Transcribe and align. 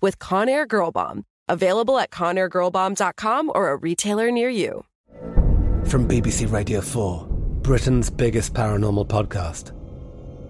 with 0.00 0.18
Conair 0.18 0.66
Girl 0.66 0.90
Bomb. 0.90 1.24
Available 1.48 1.98
at 1.98 2.10
ConairGirlBomb.com 2.10 3.52
or 3.54 3.70
a 3.70 3.76
retailer 3.76 4.30
near 4.30 4.50
you. 4.50 4.84
From 5.86 6.06
BBC 6.06 6.50
Radio 6.52 6.80
4, 6.80 7.26
Britain's 7.62 8.10
biggest 8.10 8.52
paranormal 8.52 9.08
podcast 9.08 9.72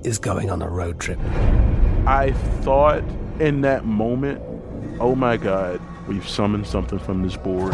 is 0.05 0.19
going 0.19 0.51
on 0.51 0.63
a 0.63 0.69
road 0.69 0.99
trip. 0.99 1.19
I 2.07 2.33
thought 2.63 3.05
in 3.39 3.61
that 3.61 3.85
moment, 3.85 4.43
oh 5.01 5.15
my 5.15 5.37
God, 5.37 5.81
we've 6.09 6.29
summoned 6.29 6.67
something 6.67 6.99
from 6.99 7.23
this 7.23 7.37
board. 7.37 7.73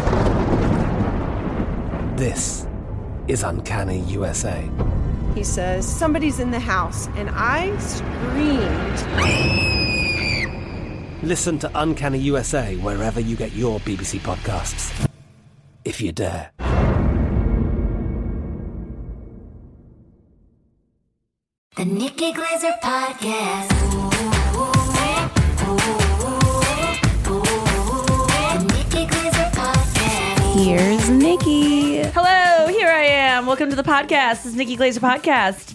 This 2.17 2.67
is 3.27 3.43
Uncanny 3.43 3.99
USA. 4.01 4.69
He 5.33 5.43
says, 5.43 5.87
Somebody's 5.87 6.39
in 6.39 6.51
the 6.51 6.59
house, 6.59 7.07
and 7.15 7.29
I 7.31 7.75
screamed. 7.77 9.84
Listen 11.25 11.57
to 11.57 11.71
Uncanny 11.73 12.19
USA 12.19 12.75
wherever 12.75 13.19
you 13.19 13.35
get 13.35 13.51
your 13.53 13.79
BBC 13.79 14.19
podcasts, 14.19 15.09
if 15.83 15.99
you 15.99 16.11
dare. 16.11 16.51
The 21.75 21.85
Nikki 21.85 22.31
Glaser 22.31 22.75
Podcast. 22.83 23.69
The 27.25 28.73
Nikki 28.75 29.07
Glaser 29.07 29.49
Podcast. 29.57 30.63
Here's 30.63 31.09
Nikki. 31.09 32.03
Hello, 32.03 32.67
here 32.67 32.87
I 32.87 33.01
am. 33.03 33.47
Welcome 33.47 33.71
to 33.71 33.75
the 33.75 33.81
podcast. 33.81 34.43
This 34.43 34.45
is 34.45 34.55
Nikki 34.55 34.75
Glaser 34.75 34.99
Podcast. 34.99 35.73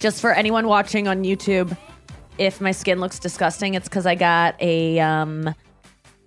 Just 0.00 0.22
for 0.22 0.32
anyone 0.32 0.66
watching 0.66 1.06
on 1.06 1.22
YouTube, 1.22 1.76
if 2.38 2.60
my 2.60 2.72
skin 2.72 3.00
looks 3.00 3.18
disgusting, 3.18 3.74
it's 3.74 3.88
because 3.88 4.06
I 4.06 4.14
got 4.14 4.60
a 4.60 4.98
um, 5.00 5.54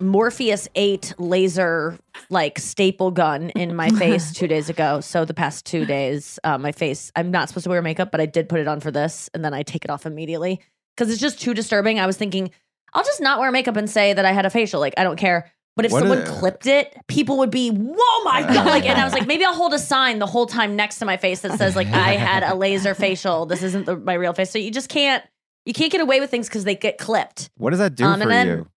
Morpheus 0.00 0.68
8 0.74 1.14
laser 1.18 1.98
like 2.30 2.58
staple 2.58 3.10
gun 3.10 3.50
in 3.50 3.74
my 3.74 3.88
face 3.98 4.32
two 4.32 4.46
days 4.46 4.68
ago. 4.70 5.00
So 5.00 5.24
the 5.24 5.34
past 5.34 5.66
two 5.66 5.84
days, 5.84 6.38
uh, 6.44 6.58
my 6.58 6.72
face, 6.72 7.10
I'm 7.16 7.30
not 7.30 7.48
supposed 7.48 7.64
to 7.64 7.70
wear 7.70 7.82
makeup, 7.82 8.10
but 8.10 8.20
I 8.20 8.26
did 8.26 8.48
put 8.48 8.60
it 8.60 8.68
on 8.68 8.80
for 8.80 8.90
this 8.90 9.28
and 9.34 9.44
then 9.44 9.54
I 9.54 9.62
take 9.62 9.84
it 9.84 9.90
off 9.90 10.06
immediately 10.06 10.60
because 10.96 11.10
it's 11.12 11.20
just 11.20 11.40
too 11.40 11.54
disturbing. 11.54 11.98
I 12.00 12.06
was 12.06 12.16
thinking, 12.16 12.50
I'll 12.94 13.04
just 13.04 13.20
not 13.20 13.38
wear 13.38 13.50
makeup 13.50 13.76
and 13.76 13.88
say 13.90 14.12
that 14.14 14.24
I 14.24 14.32
had 14.32 14.46
a 14.46 14.50
facial. 14.50 14.80
Like, 14.80 14.94
I 14.96 15.04
don't 15.04 15.16
care. 15.18 15.50
But 15.76 15.84
if 15.84 15.92
What 15.92 16.00
someone 16.00 16.18
is- 16.18 16.28
clipped 16.30 16.66
it, 16.66 16.96
people 17.06 17.38
would 17.38 17.50
be, 17.50 17.70
whoa 17.70 18.24
my 18.24 18.42
God. 18.54 18.66
Like, 18.66 18.86
and 18.86 18.98
I 18.98 19.04
was 19.04 19.12
like, 19.12 19.26
maybe 19.26 19.44
I'll 19.44 19.54
hold 19.54 19.74
a 19.74 19.78
sign 19.78 20.18
the 20.18 20.26
whole 20.26 20.46
time 20.46 20.74
next 20.74 20.98
to 21.00 21.04
my 21.04 21.16
face 21.16 21.40
that 21.40 21.58
says, 21.58 21.76
like, 21.76 21.86
I 21.88 22.14
had 22.14 22.42
a 22.42 22.54
laser 22.54 22.94
facial. 22.94 23.46
This 23.46 23.62
isn't 23.62 23.86
the, 23.86 23.96
my 23.96 24.14
real 24.14 24.32
face. 24.32 24.50
So 24.50 24.58
you 24.58 24.70
just 24.72 24.88
can't, 24.88 25.22
you 25.68 25.74
can't 25.74 25.92
get 25.92 26.00
away 26.00 26.18
with 26.18 26.30
things 26.30 26.48
because 26.48 26.64
they 26.64 26.74
get 26.74 26.98
clipped. 26.98 27.50
What 27.56 27.70
does 27.70 27.78
that 27.78 27.94
do 27.94 28.04
Um, 28.04 28.20
for 28.20 28.26
then- 28.28 28.46
you? 28.48 28.68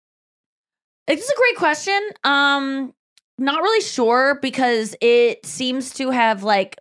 It's 1.08 1.28
a 1.30 1.36
great 1.36 1.56
question. 1.56 2.00
Um, 2.24 2.94
not 3.38 3.62
really 3.62 3.82
sure 3.82 4.38
because 4.42 4.96
it 5.02 5.46
seems 5.46 5.94
to 5.96 6.12
have 6.12 6.44
like 6.44 6.78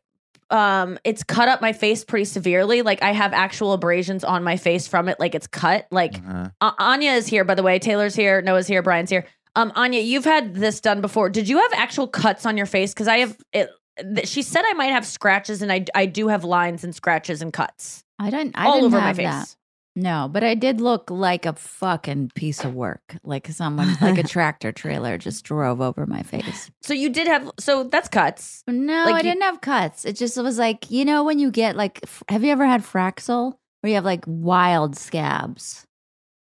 um 0.50 0.98
it's 1.04 1.22
cut 1.22 1.48
up 1.48 1.60
my 1.62 1.72
face 1.72 2.04
pretty 2.04 2.24
severely. 2.24 2.82
Like 2.82 3.02
I 3.02 3.12
have 3.12 3.32
actual 3.32 3.72
abrasions 3.72 4.24
on 4.24 4.42
my 4.44 4.56
face 4.56 4.86
from 4.88 5.08
it, 5.08 5.18
like 5.20 5.34
it's 5.34 5.46
cut. 5.46 5.86
Like 5.90 6.16
Uh-huh. 6.16 6.50
A- 6.60 6.74
Anya 6.82 7.12
is 7.12 7.26
here, 7.28 7.44
by 7.44 7.54
the 7.54 7.62
way. 7.62 7.78
Taylor's 7.78 8.14
here. 8.16 8.42
Noah's 8.42 8.66
here. 8.66 8.82
Brian's 8.82 9.10
here. 9.10 9.26
Um, 9.56 9.72
Anya, 9.74 10.00
you've 10.00 10.24
had 10.24 10.54
this 10.54 10.80
done 10.80 11.00
before. 11.00 11.30
Did 11.30 11.48
you 11.48 11.58
have 11.58 11.72
actual 11.74 12.06
cuts 12.08 12.44
on 12.46 12.56
your 12.56 12.66
face? 12.66 12.92
Because 12.92 13.08
I 13.08 13.18
have. 13.18 13.36
It, 13.52 13.68
th- 13.98 14.28
she 14.28 14.42
said 14.42 14.64
I 14.68 14.74
might 14.74 14.92
have 14.92 15.06
scratches, 15.06 15.62
and 15.62 15.72
I 15.72 15.84
I 15.94 16.06
do 16.06 16.28
have 16.28 16.44
lines 16.44 16.84
and 16.84 16.94
scratches 16.94 17.42
and 17.42 17.52
cuts 17.52 18.04
I 18.18 18.30
don't. 18.30 18.52
I 18.56 18.66
all 18.66 18.74
didn't 18.74 18.86
over 18.86 18.98
my 19.00 19.06
have 19.08 19.16
face. 19.16 19.26
that. 19.26 19.56
No, 20.00 20.28
but 20.32 20.42
I 20.42 20.54
did 20.54 20.80
look 20.80 21.10
like 21.10 21.44
a 21.46 21.52
fucking 21.52 22.30
piece 22.34 22.64
of 22.64 22.74
work. 22.74 23.16
Like 23.22 23.48
someone, 23.48 23.96
like 24.00 24.18
a 24.18 24.22
tractor 24.36 24.72
trailer 24.72 25.18
just 25.18 25.44
drove 25.44 25.80
over 25.80 26.06
my 26.06 26.22
face. 26.22 26.70
So 26.82 26.94
you 26.94 27.10
did 27.10 27.26
have. 27.26 27.50
So 27.58 27.84
that's 27.84 28.08
cuts. 28.08 28.62
No, 28.66 29.04
Like 29.04 29.14
I 29.14 29.16
you- 29.18 29.22
didn't 29.24 29.42
have 29.42 29.60
cuts. 29.60 30.04
It 30.04 30.16
just 30.16 30.36
was 30.36 30.58
like 30.58 30.90
you 30.90 31.04
know 31.04 31.24
when 31.24 31.38
you 31.38 31.50
get 31.50 31.76
like. 31.76 32.00
f- 32.02 32.22
Have 32.28 32.44
you 32.44 32.50
ever 32.52 32.66
had 32.66 32.82
Fraxel? 32.82 33.54
Where 33.80 33.88
you 33.88 33.94
have 33.94 34.04
like 34.04 34.24
wild 34.26 34.96
scabs. 34.96 35.84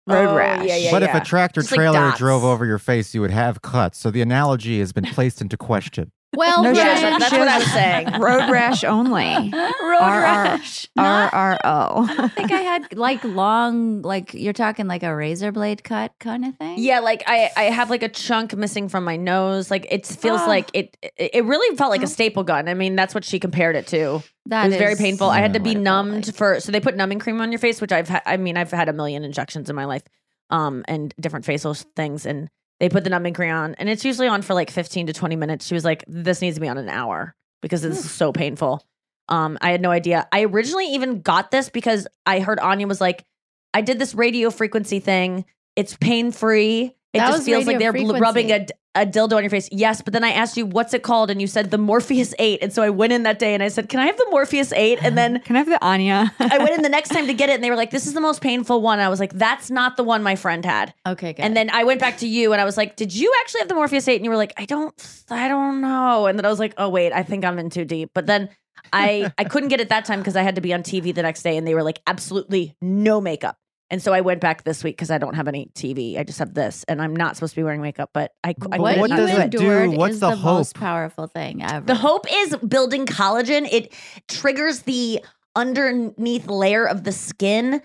Oh, 0.08 0.14
Road 0.14 0.30
Oh, 0.30 0.36
rash. 0.36 0.66
yeah, 0.66 0.76
yeah, 0.76 0.92
but 0.92 1.04
if 1.04 1.14
a 1.14 1.20
tractor 1.22 1.62
Just 1.62 1.74
trailer 1.74 2.00
dots. 2.00 2.18
drove 2.18 2.44
over 2.44 2.66
your 2.66 2.80
face, 2.80 3.14
you 3.14 3.22
would 3.22 3.30
have 3.32 3.62
cuts. 3.62 4.00
So 4.00 4.10
the 4.10 4.22
analogy 4.22 4.80
has 4.80 4.92
been 4.92 5.06
placed 5.06 5.40
into 5.40 5.56
question. 5.56 6.12
Well, 6.36 6.62
No, 6.64 6.74
she 6.74 6.80
Yeah, 6.80 6.86
has- 6.96 7.20
that's 7.20 7.30
she 7.34 7.40
what 7.40 7.48
I 7.48 7.52
has 7.54 7.64
was 7.64 7.74
saying. 7.74 8.08
Road 8.22 8.52
rash 8.52 8.84
only. 8.84 9.24
road 9.52 9.54
R- 9.82 9.94
R- 9.94 10.22
rash. 10.44 10.88
R 10.96 11.04
Not- 11.04 11.34
R 11.34 11.60
O. 11.64 12.08
I 12.20 12.28
think 12.30 12.52
I 12.52 12.62
had 12.62 12.96
like 12.96 13.24
long, 13.24 14.04
like 14.04 14.34
you're 14.36 14.54
talking 14.54 14.86
like 14.88 15.02
a 15.04 15.14
razor 15.16 15.52
blade 15.52 15.84
cut 15.84 16.14
kind 16.20 16.46
of 16.46 16.56
thing. 16.58 16.76
Yeah, 16.78 17.00
like 17.00 17.24
I, 17.26 17.50
I 17.58 17.64
have 17.64 17.90
like 17.90 18.04
a 18.04 18.10
chunk 18.10 18.56
missing 18.56 18.90
from 18.90 19.04
my 19.04 19.16
nose. 19.18 19.72
Like 19.72 19.88
it 19.90 20.06
feels 20.06 20.42
Ah. 20.42 20.48
like 20.48 20.70
it, 20.74 20.96
it. 21.02 21.32
It 21.34 21.46
really 21.46 21.76
felt 21.76 21.90
like 21.90 22.04
a 22.04 22.08
staple 22.08 22.44
gun. 22.44 22.70
I 22.70 22.74
mean, 22.76 22.96
that's 22.96 23.16
what 23.16 23.26
she 23.26 23.40
compared 23.40 23.76
it 23.76 23.88
to. 23.88 24.22
that 24.46 24.66
it 24.66 24.70
was 24.70 24.78
very 24.78 24.96
painful. 24.96 25.30
I 25.30 25.40
had 25.40 25.54
to 25.54 25.60
be 25.60 25.74
numbed 25.76 26.28
like. 26.28 26.36
for. 26.36 26.60
So 26.60 26.72
they 26.72 26.80
put 26.80 26.96
numbing 26.96 27.20
cream 27.20 27.42
on 27.42 27.52
your 27.52 27.60
face, 27.60 27.82
which 27.82 27.92
I've. 27.92 28.08
Ha- 28.08 28.22
I 28.26 28.38
mean, 28.38 28.56
I've 28.56 28.72
had 28.72 28.88
a 28.88 28.94
million 28.94 29.24
injections 29.24 29.70
in 29.70 29.76
my 29.76 29.86
life, 29.86 30.04
um, 30.52 30.86
and 30.88 31.14
different 31.20 31.46
facial 31.46 31.74
things, 31.74 32.26
and 32.28 32.50
they 32.80 32.90
put 32.90 33.04
the 33.04 33.10
numbing 33.10 33.34
cream 33.34 33.54
on, 33.54 33.76
and 33.76 33.90
it's 33.90 34.06
usually 34.06 34.28
on 34.28 34.42
for 34.42 34.54
like 34.54 34.72
fifteen 34.72 35.08
to 35.08 35.14
twenty 35.14 35.36
minutes. 35.36 35.66
She 35.66 35.74
was 35.74 35.86
like, 35.86 36.04
"This 36.08 36.42
needs 36.42 36.56
to 36.56 36.62
be 36.62 36.68
on 36.68 36.78
an 36.78 36.90
hour 36.90 37.36
because 37.62 37.82
this 37.82 38.04
is 38.06 38.12
so 38.12 38.32
painful." 38.32 38.86
Um, 39.28 39.58
I 39.62 39.72
had 39.72 39.82
no 39.82 39.92
idea. 39.92 40.28
I 40.32 40.44
originally 40.44 40.94
even 40.94 41.22
got 41.22 41.52
this 41.52 41.70
because 41.70 42.08
I 42.26 42.40
heard 42.40 42.60
Anya 42.60 42.88
was 42.88 43.02
like, 43.02 43.26
"I 43.74 43.82
did 43.82 44.00
this 44.00 44.16
radio 44.16 44.50
frequency 44.50 45.00
thing. 45.00 45.46
It's 45.76 45.96
pain 45.98 46.32
free." 46.32 46.96
It 47.12 47.20
That 47.20 47.32
just 47.32 47.46
feels 47.46 47.66
like 47.66 47.80
they're 47.80 47.92
bl- 47.92 48.18
rubbing 48.18 48.52
a, 48.52 48.68
a 48.94 49.04
dildo 49.04 49.36
on 49.36 49.42
your 49.42 49.50
face. 49.50 49.68
Yes, 49.72 50.00
but 50.00 50.14
then 50.14 50.24
I 50.24 50.30
asked 50.30 50.58
you 50.58 50.68
what's 50.68 50.94
it 50.94 51.02
called, 51.02 51.32
and 51.32 51.42
you 51.42 51.48
said 51.48 51.72
the 51.72 51.80
Morpheus 51.80 52.36
Eight, 52.38 52.60
and 52.62 52.72
so 52.72 52.84
I 52.84 52.92
went 52.92 53.14
in 53.14 53.24
that 53.24 53.40
day 53.40 53.56
and 53.56 53.64
I 53.64 53.70
said, 53.70 53.90
"Can 53.90 54.00
I 54.00 54.06
have 54.06 54.18
the 54.18 54.28
Morpheus 54.30 54.72
8? 54.72 55.00
And 55.02 55.18
then 55.18 55.40
Can 55.46 55.56
I 55.56 55.60
have 55.60 55.70
the 55.70 55.84
Anya? 55.84 56.32
I 56.40 56.60
went 56.60 56.76
in 56.76 56.84
the 56.84 56.90
next 56.90 57.10
time 57.10 57.26
to 57.26 57.34
get 57.34 57.50
it, 57.50 57.54
and 57.54 57.64
they 57.64 57.72
were 57.72 57.76
like, 57.76 57.90
"This 57.90 58.06
is 58.06 58.14
the 58.14 58.22
most 58.22 58.42
painful 58.42 58.82
one." 58.82 59.00
I 59.00 59.10
was 59.10 59.20
like, 59.20 59.34
"That's 59.34 59.72
not 59.72 59.98
the 59.98 60.04
one 60.04 60.22
my 60.22 60.36
friend 60.36 60.64
had." 60.64 60.94
Okay, 61.08 61.34
good. 61.34 61.42
And 61.42 61.58
then 61.58 61.72
I 61.72 61.84
went 61.84 62.00
back 62.00 62.18
to 62.20 62.28
you, 62.28 62.52
and 62.52 62.62
I 62.62 62.66
was 62.66 62.78
like, 62.78 62.96
"Did 62.96 63.16
you 63.16 63.34
actually 63.42 63.62
have 63.62 63.70
the 63.70 63.76
Morpheus 63.76 64.08
8? 64.08 64.16
And 64.16 64.24
you 64.24 64.30
were 64.30 64.38
like, 64.38 64.54
"I 64.58 64.66
don't, 64.66 65.24
I 65.32 65.48
don't 65.48 65.82
know." 65.82 66.28
And 66.28 66.38
then 66.38 66.46
I 66.46 66.50
was 66.50 66.60
like, 66.60 66.76
"Oh 66.78 66.90
wait, 66.90 67.12
I 67.12 67.24
think 67.24 67.44
I'm 67.44 67.58
in 67.58 67.72
too 67.72 67.86
deep." 67.86 68.12
But 68.14 68.28
then 68.28 68.50
I 68.94 69.32
I 69.38 69.46
couldn't 69.46 69.70
get 69.70 69.82
it 69.82 69.90
that 69.90 70.06
time 70.06 70.20
because 70.20 70.36
I 70.36 70.44
had 70.44 70.56
to 70.56 70.62
be 70.62 70.74
on 70.76 70.84
TV 70.84 71.14
the 71.14 71.24
next 71.24 71.42
day, 71.42 71.58
and 71.58 71.66
they 71.66 71.74
were 71.74 71.84
like, 71.84 72.02
"Absolutely 72.06 72.76
no 72.82 73.20
makeup." 73.20 73.58
And 73.92 74.02
so 74.02 74.14
I 74.14 74.22
went 74.22 74.40
back 74.40 74.64
this 74.64 74.84
week 74.84 74.96
because 74.96 75.10
I 75.10 75.18
don't 75.18 75.34
have 75.34 75.48
any 75.48 75.72
TV. 75.74 76.18
I 76.20 76.24
just 76.24 76.38
have 76.40 76.54
this, 76.54 76.84
and 76.88 77.02
I'm 77.02 77.16
not 77.16 77.36
supposed 77.36 77.54
to 77.54 77.60
be 77.60 77.64
wearing 77.64 77.82
makeup. 77.82 78.12
But 78.14 78.34
I, 78.44 78.54
I 78.72 78.78
what 78.78 78.98
what 79.00 79.10
does 79.10 79.32
it 79.32 79.50
do? 79.50 79.92
What's 79.98 80.16
is 80.16 80.20
the 80.20 80.32
the, 80.32 80.36
most 80.36 80.76
powerful 80.76 81.26
thing 81.28 81.64
ever. 81.64 81.86
The 81.86 81.96
hope 81.96 82.26
is 82.32 82.56
building 82.58 83.06
collagen. 83.08 83.68
It 83.72 83.94
triggers 84.28 84.84
the 84.84 85.24
underneath 85.56 86.48
layer 86.48 86.86
of 86.86 87.04
the 87.04 87.12
skin. 87.12 87.82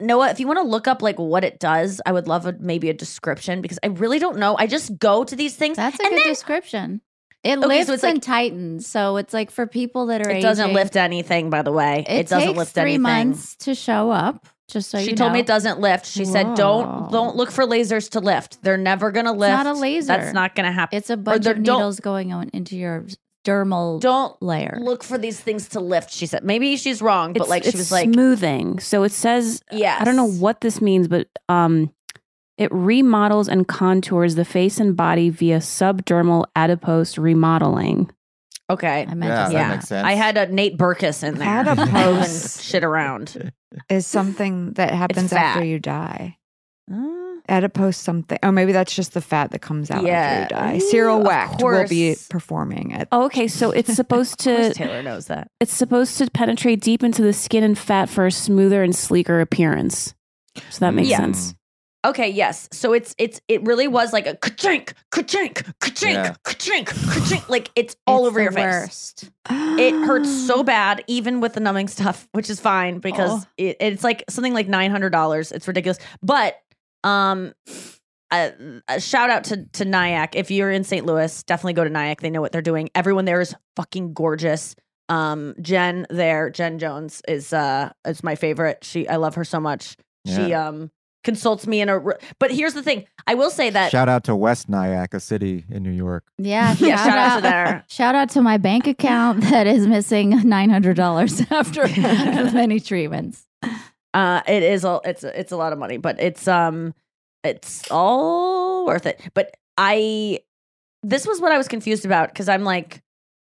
Noah, 0.00 0.30
if 0.30 0.40
you 0.40 0.46
want 0.46 0.58
to 0.58 0.64
look 0.64 0.88
up 0.88 1.02
like 1.02 1.18
what 1.18 1.44
it 1.44 1.60
does, 1.60 2.00
I 2.06 2.12
would 2.12 2.26
love 2.26 2.46
a, 2.46 2.52
maybe 2.58 2.88
a 2.88 2.94
description 2.94 3.60
because 3.62 3.78
I 3.84 3.88
really 3.88 4.18
don't 4.18 4.38
know. 4.38 4.56
I 4.58 4.66
just 4.66 4.98
go 4.98 5.22
to 5.24 5.36
these 5.36 5.54
things. 5.54 5.76
That's 5.76 5.98
a 5.98 6.02
and 6.02 6.10
good 6.10 6.20
then 6.20 6.28
description. 6.28 7.00
It 7.44 7.58
Okay, 7.58 7.62
so 7.62 7.66
lifts 7.68 7.90
it's 7.90 8.02
like- 8.04 8.22
tightens, 8.22 8.86
so 8.86 9.16
it's 9.16 9.34
like 9.34 9.50
for 9.50 9.66
people 9.66 10.06
that 10.06 10.24
are. 10.24 10.30
it 10.30 10.42
doesn't 10.42 10.66
aging, 10.66 10.74
lift 10.76 10.96
anything, 10.96 11.50
by 11.50 11.62
the 11.62 11.72
way. 11.72 12.04
It, 12.08 12.12
It, 12.20 12.28
doesn't 12.28 12.48
takes 12.48 12.58
lift 12.58 12.74
three 12.74 12.82
anything. 12.94 13.02
months 13.02 13.56
to 13.56 13.74
show 13.74 14.10
up. 14.12 14.46
Just 14.72 14.90
so 14.90 14.98
she 14.98 15.12
told 15.12 15.32
me 15.32 15.40
it 15.40 15.46
doesn't 15.46 15.80
lift. 15.80 16.06
She 16.06 16.24
said 16.24 16.54
don't 16.54 17.10
don't 17.12 17.36
look 17.36 17.50
for 17.50 17.64
lasers 17.64 18.08
to 18.10 18.20
lift. 18.20 18.62
They're 18.62 18.76
never 18.78 19.10
gonna 19.12 19.32
lift. 19.32 19.52
not 19.52 19.66
a 19.66 19.74
laser. 19.74 20.06
That's 20.08 20.32
not 20.32 20.54
gonna 20.54 20.72
happen. 20.72 20.96
It's 20.96 21.10
a 21.10 21.16
bunch 21.16 21.46
of 21.46 21.58
needles 21.58 22.00
going 22.00 22.32
on 22.32 22.48
into 22.54 22.76
your 22.76 23.04
dermal 23.44 24.00
Don't 24.00 24.40
layer. 24.40 24.78
look 24.80 25.02
for 25.04 25.18
these 25.18 25.38
things 25.40 25.68
to 25.70 25.80
lift. 25.80 26.10
She 26.10 26.26
said 26.26 26.44
maybe 26.44 26.76
she's 26.76 27.02
wrong, 27.02 27.32
but 27.32 27.42
It's- 27.42 27.50
like 27.50 27.62
she 27.64 27.68
it's 27.70 27.78
was 27.78 27.92
like 27.92 28.12
smoothing. 28.12 28.78
So 28.78 29.02
it 29.02 29.12
says, 29.12 29.62
yes. 29.70 30.00
I 30.00 30.04
don't 30.04 30.16
know 30.16 30.30
what 30.30 30.60
this 30.60 30.80
means, 30.80 31.08
but 31.08 31.28
um, 31.48 31.92
it 32.56 32.70
remodels 32.72 33.48
and 33.48 33.66
contours 33.66 34.36
the 34.36 34.44
face 34.44 34.78
and 34.78 34.96
body 34.96 35.28
via 35.28 35.58
subdermal 35.58 36.44
adipose 36.54 37.18
remodeling. 37.18 38.10
Okay. 38.72 39.06
I 39.08 39.14
meant 39.14 39.30
Yeah, 39.32 39.46
to 39.48 39.52
that 39.52 39.64
say 39.68 39.68
makes 39.74 39.88
sense. 39.88 40.04
I 40.06 40.12
had 40.12 40.36
a 40.36 40.46
Nate 40.52 40.76
Berkus 40.78 41.22
in 41.22 41.36
there. 41.36 41.48
Adipose. 41.66 41.86
moving 41.92 42.62
shit 42.62 42.84
around. 42.84 43.52
is 43.88 44.06
something 44.06 44.72
that 44.74 44.92
happens 44.92 45.30
fat. 45.30 45.56
after 45.56 45.64
you 45.64 45.78
die. 45.78 46.36
Uh, 46.92 47.18
Adipose 47.48 47.96
something. 47.96 48.38
Oh, 48.42 48.52
maybe 48.52 48.72
that's 48.72 48.94
just 48.94 49.14
the 49.14 49.20
fat 49.20 49.50
that 49.50 49.60
comes 49.60 49.90
out 49.90 50.04
Yeah. 50.04 50.12
after 50.12 50.54
you 50.56 50.60
die. 50.60 50.76
Ooh, 50.76 50.80
Cyril 50.90 51.18
of 51.20 51.24
Wecht 51.26 51.62
will 51.62 51.88
be 51.88 52.10
course. 52.10 52.28
performing 52.28 52.92
it. 52.92 53.08
Oh, 53.12 53.24
okay, 53.24 53.48
so 53.48 53.70
it's 53.72 53.92
supposed 53.94 54.38
to 54.40 54.72
Taylor 54.74 55.02
knows 55.02 55.26
that. 55.26 55.48
it's 55.60 55.74
supposed 55.74 56.18
to 56.18 56.30
penetrate 56.30 56.80
deep 56.80 57.02
into 57.02 57.22
the 57.22 57.32
skin 57.32 57.64
and 57.64 57.76
fat 57.78 58.08
for 58.08 58.26
a 58.26 58.30
smoother 58.32 58.82
and 58.82 58.94
sleeker 58.94 59.40
appearance. 59.40 60.14
So 60.70 60.80
that 60.80 60.94
makes 60.94 61.08
Yeah. 61.08 61.18
sense. 61.18 61.54
Okay, 62.04 62.28
yes. 62.30 62.68
So 62.72 62.92
it's 62.92 63.14
it's 63.16 63.40
it 63.46 63.62
really 63.64 63.86
was 63.86 64.12
like 64.12 64.26
a 64.26 64.34
ka-chink, 64.34 64.92
ka-chink, 65.10 65.62
ka-chink, 65.80 66.12
Yeah. 66.14 66.34
ka-chink, 66.42 66.86
ka-chink. 66.86 67.48
Like 67.48 67.70
it's 67.76 67.94
all 68.08 68.26
It's 68.26 68.30
over 68.30 68.38
the 68.40 68.42
your 68.44 68.52
face. 68.52 69.14
It 69.50 69.92
hurts 70.04 70.28
so 70.46 70.62
bad, 70.64 71.04
even 71.06 71.40
with 71.40 71.54
the 71.54 71.60
numbing 71.60 71.86
stuff, 71.88 72.28
which 72.32 72.50
is 72.50 72.58
fine 72.58 72.98
because 72.98 73.44
Oh. 73.44 73.48
it, 73.56 73.76
it's 73.80 74.02
like 74.02 74.24
something 74.28 74.52
like 74.52 74.66
nine 74.68 74.90
hundred 74.90 75.10
dollars. 75.10 75.52
It's 75.52 75.68
ridiculous. 75.68 75.98
But 76.22 76.56
um, 77.04 77.52
a, 78.32 78.52
a 78.88 79.00
shout 79.00 79.30
out 79.30 79.44
to 79.44 79.66
to 79.74 79.84
Nyack. 79.84 80.34
If 80.34 80.50
you're 80.50 80.70
in 80.72 80.82
St. 80.84 81.06
Louis, 81.06 81.42
definitely 81.44 81.74
go 81.74 81.84
to 81.84 81.90
Nyack. 81.90 82.20
They 82.20 82.30
know 82.30 82.40
what 82.40 82.50
they're 82.50 82.62
doing. 82.62 82.90
Everyone 82.96 83.26
there 83.26 83.40
is 83.40 83.54
fucking 83.76 84.12
gorgeous. 84.12 84.74
Um, 85.08 85.54
Jen 85.60 86.06
there, 86.10 86.48
Jen 86.50 86.78
Jones 86.80 87.22
is 87.28 87.52
uh 87.52 87.92
is 88.04 88.24
my 88.24 88.34
favorite. 88.34 88.82
She 88.82 89.06
I 89.06 89.16
love 89.16 89.34
her 89.36 89.44
so 89.44 89.60
much. 89.60 89.96
She 90.26 90.52
um 90.54 90.90
consults 91.24 91.66
me 91.66 91.80
in 91.80 91.88
a. 91.88 92.00
But 92.38 92.50
here's 92.50 92.74
the 92.74 92.82
thing. 92.82 93.06
I 93.26 93.34
will 93.34 93.50
say 93.50 93.70
that 93.70 93.90
Shout 93.90 94.08
out 94.08 94.24
to 94.24 94.36
West 94.36 94.68
Nyack, 94.68 95.14
a 95.14 95.20
city 95.20 95.64
in 95.68 95.82
New 95.82 95.90
York. 95.90 96.24
Yeah, 96.38 96.74
yeah. 96.78 96.96
Shout 96.96 97.18
out 97.18 97.36
to 97.36 97.42
there. 97.42 97.84
Shout 97.88 98.14
out 98.14 98.30
to 98.30 98.42
my 98.42 98.56
bank 98.56 98.86
account 98.86 99.40
that 99.50 99.66
is 99.66 99.86
missing 99.86 100.30
nine 100.48 100.70
hundred 100.70 100.96
dollars 100.96 101.42
after 101.50 101.86
many 101.88 102.80
treatments. 102.80 103.46
Uh, 104.14 104.42
it 104.46 104.62
is 104.62 104.84
all 104.84 105.00
it's 105.04 105.24
it's 105.24 105.52
a 105.52 105.56
lot 105.56 105.72
of 105.72 105.78
money, 105.78 105.96
but 105.96 106.20
it's 106.20 106.46
um 106.48 106.94
it's 107.44 107.90
all 107.90 108.86
worth 108.86 109.06
it. 109.06 109.20
But 109.34 109.56
I 109.78 110.40
this 111.02 111.26
was 111.26 111.40
what 111.40 111.52
I 111.52 111.58
was 111.58 111.68
confused 111.68 112.04
about 112.04 112.28
because 112.28 112.48
I'm 112.48 112.64
like 112.64 113.02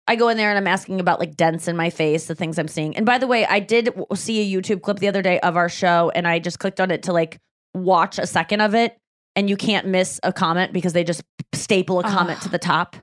I 0.06 0.16
go 0.16 0.28
in 0.28 0.36
there 0.36 0.50
and 0.50 0.58
I'm 0.58 0.66
asking 0.66 1.00
about 1.00 1.18
like 1.18 1.34
dents 1.34 1.66
in 1.66 1.76
my 1.76 1.90
face, 1.90 2.26
the 2.26 2.34
things 2.34 2.58
I'm 2.58 2.68
seeing. 2.68 2.96
And 2.96 3.06
by 3.06 3.18
the 3.18 3.26
way, 3.26 3.46
I 3.46 3.58
did 3.58 3.90
see 4.14 4.40
a 4.54 4.60
YouTube 4.60 4.82
clip 4.82 4.98
the 4.98 5.08
other 5.08 5.22
day 5.22 5.40
of 5.40 5.56
our 5.56 5.68
show, 5.68 6.10
and 6.14 6.28
I 6.28 6.38
just 6.38 6.58
clicked 6.58 6.80
on 6.80 6.90
it 6.90 7.04
to 7.04 7.12
like 7.12 7.40
watch 7.74 8.18
a 8.18 8.26
second 8.26 8.60
of 8.60 8.74
it, 8.74 8.96
and 9.36 9.50
you 9.50 9.56
can't 9.56 9.86
miss 9.86 10.20
a 10.22 10.32
comment 10.32 10.72
because 10.72 10.92
they 10.92 11.04
just 11.04 11.22
staple 11.52 11.98
a 12.00 12.04
comment 12.04 12.40
to 12.42 12.48
the 12.48 12.58
top. 12.58 12.96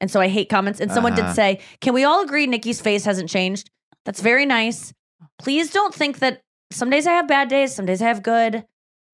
And 0.00 0.10
so 0.10 0.20
I 0.20 0.28
hate 0.28 0.48
comments. 0.48 0.80
And 0.80 0.92
someone 0.92 1.14
did 1.14 1.24
Uh-huh. 1.24 1.34
say, 1.34 1.60
"Can 1.80 1.92
we 1.94 2.04
all 2.04 2.22
agree 2.22 2.46
Nikki's 2.46 2.80
face 2.80 3.04
hasn't 3.04 3.28
changed?" 3.28 3.70
That's 4.04 4.20
very 4.20 4.46
nice. 4.46 4.92
Please 5.38 5.70
don't 5.70 5.94
think 5.94 6.18
that 6.20 6.42
some 6.70 6.90
days 6.90 7.06
I 7.06 7.12
have 7.12 7.26
bad 7.26 7.48
days, 7.48 7.74
some 7.74 7.86
days 7.86 8.00
I 8.02 8.06
have 8.08 8.22
good. 8.22 8.64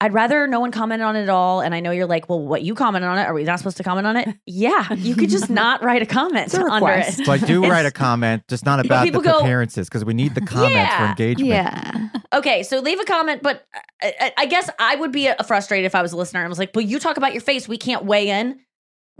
I'd 0.00 0.12
rather 0.12 0.46
no 0.46 0.60
one 0.60 0.70
comment 0.72 1.00
on 1.02 1.16
it 1.16 1.22
at 1.22 1.28
all. 1.28 1.60
And 1.60 1.74
I 1.74 1.80
know 1.80 1.90
you're 1.90 2.06
like, 2.06 2.28
well, 2.28 2.40
what 2.44 2.62
you 2.62 2.74
commented 2.74 3.08
on 3.08 3.16
it? 3.16 3.22
Are 3.22 3.32
we 3.32 3.44
not 3.44 3.58
supposed 3.58 3.76
to 3.78 3.82
comment 3.84 4.06
on 4.06 4.16
it? 4.16 4.28
Yeah, 4.44 4.92
you 4.92 5.14
could 5.14 5.30
just 5.30 5.48
not 5.50 5.82
write 5.82 6.02
a 6.02 6.06
comment 6.06 6.46
It's 6.46 6.54
a 6.54 6.62
under 6.62 6.74
request. 6.74 7.20
it. 7.20 7.26
So 7.26 7.38
do 7.38 7.62
write 7.62 7.86
a 7.86 7.90
comment, 7.90 8.42
just 8.48 8.66
not 8.66 8.84
about 8.84 9.10
the 9.10 9.36
appearances, 9.38 9.88
because 9.88 10.04
we 10.04 10.12
need 10.12 10.34
the 10.34 10.40
comments 10.42 10.94
for 10.96 11.04
engagement. 11.04 11.48
Yeah, 11.48 12.08
Okay, 12.32 12.62
so 12.64 12.80
leave 12.80 12.98
a 13.00 13.04
comment, 13.04 13.42
but 13.42 13.66
I, 14.02 14.12
I- 14.20 14.32
I 14.38 14.46
guess 14.46 14.68
I 14.78 14.96
would 14.96 15.12
be 15.12 15.28
uh, 15.28 15.42
frustrated 15.44 15.86
if 15.86 15.94
I 15.94 16.02
was 16.02 16.12
a 16.12 16.16
listener 16.16 16.40
and 16.40 16.48
was 16.48 16.58
like, 16.58 16.72
well, 16.74 16.84
you 16.84 16.98
talk 16.98 17.16
about 17.16 17.32
your 17.32 17.40
face, 17.42 17.68
we 17.68 17.78
can't 17.78 18.04
weigh 18.04 18.28
in. 18.30 18.58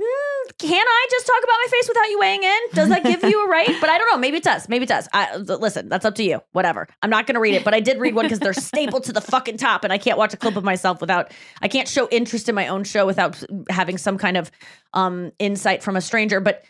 Mm, 0.00 0.58
can 0.58 0.85
I 0.87 1.06
just 1.08 1.25
talk 1.25 1.38
about 1.38 1.55
my 1.64 1.67
face 1.70 1.88
without 1.88 2.11
you 2.11 2.19
weighing 2.19 2.43
in? 2.43 2.61
Does 2.73 2.88
that 2.88 3.05
give 3.05 3.23
you 3.23 3.44
a 3.44 3.49
right? 3.49 3.76
But 3.81 3.91
I 3.91 3.99
don't 3.99 4.11
know. 4.11 4.19
Maybe 4.19 4.38
it 4.38 4.43
does. 4.43 4.69
Maybe 4.69 4.85
it 4.85 4.88
does. 4.88 5.08
I, 5.12 5.37
listen, 5.37 5.88
that's 5.88 6.05
up 6.05 6.17
to 6.17 6.25
you. 6.25 6.41
Whatever. 6.50 6.88
I'm 7.02 7.11
not 7.11 7.29
going 7.29 7.35
to 7.35 7.41
read 7.41 7.55
it, 7.55 7.62
but 7.64 7.75
I 7.75 7.81
did 7.81 8.00
read 8.00 8.17
one 8.17 8.25
because 8.25 8.41
they're 8.41 8.52
stapled 8.55 9.05
to 9.05 9.12
the 9.12 9.20
fucking 9.20 9.56
top, 9.56 9.85
and 9.85 9.93
I 9.93 9.99
can't 9.99 10.19
watch 10.19 10.35
a 10.35 10.37
clip 10.37 10.56
of 10.56 10.64
myself 10.64 11.00
without. 11.00 11.31
I 11.62 11.69
can't 11.69 11.87
show 11.88 12.08
interest 12.08 12.49
in 12.49 12.56
my 12.56 12.67
own 12.67 12.82
show 12.82 13.06
without 13.06 13.41
having 13.70 13.96
some 13.96 14.19
kind 14.19 14.37
of 14.37 14.50
um 14.94 15.31
insight 15.38 15.82
from 15.82 15.94
a 15.94 16.00
stranger. 16.00 16.41
But 16.41 16.64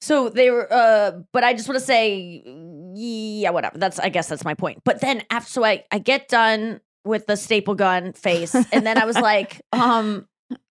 so 0.00 0.30
they 0.30 0.48
were. 0.48 0.72
Uh, 0.72 1.20
but 1.32 1.44
I 1.44 1.52
just 1.52 1.68
want 1.68 1.78
to 1.78 1.84
say, 1.84 2.42
yeah, 2.94 3.50
whatever. 3.50 3.76
That's. 3.76 3.98
I 3.98 4.08
guess 4.08 4.28
that's 4.28 4.44
my 4.44 4.54
point. 4.54 4.80
But 4.84 5.02
then 5.02 5.22
after, 5.28 5.50
so 5.50 5.64
I 5.64 5.84
I 5.90 5.98
get 5.98 6.28
done 6.28 6.80
with 7.04 7.26
the 7.26 7.36
staple 7.36 7.74
gun 7.74 8.14
face, 8.14 8.54
and 8.72 8.86
then 8.86 8.96
I 8.96 9.04
was 9.04 9.18
like, 9.18 9.60
um, 9.72 10.26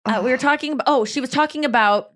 uh, 0.05 0.21
we 0.23 0.31
were 0.31 0.37
talking 0.37 0.73
about. 0.73 0.85
Oh, 0.87 1.05
she 1.05 1.21
was 1.21 1.29
talking 1.29 1.65
about 1.65 2.11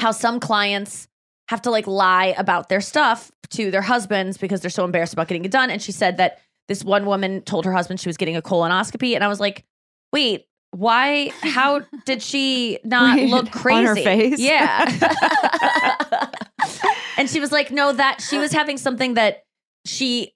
how 0.00 0.12
some 0.12 0.40
clients 0.40 1.08
have 1.48 1.62
to 1.62 1.70
like 1.70 1.86
lie 1.86 2.34
about 2.38 2.68
their 2.68 2.80
stuff 2.80 3.30
to 3.50 3.70
their 3.70 3.82
husbands 3.82 4.38
because 4.38 4.60
they're 4.60 4.70
so 4.70 4.84
embarrassed 4.84 5.12
about 5.12 5.28
getting 5.28 5.44
it 5.44 5.50
done. 5.50 5.70
And 5.70 5.80
she 5.80 5.92
said 5.92 6.18
that 6.18 6.40
this 6.68 6.84
one 6.84 7.06
woman 7.06 7.42
told 7.42 7.64
her 7.64 7.72
husband 7.72 8.00
she 8.00 8.08
was 8.08 8.16
getting 8.16 8.36
a 8.36 8.42
colonoscopy, 8.42 9.14
and 9.14 9.24
I 9.24 9.28
was 9.28 9.40
like, 9.40 9.64
wait. 10.12 10.44
Why? 10.72 11.32
How 11.40 11.80
did 12.04 12.22
she 12.22 12.78
not 12.84 13.16
Wait, 13.16 13.30
look 13.30 13.50
crazy 13.50 13.78
on 13.78 13.84
her 13.86 13.94
face? 13.94 14.38
Yeah. 14.38 14.84
and 17.16 17.28
she 17.28 17.40
was 17.40 17.50
like, 17.50 17.70
no, 17.70 17.94
that 17.94 18.20
she 18.20 18.36
was 18.36 18.52
having 18.52 18.76
something 18.76 19.14
that 19.14 19.44
she 19.86 20.34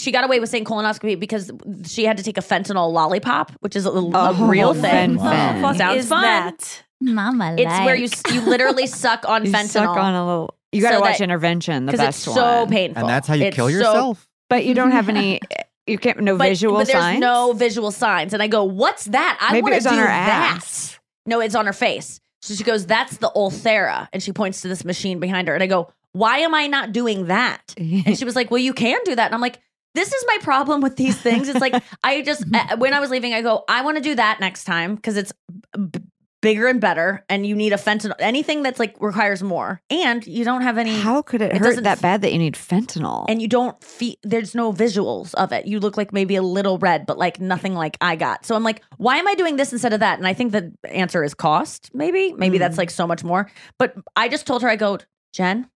she 0.00 0.10
got 0.12 0.24
away 0.24 0.40
with 0.40 0.48
saying 0.48 0.64
colonoscopy 0.64 1.18
because 1.18 1.50
she 1.86 2.04
had 2.04 2.16
to 2.16 2.22
take 2.22 2.38
a 2.38 2.40
fentanyl 2.42 2.92
lollipop, 2.92 3.52
which 3.60 3.76
is 3.76 3.86
a, 3.86 3.90
a 3.90 4.10
Oh, 4.14 4.46
real 4.48 4.72
thing. 4.74 5.18
fen- 5.18 5.18
fen. 5.18 5.74
Sounds 5.76 6.04
is 6.04 6.08
fun. 6.08 6.22
that? 6.22 6.82
Mama. 7.00 7.54
It's 7.58 7.70
where 7.84 7.94
you 7.94 8.08
you 8.32 8.40
literally 8.42 8.86
suck 9.02 9.28
on 9.28 9.44
You 9.46 9.52
fentanyl 9.52 9.68
suck 9.68 9.96
on 9.96 10.14
a 10.14 10.26
little. 10.26 10.54
You 10.72 10.82
got 10.82 10.90
to 10.90 10.96
So 10.96 11.00
watch 11.00 11.18
that- 11.18 11.24
Intervention, 11.24 11.86
the 11.86 11.92
best 11.92 12.26
it's 12.26 12.34
so 12.34 12.60
one. 12.62 12.70
painful, 12.70 13.00
And 13.00 13.08
that's 13.08 13.26
how 13.26 13.34
you 13.34 13.44
It's 13.46 13.56
kill 13.56 13.66
so- 13.66 13.72
yourself. 13.72 14.26
But 14.48 14.64
you 14.64 14.74
don't 14.74 14.90
have 14.92 15.08
any. 15.08 15.40
You 15.86 15.98
can't. 15.98 16.20
No 16.20 16.36
but, 16.36 16.48
visual 16.50 16.76
but 16.76 16.86
there's 16.86 17.02
signs. 17.02 17.18
no 17.20 17.52
visual 17.52 17.90
signs, 17.90 18.32
and 18.32 18.40
I 18.40 18.46
go, 18.46 18.62
"What's 18.62 19.06
that? 19.06 19.38
I 19.40 19.60
want 19.60 19.74
to 19.74 19.80
do 19.80 19.88
on 19.88 19.98
her 19.98 20.04
that." 20.04 20.54
ass. 20.58 21.00
No, 21.26 21.40
it's 21.40 21.56
on 21.56 21.66
her 21.66 21.72
face. 21.72 22.20
So 22.42 22.54
she 22.54 22.62
goes, 22.62 22.86
"That's 22.86 23.16
the 23.16 23.28
Ulthera," 23.34 24.06
and 24.12 24.22
she 24.22 24.30
points 24.32 24.60
to 24.60 24.68
this 24.68 24.84
machine 24.84 25.18
behind 25.18 25.48
her, 25.48 25.54
and 25.54 25.64
I 25.64 25.66
go, 25.66 25.90
"Why 26.12 26.40
am 26.40 26.54
I 26.54 26.68
not 26.68 26.92
doing 26.92 27.26
that?" 27.26 27.74
And 27.78 28.16
she 28.16 28.24
was 28.24 28.36
like, 28.36 28.52
"Well, 28.52 28.58
you 28.60 28.72
can 28.72 29.00
do 29.04 29.16
that," 29.16 29.24
and 29.26 29.34
I'm 29.34 29.40
like. 29.40 29.58
This 29.94 30.12
is 30.12 30.24
my 30.26 30.38
problem 30.42 30.80
with 30.80 30.96
these 30.96 31.18
things. 31.20 31.48
It's 31.48 31.60
like 31.60 31.82
I 32.04 32.22
just 32.22 32.44
uh, 32.54 32.76
when 32.76 32.92
I 32.94 33.00
was 33.00 33.10
leaving, 33.10 33.34
I 33.34 33.42
go, 33.42 33.64
I 33.68 33.82
want 33.82 33.96
to 33.96 34.02
do 34.02 34.14
that 34.14 34.40
next 34.40 34.64
time 34.64 34.94
because 34.94 35.16
it's 35.16 35.32
b- 35.74 36.00
bigger 36.42 36.68
and 36.68 36.80
better, 36.80 37.22
and 37.28 37.44
you 37.46 37.54
need 37.54 37.72
a 37.72 37.76
fentanyl. 37.76 38.14
Anything 38.18 38.62
that's 38.62 38.78
like 38.78 38.96
requires 39.00 39.42
more, 39.42 39.82
and 39.90 40.26
you 40.26 40.44
don't 40.44 40.62
have 40.62 40.78
any. 40.78 40.98
How 40.98 41.20
could 41.22 41.42
it, 41.42 41.52
It 41.52 41.58
hurt 41.58 41.82
that 41.82 42.00
bad 42.00 42.22
that 42.22 42.32
you 42.32 42.38
need 42.38 42.54
fentanyl? 42.54 43.26
and 43.28 43.42
you 43.42 43.48
don't 43.48 43.82
feel 43.84 44.14
there's 44.22 44.54
no 44.54 44.72
visuals 44.72 45.34
of 45.34 45.52
it. 45.52 45.66
You 45.66 45.80
look 45.80 45.96
like 45.96 46.12
maybe 46.12 46.36
a 46.36 46.42
little 46.42 46.78
red, 46.78 47.04
but 47.04 47.18
like 47.18 47.40
nothing 47.40 47.74
like 47.74 47.98
I 48.00 48.16
got. 48.16 48.46
So 48.46 48.54
I'm 48.54 48.62
like, 48.62 48.82
why 48.96 49.16
am 49.16 49.26
I 49.28 49.34
doing 49.34 49.56
this 49.56 49.72
instead 49.72 49.92
of 49.92 50.00
that? 50.00 50.18
And 50.18 50.26
I 50.26 50.32
think 50.34 50.52
the 50.52 50.72
answer 50.88 51.22
is 51.24 51.34
cost. 51.34 51.90
Maybe, 51.92 52.32
maybe 52.32 52.56
that's 52.58 52.78
like 52.78 52.90
so 52.90 53.06
much 53.06 53.22
more. 53.24 53.50
But 53.78 53.94
I 54.16 54.28
just 54.28 54.46
told 54.46 54.62
her, 54.62 54.68
I 54.68 54.76
go, 54.76 54.98
Jen, 55.34 55.68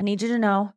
I 0.00 0.02
need 0.02 0.20
you 0.22 0.28
to 0.28 0.38
know, 0.38 0.72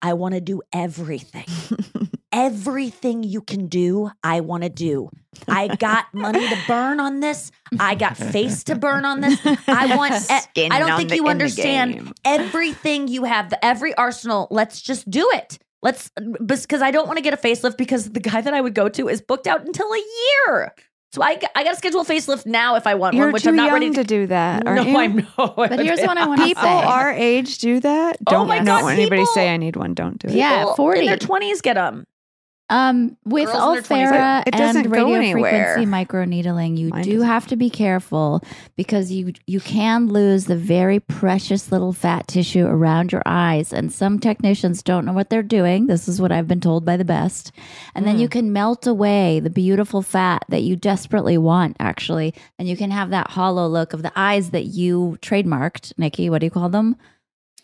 I 0.00 0.14
want 0.14 0.34
to 0.34 0.40
do 0.40 0.62
everything. 0.72 1.44
Everything 2.32 3.24
you 3.24 3.40
can 3.42 3.66
do, 3.66 4.10
I 4.22 4.40
want 4.40 4.62
to 4.62 4.68
do. 4.68 5.10
I 5.48 5.74
got 5.76 6.06
money 6.14 6.48
to 6.48 6.56
burn 6.68 7.00
on 7.00 7.18
this. 7.20 7.50
I 7.78 7.96
got 7.96 8.16
face 8.16 8.64
to 8.64 8.76
burn 8.76 9.04
on 9.04 9.20
this. 9.20 9.38
I 9.66 9.96
want. 9.96 10.14
Skin 10.14 10.70
I 10.70 10.78
don't 10.78 10.96
think 10.96 11.10
the- 11.10 11.16
you 11.16 11.26
understand 11.26 12.12
everything 12.24 13.08
you 13.08 13.24
have, 13.24 13.50
the 13.50 13.64
every 13.64 13.94
arsenal. 13.94 14.46
Let's 14.50 14.80
just 14.80 15.10
do 15.10 15.28
it. 15.34 15.58
Let's 15.82 16.10
because 16.46 16.82
I 16.82 16.90
don't 16.90 17.06
want 17.06 17.16
to 17.16 17.22
get 17.22 17.34
a 17.34 17.36
facelift 17.36 17.76
because 17.76 18.10
the 18.10 18.20
guy 18.20 18.40
that 18.40 18.54
I 18.54 18.60
would 18.60 18.74
go 18.74 18.88
to 18.88 19.08
is 19.08 19.20
booked 19.20 19.46
out 19.46 19.64
until 19.66 19.92
a 19.92 19.98
year. 20.46 20.74
So 21.12 21.22
I, 21.24 21.40
I 21.56 21.64
got 21.64 21.70
to 21.72 21.76
schedule 21.76 22.02
a 22.02 22.04
facelift 22.04 22.46
now 22.46 22.76
if 22.76 22.86
I 22.86 22.94
want 22.94 23.16
You're 23.16 23.26
one, 23.26 23.32
which 23.32 23.42
too 23.42 23.48
I'm 23.48 23.56
not 23.56 23.64
young 23.66 23.74
ready 23.74 23.90
to 23.90 24.04
do 24.04 24.26
that. 24.28 24.62
No, 24.64 24.82
you? 24.82 24.96
I 24.96 25.06
know. 25.08 25.24
But 25.36 25.80
here's 25.80 26.00
what 26.00 26.16
I 26.16 26.26
want 26.28 26.38
to 26.40 26.46
say: 26.46 26.54
People 26.54 26.68
our 26.68 27.10
age 27.12 27.58
do 27.58 27.80
that. 27.80 28.18
Oh 28.28 28.30
Don't 28.30 28.46
my 28.46 28.58
don't 28.58 28.66
God, 28.66 28.82
want 28.84 28.98
anybody 28.98 29.24
say 29.26 29.52
I 29.52 29.56
need 29.56 29.74
one. 29.74 29.94
Don't 29.94 30.18
do 30.18 30.28
it. 30.28 30.34
Yeah, 30.34 30.60
People 30.60 30.76
40. 30.76 31.00
in 31.00 31.06
their 31.06 31.16
20s 31.16 31.62
get 31.62 31.74
them. 31.74 32.06
Um, 32.70 33.16
with 33.24 33.46
Girls 33.52 33.78
in 33.90 33.98
their 33.98 34.12
20s. 34.12 34.44
Ulthera 34.44 34.76
and 34.76 34.92
go 34.92 35.04
radio 35.12 35.32
frequency 35.32 35.86
microneedling, 35.86 36.78
you 36.78 36.88
Mine 36.90 37.02
do 37.02 37.12
doesn't. 37.14 37.26
have 37.28 37.46
to 37.48 37.56
be 37.56 37.68
careful 37.68 38.42
because 38.76 39.10
you 39.10 39.32
you 39.46 39.58
can 39.60 40.06
lose 40.08 40.44
the 40.44 40.56
very 40.56 41.00
precious 41.00 41.72
little 41.72 41.92
fat 41.92 42.28
tissue 42.28 42.64
around 42.66 43.10
your 43.12 43.22
eyes, 43.26 43.72
and 43.72 43.92
some 43.92 44.18
technicians 44.20 44.82
don't 44.84 45.04
know 45.04 45.12
what 45.12 45.30
they're 45.30 45.42
doing. 45.42 45.88
This 45.88 46.06
is 46.08 46.20
what 46.20 46.30
I've 46.30 46.46
been 46.48 46.60
told 46.60 46.84
by 46.84 46.96
the 46.96 47.04
best, 47.04 47.50
and 47.94 48.06
then 48.06 48.18
you 48.20 48.28
Mm. 48.28 48.30
can 48.30 48.52
melt 48.52 48.86
away 48.86 49.40
the 49.40 49.50
beautiful 49.50 50.00
fat 50.00 50.44
that 50.48 50.62
you 50.62 50.76
desperately 50.76 51.36
want, 51.36 51.76
actually, 51.80 52.32
and 52.58 52.68
you 52.68 52.76
can 52.76 52.92
have 52.92 53.10
that 53.10 53.30
hollow 53.32 53.66
look 53.66 53.92
of 53.92 54.02
the 54.02 54.12
eyes 54.14 54.50
that 54.50 54.66
you 54.66 55.18
trademarked. 55.22 55.92
Nikki, 55.98 56.30
what 56.30 56.38
do 56.40 56.46
you 56.46 56.50
call 56.50 56.68
them? 56.68 56.94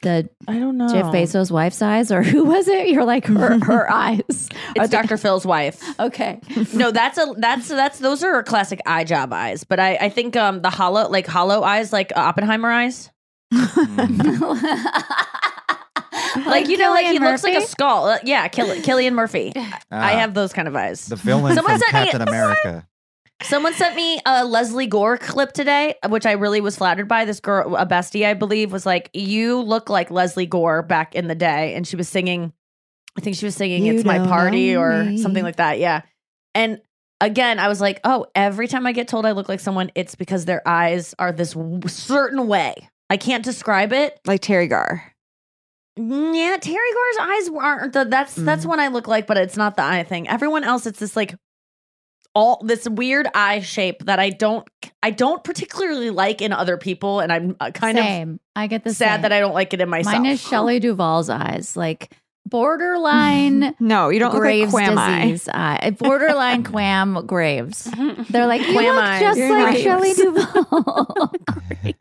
The 0.06 0.28
I 0.46 0.60
don't 0.60 0.76
know. 0.76 0.86
Jeff 0.86 1.06
Bezos' 1.06 1.50
wife's 1.50 1.82
eyes, 1.82 2.12
or 2.12 2.22
who 2.32 2.44
was 2.44 2.68
it? 2.68 2.90
You're 2.90 3.04
like 3.04 3.26
her 3.26 3.58
her 3.64 3.90
eyes. 3.90 4.48
It's 4.76 4.88
Dr. 4.88 5.16
Phil's 5.16 5.44
wife. 5.44 5.82
Okay. 5.98 6.40
no, 6.72 6.92
that's 6.92 7.18
a 7.18 7.26
that's 7.38 7.66
that's 7.66 7.98
those 7.98 8.22
are 8.22 8.40
classic 8.44 8.80
eye 8.86 9.02
job 9.02 9.32
eyes. 9.32 9.64
But 9.64 9.80
I 9.80 9.96
I 9.96 10.08
think 10.10 10.36
um 10.36 10.62
the 10.62 10.70
hollow 10.70 11.08
like 11.08 11.26
hollow 11.26 11.62
eyes 11.64 11.92
like 11.92 12.12
uh, 12.14 12.20
Oppenheimer 12.20 12.70
eyes. 12.70 13.10
Like, 16.46 16.68
you 16.68 16.76
know, 16.76 16.90
like 16.90 17.06
he 17.06 17.18
Cillian 17.18 17.20
looks 17.30 17.42
like 17.44 17.54
a 17.54 17.58
Murphy? 17.60 17.66
skull. 17.66 18.06
Uh, 18.06 18.18
yeah, 18.25 18.46
Kill- 18.48 18.66
Cillian 18.76 19.14
Murphy. 19.14 19.52
I 19.90 20.12
have 20.12 20.34
those 20.34 20.52
kind 20.52 20.68
of 20.68 20.76
eyes. 20.76 21.06
The 21.06 21.16
villain 21.16 21.54
Someone 21.54 21.78
from 21.78 21.80
sent 21.80 21.92
me- 21.94 22.10
Captain 22.10 22.28
America. 22.28 22.86
Someone 23.43 23.75
sent 23.75 23.95
me 23.95 24.21
a 24.26 24.45
Lesley 24.45 24.87
Gore 24.87 25.19
clip 25.19 25.52
today, 25.52 25.95
which 26.09 26.25
I 26.26 26.33
really 26.33 26.61
was 26.61 26.76
flattered 26.76 27.07
by. 27.07 27.25
This 27.26 27.38
girl, 27.40 27.76
a 27.76 27.85
bestie, 27.87 28.26
I 28.26 28.35
believe, 28.35 28.73
was 28.73 28.87
like, 28.87 29.11
"You 29.12 29.61
look 29.61 29.90
like 29.90 30.11
Lesley 30.11 30.47
Gore 30.47 30.83
back 30.83 31.14
in 31.14 31.28
the 31.28 31.35
day," 31.35 31.75
and 31.75 31.87
she 31.87 31.97
was 31.97 32.09
singing. 32.09 32.52
I 33.16 33.21
think 33.21 33.37
she 33.37 33.45
was 33.45 33.55
singing 33.55 33.85
You 33.85 33.95
"It's 33.95 34.05
My 34.05 34.19
Party" 34.19 34.75
or 34.75 35.05
me. 35.05 35.19
something 35.19 35.43
like 35.45 35.57
that. 35.57 35.78
Yeah, 35.78 36.00
and 36.55 36.81
again, 37.21 37.59
I 37.59 37.69
was 37.69 37.81
like, 37.81 38.00
"Oh, 38.05 38.26
every 38.35 38.69
time 38.69 38.87
I 38.87 38.93
get 38.93 39.07
told 39.07 39.26
I 39.26 39.33
look 39.33 39.49
like 39.50 39.61
someone, 39.61 39.90
it's 39.95 40.14
because 40.14 40.47
their 40.47 40.66
eyes 40.66 41.14
are 41.19 41.31
this 41.33 41.52
w- 41.52 41.81
certain 41.88 42.47
way. 42.49 42.75
I 43.11 43.19
can't 43.19 43.45
describe 43.45 43.93
it." 43.93 44.19
Like 44.26 44.40
Teri 44.40 44.69
Garr. 44.69 45.12
Mm, 45.99 46.35
Yeah, 46.35 46.57
Terry 46.59 46.93
Gore's 46.93 47.28
eyes 47.28 47.50
aren't 47.59 47.93
the 47.93 48.05
that's 48.07 48.35
that's 48.35 48.64
Mm. 48.64 48.69
what 48.69 48.81
I 48.81 48.88
look 48.88 49.07
like, 49.09 49.26
but 49.26 49.37
it's 49.37 49.57
not 49.59 49.76
the 49.76 49.83
eye 49.83 50.05
thing. 50.05 50.26
Everyone 50.26 50.64
else, 50.64 50.87
it's 50.87 50.99
this 51.00 51.16
like 51.16 51.35
all 52.37 52.61
this 52.62 52.87
weird 52.87 53.26
eye 53.35 53.61
shape 53.61 54.05
that 54.05 54.19
I 54.21 54.28
don't 54.28 54.69
I 55.02 55.11
don't 55.11 55.43
particularly 55.43 56.11
like 56.11 56.43
in 56.43 56.52
other 56.52 56.76
people, 56.76 57.21
and 57.21 57.33
I'm 57.33 57.57
uh, 57.59 57.71
kind 57.71 57.97
Same. 57.97 58.40
I 58.55 58.66
get 58.66 58.85
the 58.85 58.90
of 58.90 58.97
sad 58.97 59.14
same. 59.16 59.23
that 59.23 59.33
I 59.33 59.40
don't 59.40 59.55
like 59.55 59.73
it 59.73 59.81
in 59.81 59.88
myself. 59.88 60.14
Mine 60.16 60.26
is 60.26 60.40
Shelley 60.40 60.78
Duvall's 60.81 61.31
eyes, 61.31 61.76
like 61.78 62.12
borderline 62.49 63.75
No, 63.81 64.11
you 64.11 64.19
don't 64.21 64.31
Graves 64.37 64.73
look 64.73 64.83
like 64.83 64.95
Quam 64.95 64.99
eye. 64.99 65.21
disease 65.23 65.49
eye. 65.49 65.97
Borderline 65.99 66.62
Quam 66.73 67.26
Graves. 67.26 67.85
They're 68.31 68.47
like, 68.47 68.61
you 68.66 68.73
Quam 68.75 68.95
look 68.97 69.05
eyes. 69.05 69.21
just 69.23 69.38
You're 69.38 69.50
like 69.52 69.73
nice. 69.75 69.83
Shelley 69.83 70.12
Duvall. 70.12 71.33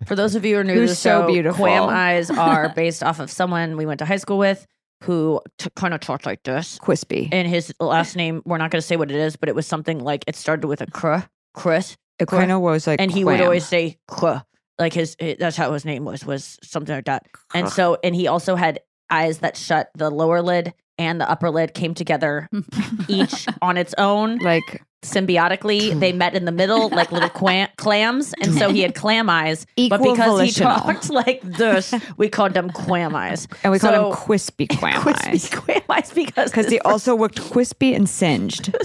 For 0.05 0.15
those 0.15 0.35
of 0.35 0.43
you 0.45 0.55
who 0.55 0.61
are 0.61 0.63
new 0.65 0.75
to 0.75 0.81
the 0.87 0.95
so 0.95 1.21
show, 1.21 1.27
beautiful. 1.27 1.63
Quam 1.63 1.89
eyes 1.89 2.29
are 2.29 2.73
based 2.75 3.03
off 3.03 3.19
of 3.21 3.31
someone 3.31 3.77
we 3.77 3.85
went 3.85 3.99
to 3.99 4.05
high 4.05 4.17
school 4.17 4.37
with 4.37 4.67
who 5.05 5.41
t- 5.57 5.69
kind 5.75 5.93
of 5.93 5.99
talked 5.99 6.25
like 6.25 6.43
this. 6.43 6.79
Quispy. 6.79 7.29
And 7.31 7.47
his 7.47 7.73
last 7.79 8.15
name, 8.15 8.41
we're 8.45 8.57
not 8.57 8.71
going 8.71 8.81
to 8.81 8.85
say 8.85 8.95
what 8.95 9.11
it 9.11 9.17
is, 9.17 9.35
but 9.35 9.49
it 9.49 9.55
was 9.55 9.67
something 9.67 9.99
like 9.99 10.23
it 10.27 10.35
started 10.35 10.67
with 10.67 10.81
a 10.81 10.87
cr, 10.87 11.17
Chris. 11.53 11.95
It 12.19 12.27
kind 12.27 12.51
of 12.51 12.61
was 12.61 12.87
like 12.87 13.01
and 13.01 13.11
he 13.11 13.23
would 13.23 13.41
always 13.41 13.65
say 13.65 13.97
"Kuh," 14.07 14.39
like 14.79 14.93
his, 14.93 15.15
hi- 15.21 15.35
that's 15.37 15.57
how 15.57 15.71
his 15.73 15.83
name 15.85 16.05
was 16.05 16.25
was 16.25 16.57
something 16.63 16.95
like 16.95 17.05
that 17.05 17.25
and 17.53 17.67
so 17.69 17.97
and 18.03 18.15
he 18.15 18.27
also 18.27 18.55
had 18.55 18.79
eyes 19.09 19.39
that 19.39 19.57
shut 19.57 19.89
the 19.95 20.09
lower 20.09 20.41
lid 20.41 20.73
and 20.97 21.19
the 21.19 21.29
upper 21.29 21.49
lid 21.49 21.73
came 21.73 21.93
together 21.93 22.49
each 23.07 23.45
on 23.61 23.77
its 23.77 23.93
own. 23.97 24.37
Like 24.37 24.83
symbiotically 25.03 25.97
they 25.99 26.11
met 26.11 26.33
in 26.33 26.45
the 26.45 26.51
middle 26.51 26.89
like 26.89 27.11
little 27.11 27.29
quam- 27.29 27.69
clams 27.77 28.33
and 28.41 28.55
so 28.55 28.71
he 28.71 28.81
had 28.81 28.95
clam 28.95 29.29
eyes 29.29 29.67
but 29.87 30.01
because 30.01 30.41
he 30.41 30.51
talked 30.51 31.11
like 31.11 31.39
this 31.43 31.93
we 32.17 32.27
called 32.27 32.55
them 32.55 32.71
clam 32.71 33.15
eyes. 33.15 33.47
And 33.63 33.71
we 33.71 33.77
called 33.77 33.93
him 33.93 34.19
Quispy 34.19 34.67
Quam 34.79 34.99
Quispy 35.03 35.27
eyes. 35.27 35.49
Quam 35.51 35.81
eyes 35.89 36.11
because 36.11 36.49
Because 36.49 36.71
he 36.71 36.79
also 36.79 37.15
looked 37.15 37.39
crispy 37.51 37.93
and 37.93 38.09
singed. 38.09 38.75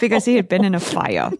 Because 0.00 0.24
he 0.24 0.34
had 0.34 0.48
been 0.48 0.64
in 0.64 0.74
a 0.74 0.80
fire. 0.80 1.30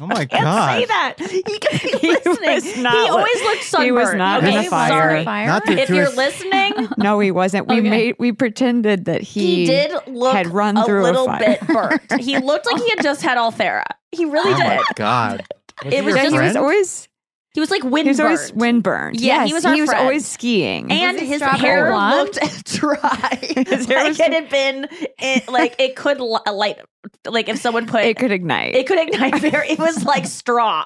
Oh 0.00 0.06
my 0.06 0.24
can't 0.26 0.42
god! 0.42 0.78
say 0.80 0.84
that. 0.86 1.14
He 1.18 1.42
could 1.42 1.80
be 1.80 1.98
He 2.00 2.08
listening. 2.12 2.54
was 2.54 2.64
He 2.74 2.82
not 2.82 2.94
li- 2.94 3.08
always 3.08 3.42
looked 3.42 3.62
sunburned. 3.64 3.86
he 3.86 3.92
was 3.92 4.14
not 4.14 4.42
in 4.44 4.56
a 4.56 4.64
fire. 4.64 4.88
Sorry. 4.88 5.24
Not 5.24 5.68
if 5.68 5.88
you're 5.90 6.06
his- 6.06 6.16
listening, 6.16 6.88
No, 6.98 7.20
he 7.20 7.30
wasn't. 7.30 7.68
We 7.68 7.78
Okay. 7.78 7.88
made 7.90 8.16
we 8.18 8.32
pretended 8.32 9.04
that 9.04 9.20
he, 9.22 9.56
he, 9.56 9.66
did 9.66 9.92
look 10.08 10.34
had 10.34 10.48
run 10.48 10.76
a 10.76 10.84
through 10.84 11.02
little 11.04 11.24
a 11.24 11.26
fire. 11.26 11.38
bit 11.38 11.66
burnt. 11.68 12.20
He 12.20 12.38
looked 12.38 12.66
like 12.66 12.82
he 12.82 12.88
had 12.90 13.02
just 13.02 13.22
had 13.22 13.38
Ulthera. 13.38 13.84
He 14.12 14.24
really 14.24 14.52
Oh 14.54 14.56
did. 14.56 14.66
my 14.66 14.82
god! 14.96 15.44
Was 15.84 15.94
It 15.94 16.04
was 16.04 16.14
just- 16.14 16.32
he 16.32 16.38
was 16.40 16.56
always 16.56 17.08
He 17.56 17.60
was 17.60 17.70
like 17.70 17.82
he 17.82 17.88
was 17.88 18.20
always 18.20 18.52
windburned. 18.52 19.14
Yeah, 19.14 19.36
yes, 19.38 19.48
he 19.48 19.54
was 19.54 19.64
our 19.64 19.72
he 19.72 19.80
was 19.80 19.88
friend. 19.88 20.02
always 20.02 20.26
skiing. 20.28 20.92
and 20.92 21.18
Was 21.18 21.26
his 21.26 21.40
hair 21.40 21.90
blonde? 21.90 22.28
looked 22.42 22.66
dry. 22.74 23.38
His 23.66 23.86
hair 23.86 23.96
like 23.96 24.08
was- 24.08 24.20
it 24.20 24.30
had 24.34 24.50
been, 24.50 24.86
it, 25.18 25.48
like 25.48 25.74
it 25.78 25.96
could 25.96 26.20
li- 26.20 26.38
light, 26.52 26.80
like 27.24 27.48
if 27.48 27.58
someone 27.58 27.86
put 27.86 28.04
it 28.04 28.18
could 28.18 28.30
ignite. 28.30 28.74
It 28.74 28.86
could 28.86 28.98
ignite 28.98 29.38
very. 29.40 29.70
It 29.70 29.78
was 29.78 30.04
like 30.04 30.26
straw. 30.26 30.84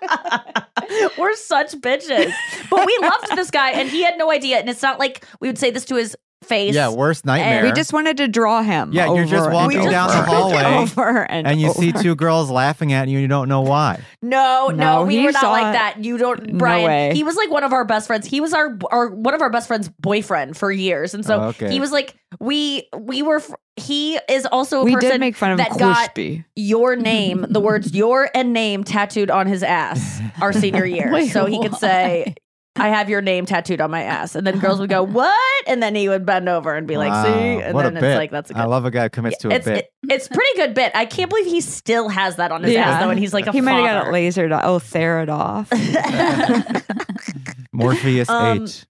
We're 1.18 1.34
such 1.36 1.72
bitches, 1.74 2.32
but 2.70 2.86
we 2.86 2.98
loved 3.02 3.36
this 3.36 3.50
guy, 3.50 3.72
and 3.72 3.86
he 3.88 4.02
had 4.02 4.16
no 4.16 4.30
idea. 4.30 4.58
And 4.58 4.70
it's 4.70 4.80
not 4.82 4.98
like 4.98 5.26
we 5.40 5.48
would 5.48 5.58
say 5.58 5.70
this 5.70 5.84
to 5.86 5.96
his 5.96 6.16
face. 6.44 6.74
Yeah, 6.74 6.90
worst 6.92 7.24
nightmare. 7.24 7.64
we 7.64 7.72
just 7.72 7.92
wanted 7.92 8.18
to 8.18 8.28
draw 8.28 8.62
him. 8.62 8.92
Yeah, 8.92 9.12
you're 9.12 9.24
just 9.26 9.50
walking 9.50 9.80
and 9.80 9.90
down 9.90 10.08
the 10.08 10.22
hallway, 10.22 10.56
and 10.58 10.74
over 10.74 11.30
and, 11.30 11.46
and 11.46 11.60
you 11.60 11.72
see 11.72 11.92
two 11.92 12.14
girls 12.14 12.50
laughing 12.50 12.92
at 12.92 13.08
you, 13.08 13.16
and 13.18 13.22
you 13.22 13.28
don't 13.28 13.48
know 13.48 13.62
why. 13.62 14.00
No, 14.22 14.68
no, 14.68 14.74
No, 15.00 15.04
we 15.04 15.24
were 15.24 15.32
not 15.32 15.42
like 15.44 15.66
it. 15.68 15.72
that. 15.72 16.04
You 16.04 16.18
don't, 16.18 16.52
No 16.52 16.58
Brian. 16.58 16.84
way. 16.86 17.10
He 17.14 17.22
was 17.24 17.36
like 17.36 17.50
one 17.50 17.64
of 17.64 17.72
our 17.72 17.84
best 17.84 18.06
friends. 18.06 18.26
He 18.26 18.40
was 18.40 18.52
our, 18.52 18.78
our 18.90 19.08
one 19.08 19.34
of 19.34 19.42
our 19.42 19.50
best 19.50 19.66
friends' 19.68 19.88
boyfriend 20.00 20.56
for 20.56 20.70
years, 20.70 21.14
and 21.14 21.24
so 21.24 21.40
Oh, 21.40 21.44
okay. 21.48 21.70
he 21.70 21.80
was 21.80 21.92
like 21.92 22.14
we 22.40 22.88
we 22.96 23.22
were. 23.22 23.42
He 23.78 24.18
is 24.30 24.46
also 24.46 24.80
a 24.80 24.84
We 24.84 24.94
person 24.94 25.10
did 25.10 25.20
make 25.20 25.36
fun 25.36 25.50
of 25.50 25.58
that 25.58 25.78
got 25.78 26.16
your 26.54 26.96
name, 26.96 27.44
the 27.50 27.60
words 27.60 27.94
"your" 27.94 28.30
and 28.34 28.54
"name" 28.54 28.84
tattooed 28.84 29.30
on 29.30 29.46
his 29.46 29.62
ass 29.62 30.18
our 30.40 30.52
senior 30.54 30.84
year, 30.86 31.10
Wait, 31.12 31.28
so 31.30 31.44
he 31.44 31.60
could 31.60 31.74
say. 31.74 32.34
I 32.78 32.88
have 32.88 33.08
your 33.08 33.22
name 33.22 33.46
tattooed 33.46 33.80
on 33.80 33.90
my 33.90 34.02
ass, 34.02 34.34
and 34.34 34.46
then 34.46 34.58
girls 34.58 34.80
would 34.80 34.90
go, 34.90 35.02
"What?" 35.20 35.64
And 35.66 35.82
then 35.82 35.94
he 35.94 36.08
would 36.08 36.26
bend 36.26 36.48
over 36.48 36.74
and 36.74 36.86
be 36.86 36.96
like, 36.96 37.10
Wow, 37.10 37.24
"See," 37.24 37.30
and 37.62 37.74
what 37.74 37.82
then 37.84 37.94
a 37.94 37.96
it's 37.96 38.00
bit. 38.02 38.16
like, 38.16 38.30
"That's 38.30 38.50
a 38.50 38.54
good." 38.54 38.60
I 38.60 38.64
love 38.66 38.84
a 38.84 38.90
guy 38.90 39.04
who 39.04 39.10
commits 39.10 39.38
to 39.38 39.48
a 39.48 39.52
it's 39.52 39.64
bit. 39.64 39.76
it- 39.78 39.90
it's 40.08 40.28
pretty 40.28 40.56
good 40.56 40.72
bit. 40.74 40.92
I 40.94 41.04
can't 41.04 41.28
believe 41.28 41.46
he 41.46 41.60
still 41.60 42.08
has 42.08 42.36
that 42.36 42.52
on 42.52 42.62
his 42.62 42.76
ass 42.76 43.02
though, 43.02 43.10
and 43.10 43.18
he's 43.18 43.34
like 43.34 43.46
a 43.48 43.52
he 43.52 43.60
might 43.60 43.72
have 43.72 44.04
got 44.04 44.06
father. 44.06 44.16
it 44.16 44.28
lasered, 44.28 44.60
oh, 44.62 44.78
theraped 44.78 45.30
off. 45.30 45.68
Morpheus 47.72 48.28
Um, 48.28 48.62
eight. 48.64 48.86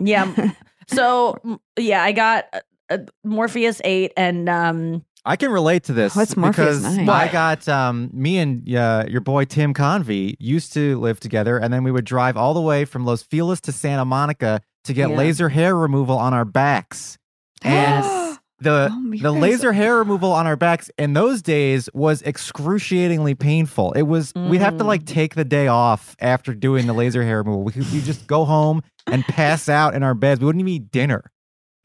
Yeah. 0.00 0.52
So 0.92 1.60
yeah, 1.78 2.02
I 2.02 2.10
got 2.10 2.46
uh, 2.52 2.60
uh, 2.90 2.98
Morpheus 3.22 3.80
eight, 3.84 4.12
and 4.16 4.48
um, 4.48 5.04
I 5.24 5.36
can 5.36 5.50
relate 5.50 5.84
to 5.84 5.92
this 5.92 6.16
What's 6.16 6.36
Morpheus 6.36 6.78
because 6.80 6.96
nine? 6.96 7.08
I 7.08 7.28
got 7.30 7.68
um, 7.68 8.08
me 8.12 8.38
and 8.38 8.74
uh, 8.74 9.04
your 9.08 9.20
boy 9.20 9.44
Tim 9.44 9.74
Convey 9.74 10.34
used 10.38 10.72
to 10.74 10.98
live 10.98 11.20
together, 11.20 11.58
and 11.58 11.72
then 11.72 11.84
we 11.84 11.92
would 11.92 12.04
drive 12.06 12.36
all 12.36 12.54
the 12.54 12.60
way 12.60 12.84
from 12.86 13.04
Los 13.04 13.22
Feliz 13.22 13.60
to 13.62 13.72
Santa 13.72 14.04
Monica 14.04 14.60
to 14.84 14.92
get 14.94 15.10
Yeah. 15.10 15.16
laser 15.16 15.48
hair 15.50 15.76
removal 15.76 16.16
on 16.18 16.32
our 16.34 16.44
backs. 16.46 17.18
And 17.62 18.38
the 18.62 18.88
Oh, 18.92 19.00
you 19.12 19.22
the 19.22 19.32
guys- 19.32 19.40
laser 19.42 19.72
hair 19.72 19.96
removal 19.98 20.32
on 20.32 20.46
our 20.46 20.56
backs 20.56 20.90
in 20.98 21.12
those 21.12 21.42
days 21.42 21.88
was 21.94 22.22
excruciatingly 22.22 23.34
painful. 23.34 23.92
It 23.92 24.02
was 24.02 24.32
we'd 24.34 24.60
have 24.62 24.76
to 24.78 24.84
Mm. 24.84 24.88
like 24.88 25.04
take 25.06 25.34
the 25.34 25.44
day 25.44 25.66
off 25.66 26.14
after 26.20 26.54
doing 26.54 26.86
the 26.86 26.92
laser 26.94 27.22
hair 27.22 27.38
removal. 27.38 27.62
We 27.64 27.72
could 27.72 27.90
we 27.92 28.00
just 28.00 28.26
go 28.26 28.44
home 28.44 28.82
and 29.06 29.24
pass 29.24 29.68
out 29.68 29.94
in 29.94 30.02
our 30.02 30.14
beds. 30.14 30.40
We 30.40 30.46
wouldn't 30.46 30.60
even 30.60 30.72
eat 30.72 30.90
dinner. 30.90 31.30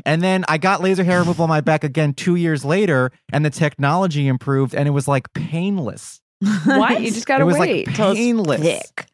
And 0.05 0.21
then 0.21 0.45
I 0.47 0.57
got 0.57 0.81
laser 0.81 1.03
hair 1.03 1.19
removal 1.19 1.43
on 1.43 1.50
my 1.50 1.62
back 1.62 1.83
again 1.83 2.13
two 2.13 2.35
years 2.35 2.63
later, 2.63 3.12
and 3.33 3.43
the 3.43 3.50
technology 3.50 4.27
improved, 4.27 4.75
and 4.75 4.88
it 4.88 4.91
was 4.91 5.07
like 5.07 5.33
painless. 5.33 6.21
What? 6.65 7.01
you 7.01 7.12
just 7.12 7.25
gotta 7.25 7.43
it 7.43 7.45
was 7.45 7.57
wait 7.57 7.88
like 7.88 7.95
painless. 7.95 8.62
thick. 8.62 9.07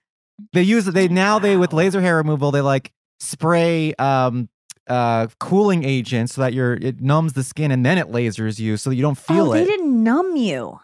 They 0.53 0.63
use 0.63 0.85
they 0.85 1.07
now 1.07 1.39
they 1.39 1.55
with 1.55 1.71
laser 1.71 2.01
hair 2.01 2.17
removal 2.17 2.51
they 2.51 2.61
like 2.61 2.91
spray 3.19 3.93
um 3.99 4.49
uh 4.87 5.27
cooling 5.39 5.83
agent 5.83 6.31
so 6.31 6.41
that 6.41 6.53
your 6.53 6.73
it 6.73 6.99
numbs 6.99 7.33
the 7.33 7.43
skin 7.43 7.71
and 7.71 7.85
then 7.85 7.97
it 7.99 8.07
lasers 8.07 8.59
you 8.59 8.75
so 8.75 8.89
that 8.89 8.95
you 8.95 9.03
don't 9.03 9.17
feel 9.17 9.49
oh, 9.49 9.53
it. 9.53 9.59
they 9.59 9.65
didn't 9.65 10.03
numb 10.03 10.35
you. 10.35 10.79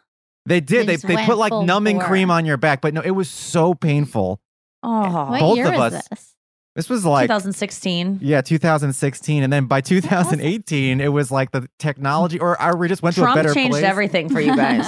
They 0.46 0.62
did. 0.62 0.88
They 0.88 0.96
They, 0.96 1.16
they, 1.16 1.26
put 1.26 1.38
like 1.38 1.52
numbing 1.52 1.98
bore. 1.98 2.08
cream 2.08 2.32
on 2.32 2.46
your 2.46 2.56
back, 2.58 2.80
but 2.80 2.94
no, 2.94 3.02
it 3.02 3.12
was 3.12 3.30
so 3.30 3.74
painful. 3.74 4.40
Oh, 4.84 5.32
what 5.32 5.40
both 5.40 5.58
year 5.58 5.68
of 5.68 5.74
is 5.74 5.80
us. 5.80 6.08
this? 6.08 6.36
This 6.78 6.90
was 6.92 7.04
like 7.04 7.26
2016. 7.26 8.20
yeah, 8.22 8.42
2016, 8.42 9.42
and 9.42 9.52
then 9.52 9.66
by 9.66 9.82
2018, 9.82 11.02
it 11.02 11.08
was 11.08 11.32
like 11.32 11.50
the 11.50 11.68
technology, 11.80 12.40
or, 12.40 12.62
or 12.62 12.78
we 12.78 12.88
just 12.88 13.02
went 13.02 13.16
to 13.16 13.22
a 13.22 13.26
Trump 13.26 13.36
better 13.36 13.52
changed 13.52 13.72
place. 13.72 13.84
everything 13.84 14.30
for 14.30 14.40
you 14.40 14.56
guys. 14.56 14.86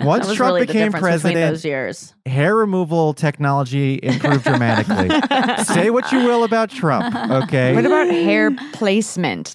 Once 0.02 0.26
Trump 0.34 0.40
really 0.54 0.66
became 0.66 0.90
difference 0.90 1.22
between 1.22 1.34
president, 1.34 1.52
those 1.54 1.64
years. 1.64 2.14
hair 2.26 2.56
removal 2.56 3.14
technology 3.14 4.00
improved 4.02 4.42
dramatically. 4.42 5.08
Say 5.72 5.90
what 5.90 6.10
you 6.10 6.18
will 6.18 6.42
about 6.42 6.68
Trump, 6.68 7.14
okay? 7.44 7.76
What 7.76 7.86
about 7.86 8.08
hair 8.08 8.50
placement? 8.72 9.54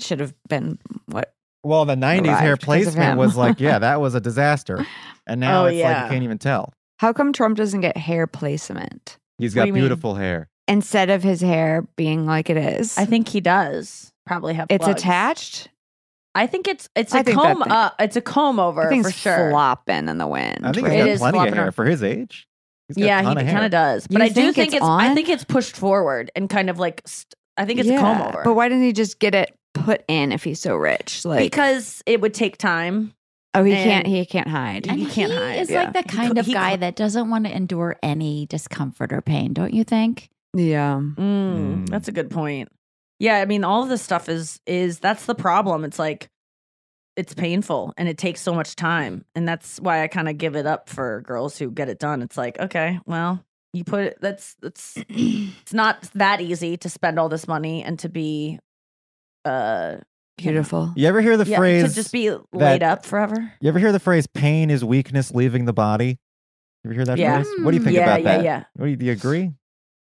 Should 0.00 0.18
have 0.18 0.34
been 0.48 0.80
what 1.06 1.32
Well, 1.62 1.84
the 1.84 1.94
'90s 1.94 2.26
hair 2.36 2.48
arrived 2.48 2.62
because 2.62 2.64
placement 2.64 3.16
was 3.16 3.36
like, 3.36 3.60
yeah, 3.60 3.78
that 3.78 4.00
was 4.00 4.16
a 4.16 4.20
disaster, 4.28 4.84
and 5.28 5.40
now 5.40 5.62
Oh, 5.62 5.66
it's 5.66 5.80
like 5.80 6.02
you 6.02 6.10
can't 6.10 6.24
even 6.24 6.38
tell. 6.38 6.72
How 6.98 7.12
come 7.12 7.32
Trump 7.32 7.56
doesn't 7.56 7.80
get 7.80 7.96
hair 7.96 8.26
placement 8.26 9.18
He's 9.38 9.54
got 9.54 9.68
you 9.68 9.72
mean? 9.72 9.82
beautiful 9.82 10.14
hair. 10.16 10.48
Instead 10.68 11.10
of 11.10 11.22
his 11.22 11.40
hair 11.40 11.86
being 11.96 12.26
like 12.26 12.50
it 12.50 12.56
is? 12.56 12.96
I 12.98 13.04
think 13.04 13.28
he 13.28 13.40
does 13.40 14.12
probably 14.26 14.54
have. 14.54 14.66
it's 14.70 14.84
plugs. 14.84 15.00
attached. 15.00 15.68
I 16.34 16.46
think 16.46 16.66
it's 16.68 16.88
it's 16.96 17.14
I 17.14 17.20
a 17.20 17.24
comb 17.24 17.62
up. 17.62 17.94
It's 17.98 18.16
a 18.16 18.20
comb 18.22 18.58
over 18.58 18.86
I 18.86 18.88
think 18.88 19.04
for 19.04 19.12
sure. 19.12 19.50
flopping 19.50 20.08
in 20.08 20.16
the 20.18 20.26
wind. 20.26 20.60
I 20.66 20.72
think 20.72 20.86
right? 20.88 20.94
he's 20.96 21.02
It 21.02 21.06
got 21.06 21.10
is 21.12 21.20
plenty 21.20 21.48
of 21.48 21.54
hair 21.54 21.62
around. 21.64 21.72
for 21.72 21.84
his 21.84 22.02
age. 22.02 22.48
He's 22.88 22.96
got 22.96 23.02
a 23.02 23.06
Yeah, 23.06 23.20
he 23.20 23.50
kind 23.52 23.64
of 23.66 23.70
does. 23.70 24.06
But 24.06 24.18
You 24.18 24.24
I 24.24 24.28
do 24.28 24.34
think 24.34 24.54
think 24.56 24.68
it's 24.68 24.76
it's. 24.76 24.84
I 24.86 25.14
think 25.14 25.28
it's 25.28 25.44
pushed 25.44 25.76
forward 25.76 26.30
and 26.34 26.48
kind 26.48 26.70
of 26.70 26.78
like. 26.78 27.02
St- 27.06 27.34
I 27.58 27.66
think 27.66 27.80
it's 27.80 27.88
a 27.90 27.98
comb 27.98 28.22
over. 28.22 28.42
But 28.44 28.54
why 28.54 28.68
didn't 28.70 28.84
he 28.84 28.94
just 28.94 29.18
get 29.18 29.34
it 29.34 29.54
put 29.74 30.04
in 30.08 30.32
if 30.32 30.42
he's 30.42 30.58
so 30.58 30.74
rich? 30.74 31.22
Like 31.26 31.40
because 31.40 32.02
it 32.06 32.22
would 32.22 32.32
take 32.32 32.56
time. 32.56 33.12
oh, 33.54 33.62
he 33.62 33.74
and- 33.74 33.84
can't. 33.84 34.06
He 34.06 34.24
can't 34.24 34.48
hide. 34.48 34.88
And 34.88 34.98
You 34.98 35.06
can't 35.06 35.30
he 35.30 35.36
hide, 35.36 35.58
is 35.58 35.68
yeah. 35.70 35.84
like 35.84 35.92
the 35.92 36.02
kind 36.10 36.32
co- 36.34 36.40
of 36.40 36.46
he 36.46 36.54
guy 36.54 36.70
co- 36.70 36.76
that 36.78 36.96
doesn't 36.96 37.28
want 37.28 37.44
to 37.44 37.54
endure 37.54 37.96
any 38.02 38.46
discomfort 38.46 39.12
or 39.12 39.20
pain, 39.20 39.52
don't 39.52 39.74
you 39.74 39.84
think? 39.84 40.30
Yeah. 40.54 40.96
Mm, 40.96 41.16
Mm. 41.16 41.88
That's 41.88 42.08
a 42.08 42.12
good 42.12 42.30
point. 42.30 42.68
Yeah, 43.18 43.38
I 43.38 43.44
mean, 43.44 43.62
all 43.64 43.82
of 43.82 43.88
this 43.88 44.02
stuff 44.02 44.28
is 44.28 44.60
is 44.66 44.98
that's 44.98 45.26
the 45.26 45.34
problem. 45.34 45.84
It's 45.84 45.98
like 45.98 46.28
it's 47.16 47.34
painful 47.34 47.92
and 47.96 48.08
it 48.08 48.18
takes 48.18 48.40
so 48.40 48.54
much 48.54 48.74
time, 48.74 49.24
and 49.34 49.46
that's 49.46 49.78
why 49.80 50.02
I 50.02 50.08
kind 50.08 50.28
of 50.28 50.38
give 50.38 50.56
it 50.56 50.66
up 50.66 50.88
for 50.88 51.20
girls 51.22 51.58
who 51.58 51.70
get 51.70 51.88
it 51.88 51.98
done. 51.98 52.22
It's 52.22 52.36
like, 52.36 52.58
okay, 52.58 52.98
well, 53.06 53.44
you 53.72 53.84
put 53.84 54.04
it. 54.04 54.18
That's 54.20 54.56
that's 54.60 54.96
it's 55.08 55.72
not 55.74 56.02
that 56.14 56.40
easy 56.40 56.76
to 56.78 56.88
spend 56.88 57.18
all 57.18 57.28
this 57.28 57.46
money 57.46 57.84
and 57.84 57.98
to 58.00 58.08
be, 58.08 58.58
uh, 59.44 59.96
Beautiful. 60.38 60.92
You 60.96 61.06
ever 61.06 61.20
hear 61.20 61.36
the 61.36 61.44
yeah, 61.44 61.58
phrase? 61.58 61.88
to 61.90 61.94
just 61.94 62.10
be 62.12 62.34
laid 62.52 62.82
up 62.82 63.04
forever. 63.04 63.52
You 63.60 63.68
ever 63.68 63.78
hear 63.78 63.92
the 63.92 64.00
phrase 64.00 64.26
"pain 64.26 64.70
is 64.70 64.82
weakness 64.84 65.30
leaving 65.32 65.66
the 65.66 65.72
body"? 65.74 66.18
You 66.82 66.88
ever 66.90 66.94
hear 66.94 67.04
that 67.04 67.18
Yeah. 67.18 67.42
phrase? 67.42 67.52
What 67.64 67.70
do 67.70 67.76
you 67.76 67.84
think 67.84 67.94
yeah, 67.96 68.02
about 68.04 68.22
yeah, 68.22 68.36
that? 68.38 68.44
yeah. 68.44 68.64
What 68.74 68.86
do 68.86 68.90
you, 68.90 68.96
do 68.96 69.06
you 69.06 69.12
agree? 69.12 69.52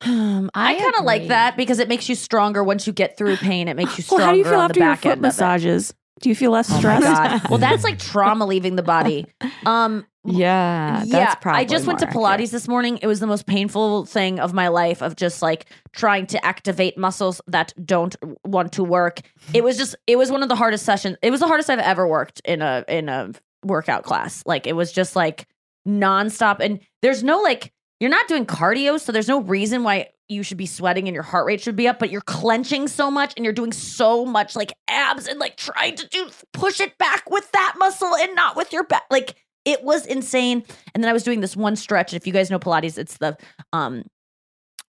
Um, 0.03 0.51
I, 0.55 0.77
I 0.77 0.79
kind 0.81 0.95
of 0.99 1.05
like 1.05 1.27
that 1.29 1.57
because 1.57 1.79
it 1.81 1.89
makes 1.89 2.09
you 2.09 2.15
stronger 2.15 2.63
once 2.63 2.87
you 2.87 2.93
get 2.93 3.17
through 3.17 3.37
pain. 3.39 3.67
It 3.69 3.75
makes 3.75 3.99
you 3.99 4.05
Well, 4.11 4.19
stronger 4.21 4.25
how 4.25 4.33
do 4.33 4.39
you 4.39 4.45
feel 4.45 4.55
on 4.55 4.61
after 4.71 4.75
the 4.75 4.81
your 4.81 4.89
back 4.91 5.01
foot 5.01 5.09
end 5.09 5.19
of 5.19 5.25
it. 5.25 5.27
massages? 5.29 5.95
Do 6.21 6.29
you 6.29 6.35
feel 6.35 6.51
less 6.51 6.69
Oh 6.71 6.75
my 6.75 6.79
stressed? 6.81 7.03
god! 7.05 7.49
Well, 7.49 7.59
that's 7.59 7.85
like 7.85 7.99
trauma 8.01 8.45
leaving 8.47 8.75
the 8.77 8.83
body. 8.83 9.27
Um, 9.67 10.05
Yeah, 10.25 10.99
that's 10.99 11.11
yeah, 11.11 11.35
probably. 11.37 11.61
I 11.61 11.65
just 11.65 11.87
went 11.87 12.01
to 12.01 12.07
more 12.07 12.13
Pilates 12.15 12.33
accurate. 12.33 12.51
this 12.51 12.69
morning. 12.69 12.99
It 13.03 13.07
was 13.07 13.21
the 13.21 13.27
most 13.29 13.47
painful 13.47 14.05
thing 14.05 14.41
of 14.41 14.53
my 14.53 14.67
life 14.69 15.01
of 15.01 15.15
just 15.17 15.43
like 15.43 15.67
trying 15.93 16.27
to 16.29 16.45
activate 16.45 16.99
muscles 16.99 17.41
that 17.47 17.73
don't 17.85 18.17
want 18.45 18.73
to 18.73 18.85
work. 18.85 19.21
It 19.55 19.63
was 19.63 19.77
just 19.77 19.95
it 20.09 20.17
was 20.17 20.31
one 20.33 20.43
of 20.43 20.49
the 20.49 20.57
hardest 20.57 20.85
sessions. 20.85 21.17
It 21.23 21.31
was 21.31 21.39
the 21.41 21.47
hardest 21.47 21.71
I've 21.71 21.79
ever 21.79 22.07
worked 22.07 22.41
in 22.45 22.63
a 22.63 22.85
in 22.89 23.09
a 23.09 23.31
workout 23.65 24.03
class. 24.03 24.43
Like 24.45 24.67
it 24.67 24.75
was 24.75 24.91
just 24.93 25.15
like 25.17 25.47
nonstop 25.87 26.59
and 26.61 26.81
there's 27.03 27.23
no 27.23 27.41
like 27.41 27.73
you're 28.01 28.11
not 28.11 28.29
doing 28.29 28.47
cardio, 28.47 28.99
so 29.01 29.13
there's 29.13 29.29
no 29.29 29.41
reason 29.41 29.83
why 29.83 30.09
you 30.29 30.43
should 30.43 30.59
be 30.59 30.67
sweating 30.67 31.09
and 31.09 31.15
your 31.15 31.23
heart 31.23 31.47
rate 31.47 31.61
should 31.61 31.75
be 31.77 31.89
up, 31.89 31.99
but 31.99 32.11
you're 32.11 32.21
clenching 32.21 32.87
so 32.87 33.11
much 33.11 33.33
and 33.37 33.45
you're 33.45 33.55
doing 33.55 33.73
so 33.73 34.27
much 34.27 34.55
like 34.55 34.73
abs 34.89 35.27
and 35.27 35.39
like 35.39 35.57
trying 35.57 35.97
to 35.97 36.07
do 36.09 36.29
push 36.53 36.81
it 36.81 36.99
back 36.99 37.31
with 37.31 37.51
that 37.53 37.75
muscle 37.79 38.15
and 38.15 38.35
not 38.35 38.55
with 38.55 38.73
your 38.73 38.85
back. 38.85 39.05
Like 39.11 39.37
it 39.65 39.83
was 39.83 40.05
insane. 40.07 40.65
And 40.95 41.03
then 41.03 41.09
I 41.09 41.13
was 41.15 41.23
doing 41.23 41.41
this 41.41 41.57
one 41.57 41.77
stretch. 41.77 42.13
And 42.13 42.21
if 42.21 42.27
you 42.27 42.33
guys 42.33 42.51
know 42.51 42.59
Pilates, 42.59 42.99
it's 42.99 43.17
the 43.17 43.37
um 43.73 44.05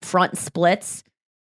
front 0.02 0.36
splits. 0.38 1.02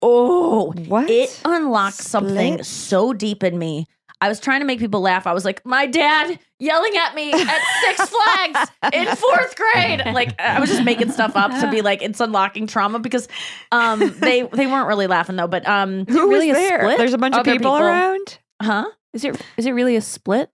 Oh, 0.04 0.72
What? 0.88 1.10
it 1.10 1.42
unlocked 1.46 1.96
something 1.98 2.64
so 2.64 3.14
deep 3.14 3.44
in 3.44 3.58
me. 3.60 3.86
I 4.22 4.30
was 4.30 4.40
trying 4.40 4.60
to 4.62 4.66
make 4.66 4.80
people 4.80 5.02
laugh. 5.02 5.26
I 5.26 5.34
was 5.34 5.44
like, 5.44 5.66
my 5.66 5.88
dad 5.88 6.40
yelling 6.60 6.96
at 6.96 7.16
me 7.16 7.34
at 7.34 7.62
Six 7.82 8.10
Flags 8.12 8.72
in 8.94 9.08
fourth 9.16 9.56
grade. 9.56 10.04
Like 10.06 10.40
I 10.40 10.60
was 10.60 10.70
just 10.70 10.84
making 10.84 11.12
stuff 11.12 11.36
up 11.36 11.52
to 11.60 11.72
be 11.72 11.82
like 11.82 12.02
it's 12.04 12.20
unlocking 12.20 12.68
trauma 12.68 13.00
because 13.00 13.28
um 13.72 14.00
they 14.20 14.44
they 14.44 14.68
weren't 14.68 14.88
really 14.88 15.08
laughing 15.08 15.36
though. 15.38 15.48
But 15.48 15.68
um 15.68 16.06
Who 16.06 16.30
really 16.30 16.50
was 16.50 16.58
a 16.58 16.62
there? 16.62 16.80
split? 16.82 16.98
There's 17.00 17.14
a 17.14 17.18
bunch 17.18 17.36
of 17.36 17.44
people, 17.44 17.58
people. 17.58 17.78
around. 17.78 18.38
huh? 18.62 18.86
Is 19.14 19.26
it 19.26 19.42
is 19.58 19.66
it 19.66 19.72
really 19.72 19.96
a 19.96 20.02
split? 20.02 20.52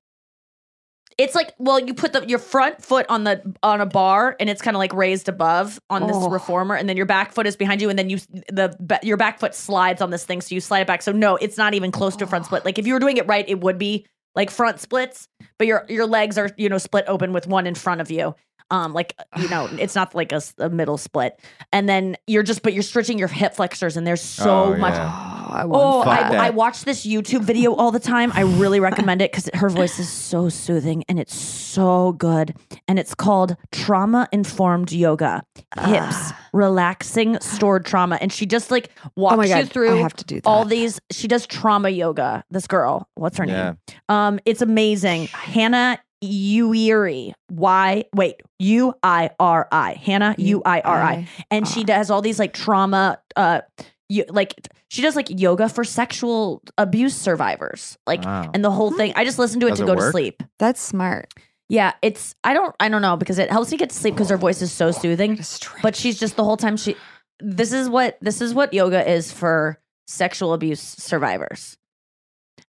It's 1.17 1.33
like 1.33 1.53
well, 1.57 1.79
you 1.79 1.93
put 1.95 2.13
the 2.13 2.25
your 2.27 2.37
front 2.39 2.83
foot 2.83 3.05
on 3.09 3.23
the 3.23 3.41
on 3.63 3.81
a 3.81 3.85
bar, 3.87 4.35
and 4.39 4.49
it's 4.49 4.61
kind 4.61 4.75
of 4.75 4.79
like 4.79 4.93
raised 4.93 5.27
above 5.27 5.79
on 5.89 6.05
this 6.05 6.15
Oh. 6.15 6.29
reformer, 6.29 6.75
and 6.75 6.87
then 6.87 6.95
your 6.95 7.07
back 7.07 7.31
foot 7.31 7.47
is 7.47 7.55
behind 7.55 7.81
you, 7.81 7.89
and 7.89 7.97
then 7.97 8.09
you 8.09 8.17
the 8.49 8.99
your 9.01 9.17
back 9.17 9.39
foot 9.39 9.55
slides 9.55 10.01
on 10.01 10.11
this 10.11 10.23
thing, 10.25 10.41
so 10.41 10.53
you 10.53 10.61
slide 10.61 10.81
it 10.81 10.87
back. 10.87 11.01
So 11.01 11.11
no, 11.11 11.35
it's 11.37 11.57
not 11.57 11.73
even 11.73 11.91
close 11.91 12.15
to 12.17 12.25
a 12.25 12.27
front 12.27 12.45
split. 12.45 12.65
Like 12.65 12.77
if 12.77 12.85
you 12.85 12.93
were 12.93 12.99
doing 12.99 13.17
it 13.17 13.25
right, 13.25 13.47
it 13.49 13.61
would 13.61 13.79
be 13.79 14.05
like 14.35 14.51
front 14.51 14.79
splits, 14.79 15.27
but 15.57 15.65
your 15.65 15.85
your 15.89 16.05
legs 16.05 16.37
are 16.37 16.51
you 16.55 16.69
know 16.69 16.77
split 16.77 17.05
open 17.07 17.33
with 17.33 17.47
one 17.47 17.65
in 17.65 17.73
front 17.73 17.99
of 17.99 18.11
you. 18.11 18.35
Um, 18.69 18.93
like 18.93 19.15
you 19.39 19.47
know, 19.47 19.69
it's 19.79 19.95
not 19.95 20.13
like 20.15 20.31
a 20.31 20.69
middle 20.69 20.97
split, 20.97 21.39
and 21.71 21.87
then 21.87 22.17
you're 22.27 22.43
just 22.43 22.61
but 22.63 22.73
you're 22.73 22.83
stretching 22.83 23.17
your 23.17 23.27
hip 23.29 23.55
flexors, 23.55 23.95
and 23.97 24.05
there's 24.05 24.21
so 24.21 24.73
Oh, 24.73 24.77
much 24.77 24.95
yeah. 24.95 25.33
Oh, 25.49 25.53
I 25.53 25.63
Oh, 25.63 26.01
I. 26.01 26.47
I 26.47 26.49
watch 26.49 26.83
this 26.83 27.05
YouTube 27.07 27.41
video 27.41 27.73
all 27.73 27.91
the 27.91 28.01
time. 28.01 28.31
I 28.35 28.41
really 28.41 28.79
recommend 28.81 29.21
it 29.21 29.31
because 29.31 29.49
her 29.53 29.69
voice 29.69 29.97
is 29.97 30.09
so 30.09 30.49
soothing 30.49 31.03
and 31.07 31.17
it's 31.19 31.33
so 31.33 32.11
good. 32.13 32.53
And 32.87 32.99
it's 32.99 33.15
called 33.15 33.55
Trauma 33.71 34.27
Informed 34.33 34.91
Yoga 34.91 35.41
Hips, 35.79 36.33
Relaxing 36.53 37.39
Stored 37.39 37.85
Trauma. 37.85 38.17
And 38.19 38.31
she 38.31 38.45
just 38.45 38.71
like 38.71 38.91
walks 39.15 39.49
Oh 39.51 39.57
you 39.57 39.65
through 39.65 39.97
I 39.99 40.01
have 40.01 40.13
to 40.15 40.25
do 40.25 40.35
that. 40.41 40.47
all 40.49 40.65
these. 40.65 40.99
She 41.11 41.27
does 41.29 41.47
trauma 41.47 41.89
yoga. 41.89 42.43
This 42.51 42.67
girl, 42.67 43.07
what's 43.15 43.37
her 43.37 43.45
Yeah. 43.45 43.63
name? 43.69 43.77
Um, 44.09 44.39
It's 44.45 44.61
amazing. 44.61 45.27
Hannah 45.27 45.97
Uiri. 46.23 47.33
Y, 47.51 48.05
wait, 48.13 48.41
U 48.59 48.93
I 49.03 49.29
R 49.39 49.67
I. 49.71 49.93
Hannah 49.93 50.35
U 50.37 50.61
I 50.65 50.81
R 50.81 51.01
I 51.01 51.27
and 51.51 51.67
she 51.67 51.83
does 51.83 52.09
all 52.09 52.21
these 52.21 52.39
like 52.39 52.53
trauma 52.53 53.19
uh 53.35 53.61
you, 54.09 54.23
like 54.29 54.53
she 54.89 55.01
does 55.01 55.15
like 55.17 55.27
yoga 55.29 55.67
for 55.67 55.83
sexual 55.83 56.61
abuse 56.77 57.15
survivors 57.15 57.97
like 58.07 58.23
Wow. 58.23 58.49
and 58.53 58.63
the 58.63 58.71
whole 58.71 58.89
thing 58.91 59.11
i 59.17 59.25
just 59.25 59.37
listen 59.37 59.59
to 59.59 59.67
it 59.67 59.71
Does 59.71 59.79
to 59.79 59.83
it 59.83 59.87
go 59.87 59.95
to 59.95 60.11
sleep 60.11 60.41
That's 60.59 60.79
smart. 60.81 61.33
yeah 61.67 61.91
it's 62.01 62.33
i 62.45 62.53
don't 62.53 62.73
i 62.79 62.87
don't 62.87 63.01
know 63.01 63.17
because 63.17 63.37
it 63.37 63.51
helps 63.51 63.69
me 63.69 63.77
get 63.77 63.89
to 63.89 63.95
sleep 63.95 64.13
because 64.13 64.29
her 64.29 64.37
voice 64.37 64.61
is 64.61 64.71
so 64.71 64.91
soothing 64.91 65.41
but 65.83 65.93
she's 65.93 66.17
just 66.17 66.37
the 66.37 66.43
whole 66.45 66.55
time 66.55 66.77
she 66.77 66.95
this 67.41 67.73
is 67.73 67.89
what 67.89 68.17
this 68.21 68.39
is 68.39 68.53
what 68.53 68.73
yoga 68.73 69.05
is 69.11 69.29
for 69.29 69.77
sexual 70.07 70.53
abuse 70.53 70.79
survivors 70.81 71.75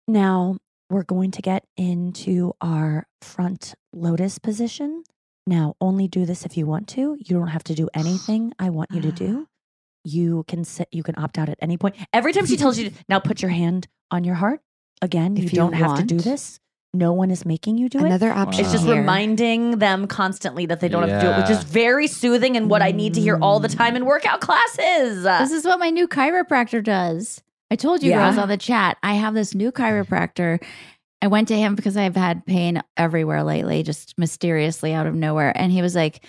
now 0.09 0.57
we're 0.91 1.03
going 1.03 1.31
to 1.33 1.43
get 1.43 1.65
into 1.77 2.53
our 2.61 3.07
front 3.21 3.75
lotus 3.93 4.39
position 4.39 5.03
now 5.47 5.75
only 5.81 6.09
do 6.09 6.25
this 6.25 6.45
if 6.45 6.57
you 6.57 6.67
want 6.67 6.89
to 6.89 7.17
you 7.19 7.37
don't 7.37 7.49
have 7.49 7.65
to 7.65 7.75
do 7.75 7.89
anything 7.95 8.53
i 8.59 8.71
want 8.71 8.91
you 8.93 9.01
to 9.01 9.13
do 9.13 9.49
you 10.05 10.45
can 10.47 10.65
sit 10.65 10.89
you 10.93 11.03
can 11.03 11.15
opt 11.19 11.39
out 11.39 11.49
at 11.49 11.59
any 11.61 11.77
point 11.77 11.97
every 12.13 12.33
time 12.33 12.47
she 12.47 12.57
tells 12.57 12.79
you 12.79 12.91
now 13.09 13.19
put 13.19 13.43
your 13.43 13.51
hand 13.51 13.89
on 14.11 14.25
your 14.25 14.37
heart 14.37 14.61
again 15.03 15.37
you 15.37 15.45
If 15.45 15.53
you 15.53 15.57
don't 15.57 15.73
have 15.73 15.99
to 15.99 16.05
do 16.05 16.19
this 16.19 16.61
no 16.95 17.13
one 17.13 17.31
is 17.31 17.45
making 17.45 17.77
you 17.77 17.89
do 17.89 17.99
it 17.99 18.05
Another 18.05 18.33
option. 18.33 18.65
it's 18.65 18.73
just 18.73 18.87
Wow. 18.87 18.95
reminding 18.95 19.79
them 19.79 20.07
constantly 20.07 20.67
that 20.67 20.81
they 20.81 20.89
don't 20.89 21.07
have 21.07 21.21
to 21.21 21.27
do 21.27 21.33
it, 21.33 21.39
which 21.41 21.51
is 21.51 21.63
very 21.63 22.07
soothing 22.07 22.57
and 22.57 22.71
what 22.71 22.81
I 22.81 22.93
need 22.93 23.15
to 23.15 23.21
hear 23.21 23.37
all 23.37 23.61
the 23.61 23.69
time 23.69 23.97
in 23.97 24.05
mm. 24.05 24.07
workout 24.07 24.41
classes. 24.41 25.23
This 25.23 25.51
is 25.51 25.65
what 25.67 25.79
my 25.79 25.91
new 25.91 26.09
chiropractor 26.09 26.83
does. 26.83 27.43
I 27.71 27.77
told 27.77 28.03
you 28.03 28.11
Yeah? 28.11 28.25
girls 28.27 28.39
on 28.39 28.49
the 28.49 28.57
chat, 28.57 28.97
I 29.03 29.15
have 29.15 29.35
this 29.35 29.55
new 29.55 29.73
chiropractor. 29.73 30.63
I 31.23 31.27
went 31.29 31.49
to 31.49 31.57
him 31.57 31.75
because 31.75 31.97
I've 31.97 32.15
had 32.17 32.47
pain 32.47 32.83
everywhere 32.97 33.43
lately, 33.43 33.83
just 33.83 34.15
mysteriously 34.19 34.93
out 34.93 35.07
of 35.07 35.15
nowhere. 35.15 35.53
And 35.57 35.73
he 35.73 35.83
was 35.83 35.95
like, 35.95 36.25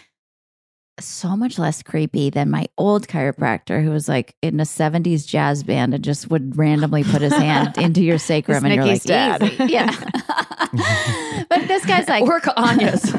so 1.00 1.38
much 1.38 1.60
less 1.60 1.84
creepy 1.84 2.32
than 2.32 2.50
my 2.50 2.66
old 2.76 3.08
chiropractor 3.08 3.84
who 3.84 3.92
was 3.92 4.10
like 4.10 4.36
in 4.42 4.60
a 4.60 4.64
70s 4.64 5.28
jazz 5.28 5.62
band 5.64 5.94
and 5.94 6.04
just 6.04 6.32
would 6.32 6.58
randomly 6.58 7.04
put 7.04 7.22
his 7.22 7.34
hand 7.34 7.78
into 7.78 8.02
your 8.02 8.18
sacrum 8.18 8.66
and 8.66 8.74
you're 8.74 8.84
like, 8.86 9.04
dad. 9.04 9.44
"Easy." 9.44 9.64
Yeah. 9.68 9.92
but 11.50 11.68
this 11.68 11.86
guy's 11.86 12.08
like, 12.08 12.26
Work 12.26 12.46
Anya's. 12.58 13.14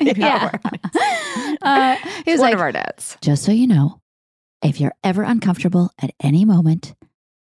yeah. 0.00 0.50
Uh, 1.60 1.96
he 2.24 2.30
was 2.32 2.40
one 2.40 2.48
like, 2.48 2.54
of 2.54 2.60
our 2.60 2.72
dads. 2.72 3.18
just 3.20 3.42
so 3.44 3.52
you 3.52 3.66
know, 3.66 4.00
if 4.62 4.80
you're 4.80 4.94
ever 5.04 5.22
uncomfortable 5.22 5.90
at 6.00 6.14
any 6.20 6.44
moment, 6.46 6.94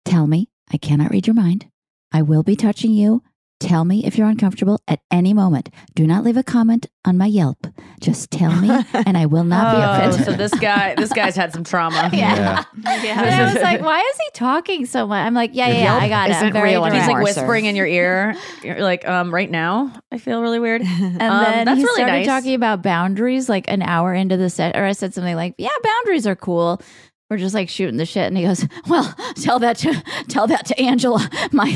tell 0.05 0.27
me. 0.27 0.49
I 0.71 0.77
cannot 0.77 1.09
read 1.11 1.27
your 1.27 1.33
mind. 1.33 1.67
I 2.11 2.21
will 2.21 2.43
be 2.43 2.55
touching 2.55 2.91
you. 2.91 3.23
Tell 3.59 3.83
me 3.83 4.05
if 4.05 4.17
you're 4.17 4.29
uncomfortable 4.29 4.79
at 4.87 5.01
any 5.11 5.33
moment. 5.33 5.69
Do 5.93 6.07
not 6.07 6.23
leave 6.23 6.37
a 6.37 6.43
comment 6.43 6.87
on 7.03 7.17
my 7.17 7.25
Yelp. 7.25 7.67
Just 7.99 8.31
tell 8.31 8.55
me, 8.55 8.69
and 8.93 9.17
I 9.17 9.25
will 9.25 9.43
not 9.43 9.75
be 9.75 9.81
Oh, 9.81 10.07
offended. 10.07 10.25
so 10.25 10.31
this 10.37 10.57
guy, 10.61 10.95
this 10.95 11.11
guy's 11.11 11.35
had 11.35 11.51
some 11.51 11.65
trauma. 11.65 12.09
Yeah. 12.13 12.63
Yeah. 12.85 13.21
And 13.21 13.29
I 13.35 13.53
was 13.53 13.55
like, 13.61 13.81
why 13.81 13.99
is 13.99 14.15
he 14.17 14.29
talking 14.33 14.85
so 14.85 15.05
much? 15.07 15.25
I'm 15.25 15.33
like, 15.33 15.51
yeah, 15.53 15.67
yeah, 15.67 15.83
yeah, 15.83 15.95
I 15.97 16.07
got 16.07 16.29
it. 16.29 16.35
I'm 16.35 16.43
isn't 16.43 16.53
very 16.53 16.69
real 16.69 16.83
direct. 16.85 16.95
He's 17.01 17.07
like 17.13 17.23
whispering 17.23 17.65
in 17.65 17.75
your 17.75 17.85
ear. 17.85 18.33
You're 18.63 18.79
like, 18.81 19.05
um, 19.05 19.33
right 19.33 19.51
now, 19.51 19.91
I 20.09 20.19
feel 20.19 20.41
really 20.41 20.59
weird. 20.59 20.81
And 20.81 21.21
Um, 21.21 21.43
then 21.43 21.65
that's 21.65 21.77
he 21.79 21.83
really 21.83 21.95
started 22.01 22.13
nice. 22.19 22.27
talking 22.27 22.53
about 22.55 22.81
boundaries 22.81 23.49
like 23.49 23.69
an 23.69 23.81
hour 23.81 24.13
into 24.13 24.37
the 24.37 24.49
set, 24.49 24.77
or 24.77 24.85
I 24.85 24.93
said 24.93 25.13
something 25.13 25.35
like, 25.35 25.55
yeah, 25.57 25.67
boundaries 25.83 26.25
are 26.25 26.35
cool. 26.37 26.81
We're 27.29 27.37
just 27.37 27.53
like 27.53 27.69
shooting 27.69 27.97
the 27.97 28.05
shit, 28.05 28.25
and 28.25 28.35
he 28.37 28.43
goes, 28.43 28.65
"Well, 28.87 29.13
tell 29.35 29.59
that 29.59 29.77
to 29.77 30.03
tell 30.27 30.47
that 30.47 30.65
to 30.67 30.79
Angela, 30.79 31.29
my 31.51 31.65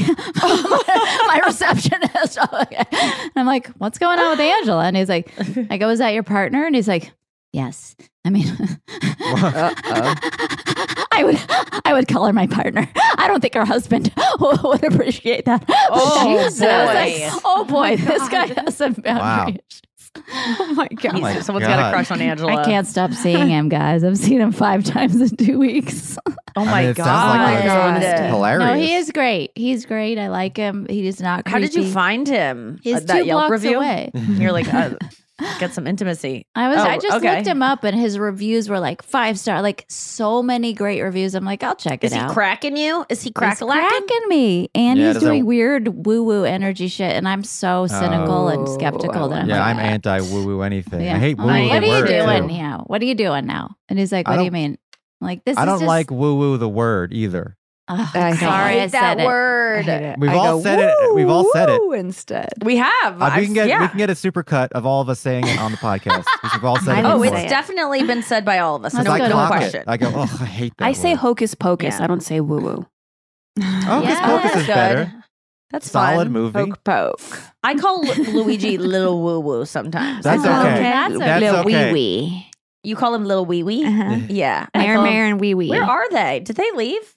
my, 1.28 1.42
receptionist." 1.46 2.38
and 2.52 3.32
I'm 3.36 3.46
like, 3.46 3.68
"What's 3.78 4.00
going 4.00 4.20
on 4.20 4.32
with 4.32 4.40
Angela?" 4.40 4.86
And 4.86 4.98
he's 4.98 5.10
like, 5.10 5.32
"I 5.70 5.78
go, 5.78 5.90
is 5.90 6.00
that 6.00 6.14
your 6.14 6.24
partner?" 6.24 6.66
And 6.66 6.76
he's 6.76 6.88
like, 6.88 7.12
"Yes." 7.52 7.96
I 8.26 8.30
mean, 8.30 8.46
I 11.12 11.24
would 11.24 11.38
I 11.86 11.94
would 11.94 12.08
call 12.08 12.26
her 12.26 12.34
my 12.34 12.48
partner. 12.48 12.90
I 13.18 13.28
don't 13.28 13.42
think 13.42 13.54
her 13.54 13.66
husband 13.66 14.14
would 14.40 14.84
appreciate 14.84 15.44
that. 15.46 15.66
Oh, 15.68 16.30
I 16.30 16.44
was 16.44 16.62
like, 16.62 17.34
boy. 17.34 17.40
oh 17.44 17.66
boy, 17.66 17.92
oh 17.94 17.96
this 17.98 18.30
guy 18.30 18.48
has 18.48 18.78
some 18.78 18.94
boundaries. 18.94 19.82
Oh 20.56 20.74
my 20.76 20.88
god! 20.88 21.16
He's- 21.16 21.46
someone's 21.46 21.68
got 21.68 21.80
a 21.80 21.92
crush 21.92 22.12
on 22.12 22.22
Angela. 22.22 22.56
I 22.56 22.66
can't 22.66 22.86
stop 22.88 23.14
seeing 23.14 23.50
him, 23.50 23.70
guys. 23.70 24.04
I've 24.04 24.18
seen 24.18 24.40
him 24.42 24.52
five 24.52 24.84
times 24.96 25.20
in 25.20 25.36
two 25.36 25.58
weeks. 25.60 26.18
Oh 26.56 26.62
I 26.62 26.66
my 26.66 26.82
mean, 26.82 26.90
it 26.92 26.98
god! 26.98 27.06
sounds 27.06 27.40
like 27.40 27.64
Oh, 27.64 27.66
a- 27.66 27.68
God. 27.68 28.04
it's 28.04 28.20
hilarious. 28.22 28.68
No, 28.68 28.74
he 28.76 28.94
is 28.96 29.12
great. 29.12 29.52
He's 29.56 29.86
great. 29.86 30.18
I 30.20 30.28
like 30.30 30.56
him. 30.58 30.86
He 30.90 31.08
is 31.08 31.20
not. 31.20 31.48
How 31.48 31.58
did 31.60 31.74
you 31.74 31.84
find 31.90 32.28
him? 32.28 32.80
He's 32.84 32.98
Uh, 32.98 33.00
that 33.02 33.20
two 33.22 33.26
Yelp 33.26 33.42
blocks 33.48 33.52
review? 33.64 33.78
away. 33.78 34.12
You're 34.14 34.52
like, 34.52 34.72
uh, 34.74 34.92
get 35.60 35.74
some 35.74 35.88
intimacy. 35.88 36.46
I 36.56 36.68
was. 36.70 36.78
Oh, 36.78 36.82
I 36.84 36.98
just 36.98 37.18
okay. 37.18 37.36
looked 37.36 37.48
him 37.48 37.62
up, 37.64 37.84
and 37.84 37.98
his 38.00 38.20
reviews 38.20 38.70
were 38.70 38.80
like 38.80 39.02
five 39.04 39.40
star. 39.40 39.62
Like 39.62 39.86
so 39.90 40.44
many 40.44 40.74
great 40.74 41.02
reviews. 41.02 41.34
I'm 41.36 41.44
like, 41.46 41.64
I'll 41.64 41.76
check 41.76 42.04
Is 42.04 42.14
it 42.14 42.22
he 42.22 42.28
cracking 42.30 42.78
you? 42.78 43.06
Is 43.10 43.22
he 43.22 43.28
He's 43.30 43.34
crack 43.34 43.58
cracking 43.60 44.28
me, 44.28 44.70
and 44.76 45.00
Yeah, 45.00 45.06
he's 45.08 45.14
does 45.16 45.24
that- 45.24 45.30
doing 45.30 45.46
weird 45.46 46.06
woo 46.06 46.24
woo 46.24 46.44
energy 46.44 46.88
shit, 46.88 47.12
and 47.16 47.28
I'm 47.28 47.44
so 47.44 47.88
cynical 47.88 48.48
and 48.50 48.68
Oh, 48.68 48.74
skeptical 48.78 49.30
that 49.30 49.42
I'm 49.44 49.50
yeah, 49.50 49.60
like, 49.60 49.76
I'm 49.76 49.80
anti 49.80 50.20
woo 50.22 50.46
woo 50.46 50.62
anything. 50.62 51.02
Yeah. 51.02 51.16
I 51.16 51.20
hate 51.20 51.38
woo 51.38 51.46
woo. 51.46 51.52
Like, 51.52 51.72
what 51.72 51.84
are 51.84 51.86
you 52.00 52.06
doing 52.08 52.48
now? 52.48 52.84
What 52.88 53.02
are 53.02 53.06
you 53.06 53.16
doing 53.16 53.46
now? 53.46 53.76
And 53.90 53.98
he's 53.98 54.12
like, 54.12 54.28
What 54.28 54.38
do 54.38 54.44
you 54.44 54.52
mean? 54.52 54.78
I'm 55.22 55.28
like 55.28 55.44
this. 55.46 55.58
I 55.58 55.62
is 55.62 55.66
don't 55.66 55.80
just- 55.80 55.88
like 55.88 56.12
woo 56.12 56.36
woo 56.38 56.58
the 56.58 56.70
word 56.70 57.12
either. 57.14 57.58
Ugh, 57.90 58.00
I 58.16 58.32
hate 58.32 58.40
sorry, 58.40 58.80
I 58.82 58.88
that 58.88 58.92
said 59.18 59.20
it. 59.20 59.26
word. 59.26 59.90
I. 59.90 60.16
We've 60.18 60.30
I 60.32 60.36
all 60.36 60.58
go, 60.58 60.62
said 60.64 60.80
it- 60.80 61.16
we've 61.16 61.28
all 61.30 61.52
said 61.52 61.70
it. 61.70 61.82
Instead. 61.96 62.54
We 62.64 62.78
have. 62.78 63.22
Uh, 63.22 63.32
we 63.38 63.46
can 63.46 63.54
get 63.54 63.68
yeah. 63.68 63.82
we 63.82 63.88
can 63.90 63.98
get 63.98 64.10
a 64.10 64.16
super 64.16 64.42
cut 64.42 64.72
of 64.72 64.86
all 64.86 65.02
of 65.02 65.10
us 65.10 65.20
saying 65.20 65.46
it 65.48 65.60
on 65.60 65.72
the 65.72 65.78
podcast. 65.78 66.24
We've 66.54 66.64
all 66.64 66.80
said 66.80 66.96
I 66.96 67.00
it. 67.00 67.06
Oh, 67.14 67.22
it's 67.24 67.36
it. 67.36 67.50
definitely 67.50 68.04
been 68.04 68.24
said 68.24 68.46
by 68.46 68.60
all 68.60 68.76
of 68.78 68.86
us. 68.86 68.94
No, 68.94 69.02
no 69.04 69.48
question. 69.48 69.82
it. 69.82 69.88
I 69.88 69.98
go, 69.98 70.12
oh, 70.16 70.38
I 70.42 70.46
hate 70.46 70.74
that. 70.78 70.86
I 70.86 70.94
say 70.94 71.14
hocus 71.14 71.56
pocus. 71.56 71.96
Yeah. 71.98 72.04
I 72.06 72.08
don't 72.08 72.22
say 72.24 72.40
woo 72.40 72.60
woo. 72.62 72.86
Hocus 73.62 74.10
Yeah, 74.10 74.26
Pocus 74.26 74.44
that's 74.52 74.62
is 74.62 74.68
better. 74.68 75.14
That's 75.72 75.92
Solid 75.92 76.26
fun. 76.26 76.32
movie. 76.32 76.54
Poke 76.54 76.84
poke. 76.84 77.40
I 77.64 77.76
call 77.76 78.04
Luigi 78.04 78.78
Little 78.78 79.22
Woo 79.22 79.40
Woo 79.40 79.66
sometimes. 79.66 80.24
That's 80.24 80.44
Oh, 80.46 80.60
okay. 80.62 80.84
That's, 80.84 81.18
That's. 81.20 81.42
Little 81.42 81.60
okay. 81.62 81.92
wee 81.92 81.94
wee. 81.94 82.52
You 82.84 82.96
call 82.96 83.14
him 83.16 83.26
Little 83.26 83.46
Wee 83.46 83.64
Wee? 83.64 83.84
Uh-huh. 83.86 84.20
Yeah. 84.30 84.68
I 84.74 84.80
Mayor, 84.80 85.02
mayor, 85.02 85.26
and 85.26 85.40
wee 85.42 85.54
wee. 85.54 85.70
Where 85.70 85.84
are 85.84 86.10
they? 86.12 86.40
Did 86.42 86.56
they 86.58 86.72
leave? 86.74 87.16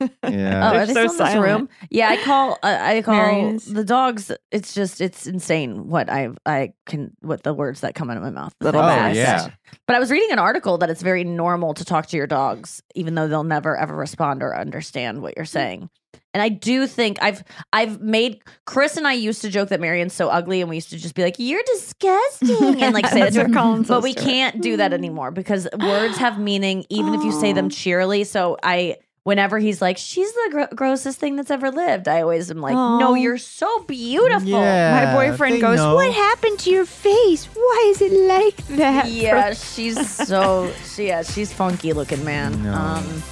Yeah. 0.00 0.70
Oh, 0.70 0.72
They're 0.76 0.86
they 0.86 0.92
so 0.94 1.06
still 1.08 1.26
in 1.26 1.32
this 1.32 1.42
room? 1.42 1.68
Yeah, 1.90 2.08
I 2.08 2.22
call. 2.22 2.58
Uh, 2.62 2.78
I 2.80 3.02
call 3.02 3.14
Marion 3.14 3.60
the 3.68 3.84
dogs. 3.84 4.30
It's 4.50 4.74
just 4.74 5.00
it's 5.00 5.26
insane 5.26 5.88
what 5.88 6.10
I 6.10 6.30
I 6.44 6.72
can 6.84 7.16
what 7.20 7.42
the 7.42 7.54
words 7.54 7.80
that 7.80 7.94
come 7.94 8.10
out 8.10 8.16
of 8.16 8.22
my 8.22 8.30
mouth. 8.30 8.54
Little 8.60 8.82
oh 8.82 8.86
best. 8.86 9.16
yeah. 9.16 9.48
But 9.86 9.96
I 9.96 9.98
was 9.98 10.10
reading 10.10 10.32
an 10.32 10.38
article 10.38 10.78
that 10.78 10.90
it's 10.90 11.02
very 11.02 11.24
normal 11.24 11.74
to 11.74 11.84
talk 11.84 12.06
to 12.08 12.16
your 12.16 12.26
dogs, 12.26 12.82
even 12.94 13.14
though 13.14 13.28
they'll 13.28 13.44
never 13.44 13.76
ever 13.76 13.94
respond 13.96 14.42
or 14.42 14.56
understand 14.56 15.22
what 15.22 15.34
you're 15.36 15.46
saying. 15.46 15.88
And 16.36 16.42
I 16.42 16.50
do 16.50 16.86
think 16.86 17.16
I've 17.22 17.42
I've 17.72 18.02
made 18.02 18.42
Chris 18.66 18.98
and 18.98 19.08
I 19.08 19.14
used 19.14 19.40
to 19.40 19.48
joke 19.48 19.70
that 19.70 19.80
Marion's 19.80 20.12
so 20.12 20.28
ugly, 20.28 20.60
and 20.60 20.68
we 20.68 20.76
used 20.76 20.90
to 20.90 20.98
just 20.98 21.14
be 21.14 21.22
like, 21.22 21.36
"You're 21.38 21.62
disgusting," 21.72 22.82
and 22.82 22.92
like 22.92 23.06
say 23.08 23.20
that 23.20 23.32
That's 23.32 23.36
to 23.36 23.58
her. 23.58 23.78
But 23.78 23.86
says 23.86 24.02
we 24.02 24.12
can't 24.12 24.60
do 24.60 24.76
that 24.76 24.92
anymore 24.92 25.30
because 25.30 25.66
words 25.80 26.18
have 26.18 26.38
meaning, 26.38 26.84
even 26.90 27.14
if 27.14 27.24
you 27.24 27.32
say 27.32 27.54
them 27.54 27.70
cheerily. 27.70 28.24
So 28.24 28.58
I. 28.62 28.96
Whenever 29.26 29.58
he's 29.58 29.82
like, 29.82 29.98
she's 29.98 30.32
the 30.32 30.48
gr- 30.52 30.74
grossest 30.76 31.18
thing 31.18 31.34
that's 31.34 31.50
ever 31.50 31.72
lived, 31.72 32.06
I 32.06 32.22
always 32.22 32.48
am 32.48 32.60
like, 32.60 32.74
no, 32.74 33.14
you're 33.14 33.38
so 33.38 33.80
beautiful. 33.80 34.48
Yeah, 34.48 34.94
My 34.94 35.12
boyfriend 35.12 35.56
they 35.56 35.60
goes, 35.60 35.78
know. 35.78 35.96
"What 35.96 36.14
happened 36.14 36.60
to 36.60 36.70
your 36.70 36.86
face? 36.86 37.46
Why 37.46 37.86
is 37.88 38.00
it 38.00 38.12
like 38.12 38.56
that?" 38.78 39.10
Yeah, 39.10 39.52
she's 39.52 39.98
so 40.28 40.72
she 40.94 41.08
yeah, 41.08 41.24
she's 41.24 41.52
funky 41.52 41.92
looking 41.92 42.24
man. 42.24 42.62
No. 42.62 42.72
Um 42.72 43.22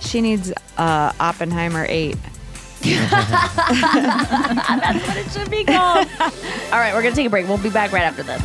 She 0.00 0.22
needs 0.22 0.54
uh, 0.78 1.12
Oppenheimer 1.20 1.84
eight. 1.86 2.16
that's 2.82 3.12
what 5.06 5.16
it 5.18 5.30
should 5.32 5.50
be 5.50 5.64
called. 5.64 6.08
All 6.72 6.80
right, 6.80 6.94
we're 6.94 7.02
gonna 7.02 7.14
take 7.14 7.26
a 7.26 7.30
break. 7.30 7.46
We'll 7.46 7.58
be 7.58 7.68
back 7.68 7.92
right 7.92 8.04
after 8.04 8.22
this. 8.22 8.40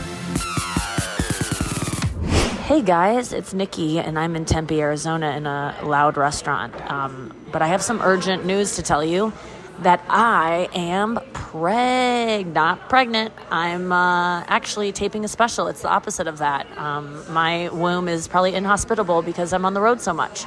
Hey 2.67 2.81
guys, 2.81 3.31
it's 3.31 3.53
Nikki, 3.53 3.97
and 3.97 4.19
I'm 4.19 4.35
in 4.35 4.43
Tempe, 4.43 4.81
Arizona, 4.81 5.29
in 5.37 5.45
a 5.47 5.73
loud 5.83 6.17
restaurant. 6.17 6.75
Um, 6.91 7.33
but 7.49 7.61
I 7.61 7.67
have 7.67 7.81
some 7.81 8.01
urgent 8.01 8.45
news 8.45 8.75
to 8.75 8.83
tell 8.83 9.05
you 9.05 9.31
that 9.79 10.03
I 10.09 10.67
am 10.73 11.15
preg, 11.31 12.45
not 12.47 12.89
pregnant. 12.89 13.33
I'm 13.49 13.93
uh, 13.93 14.43
actually 14.49 14.91
taping 14.91 15.23
a 15.23 15.29
special. 15.29 15.69
It's 15.69 15.81
the 15.81 15.87
opposite 15.87 16.27
of 16.27 16.39
that. 16.39 16.67
Um, 16.77 17.23
my 17.31 17.69
womb 17.69 18.09
is 18.09 18.27
probably 18.27 18.53
inhospitable 18.53 19.21
because 19.21 19.53
I'm 19.53 19.63
on 19.63 19.73
the 19.73 19.79
road 19.79 20.01
so 20.01 20.11
much. 20.11 20.43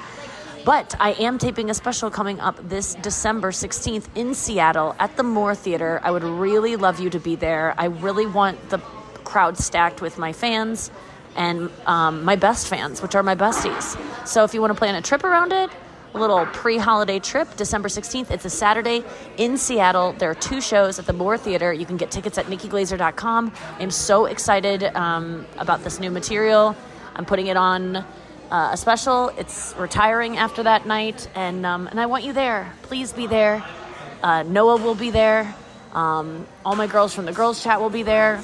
But 0.67 0.95
I 1.01 1.13
am 1.13 1.39
taping 1.39 1.71
a 1.71 1.75
special 1.75 2.11
coming 2.11 2.39
up 2.39 2.59
this 2.69 2.97
December 2.97 3.51
16th 3.51 4.09
in 4.15 4.35
Seattle 4.35 4.95
at 4.99 5.17
the 5.17 5.23
Moore 5.23 5.55
Theater. 5.55 6.03
I 6.05 6.11
would 6.11 6.25
really 6.25 6.77
love 6.77 7.01
you 7.01 7.09
to 7.09 7.19
be 7.19 7.35
there. 7.35 7.75
I 7.79 7.87
really 7.87 8.27
want 8.27 8.69
the 8.69 8.77
crowd 9.25 9.57
stacked 9.57 10.03
with 10.03 10.19
my 10.19 10.35
fans 10.35 10.91
and 11.37 11.71
um, 11.87 12.25
my 12.25 12.37
best 12.37 12.69
fans, 12.69 13.03
which 13.03 13.15
are 13.15 13.23
my 13.23 13.35
besties. 13.35 13.99
So 14.27 14.45
if 14.45 14.55
you 14.55 14.61
want 14.61 14.73
to 14.73 14.79
plan 14.79 14.95
a 14.95 15.03
trip 15.03 15.25
around 15.25 15.53
it, 15.53 15.71
a 16.15 16.19
little 16.19 16.45
pre 16.47 16.77
holiday 16.77 17.19
trip, 17.19 17.57
December 17.57 17.89
16th, 17.89 18.31
it's 18.31 18.45
a 18.45 18.51
Saturday 18.51 19.05
in 19.37 19.57
Seattle. 19.57 20.13
There 20.15 20.31
are 20.31 20.35
two 20.35 20.61
shows 20.61 20.99
at 20.99 21.07
the 21.07 21.13
Moore 21.13 21.39
Theater. 21.39 21.73
You 21.73 21.87
can 21.87 21.97
get 21.97 22.11
tickets 22.11 22.37
at 22.37 22.47
nikkiglaser.com. 22.47 23.53
I'm 23.79 23.91
so 23.91 24.27
excited 24.27 24.85
um, 24.97 25.47
about 25.59 25.85
this 25.85 26.01
new 26.01 26.11
material. 26.11 26.75
I'm 27.15 27.25
putting 27.25 27.47
it 27.47 27.57
on 27.57 27.97
uh, 27.97 28.71
a 28.73 28.77
special. 28.77 29.29
It's 29.39 29.75
retiring 29.79 30.37
after 30.37 30.63
that 30.65 30.87
night, 30.87 31.29
and 31.35 31.65
um, 31.65 31.87
and 31.87 32.01
I 32.01 32.07
want 32.07 32.25
you 32.25 32.33
there. 32.33 32.73
Please 32.83 33.13
be 33.13 33.27
there. 33.27 33.65
Uh, 34.23 34.43
Noah 34.43 34.77
will 34.77 34.95
be 34.95 35.11
there. 35.11 35.55
Um, 35.93 36.47
all 36.65 36.77
my 36.77 36.87
girls 36.87 37.15
from 37.15 37.25
the 37.25 37.33
girls 37.33 37.63
chat 37.63 37.81
will 37.81 37.91
be 37.91 38.03
there. 38.03 38.43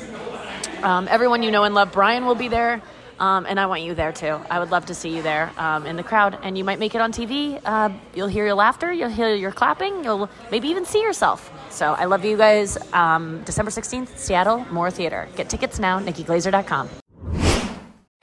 Um, 0.82 1.08
everyone 1.10 1.42
you 1.42 1.50
know 1.50 1.64
and 1.64 1.74
love, 1.74 1.92
Brian 1.92 2.26
will 2.26 2.34
be 2.34 2.48
there. 2.48 2.82
Um, 3.18 3.46
and 3.46 3.58
I 3.58 3.66
want 3.66 3.82
you 3.82 3.94
there 3.94 4.12
too. 4.12 4.38
I 4.50 4.58
would 4.58 4.70
love 4.70 4.86
to 4.86 4.94
see 4.94 5.14
you 5.14 5.22
there 5.22 5.50
um, 5.56 5.86
in 5.86 5.96
the 5.96 6.02
crowd. 6.02 6.38
And 6.42 6.56
you 6.58 6.64
might 6.64 6.78
make 6.78 6.94
it 6.94 7.00
on 7.00 7.12
TV. 7.12 7.60
Uh, 7.64 7.90
you'll 8.14 8.28
hear 8.28 8.44
your 8.44 8.54
laughter, 8.54 8.92
you'll 8.92 9.08
hear 9.08 9.34
your 9.34 9.52
clapping, 9.52 10.04
you'll 10.04 10.28
maybe 10.50 10.68
even 10.68 10.84
see 10.84 11.00
yourself. 11.00 11.50
So 11.70 11.92
I 11.92 12.04
love 12.04 12.24
you 12.24 12.36
guys. 12.36 12.76
Um, 12.92 13.42
December 13.44 13.70
16th, 13.70 14.16
Seattle, 14.18 14.66
Moore 14.70 14.90
Theater. 14.90 15.28
Get 15.36 15.48
tickets 15.48 15.78
now, 15.78 15.98
nikkiglaser.com. 15.98 17.05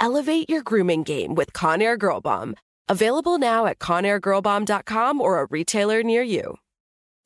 Elevate 0.00 0.48
your 0.48 0.62
grooming 0.62 1.02
game 1.02 1.34
with 1.34 1.52
Conair 1.52 1.98
Girl 1.98 2.22
Bomb. 2.22 2.54
Available 2.88 3.36
now 3.36 3.66
at 3.66 3.78
ConairGirlBomb.com 3.78 5.20
or 5.20 5.42
a 5.42 5.46
retailer 5.50 6.02
near 6.02 6.22
you. 6.22 6.56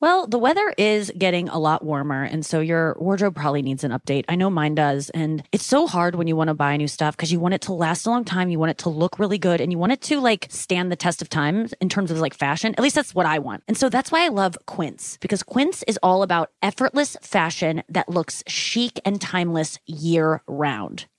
Well, 0.01 0.27
the 0.27 0.37
weather 0.37 0.73
is 0.77 1.09
getting 1.17 1.47
a 1.47 1.57
lot 1.57 1.85
warmer, 1.85 2.23
and 2.23 2.45
so 2.45 2.59
your 2.59 2.97
wardrobe 2.99 3.33
probably 3.33 3.61
needs 3.61 3.85
an 3.85 3.91
update. 3.91 4.25
I 4.27 4.35
know 4.35 4.49
mine 4.49 4.75
does. 4.75 5.09
And 5.11 5.41
it's 5.53 5.65
so 5.65 5.87
hard 5.87 6.15
when 6.15 6.27
you 6.27 6.35
want 6.35 6.49
to 6.49 6.53
buy 6.53 6.75
new 6.75 6.89
stuff 6.89 7.15
because 7.15 7.31
you 7.31 7.39
want 7.39 7.53
it 7.53 7.61
to 7.61 7.73
last 7.73 8.05
a 8.05 8.09
long 8.09 8.25
time. 8.25 8.49
You 8.49 8.59
want 8.59 8.71
it 8.71 8.77
to 8.79 8.89
look 8.89 9.19
really 9.19 9.37
good 9.37 9.61
and 9.61 9.71
you 9.71 9.77
want 9.77 9.93
it 9.93 10.01
to 10.01 10.19
like 10.19 10.47
stand 10.49 10.91
the 10.91 10.97
test 10.97 11.21
of 11.21 11.29
time 11.29 11.69
in 11.79 11.87
terms 11.87 12.11
of 12.11 12.19
like 12.19 12.33
fashion. 12.33 12.73
At 12.73 12.81
least 12.81 12.95
that's 12.95 13.15
what 13.15 13.25
I 13.25 13.39
want. 13.39 13.63
And 13.69 13.77
so 13.77 13.87
that's 13.87 14.11
why 14.11 14.25
I 14.25 14.27
love 14.27 14.57
Quince 14.65 15.17
because 15.21 15.43
Quince 15.43 15.81
is 15.83 15.97
all 16.03 16.23
about 16.23 16.51
effortless 16.61 17.15
fashion 17.21 17.81
that 17.87 18.09
looks 18.09 18.43
chic 18.47 18.99
and 19.05 19.21
timeless 19.21 19.79
year 19.87 20.43
round. 20.45 21.05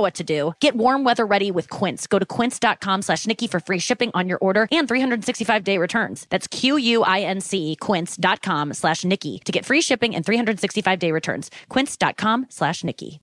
what 0.00 0.14
to 0.14 0.24
do. 0.24 0.52
Get 0.60 0.74
warm 0.76 1.04
weather 1.04 1.26
ready 1.26 1.50
with 1.50 1.68
Quince. 1.68 2.06
Go 2.06 2.18
to 2.18 2.26
quince.com 2.26 3.02
slash 3.02 3.26
Nikki 3.26 3.46
for 3.46 3.60
free 3.60 3.78
shipping 3.78 4.10
on 4.14 4.28
your 4.28 4.38
order 4.38 4.66
and 4.70 4.88
365 4.88 5.64
day 5.64 5.78
returns. 5.78 6.26
That's 6.30 6.46
Q-U-I-N-C 6.48 7.76
quince.com 7.80 8.74
slash 8.74 9.04
Nikki 9.04 9.40
to 9.44 9.52
get 9.52 9.64
free 9.64 9.80
shipping 9.80 10.14
and 10.14 10.24
365 10.24 10.98
day 10.98 11.12
returns. 11.12 11.50
Quince.com 11.68 12.46
slash 12.48 12.84
Nikki. 12.84 13.20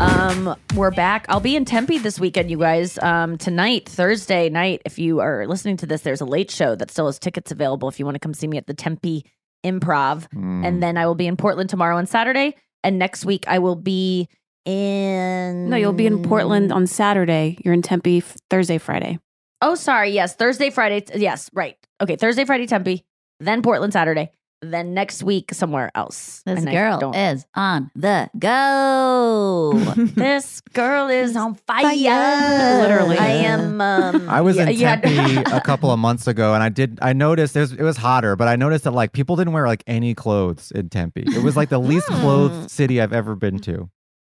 Um, 0.00 0.54
we're 0.76 0.92
back. 0.92 1.26
I'll 1.28 1.40
be 1.40 1.56
in 1.56 1.64
Tempe 1.64 1.98
this 1.98 2.20
weekend, 2.20 2.52
you 2.52 2.58
guys. 2.58 2.98
Um, 2.98 3.36
tonight, 3.36 3.88
Thursday 3.88 4.48
night. 4.48 4.80
If 4.84 4.98
you 4.98 5.18
are 5.18 5.44
listening 5.46 5.76
to 5.78 5.86
this, 5.86 6.02
there's 6.02 6.20
a 6.20 6.24
late 6.24 6.52
show 6.52 6.76
that 6.76 6.92
still 6.92 7.06
has 7.06 7.18
tickets 7.18 7.50
available. 7.50 7.88
If 7.88 7.98
you 7.98 8.04
want 8.04 8.14
to 8.14 8.20
come 8.20 8.32
see 8.32 8.46
me 8.46 8.58
at 8.58 8.68
the 8.68 8.74
Tempe 8.74 9.24
Improv, 9.64 10.28
and 10.32 10.80
then 10.80 10.96
I 10.96 11.06
will 11.06 11.16
be 11.16 11.26
in 11.26 11.36
Portland 11.36 11.68
tomorrow 11.68 11.96
and 11.96 12.08
Saturday. 12.08 12.54
And 12.84 12.98
next 12.98 13.24
week 13.24 13.44
I 13.48 13.58
will 13.58 13.74
be 13.74 14.28
in. 14.68 15.70
No, 15.70 15.76
you'll 15.76 15.92
be 15.92 16.06
in 16.06 16.22
Portland 16.22 16.72
on 16.72 16.86
Saturday. 16.86 17.58
You're 17.64 17.74
in 17.74 17.82
Tempe 17.82 18.20
Thursday, 18.50 18.78
Friday. 18.78 19.18
Oh, 19.62 19.74
sorry. 19.74 20.10
Yes, 20.10 20.34
Thursday, 20.36 20.70
Friday. 20.70 21.04
Yes, 21.14 21.50
right. 21.52 21.76
Okay, 22.00 22.16
Thursday, 22.16 22.44
Friday, 22.44 22.66
Tempe, 22.66 23.04
then 23.40 23.60
Portland, 23.62 23.92
Saturday, 23.92 24.30
then 24.62 24.94
next 24.94 25.22
week 25.24 25.52
somewhere 25.52 25.90
else. 25.96 26.42
This 26.46 26.60
And 26.64 26.70
girl 26.70 27.12
is 27.14 27.44
on 27.56 27.90
the 27.96 28.28
go. 28.38 29.72
this 30.14 30.60
girl 30.72 31.08
is 31.08 31.34
on 31.36 31.54
fire. 31.54 32.80
Literally. 32.82 33.18
I 33.18 33.26
am. 33.28 33.80
Um, 33.80 34.28
I 34.28 34.40
was 34.40 34.56
yeah, 34.56 34.68
in 34.68 34.76
you 34.78 34.86
had- 34.86 35.02
Tempe 35.02 35.50
a 35.56 35.60
couple 35.60 35.90
of 35.90 35.98
months 35.98 36.26
ago, 36.28 36.54
and 36.54 36.62
I 36.62 36.68
did. 36.68 36.98
I 37.02 37.12
noticed 37.12 37.56
it 37.56 37.60
was, 37.60 37.72
it 37.72 37.82
was 37.82 37.96
hotter, 37.96 38.36
but 38.36 38.46
I 38.48 38.56
noticed 38.56 38.84
that 38.84 38.92
like 38.92 39.12
people 39.12 39.34
didn't 39.36 39.52
wear 39.52 39.66
like 39.66 39.82
any 39.88 40.14
clothes 40.14 40.70
in 40.72 40.88
Tempe. 40.88 41.22
It 41.26 41.42
was 41.42 41.56
like 41.56 41.68
the 41.68 41.80
least 41.80 42.06
Hmm. 42.08 42.20
clothed 42.20 42.70
city 42.70 43.00
I've 43.00 43.12
ever 43.12 43.34
been 43.34 43.58
to. 43.60 43.90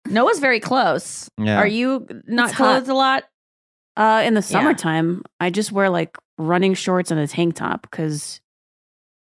Noah's 0.08 0.39
very 0.39 0.60
close. 0.60 1.30
Yeah. 1.38 1.58
Are 1.58 1.68
you 1.68 2.06
not 2.28 2.50
It's 2.50 2.58
hot. 2.58 2.63
clothed 2.76 2.89
a 2.89 2.94
lot? 2.94 3.24
Uh, 3.96 4.24
in 4.26 4.34
the 4.34 4.39
Yeah. 4.39 4.46
summertime, 4.46 5.22
I 5.39 5.50
just 5.50 5.72
wear 5.72 5.89
like 5.89 6.18
running 6.38 6.74
shorts 6.74 7.12
and 7.12 7.20
a 7.20 7.28
tank 7.28 7.56
top 7.56 7.84
because 7.84 8.42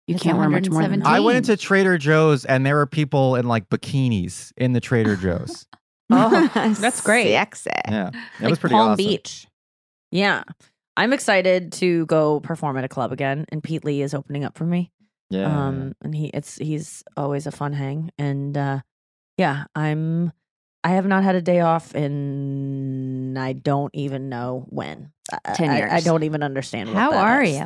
you 0.07 0.14
It's 0.14 0.23
can't 0.25 0.38
wear 0.38 0.49
much 0.49 0.68
more 0.71 0.83
than 0.83 1.01
117. 1.01 1.03
that. 1.03 1.09
I 1.09 1.21
went 1.21 1.37
into 1.38 1.57
Trader 1.57 1.99
Joe's, 1.99 2.45
and 2.45 2.64
there 2.66 2.77
were 2.77 2.87
people 2.87 3.37
in 3.37 3.47
like 3.47 3.68
bikinis 3.68 4.53
in 4.57 4.73
the 4.73 4.81
Trader 4.81 5.16
Joe's. 5.16 5.66
Oh, 6.14 6.47
that's 6.79 7.01
great. 7.01 7.31
Sexy. 7.33 7.71
Yeah, 7.88 8.11
that 8.11 8.14
like 8.42 8.51
was 8.51 8.59
pretty 8.59 8.75
Palm 8.75 8.90
awesome. 8.90 8.97
Beach. 9.07 9.47
Yeah. 10.11 10.42
I'm 10.95 11.14
excited 11.14 11.73
to 11.75 12.05
go 12.05 12.40
perform 12.40 12.77
at 12.77 12.85
a 12.85 12.88
club 12.88 13.12
again, 13.12 13.47
and 13.51 13.62
Pete 13.62 13.83
Lee 13.83 14.03
is 14.03 14.12
opening 14.12 14.45
up 14.45 14.59
for 14.59 14.64
me. 14.66 14.90
Yeah, 15.31 15.47
Um, 15.47 15.95
and 16.03 16.14
he 16.14 16.27
it's 16.35 16.57
he's 16.59 17.03
always 17.16 17.47
a 17.47 17.51
fun 17.53 17.73
hang, 17.73 18.11
and 18.18 18.55
uh, 18.59 18.81
yeah, 19.38 19.64
I'm. 19.75 20.33
I 20.85 20.90
have 20.90 21.07
not 21.07 21.23
had 21.23 21.35
a 21.37 21.42
day 21.42 21.61
off 21.61 21.95
in 21.95 23.37
I 23.37 23.53
don't 23.53 23.95
even 23.95 24.29
know 24.29 24.66
when. 24.68 25.12
I- 25.45 25.53
10 25.55 25.71
I, 25.71 25.97
I 25.97 26.01
don't 26.01 26.23
even 26.25 26.42
understand. 26.42 26.88
What 26.92 26.99
How 26.99 27.12
are 27.14 27.42
is. 27.42 27.57
you? 27.57 27.64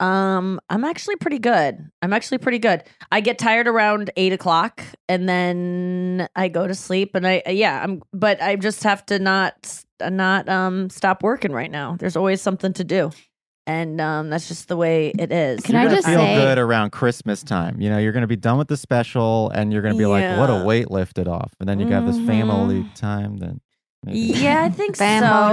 Um, 0.00 0.60
I'm 0.70 0.84
actually 0.84 1.16
pretty 1.16 1.40
good. 1.40 1.90
I'm 2.02 2.12
actually 2.12 2.38
pretty 2.38 2.60
good. 2.60 2.84
I 3.10 3.20
get 3.20 3.36
tired 3.38 3.66
around 3.66 4.10
eight 4.16 4.32
o'clock, 4.32 4.82
and 5.08 5.28
then 5.28 6.28
I 6.36 6.48
go 6.48 6.68
to 6.68 6.74
sleep. 6.74 7.16
And 7.16 7.26
I, 7.26 7.42
yeah, 7.48 7.82
I'm. 7.82 8.02
But 8.12 8.40
I 8.40 8.54
just 8.54 8.84
have 8.84 9.04
to 9.06 9.18
not 9.18 9.82
not 10.00 10.48
um 10.48 10.88
stop 10.88 11.24
working 11.24 11.50
right 11.50 11.70
now. 11.70 11.96
There's 11.98 12.14
always 12.16 12.40
something 12.40 12.72
to 12.74 12.84
do, 12.84 13.10
and 13.68 14.00
um 14.00 14.30
that's 14.30 14.48
just 14.48 14.66
the 14.68 14.76
way 14.76 15.12
it 15.18 15.30
is. 15.30 15.60
Can 15.60 15.74
you're 15.74 15.82
I 15.82 15.84
gonna 15.84 15.96
just 15.96 16.08
feel 16.08 16.18
say- 16.18 16.34
good 16.36 16.58
around 16.58 16.90
Christmas 16.90 17.42
time. 17.44 17.80
You 17.80 17.90
know, 17.90 17.98
you're 17.98 18.12
gonna 18.12 18.26
be 18.26 18.34
done 18.36 18.58
with 18.58 18.68
the 18.68 18.76
special, 18.76 19.50
and 19.50 19.72
you're 19.72 19.82
gonna 19.82 19.94
be 19.94 20.06
like, 20.06 20.36
"What 20.38 20.50
a 20.50 20.64
weight 20.64 20.90
lifted 20.90 21.28
off," 21.28 21.52
and 21.60 21.68
then 21.68 21.78
you 21.78 21.88
got 21.88 22.04
this 22.06 22.18
family 22.26 22.80
Mhm. 22.82 22.94
time. 22.94 23.36
Then 23.36 23.60
maybe. 24.04 24.18
Yeah, 24.18 24.62
I 24.64 24.70
think 24.70 24.96
so. 24.96 25.04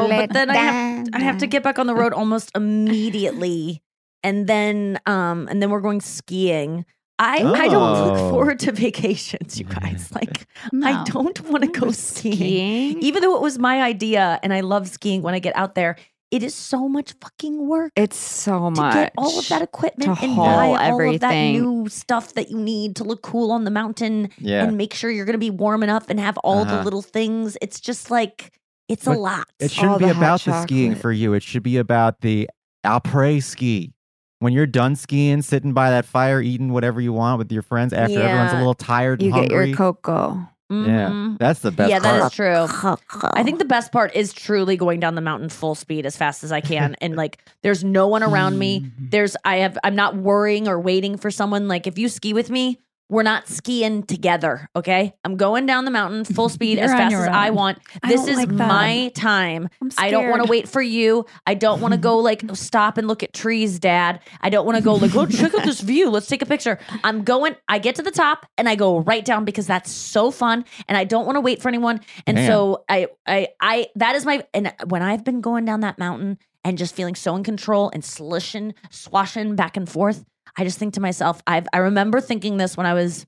But 0.10 0.34
then 0.34 0.50
I 0.50 0.56
have 0.56 1.08
I 1.14 1.20
have 1.20 1.38
to 1.40 1.48
get 1.48 1.62
back 1.62 1.78
on 1.78 1.86
the 1.88 1.96
road 1.96 2.14
almost 2.14 2.52
immediately, 2.56 3.82
and 4.24 4.48
then 4.48 5.00
um 5.06 5.48
and 5.50 5.62
then 5.62 5.70
we're 5.70 5.82
going 5.82 6.02
skiing. 6.02 6.86
I 7.18 7.38
I 7.38 7.68
don't 7.70 7.94
look 8.08 8.18
Oh. 8.20 8.30
forward 8.32 8.60
to 8.60 8.72
vacations, 8.74 9.58
you 9.60 9.66
guys. 9.66 10.10
Like 10.16 10.48
I 10.84 11.04
don't 11.06 11.40
want 11.50 11.64
to 11.64 11.80
go 11.80 11.92
skiing. 11.92 12.36
Skiing? 12.36 13.00
Even 13.02 13.22
though 13.22 13.36
it 13.36 13.42
was 13.42 13.58
my 13.60 13.82
idea 13.82 14.40
and 14.44 14.54
I 14.54 14.60
love 14.62 14.88
skiing 14.90 15.22
when 15.22 15.34
I 15.34 15.40
get 15.40 15.56
out 15.56 15.76
there, 15.76 15.96
it 16.36 16.44
is 16.44 16.54
so 16.54 16.88
much 16.90 17.14
fucking 17.22 17.68
work 17.68 17.92
It's 17.96 18.18
so 18.18 18.70
much. 18.70 18.94
to 18.94 19.00
get 19.00 19.14
all 19.18 19.40
of 19.40 19.48
that 19.50 19.62
equipment 19.62 20.18
to 20.18 20.24
and 20.26 20.34
haul 20.34 20.46
buy 20.46 20.90
all 20.90 21.00
of 21.14 21.20
that 21.22 21.34
new 21.34 21.88
stuff 21.90 22.34
that 22.34 22.50
you 22.52 22.58
need 22.58 22.96
to 22.98 23.04
look 23.04 23.22
cool 23.22 23.52
on 23.52 23.64
the 23.64 23.72
mountain 23.72 24.30
Yeah. 24.40 24.64
and 24.64 24.78
make 24.78 24.94
sure 24.94 25.10
you're 25.10 25.26
going 25.26 25.40
to 25.42 25.48
be 25.50 25.50
warm 25.50 25.82
enough 25.84 26.10
and 26.10 26.20
have 26.20 26.38
all 26.40 26.66
the 26.66 26.74
Uh-huh. 26.74 26.84
little 26.84 27.02
things. 27.02 27.58
It's 27.62 27.80
just 27.80 28.12
like 28.12 28.52
it's 28.90 29.06
But 29.06 29.18
a 29.18 29.20
lot. 29.20 29.48
It 29.60 29.72
shouldn't 29.72 29.94
All 29.94 30.00
be 30.00 30.06
the 30.06 30.12
about 30.18 30.42
the 30.42 30.62
skiing 30.62 30.94
for 30.96 31.12
you. 31.12 31.34
It 31.34 31.42
should 31.44 31.64
be 31.64 31.78
about 31.78 32.22
the 32.22 32.50
après 32.86 33.42
ski. 33.42 33.94
When 34.40 34.52
you're 34.54 34.68
done 34.68 34.96
skiing, 34.96 35.42
sitting 35.42 35.74
by 35.74 35.90
that 35.90 36.06
fire, 36.06 36.42
eating 36.42 36.72
whatever 36.74 37.00
you 37.02 37.14
want 37.14 37.40
with 37.40 37.52
your 37.52 37.62
friends 37.64 37.94
after 37.94 38.20
everyone's 38.22 38.52
a 38.52 38.58
little 38.58 38.74
tired 38.76 39.22
and 39.22 39.30
You 39.30 39.34
and 39.36 39.44
get 39.44 39.52
hungry. 39.52 39.68
your 39.70 39.78
cocoa. 39.78 40.50
Yeah, 40.70 41.10
Mhm. 41.10 41.38
that's 41.38 41.60
the 41.60 41.72
best 41.72 41.90
yeah, 41.92 42.00
that 42.00 42.20
part. 42.20 42.32
is 42.32 42.36
true. 42.36 43.00
I 43.34 43.44
think 43.44 43.60
the 43.60 43.66
best 43.66 43.92
part 43.92 44.16
is 44.16 44.34
truly 44.34 44.78
going 44.78 45.00
down 45.00 45.16
the 45.16 45.22
mountain 45.22 45.50
full 45.50 45.76
speed 45.76 46.06
as 46.06 46.18
fast 46.18 46.44
as 46.44 46.52
I 46.52 46.62
can 46.62 46.96
and 47.02 47.16
like 47.22 47.38
there's 47.62 47.84
no 47.84 48.08
one 48.08 48.24
around 48.24 48.58
me. 48.58 48.80
Mm-hmm. 48.82 49.06
There's 49.10 49.36
I 49.46 49.58
have 49.58 49.78
I'm 49.84 49.96
not 49.96 50.16
worrying 50.16 50.68
or 50.68 50.80
waiting 50.80 51.18
for 51.18 51.30
someone 51.30 51.68
like 51.68 51.86
if 51.88 51.98
you 52.00 52.10
ski 52.10 52.34
with 52.34 52.50
me, 52.50 52.80
we're 53.08 53.24
not 53.24 53.48
skiing 53.48 54.04
together, 54.04 54.68
okay? 54.76 55.14
I'm 55.24 55.38
going 55.38 55.66
down 55.66 55.86
the 55.86 55.92
mountain 55.92 56.26
full 56.36 56.50
speed 56.50 56.80
as 56.80 56.92
fast 56.92 57.12
your 57.12 57.24
as 57.24 57.28
I 57.28 57.52
want. 57.52 57.80
I 58.02 58.10
This 58.10 58.28
is 58.28 58.38
like 58.38 58.50
my 58.50 59.12
time. 59.16 59.70
I'm 59.82 59.92
don't 60.10 60.30
want 60.30 60.44
to 60.44 60.50
wait 60.50 60.68
for 60.68 60.82
you. 60.82 61.26
I 61.46 61.54
don't 61.54 61.82
want 61.82 61.94
to 61.94 62.00
go 62.00 62.18
like 62.18 62.44
stop 62.54 62.98
and 62.98 63.08
look 63.08 63.22
at 63.22 63.34
trees, 63.34 63.80
dad. 63.80 64.22
I 64.42 64.50
don't 64.50 64.66
want 64.66 64.78
to 64.78 64.84
go 64.84 64.96
like, 64.96 65.16
oh, 65.16 65.28
check 65.28 65.54
out 65.54 65.64
this 65.64 65.82
view. 65.82 66.10
Let's 66.10 66.28
take 66.28 66.42
a 66.42 66.46
picture. 66.48 66.80
I'm 67.04 67.24
going, 67.24 67.56
I 67.68 67.78
get 67.78 67.96
to 67.96 68.02
the 68.02 68.12
top 68.12 68.48
and 68.58 68.68
I 68.68 68.76
go 68.76 69.00
right 69.00 69.24
down 69.24 69.46
because 69.46 69.68
that's 69.68 69.92
so 69.92 70.32
fun. 70.32 70.66
And 70.88 70.98
I 70.98 71.04
don't 71.04 71.26
want 71.26 71.36
to 71.36 71.42
wait 71.42 71.62
for 71.62 71.68
anyone. 71.68 72.02
And 72.26 72.36
Man. 72.36 72.48
so 72.50 72.86
I, 72.90 73.08
I, 73.28 73.50
I, 73.62 73.88
that 73.96 74.16
is 74.16 74.26
my, 74.26 74.46
and 74.54 74.74
when 74.88 75.04
I've 75.04 75.24
been 75.24 75.42
going 75.42 75.66
down 75.66 75.82
that 75.82 76.00
mountain 76.00 76.40
and 76.64 76.78
just 76.78 76.96
feeling 76.96 77.16
so 77.16 77.36
in 77.36 77.44
control 77.44 77.92
and 77.94 78.04
slishing, 78.04 78.74
swashing 78.90 79.56
back 79.56 79.78
and 79.78 79.88
forth, 79.88 80.26
I 80.58 80.64
just 80.64 80.80
think 80.80 80.94
to 80.94 81.02
myself, 81.02 81.42
I've, 81.46 81.68
I 81.74 81.78
remember 81.78 82.22
thinking 82.22 82.58
this 82.58 82.78
when 82.78 82.86
I 82.86 82.94
was, 82.94 83.26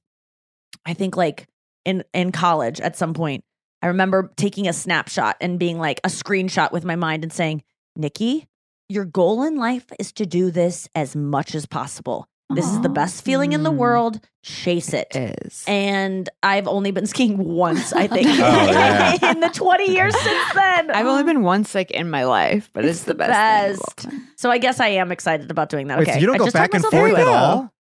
I 0.86 0.94
think 0.94 1.18
like 1.18 1.48
in, 1.86 2.04
in 2.14 2.32
college 2.32 2.80
at 2.80 2.96
some 2.96 3.14
point. 3.14 3.44
I 3.82 3.88
remember 3.88 4.32
taking 4.38 4.68
a 4.68 4.74
snapshot 4.74 5.38
and 5.40 5.60
being 5.60 5.78
like 5.78 6.00
a 6.04 6.10
screenshot 6.10 6.72
with 6.72 6.84
my 6.84 6.96
mind 6.96 7.24
and 7.24 7.32
saying, 7.32 7.64
Nikki, 7.96 8.48
your 8.90 9.06
goal 9.06 9.44
in 9.44 9.58
life 9.58 9.86
is 10.00 10.12
to 10.14 10.26
do 10.26 10.50
this 10.50 10.88
as 10.96 11.16
much 11.16 11.54
as 11.54 11.66
possible. 11.66 12.28
This 12.50 12.66
is 12.66 12.80
the 12.82 12.90
best 12.90 13.26
feeling 13.26 13.52
in 13.52 13.64
the 13.64 13.72
mm. 13.72 13.76
world. 13.78 14.22
Chase 14.42 14.94
it. 14.94 15.14
it. 15.14 15.38
Is. 15.46 15.66
And 15.68 16.30
I've 16.44 16.68
only 16.68 16.92
been 16.92 17.06
skiing 17.06 17.38
once, 17.38 17.92
I 17.92 18.08
think, 18.08 18.28
Oh, 18.32 18.32
yeah. 18.40 19.32
in 19.32 19.42
the 19.42 19.50
20 19.50 19.92
years 19.92 20.18
since 20.18 20.54
then. 20.54 20.92
I've 20.92 21.08
only 21.08 21.24
been 21.24 21.44
once 21.44 21.76
like 21.76 21.92
in 21.92 22.10
my 22.10 22.24
life, 22.24 22.70
but 22.74 22.86
it's, 22.86 23.04
the 23.04 23.14
best. 23.14 24.00
thing 24.00 24.12
best. 24.12 24.40
So 24.40 24.50
I 24.50 24.60
guess 24.60 24.80
I 24.80 24.88
am 24.90 25.12
excited 25.12 25.52
about 25.52 25.68
doing 25.68 25.88
that. 25.88 25.98
Wait, 26.00 26.04
okay. 26.08 26.14
so 26.14 26.20
you 26.20 26.26
don't 26.28 26.36
I 26.36 26.38
go 26.40 26.46
just 26.46 26.56
told 26.56 26.64
back 26.64 26.74
and 26.74 26.84
myself 26.84 27.02
forth 27.02 27.20
at 27.20 27.28
all? 27.28 27.74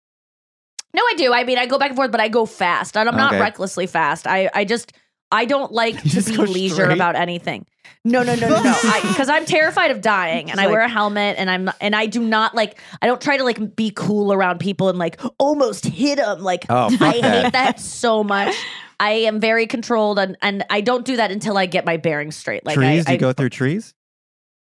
No, 0.94 1.02
I 1.02 1.14
do. 1.16 1.32
I 1.32 1.44
mean, 1.44 1.58
I 1.58 1.66
go 1.66 1.78
back 1.78 1.90
and 1.90 1.96
forth, 1.96 2.10
but 2.12 2.20
I 2.20 2.28
go 2.28 2.46
fast. 2.46 2.96
And 2.96 3.08
I'm 3.08 3.16
not 3.16 3.34
Okay. 3.34 3.40
recklessly 3.42 3.86
fast. 3.86 4.26
I, 4.26 4.48
I 4.54 4.64
just, 4.64 4.92
I 5.30 5.44
don't 5.44 5.72
like 5.72 6.00
to 6.10 6.22
be 6.22 6.36
leisure 6.36 6.74
straight? 6.74 6.92
about 6.92 7.16
anything. 7.16 7.66
No, 8.04 8.22
no, 8.22 8.34
no, 8.34 8.48
no, 8.48 8.62
no. 8.62 8.74
Because 9.08 9.28
I'm 9.28 9.44
terrified 9.46 9.90
of 9.90 10.00
dying, 10.00 10.50
and 10.50 10.58
She's 10.60 10.66
I 10.68 10.70
wear 10.70 10.80
a 10.80 10.88
helmet, 10.88 11.36
and 11.38 11.50
I'm, 11.50 11.70
and 11.80 11.94
I 11.96 12.06
do 12.06 12.20
not 12.22 12.54
like. 12.54 12.78
I 13.00 13.06
don't 13.06 13.20
try 13.20 13.36
to 13.36 13.44
like 13.44 13.74
be 13.76 13.90
cool 13.94 14.32
around 14.32 14.58
people 14.60 14.88
and 14.88 14.98
like 14.98 15.20
almost 15.38 15.86
hit 15.86 16.16
them. 16.16 16.40
Like 16.40 16.66
Oh, 16.68 16.86
I 17.00 17.20
that. 17.20 17.44
hate 17.44 17.52
that 17.52 17.80
so 17.80 18.22
much. 18.24 18.54
I 19.00 19.10
am 19.12 19.40
very 19.40 19.66
controlled, 19.66 20.18
and 20.18 20.36
and 20.42 20.64
I 20.70 20.80
don't 20.80 21.04
do 21.04 21.16
that 21.16 21.30
until 21.30 21.56
I 21.58 21.66
get 21.66 21.84
my 21.84 21.96
bearings 21.96 22.36
straight. 22.36 22.64
Like 22.66 22.74
trees? 22.76 23.02
I, 23.02 23.02
Do 23.04 23.12
you 23.12 23.16
I- 23.16 23.20
go 23.20 23.32
through 23.32 23.50
trees? 23.50 23.94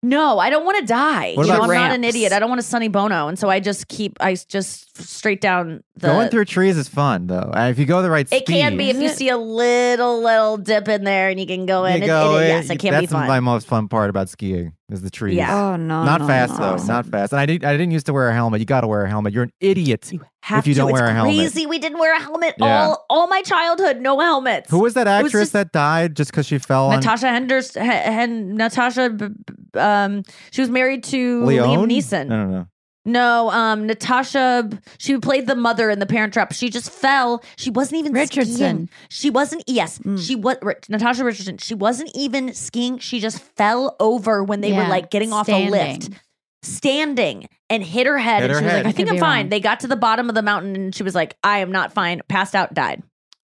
No, 0.03 0.39
I 0.39 0.51
don't 0.51 0.65
want 0.65 0.79
to 0.81 0.85
die. 0.85 1.35
What 1.35 1.47
You 1.47 1.53
know, 1.53 1.59
about 1.59 1.71
I'm 1.71 1.75
not 1.77 1.85
an 1.95 2.01
ramps? 2.03 2.09
idiot. 2.09 2.33
I 2.33 2.39
don't 2.41 2.49
want 2.49 2.59
a 2.59 2.63
Sonny 2.65 2.89
Bono, 2.89 3.29
and 3.29 3.39
so 3.39 3.49
I 3.49 3.61
just 3.61 3.87
keep. 3.89 4.17
I 4.21 4.35
just 4.35 5.01
straight 5.01 5.41
down 5.41 5.83
the. 5.97 6.09
Going 6.09 6.29
through 6.29 6.47
trees 6.47 6.77
is 6.77 6.89
fun 6.89 7.29
though. 7.29 7.51
And 7.55 7.71
if 7.71 7.79
you 7.79 7.87
go 7.87 8.03
the 8.03 8.11
right 8.11 8.27
It 8.33 8.45
speed, 8.45 8.47
can 8.47 8.77
be 8.77 8.91
if 8.91 8.97
you 8.97 9.09
see 9.11 9.29
a 9.29 9.37
little 9.37 10.21
little 10.23 10.57
dip 10.57 10.89
in 10.89 11.05
there 11.05 11.29
and 11.29 11.39
you 11.39 11.47
can 11.47 11.67
go 11.67 11.85
in. 11.85 11.99
you 11.99 12.03
It- 12.05 12.07
go 12.07 12.39
it- 12.39 12.49
yes, 12.49 12.71
it 12.71 12.79
can 12.81 12.93
That's 12.93 13.03
be 13.03 13.13
fun. 13.13 13.29
my 13.29 13.41
most 13.41 13.67
fun 13.67 13.89
part 13.89 14.11
about 14.11 14.29
skiing 14.29 14.73
is 14.93 15.03
the 15.03 15.11
trees. 15.11 15.37
Yeah. 15.37 15.55
Oh 15.73 15.77
no. 15.77 16.05
not 16.05 16.21
no, 16.21 16.27
fast 16.27 16.59
no. 16.59 16.77
though. 16.77 16.85
Not 16.85 17.07
fast. 17.07 17.33
And 17.33 17.41
I 17.41 17.47
didn't. 17.47 17.65
I 17.65 17.73
didn't 17.73 17.91
used 17.91 18.07
to 18.07 18.13
wear 18.13 18.29
a 18.29 18.35
helmet. 18.35 18.61
You 18.61 18.67
got 18.67 18.83
to 18.83 18.87
wear 18.87 19.05
a 19.05 19.09
helmet. 19.09 19.33
You're 19.33 19.45
an 19.45 19.53
idiot 19.61 20.11
Have 20.43 20.61
if 20.61 20.67
you 20.67 20.75
to. 20.75 20.79
don't 20.81 20.91
It's 20.91 21.01
wear 21.01 21.09
a 21.09 21.13
helmet. 21.13 21.37
Crazy. 21.37 21.67
We 21.67 21.79
didn't 21.79 21.99
wear 21.99 22.15
a 22.17 22.21
helmet 22.21 22.55
Yeah. 22.59 22.85
all 22.87 23.07
all 23.11 23.27
my 23.29 23.43
childhood. 23.43 24.01
No 24.01 24.21
helmets. 24.21 24.71
Who 24.71 24.79
was 24.81 24.95
that 24.95 25.07
It 25.07 25.23
was 25.23 25.27
actress 25.31 25.43
just- 25.45 25.53
that 25.55 25.73
died 25.73 26.17
just 26.17 26.31
because 26.31 26.47
she 26.47 26.59
fell 26.59 26.87
on 26.91 26.97
Natasha 26.97 27.29
Henders, 27.29 27.75
Hen, 27.75 28.57
Natasha, 28.57 29.11
b- 29.11 29.29
b- 29.29 29.79
um, 29.81 30.23
she 30.51 30.61
was 30.61 30.71
married 30.71 31.05
to 31.05 31.45
Leon? 31.45 31.69
Liam 31.69 31.91
Neeson. 31.91 32.29
No, 32.29 32.45
no, 32.45 32.51
no. 32.51 32.67
No, 33.05 33.51
um, 33.51 33.87
Natasha, 33.89 34.69
she 34.99 35.19
played 35.19 35.49
the 35.49 35.57
mother 35.57 35.91
in 35.91 35.99
The 35.99 36.07
Parent 36.07 36.33
Trap. 36.33 36.53
She 36.53 36.71
just 36.71 36.89
fell. 36.91 37.43
She 37.57 37.69
wasn't 37.69 37.99
even 37.99 38.13
Richardson. 38.13 38.55
skiing. 38.55 38.89
She 39.09 39.29
wasn't. 39.29 39.65
Yes, 39.67 39.99
Mm. 39.99 40.25
she 40.25 40.37
was. 40.37 40.57
Natasha 40.89 41.25
Richardson. 41.25 41.59
She 41.59 41.75
wasn't 41.75 42.11
even 42.15 42.55
skiing. 42.55 42.99
She 42.99 43.19
just 43.19 43.41
fell 43.41 43.97
over 43.99 44.45
when 44.45 44.61
they 44.61 44.73
were 44.73 44.87
like 44.87 45.11
getting 45.11 45.33
off 45.33 45.49
a 45.49 45.69
lift, 45.69 46.05
standing. 46.05 46.21
standing, 46.63 47.49
and 47.69 47.83
hit 47.83 48.07
her 48.07 48.19
head. 48.19 48.43
Hit 48.43 48.51
and 48.51 48.53
her 48.53 48.59
she 48.61 48.65
was 48.65 48.73
head. 48.73 48.79
like, 48.85 48.87
"I 48.87 48.89
I 48.91 48.93
think 48.93 49.09
I'm 49.11 49.19
fine." 49.19 49.45
wrong. 49.47 49.49
They 49.51 49.61
got 49.61 49.81
to 49.81 49.89
the 49.89 49.97
bottom 49.97 50.29
of 50.29 50.35
the 50.37 50.43
mountain, 50.43 50.77
and 50.77 50.95
she 50.95 51.03
was 51.03 51.15
like, 51.15 51.37
"I 51.43 51.59
am 51.59 51.73
not 51.73 51.93
fine." 51.93 52.21
Passed 52.29 52.55
out, 52.55 52.73
died. 52.73 53.03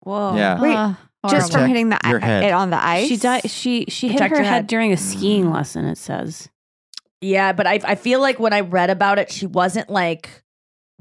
Whoa. 0.01 0.37
Yeah. 0.37 0.61
Wait, 0.61 0.75
Ah, 0.77 1.31
Just 1.31 1.53
from 1.53 1.67
hitting 1.67 1.89
the 1.89 1.99
your 2.07 2.19
head. 2.21 2.45
it 2.45 2.53
on 2.53 2.71
the 2.71 2.83
ice. 2.85 3.09
She 3.09 3.17
died. 3.17 3.51
She 3.51 3.87
she 3.89 4.09
hit 4.09 4.19
Protect 4.19 4.37
her 4.37 4.43
head 4.45 4.53
head. 4.53 4.67
during 4.67 4.93
a 4.93 4.97
skiing 4.99 5.51
lesson. 5.51 5.85
It 5.87 5.97
says. 5.99 6.49
Yeah, 7.21 7.53
but 7.53 7.67
I 7.67 7.81
I 7.85 7.95
feel 7.95 8.21
like 8.21 8.39
when 8.39 8.53
I 8.53 8.61
read 8.61 8.91
about 8.91 9.19
it, 9.19 9.31
she 9.31 9.47
wasn't 9.47 9.91
like 9.91 10.43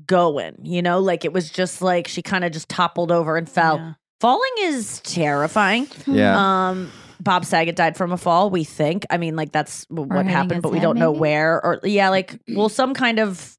going. 0.06 0.58
You 0.64 0.82
know, 0.82 1.00
like 1.00 1.26
it 1.26 1.34
was 1.34 1.50
just 1.50 1.82
like 1.82 2.08
she 2.08 2.22
kind 2.22 2.44
of 2.44 2.52
just 2.52 2.70
toppled 2.70 3.12
over 3.12 3.38
and 3.38 3.50
fell. 3.50 3.78
Yeah. 3.78 3.94
Falling 4.20 4.52
is 4.60 5.00
terrifying. 5.02 5.88
Yeah. 6.08 6.70
Um, 6.70 6.92
Bob 7.20 7.46
Saget 7.46 7.76
died 7.76 7.98
from 7.98 8.12
a 8.12 8.18
fall. 8.18 8.50
We 8.50 8.64
think. 8.64 9.06
I 9.10 9.18
mean, 9.18 9.36
like 9.36 9.52
that's 9.52 9.86
what 9.90 10.12
hitting 10.12 10.28
happened, 10.28 10.62
but 10.62 10.72
we 10.72 10.80
don't 10.80 10.98
know 10.98 11.12
where. 11.12 11.64
Or 11.64 11.80
yeah, 11.84 12.10
like 12.10 12.40
well, 12.50 12.70
some 12.70 12.94
kind 12.94 13.20
of 13.20 13.58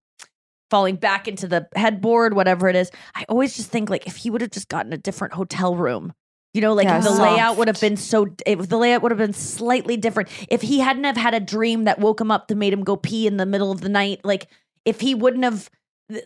falling 0.71 0.97
back 0.97 1.29
into 1.29 1.49
the 1.49 1.67
headboard, 1.75 2.35
whatever 2.35 2.69
it 2.69 2.77
is. 2.77 2.91
I 3.15 3.25
always 3.29 3.57
just 3.57 3.71
think 3.71 3.89
like 3.91 4.07
if 4.07 4.17
he 4.17 4.31
would 4.31 4.41
have 4.41 4.51
just 4.51 4.69
gotten 4.69 4.93
a 4.93 4.99
different 4.99 5.35
hotel 5.35 5.75
room. 5.77 6.13
You 6.59 6.63
know, 6.63 6.75
like 6.75 6.87
Yeah, 6.87 6.99
the 6.99 7.13
layout 7.13 7.57
would 7.57 7.69
have 7.69 7.81
been 7.81 7.97
so, 7.97 8.27
if 8.45 8.69
the 8.69 8.77
layout 8.79 9.01
would 9.03 9.13
have 9.13 9.19
been 9.19 9.33
slightly 9.33 9.97
different, 9.97 10.29
if 10.49 10.61
he 10.61 10.81
hadn't 10.81 11.05
have 11.05 11.17
had 11.17 11.33
a 11.33 11.39
dream 11.39 11.85
that 11.85 12.01
woke 12.01 12.21
him 12.21 12.33
up 12.33 12.49
that 12.49 12.57
made 12.57 12.73
him 12.73 12.83
go 12.83 12.97
pee 12.97 13.29
in 13.29 13.37
the 13.37 13.47
middle 13.47 13.71
of 13.71 13.81
the 13.81 13.89
night, 13.89 14.21
like 14.25 14.49
if 14.85 14.99
he 15.01 15.15
wouldn't 15.15 15.45
have, 15.45 15.71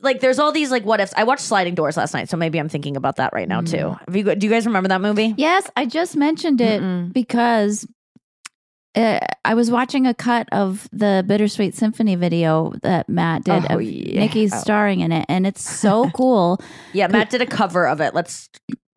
like 0.01 0.21
there's 0.21 0.39
all 0.39 0.51
these 0.53 0.71
like 0.71 0.87
what 0.87 1.01
ifs. 1.01 1.13
I 1.19 1.25
watched 1.25 1.43
Sliding 1.43 1.75
Doors 1.75 1.99
last 1.99 2.15
night, 2.15 2.31
so 2.31 2.39
maybe 2.39 2.59
I'm 2.59 2.71
thinking 2.71 2.97
about 2.97 3.17
that 3.17 3.35
right 3.35 3.47
now 3.47 3.61
too. 3.61 3.95
Have 4.07 4.17
you, 4.17 4.35
do 4.35 4.47
you 4.47 4.51
guys 4.51 4.65
remember 4.65 4.89
that 4.89 5.03
movie? 5.03 5.35
Yes, 5.37 5.69
I 5.77 5.85
just 5.85 6.17
mentioned 6.17 6.63
it 6.63 6.81
Mm-mm. 6.81 7.13
because 7.13 7.87
uh, 8.95 9.19
I 9.45 9.53
was 9.55 9.71
watching 9.71 10.07
a 10.07 10.15
cut 10.15 10.49
of 10.53 10.89
the 10.93 11.25
Bittersweet 11.27 11.75
Symphony 11.75 12.15
video 12.15 12.73
that 12.83 13.09
Matt 13.09 13.45
did 13.45 13.65
Oh, 13.71 13.77
of 13.77 13.83
yeah. 13.83 14.21
Nikki 14.21 14.49
Oh. 14.51 14.57
starring 14.57 15.01
in 15.01 15.13
it, 15.13 15.27
and 15.29 15.47
it's 15.47 15.63
so 15.69 16.09
cool. 16.15 16.59
Yeah, 16.95 17.09
Matt 17.09 17.29
did 17.29 17.43
a 17.43 17.47
cover 17.47 17.87
of 17.87 18.01
it. 18.01 18.15
Let's 18.15 18.49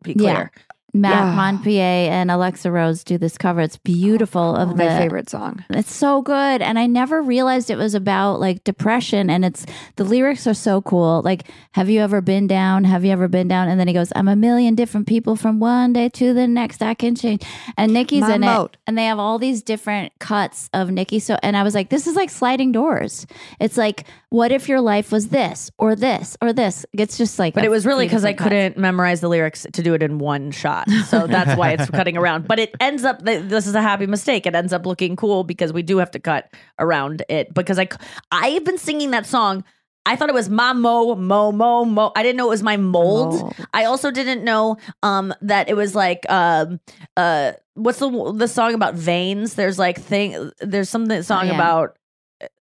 be 0.02 0.14
Yeah. 0.16 0.48
Clear. 0.92 1.00
Matt 1.02 1.12
Yeah. 1.26 1.34
Montpellier 1.34 2.10
and 2.10 2.30
Alexa 2.30 2.70
Rose 2.70 3.04
do 3.04 3.18
this 3.18 3.36
cover. 3.36 3.60
It's 3.60 3.76
beautiful 3.76 4.56
of 4.56 4.76
my 4.76 4.84
the 4.84 4.90
favorite 4.98 5.28
song. 5.28 5.64
It's 5.70 5.92
so 5.94 6.22
good. 6.22 6.62
And 6.62 6.78
I 6.78 6.86
never 6.86 7.20
realized 7.22 7.70
it 7.70 7.76
was 7.76 7.94
about 7.94 8.40
like 8.40 8.64
depression. 8.64 9.28
And 9.28 9.44
it's 9.44 9.66
the 9.96 10.04
lyrics 10.04 10.46
are 10.46 10.54
so 10.54 10.80
cool. 10.82 11.22
Like, 11.22 11.44
have 11.72 11.90
you 11.90 12.00
ever 12.00 12.20
been 12.20 12.46
down? 12.46 12.84
Have 12.84 13.04
you 13.04 13.12
ever 13.12 13.28
been 13.28 13.48
down? 13.48 13.68
And 13.68 13.78
then 13.78 13.88
he 13.88 13.94
goes, 13.94 14.12
I'm 14.16 14.28
a 14.28 14.36
million 14.36 14.74
different 14.74 15.06
people 15.06 15.36
from 15.36 15.58
one 15.60 15.92
day 15.92 16.08
to 16.10 16.32
the 16.32 16.46
next. 16.46 16.82
I 16.82 16.94
can 16.94 17.14
change. 17.14 17.42
And 17.76 17.92
Nikki's 17.92 18.22
My 18.22 18.34
in 18.36 18.40
moat. 18.42 18.72
it. 18.74 18.78
And 18.86 18.96
they 18.96 19.04
have 19.06 19.18
all 19.18 19.38
these 19.38 19.62
different 19.62 20.12
cuts 20.18 20.70
of 20.72 20.90
Nikki. 20.90 21.18
So, 21.18 21.36
and 21.42 21.56
I 21.56 21.62
was 21.62 21.74
like, 21.74 21.90
this 21.90 22.06
is 22.06 22.16
like 22.16 22.30
sliding 22.30 22.72
doors. 22.72 23.26
It's 23.60 23.76
like, 23.76 24.04
what 24.30 24.50
if 24.52 24.68
your 24.68 24.80
life 24.80 25.12
was 25.12 25.28
this 25.28 25.70
or 25.78 25.94
this 25.94 26.36
or 26.40 26.52
this? 26.52 26.86
It's 26.92 27.16
just 27.18 27.38
like, 27.38 27.54
But 27.54 27.64
it 27.64 27.70
was 27.70 27.84
really 27.86 28.06
because 28.06 28.24
I 28.24 28.32
cuts. 28.32 28.44
couldn't 28.44 28.76
memorize 28.78 29.20
the 29.20 29.28
lyrics 29.28 29.66
to 29.72 29.82
do 29.82 29.94
it 29.94 30.02
in 30.02 30.18
one 30.18 30.50
shot. 30.50 30.85
So 31.06 31.26
that's 31.26 31.56
why 31.56 31.72
it's 31.72 31.90
cutting 31.90 32.16
around. 32.16 32.46
But 32.46 32.58
it 32.58 32.74
ends 32.80 33.04
up, 33.04 33.22
this 33.22 33.66
is 33.66 33.74
a 33.74 33.82
happy 33.82 34.06
mistake. 34.06 34.46
It 34.46 34.54
ends 34.54 34.72
up 34.72 34.86
looking 34.86 35.16
cool 35.16 35.44
because 35.44 35.72
we 35.72 35.82
do 35.82 35.98
have 35.98 36.10
to 36.12 36.18
cut 36.18 36.52
around 36.78 37.24
it. 37.28 37.52
Because 37.52 37.78
I, 37.78 37.88
I've 38.30 38.64
been 38.64 38.78
singing 38.78 39.10
that 39.10 39.26
song. 39.26 39.64
I 40.06 40.14
thought 40.14 40.28
it 40.28 40.34
was 40.34 40.48
ma 40.48 40.72
mo 40.72 41.16
mo 41.16 41.50
mo 41.50 41.84
mo. 41.84 42.12
I 42.14 42.22
didn't 42.22 42.36
know 42.36 42.46
it 42.46 42.50
was 42.50 42.62
my 42.62 42.76
mold. 42.76 43.34
Mold. 43.34 43.56
I 43.74 43.84
also 43.84 44.12
didn't 44.12 44.44
know 44.44 44.76
um 45.02 45.34
that 45.42 45.68
it 45.68 45.74
was 45.74 45.96
like 45.96 46.24
um 46.30 46.78
uh 47.16 47.52
what's 47.74 47.98
the 47.98 48.32
the 48.32 48.46
song 48.46 48.74
about 48.74 48.94
veins? 48.94 49.54
There's 49.54 49.80
like 49.80 50.00
thing 50.00 50.52
there's 50.60 50.88
something 50.88 51.22
song 51.24 51.48
yeah. 51.48 51.54
about 51.54 51.98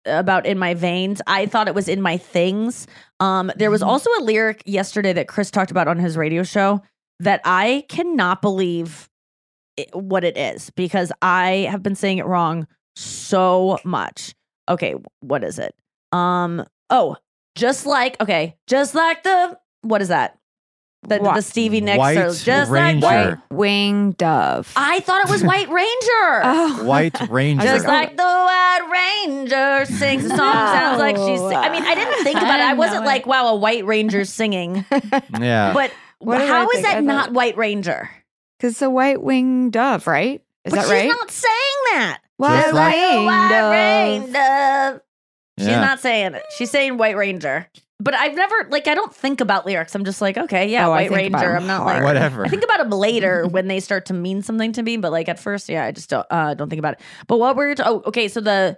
about 0.05 0.45
in 0.45 0.57
my 0.57 0.73
veins. 0.73 1.21
I 1.27 1.45
thought 1.45 1.67
it 1.67 1.75
was 1.75 1.89
in 1.89 2.01
my 2.01 2.15
things. 2.15 2.87
Um 3.19 3.51
there 3.57 3.69
was 3.69 3.83
also 3.83 4.09
a 4.19 4.23
lyric 4.23 4.63
yesterday 4.65 5.11
that 5.11 5.27
Chris 5.27 5.51
talked 5.51 5.71
about 5.71 5.89
on 5.89 5.99
his 5.99 6.15
radio 6.15 6.43
show 6.43 6.81
that 7.23 7.41
I 7.45 7.85
cannot 7.89 8.41
believe 8.41 9.09
it, 9.77 9.89
what 9.95 10.23
it 10.23 10.37
is 10.37 10.69
because 10.71 11.11
I 11.21 11.67
have 11.69 11.81
been 11.81 11.95
saying 11.95 12.19
it 12.19 12.25
wrong 12.25 12.67
so 12.95 13.79
much. 13.83 14.35
Okay, 14.69 14.95
what 15.21 15.43
is 15.43 15.59
it? 15.59 15.75
Um 16.11 16.63
oh, 16.89 17.17
just 17.55 17.85
like 17.85 18.19
okay, 18.21 18.55
just 18.67 18.95
like 18.95 19.23
the 19.23 19.57
what 19.81 20.01
is 20.01 20.09
that? 20.09 20.37
The, 21.05 21.19
Wha- 21.19 21.33
the 21.35 21.41
Stevie 21.41 21.81
Nicks 21.81 21.97
White 21.97 22.17
or 22.17 22.33
just 22.33 22.47
like 22.47 22.69
Ranger. 22.69 23.05
white. 23.05 23.27
White 23.27 23.37
wing 23.51 24.11
dove. 24.13 24.71
I 24.77 25.01
thought 25.01 25.25
it 25.25 25.29
was 25.29 25.43
White 25.53 25.67
Ranger. 25.67 26.41
oh. 26.45 26.83
White 26.85 27.29
Ranger. 27.29 27.65
Just 27.65 27.85
like 27.85 28.15
the 28.15 28.23
White 28.23 29.23
Ranger 29.25 29.85
sings. 29.85 30.23
a 30.23 30.29
song 30.29 30.37
sounds 30.37 30.99
like 30.99 31.17
she's. 31.17 31.39
Sing- 31.41 31.57
I 31.57 31.69
mean, 31.69 31.83
I 31.83 31.95
didn't 31.95 32.23
think 32.23 32.37
I 32.37 32.43
about 32.43 32.59
it. 32.61 32.63
I 32.63 32.73
wasn't 32.73 33.01
know 33.01 33.07
like, 33.07 33.25
wow, 33.25 33.47
a 33.47 33.55
White 33.55 33.85
Ranger 33.85 34.23
singing. 34.23 34.85
yeah. 35.37 35.73
But 35.73 35.91
What 36.25 36.41
how 36.41 36.67
is 36.69 36.75
think? 36.75 36.87
I 36.87 36.89
that 36.89 36.95
thought- 36.95 37.03
not 37.03 37.33
White 37.33 37.57
Ranger? 37.57 38.09
Because 38.57 38.79
the 38.79 38.89
white 38.89 39.21
winged 39.21 39.73
dove, 39.73 40.07
right? 40.07 40.41
Is 40.65 40.71
but 40.71 40.75
that 40.77 40.81
she's 40.83 40.91
right? 40.91 41.01
She's 41.03 41.11
not 41.11 41.31
saying 41.31 41.51
that. 41.93 42.19
white 42.37 42.61
Just 42.61 42.73
like- 42.73 42.95
The 42.95 43.23
White 43.25 43.49
dove. 43.49 43.71
Ranger. 44.93 45.03
She's 45.59 45.67
Yeah. 45.67 45.81
not 45.81 45.99
saying 45.99 46.33
it. 46.35 46.43
She's 46.57 46.71
saying 46.71 46.97
White 46.97 47.15
Ranger. 47.17 47.67
But 47.99 48.15
I've 48.15 48.35
never 48.35 48.55
like 48.69 48.87
I 48.87 48.95
don't 48.95 49.13
think 49.15 49.39
about 49.39 49.65
lyrics. 49.65 49.93
I'm 49.95 50.03
just 50.03 50.19
like, 50.21 50.37
okay, 50.37 50.67
yeah, 50.67 50.87
Oh, 50.87 50.91
White 50.91 51.11
Ranger. 51.11 51.55
I'm 51.55 51.67
not 51.67 51.83
hard. 51.83 51.97
like 51.97 52.03
Whatever. 52.03 52.45
I 52.45 52.49
think 52.49 52.63
about 52.63 52.79
them 52.79 52.89
later 52.89 53.45
when 53.49 53.67
they 53.67 53.79
start 53.79 54.07
to 54.07 54.13
mean 54.13 54.41
something 54.41 54.73
to 54.73 54.81
me, 54.83 54.97
but 54.97 55.11
like 55.11 55.29
at 55.29 55.39
first, 55.39 55.69
yeah, 55.69 55.85
I 55.85 55.91
just 55.91 56.09
don't 56.09 56.25
uh, 56.29 56.53
don't 56.53 56.69
think 56.69 56.79
about 56.79 56.93
it. 56.95 56.99
But 57.27 57.39
what 57.39 57.55
we're 57.55 57.75
to, 57.75 57.87
oh, 57.87 58.03
okay, 58.07 58.27
so 58.27 58.41
the 58.41 58.77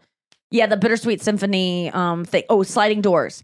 yeah, 0.52 0.68
the 0.68 0.78
Bittersweet 0.78 1.22
Symphony 1.24 1.90
um 1.92 2.26
thing. 2.26 2.44
Oh, 2.50 2.62
Sliding 2.64 3.02
Doors. 3.02 3.44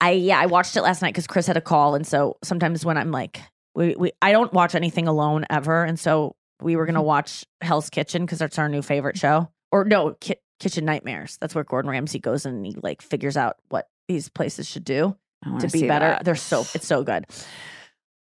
I 0.00 0.12
yeah, 0.12 0.38
I 0.38 0.46
watched 0.46 0.76
it 0.76 0.82
last 0.82 1.02
night 1.02 1.14
because 1.14 1.26
Chris 1.26 1.46
had 1.46 1.56
a 1.56 1.62
call, 1.62 1.94
and 1.94 2.06
so 2.06 2.36
sometimes 2.42 2.84
when 2.84 2.96
I'm 2.96 3.10
like, 3.10 3.40
we, 3.74 3.94
we 3.96 4.12
I 4.20 4.32
don't 4.32 4.52
watch 4.52 4.74
anything 4.74 5.08
alone 5.08 5.44
ever, 5.50 5.84
and 5.84 5.98
so 5.98 6.36
we 6.60 6.76
were 6.76 6.86
gonna 6.86 7.02
watch 7.02 7.44
Hell's 7.60 7.90
Kitchen 7.90 8.24
because 8.24 8.38
that's 8.38 8.58
our 8.58 8.68
new 8.68 8.82
favorite 8.82 9.18
show. 9.18 9.48
Or 9.72 9.84
no, 9.84 10.14
Ki- 10.20 10.36
Kitchen 10.60 10.84
Nightmares. 10.84 11.38
That's 11.40 11.54
where 11.54 11.64
Gordon 11.64 11.90
Ramsay 11.90 12.18
goes 12.18 12.46
and 12.46 12.64
he 12.64 12.74
like 12.82 13.02
figures 13.02 13.36
out 13.36 13.56
what 13.68 13.88
these 14.08 14.28
places 14.28 14.68
should 14.68 14.84
do 14.84 15.16
wanna 15.44 15.68
be 15.68 15.86
better. 15.86 16.06
that. 16.06 16.24
They're 16.24 16.34
so 16.34 16.64
it's 16.74 16.86
so 16.86 17.02
good. 17.02 17.26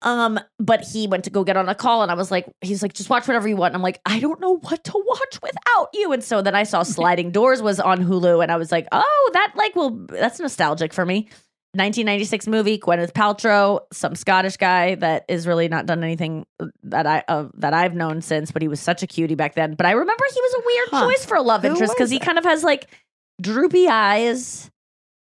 Um, 0.03 0.39
but 0.59 0.83
he 0.83 1.07
went 1.07 1.25
to 1.25 1.31
go 1.31 1.45
get 1.45 1.57
on 1.57 1.69
a 1.69 1.75
call, 1.75 2.03
and 2.03 2.11
I 2.11 2.15
was 2.15 2.31
like, 2.31 2.47
he's 2.61 2.83
like, 2.83 2.93
just 2.93 3.09
watch 3.09 3.27
whatever 3.27 3.49
you 3.49 3.57
want. 3.57 3.71
And 3.73 3.77
I'm 3.77 3.83
like, 3.83 4.03
I 4.05 4.21
don't 4.21 4.39
know 4.39 4.59
what 4.59 4.85
to 4.85 4.93
watch 4.95 5.41
without 5.43 5.89
you. 5.95 6.13
And 6.13 6.23
so 6.23 6.43
then 6.43 6.55
I 6.55 6.65
saw 6.65 6.83
Sliding 6.85 7.31
Doors 7.31 7.63
was 7.63 7.81
on 7.81 8.05
Hulu, 8.05 8.43
and 8.43 8.53
I 8.53 8.57
was 8.57 8.71
like, 8.71 8.87
oh, 8.93 9.31
that 9.33 9.55
like 9.57 9.75
will 9.75 10.07
that's 10.07 10.39
nostalgic 10.39 10.93
for 10.93 11.07
me. 11.07 11.29
1996 11.77 12.47
movie, 12.47 12.79
Gwyneth 12.79 13.13
Paltrow, 13.13 13.81
some 13.93 14.15
Scottish 14.15 14.57
guy 14.57 14.95
that 14.97 15.25
is 15.29 15.47
really 15.47 15.69
not 15.69 15.87
done 15.87 16.03
anything 16.05 16.47
that 16.85 17.07
I 17.07 17.23
uh, 17.29 17.49
that 17.55 17.75
I've 17.75 17.95
known 17.95 18.23
since, 18.23 18.53
but 18.53 18.63
he 18.63 18.69
was 18.69 18.81
such 18.81 19.03
a 19.03 19.07
cutie 19.07 19.35
back 19.35 19.55
then. 19.55 19.75
But 19.75 19.87
I 19.87 19.91
remember 19.93 20.25
he 20.33 20.41
was 20.41 20.55
a 20.55 20.63
weird 20.67 20.89
Huh. 20.91 21.01
choice 21.11 21.25
for 21.25 21.37
a 21.37 21.43
love 21.43 21.63
Who 21.63 21.69
interest 21.69 21.95
because 21.97 22.11
he 22.11 22.19
kind 22.19 22.39
of 22.39 22.45
has 22.45 22.63
like 22.65 22.89
droopy 23.41 23.89
eyes, 23.89 24.71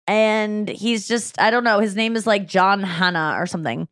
and 0.08 0.68
he's 0.68 1.08
just 1.08 1.40
I 1.40 1.52
don't 1.52 1.64
know. 1.64 1.80
His 1.80 1.96
name 1.96 2.16
is 2.16 2.28
like 2.28 2.48
John 2.48 2.84
Hannah 2.84 3.36
or 3.40 3.46
something. 3.46 3.88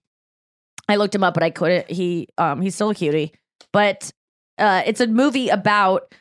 I 0.88 0.96
looked 0.98 1.16
him 1.16 1.24
up, 1.24 1.34
but 1.34 1.44
I 1.44 1.50
couldn't. 1.52 1.90
He 1.90 2.28
um 2.38 2.62
he's 2.62 2.76
still 2.76 2.90
a 2.90 2.96
cutie, 2.96 3.34
but 3.72 4.12
uh, 4.58 4.84
it's 4.86 5.00
a 5.00 5.08
movie 5.08 5.50
about 5.50 6.14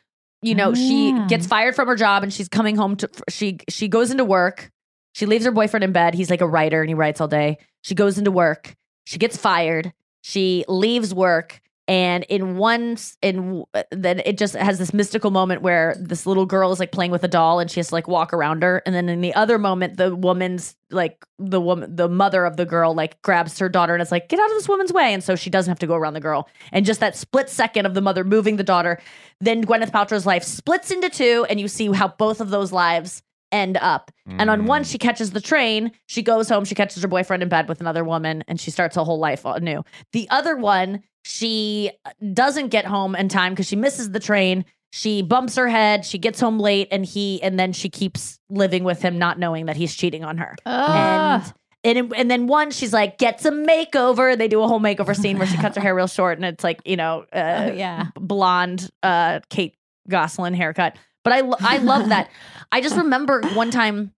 you 0.43 0.55
know 0.55 0.71
Oh, 0.71 0.75
she 0.75 1.13
gets 1.29 1.47
fired 1.47 1.75
from 1.75 1.89
her 1.89 1.97
job 1.97 2.23
and 2.23 2.33
she's 2.33 2.49
coming 2.49 2.77
home 2.77 2.95
to 2.97 3.11
she 3.29 3.59
she 3.69 3.89
goes 3.89 4.11
into 4.13 4.25
work 4.25 4.71
she 5.19 5.27
leaves 5.27 5.45
her 5.45 5.51
boyfriend 5.51 5.83
in 5.83 5.91
bed. 5.91 6.15
He's 6.15 6.31
like 6.31 6.41
a 6.41 6.47
writer 6.47 6.81
and 6.81 6.89
he 6.89 6.95
writes 6.95 7.21
all 7.21 7.27
day. 7.27 7.59
She 7.83 7.97
goes 7.97 8.19
into 8.19 8.31
work. 8.31 8.77
She 9.05 9.19
gets 9.19 9.37
fired. 9.37 9.93
She 10.21 10.65
leaves 10.69 11.13
work. 11.13 11.61
And 11.89 12.23
in 12.29 12.57
one 12.57 12.97
in 13.21 13.65
then 13.91 14.23
it 14.25 14.39
just 14.39 14.55
has 14.55 14.79
this 14.79 14.95
mystical 14.95 15.33
moment 15.33 15.63
where 15.63 15.97
this 15.99 16.25
little 16.25 16.47
girl 16.47 16.71
is 16.71 16.79
like 16.79 16.93
playing 16.93 17.11
with 17.11 17.25
a 17.25 17.29
doll 17.29 17.59
and 17.59 17.69
she 17.69 17.81
has 17.81 17.89
to 17.89 17.97
like 17.97 18.07
walk 18.07 18.33
around 18.33 18.63
her. 18.63 18.81
And 18.87 18.95
then 18.95 19.09
in 19.09 19.21
the 19.21 19.35
other 19.35 19.59
moment 19.59 19.97
the 19.97 20.15
woman's 20.15 20.77
like 20.89 21.27
the 21.41 21.61
woman 21.61 21.97
the 21.97 22.09
mother 22.09 22.45
of 22.45 22.57
the 22.57 22.65
girl 22.65 22.95
like 22.95 23.21
grabs 23.23 23.59
her 23.59 23.69
daughter 23.69 23.95
and 23.95 24.03
it's 24.03 24.13
like 24.13 24.29
get 24.29 24.39
out 24.39 24.51
of 24.51 24.57
this 24.57 24.69
woman's 24.69 24.93
way. 24.93 25.13
And 25.13 25.25
so 25.25 25.35
she 25.35 25.51
doesn't 25.51 25.69
have 25.69 25.81
to 25.81 25.89
go 25.89 25.97
around 25.97 26.15
the 26.15 26.21
girl. 26.21 26.49
And 26.71 26.87
just 26.87 27.01
that 27.01 27.17
split 27.17 27.51
second 27.51 27.87
of 27.87 27.95
the 27.95 28.03
mother 28.03 28.23
moving 28.23 28.55
the 28.55 28.63
daughter 28.63 29.01
then 29.41 29.65
Gwyneth 29.65 29.91
Paltrow's 29.91 30.27
life 30.27 30.45
splits 30.45 30.93
into 30.93 31.11
two 31.11 31.45
and 31.51 31.59
you 31.59 31.67
see 31.67 31.91
how 31.91 32.07
both 32.07 32.41
of 32.41 32.51
those 32.51 32.71
lives 32.71 33.25
end 33.53 33.77
up. 33.79 34.11
And 34.27 34.51
on 34.51 34.67
one 34.67 34.85
she 34.85 34.99
catches 34.99 35.31
the 35.31 35.41
train 35.41 35.91
she 36.07 36.23
goes 36.23 36.49
home 36.51 36.65
she 36.67 36.75
catches 36.75 37.03
her 37.03 37.09
boyfriend 37.09 37.43
in 37.43 37.49
bed 37.49 37.67
with 37.69 37.81
another 37.81 38.05
woman 38.05 38.45
and 38.47 38.61
she 38.61 38.71
starts 38.71 38.97
a 38.97 39.05
whole 39.05 39.19
life 39.19 39.43
anew 39.45 39.83
the 40.13 40.29
other 40.31 40.55
one 40.57 41.03
she 41.25 41.91
doesn't 42.33 42.69
get 42.69 42.85
home 42.85 43.15
in 43.15 43.29
time 43.29 43.53
because 43.53 43.67
she 43.67 43.77
misses 43.77 44.11
the 44.13 44.21
train. 44.21 44.65
She 44.91 45.21
bumps 45.23 45.57
her 45.57 45.69
head 45.69 46.05
she 46.05 46.19
gets 46.19 46.41
home 46.41 46.59
late 46.59 46.89
and 46.91 47.05
he 47.05 47.43
and 47.43 47.59
then 47.59 47.73
she 47.73 47.89
keeps 47.89 48.39
living 48.51 48.85
with 48.85 49.03
him 49.03 49.19
not 49.19 49.39
knowing 49.39 49.67
that 49.67 49.77
he's 49.77 49.95
cheating 49.95 50.25
on 50.25 50.39
her. 50.39 50.55
Ugh. 50.67 51.43
and 51.85 51.99
and 51.99 52.15
and 52.17 52.31
then 52.31 52.47
one 52.47 52.71
she's 52.71 52.93
like 52.93 53.19
gets 53.19 53.45
a 53.45 53.51
makeover. 53.51 54.37
They 54.37 54.49
do 54.49 54.63
a 54.63 54.69
whole 54.69 54.81
makeover 54.81 55.15
scene 55.17 55.39
where 55.39 55.47
she 55.47 55.57
cuts 55.59 55.77
her 55.77 55.83
hair 55.83 55.95
real 55.95 56.07
short 56.07 56.39
and 56.39 56.45
it's 56.45 56.65
like 56.65 56.81
you 56.85 56.97
know 56.97 57.25
uh, 57.33 57.69
Oh, 57.71 57.73
yeah. 57.73 58.07
blonde 58.15 58.89
uh 59.03 59.41
Kate 59.51 59.75
Gosselin 60.09 60.55
haircut 60.55 60.97
but 61.29 61.33
i 61.37 61.41
lo- 61.41 61.57
i 61.61 61.79
love 61.79 62.09
that 62.09 62.31
i 62.73 62.81
just 62.81 62.97
remember 62.97 63.43
one 63.55 63.71
time 63.71 64.13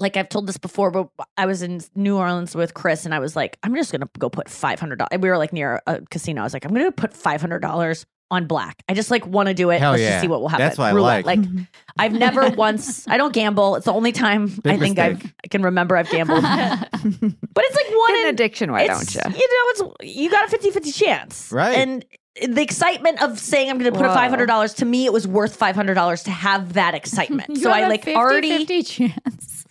like 0.00 0.16
I've 0.16 0.28
told 0.28 0.46
this 0.46 0.58
before, 0.58 0.90
but 0.90 1.08
I 1.36 1.46
was 1.46 1.62
in 1.62 1.80
New 1.94 2.16
Orleans 2.16 2.54
with 2.54 2.72
Chris 2.72 3.04
and 3.04 3.12
I 3.12 3.18
was 3.18 3.34
like, 3.34 3.58
I'm 3.62 3.74
just 3.74 3.90
gonna 3.90 4.08
go 4.18 4.30
put 4.30 4.48
five 4.48 4.78
hundred 4.78 5.00
dollars. 5.00 5.18
We 5.20 5.28
were 5.28 5.38
like 5.38 5.52
near 5.52 5.82
a 5.86 6.00
casino. 6.02 6.42
I 6.42 6.44
was 6.44 6.54
like, 6.54 6.64
I'm 6.64 6.72
gonna 6.72 6.92
put 6.92 7.12
five 7.12 7.40
hundred 7.40 7.60
dollars 7.60 8.06
on 8.30 8.46
black. 8.46 8.82
I 8.88 8.94
just 8.94 9.10
like 9.10 9.26
want 9.26 9.48
to 9.48 9.54
do 9.54 9.70
it. 9.70 9.80
Hell 9.80 9.92
Let's 9.92 10.02
yeah. 10.02 10.10
just 10.10 10.20
see 10.20 10.28
what 10.28 10.40
will 10.40 10.48
happen. 10.48 10.66
That's 10.66 10.78
what 10.78 10.86
I 10.86 10.92
Roulette. 10.92 11.24
like. 11.24 11.40
Mm-hmm. 11.40 11.62
I've 11.98 12.12
never 12.12 12.50
once. 12.56 13.08
I 13.08 13.16
don't 13.16 13.32
gamble. 13.32 13.76
It's 13.76 13.86
the 13.86 13.92
only 13.92 14.12
time 14.12 14.52
I 14.64 14.76
think. 14.76 14.98
I've 14.98 15.24
I 15.44 15.48
can 15.48 15.62
remember 15.62 15.96
I've 15.96 16.10
gambled. 16.10 16.42
but 16.42 16.52
it's 17.02 17.76
like 17.76 17.98
one 17.98 18.16
in 18.20 18.26
addiction, 18.28 18.70
why 18.70 18.86
don't 18.86 19.14
you? 19.14 19.20
You 19.24 19.30
know, 19.30 19.36
it's 19.40 19.82
you 20.02 20.30
got 20.30 20.52
a 20.52 20.56
50-50 20.56 20.94
chance. 20.94 21.50
Right. 21.50 21.76
And 21.76 22.04
the 22.46 22.62
excitement 22.62 23.22
of 23.22 23.38
saying 23.38 23.70
I'm 23.70 23.78
going 23.78 23.92
to 23.92 23.98
put 23.98 24.06
a 24.06 24.12
five 24.12 24.30
hundred 24.30 24.46
dollars 24.46 24.74
to 24.74 24.84
me, 24.84 25.06
it 25.06 25.12
was 25.12 25.26
worth 25.26 25.56
five 25.56 25.74
hundred 25.74 25.94
dollars 25.94 26.22
to 26.24 26.30
have 26.30 26.74
that 26.74 26.94
excitement. 26.94 27.58
so 27.62 27.70
I 27.70 27.88
like 27.88 28.06
already, 28.08 28.58
50 28.58 28.82
chance 28.82 29.64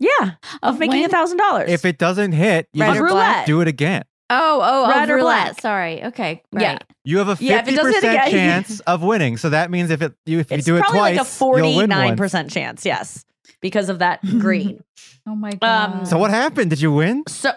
yeah, 0.00 0.32
of 0.62 0.78
making 0.78 1.04
a 1.04 1.08
thousand 1.08 1.38
dollars. 1.38 1.70
If 1.70 1.84
it 1.84 1.98
doesn't 1.98 2.32
hit, 2.32 2.68
you 2.72 2.82
Red 2.82 2.94
just 2.94 3.14
or 3.14 3.46
do 3.46 3.60
it 3.60 3.68
again. 3.68 4.04
Oh, 4.30 4.60
oh, 4.62 4.90
Red 4.90 5.10
oh, 5.10 5.12
or 5.12 5.16
roulette. 5.16 5.44
black? 5.44 5.60
Sorry. 5.60 6.04
Okay. 6.04 6.42
Right. 6.50 6.62
Yeah. 6.62 6.78
You 7.04 7.18
have 7.18 7.28
a 7.28 7.36
fifty 7.36 7.72
it 7.72 7.76
doesn't 7.76 7.94
percent 7.94 8.04
again- 8.04 8.30
chance 8.30 8.80
of 8.80 9.02
winning. 9.02 9.36
So 9.36 9.50
that 9.50 9.70
means 9.70 9.90
if 9.90 10.02
it 10.02 10.14
you 10.26 10.40
if 10.40 10.50
it's 10.50 10.66
you 10.66 10.74
do 10.74 10.76
it 10.78 10.80
probably 10.80 10.98
twice, 10.98 11.18
like 11.18 11.26
a 11.26 11.58
you'll 11.58 11.76
win 11.76 11.90
forty-nine 11.90 12.16
percent 12.16 12.50
chance. 12.50 12.84
Yes, 12.84 13.24
because 13.60 13.88
of 13.88 14.00
that 14.00 14.22
green. 14.22 14.82
Oh 15.26 15.34
my 15.34 15.52
um, 15.52 15.58
god. 15.58 16.08
So 16.08 16.18
what 16.18 16.30
happened? 16.30 16.68
Did 16.68 16.82
you 16.82 16.92
win? 16.92 17.24
So, 17.28 17.50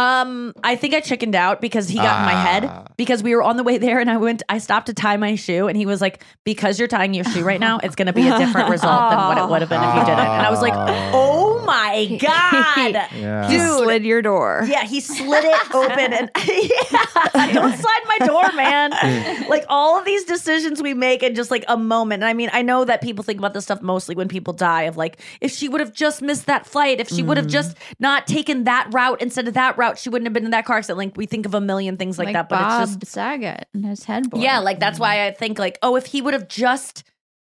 um, 0.00 0.52
I 0.64 0.76
think 0.76 0.94
I 0.94 1.00
chickened 1.00 1.34
out 1.34 1.60
because 1.60 1.88
he 1.88 1.96
got 1.96 2.20
in 2.20 2.26
my 2.26 2.32
Ah. 2.34 2.44
head 2.46 2.88
because 2.96 3.22
we 3.22 3.34
were 3.34 3.42
on 3.42 3.56
the 3.56 3.62
way 3.62 3.78
there 3.78 3.98
and 4.00 4.10
I 4.10 4.16
went, 4.16 4.42
I 4.48 4.58
stopped 4.58 4.86
to 4.86 4.94
tie 4.94 5.16
my 5.16 5.34
shoe 5.34 5.68
and 5.68 5.76
he 5.76 5.86
was 5.86 6.00
like, 6.00 6.24
because 6.44 6.78
you're 6.78 6.88
tying 6.88 7.14
your 7.14 7.24
shoe 7.24 7.44
right 7.44 7.60
now, 7.60 7.78
it's 7.82 7.94
going 7.96 8.06
to 8.06 8.12
be 8.12 8.26
a 8.28 8.38
different 8.38 8.68
result 8.76 9.10
than 9.10 9.18
what 9.18 9.38
it 9.38 9.48
would 9.48 9.60
have 9.60 9.68
been 9.68 9.82
if 9.82 9.94
you 9.94 10.00
didn't. 10.00 10.20
And 10.20 10.46
I 10.46 10.50
was 10.50 10.60
like, 10.62 10.74
oh 10.74 11.62
my 11.66 12.18
God. 12.20 13.06
Yeah. 13.20 13.50
You 13.50 13.78
slid 13.84 14.04
your 14.04 14.22
door. 14.22 14.64
Yeah, 14.66 14.84
he 14.84 15.00
slid 15.00 15.44
it 15.44 15.74
open 15.74 16.12
and 16.12 16.30
yeah, 16.36 17.52
don't 17.52 17.76
slide 17.76 18.02
my 18.18 18.26
door, 18.26 18.52
man. 18.54 18.90
like 19.48 19.64
all 19.68 19.98
of 19.98 20.04
these 20.04 20.24
decisions 20.24 20.80
we 20.82 20.94
make 20.94 21.22
in 21.22 21.34
just 21.34 21.50
like 21.50 21.64
a 21.68 21.76
moment. 21.76 22.22
And 22.22 22.28
I 22.28 22.34
mean, 22.34 22.50
I 22.52 22.62
know 22.62 22.84
that 22.84 23.02
people 23.02 23.22
think 23.24 23.38
about 23.38 23.52
this 23.54 23.64
stuff 23.64 23.82
mostly 23.82 24.14
when 24.14 24.28
people 24.28 24.52
die 24.52 24.82
of 24.82 24.96
like, 24.96 25.18
if 25.40 25.50
she 25.52 25.68
would 25.68 25.80
have 25.80 25.92
just 25.92 26.22
missed 26.22 26.46
that 26.46 26.66
flight, 26.66 27.00
if 27.00 27.08
she 27.08 27.22
would 27.22 27.36
have 27.36 27.46
just 27.46 27.76
not 27.98 28.26
taken 28.26 28.64
that 28.64 28.88
route 28.92 29.20
instead 29.20 29.48
of 29.48 29.54
that 29.54 29.76
route, 29.76 29.89
she 29.98 30.08
wouldn't 30.08 30.26
have 30.26 30.32
been 30.32 30.44
in 30.44 30.50
that 30.50 30.64
car 30.64 30.78
accident. 30.78 30.98
Like 30.98 31.16
we 31.16 31.26
think 31.26 31.46
of 31.46 31.54
a 31.54 31.60
million 31.60 31.96
things 31.96 32.18
like, 32.18 32.32
that, 32.32 32.48
but 32.48 32.58
Bob 32.58 32.82
it's 32.82 32.96
just 32.96 33.12
Saget 33.12 33.66
and 33.74 33.84
his 33.84 34.04
headboard. 34.04 34.42
yeah, 34.42 34.58
like 34.58 34.80
that's 34.80 34.96
mm-hmm. 34.96 35.02
why 35.02 35.26
I 35.26 35.32
think 35.32 35.58
like, 35.58 35.78
oh, 35.82 35.96
if 35.96 36.06
he 36.06 36.22
would 36.22 36.34
have 36.34 36.48
just 36.48 37.04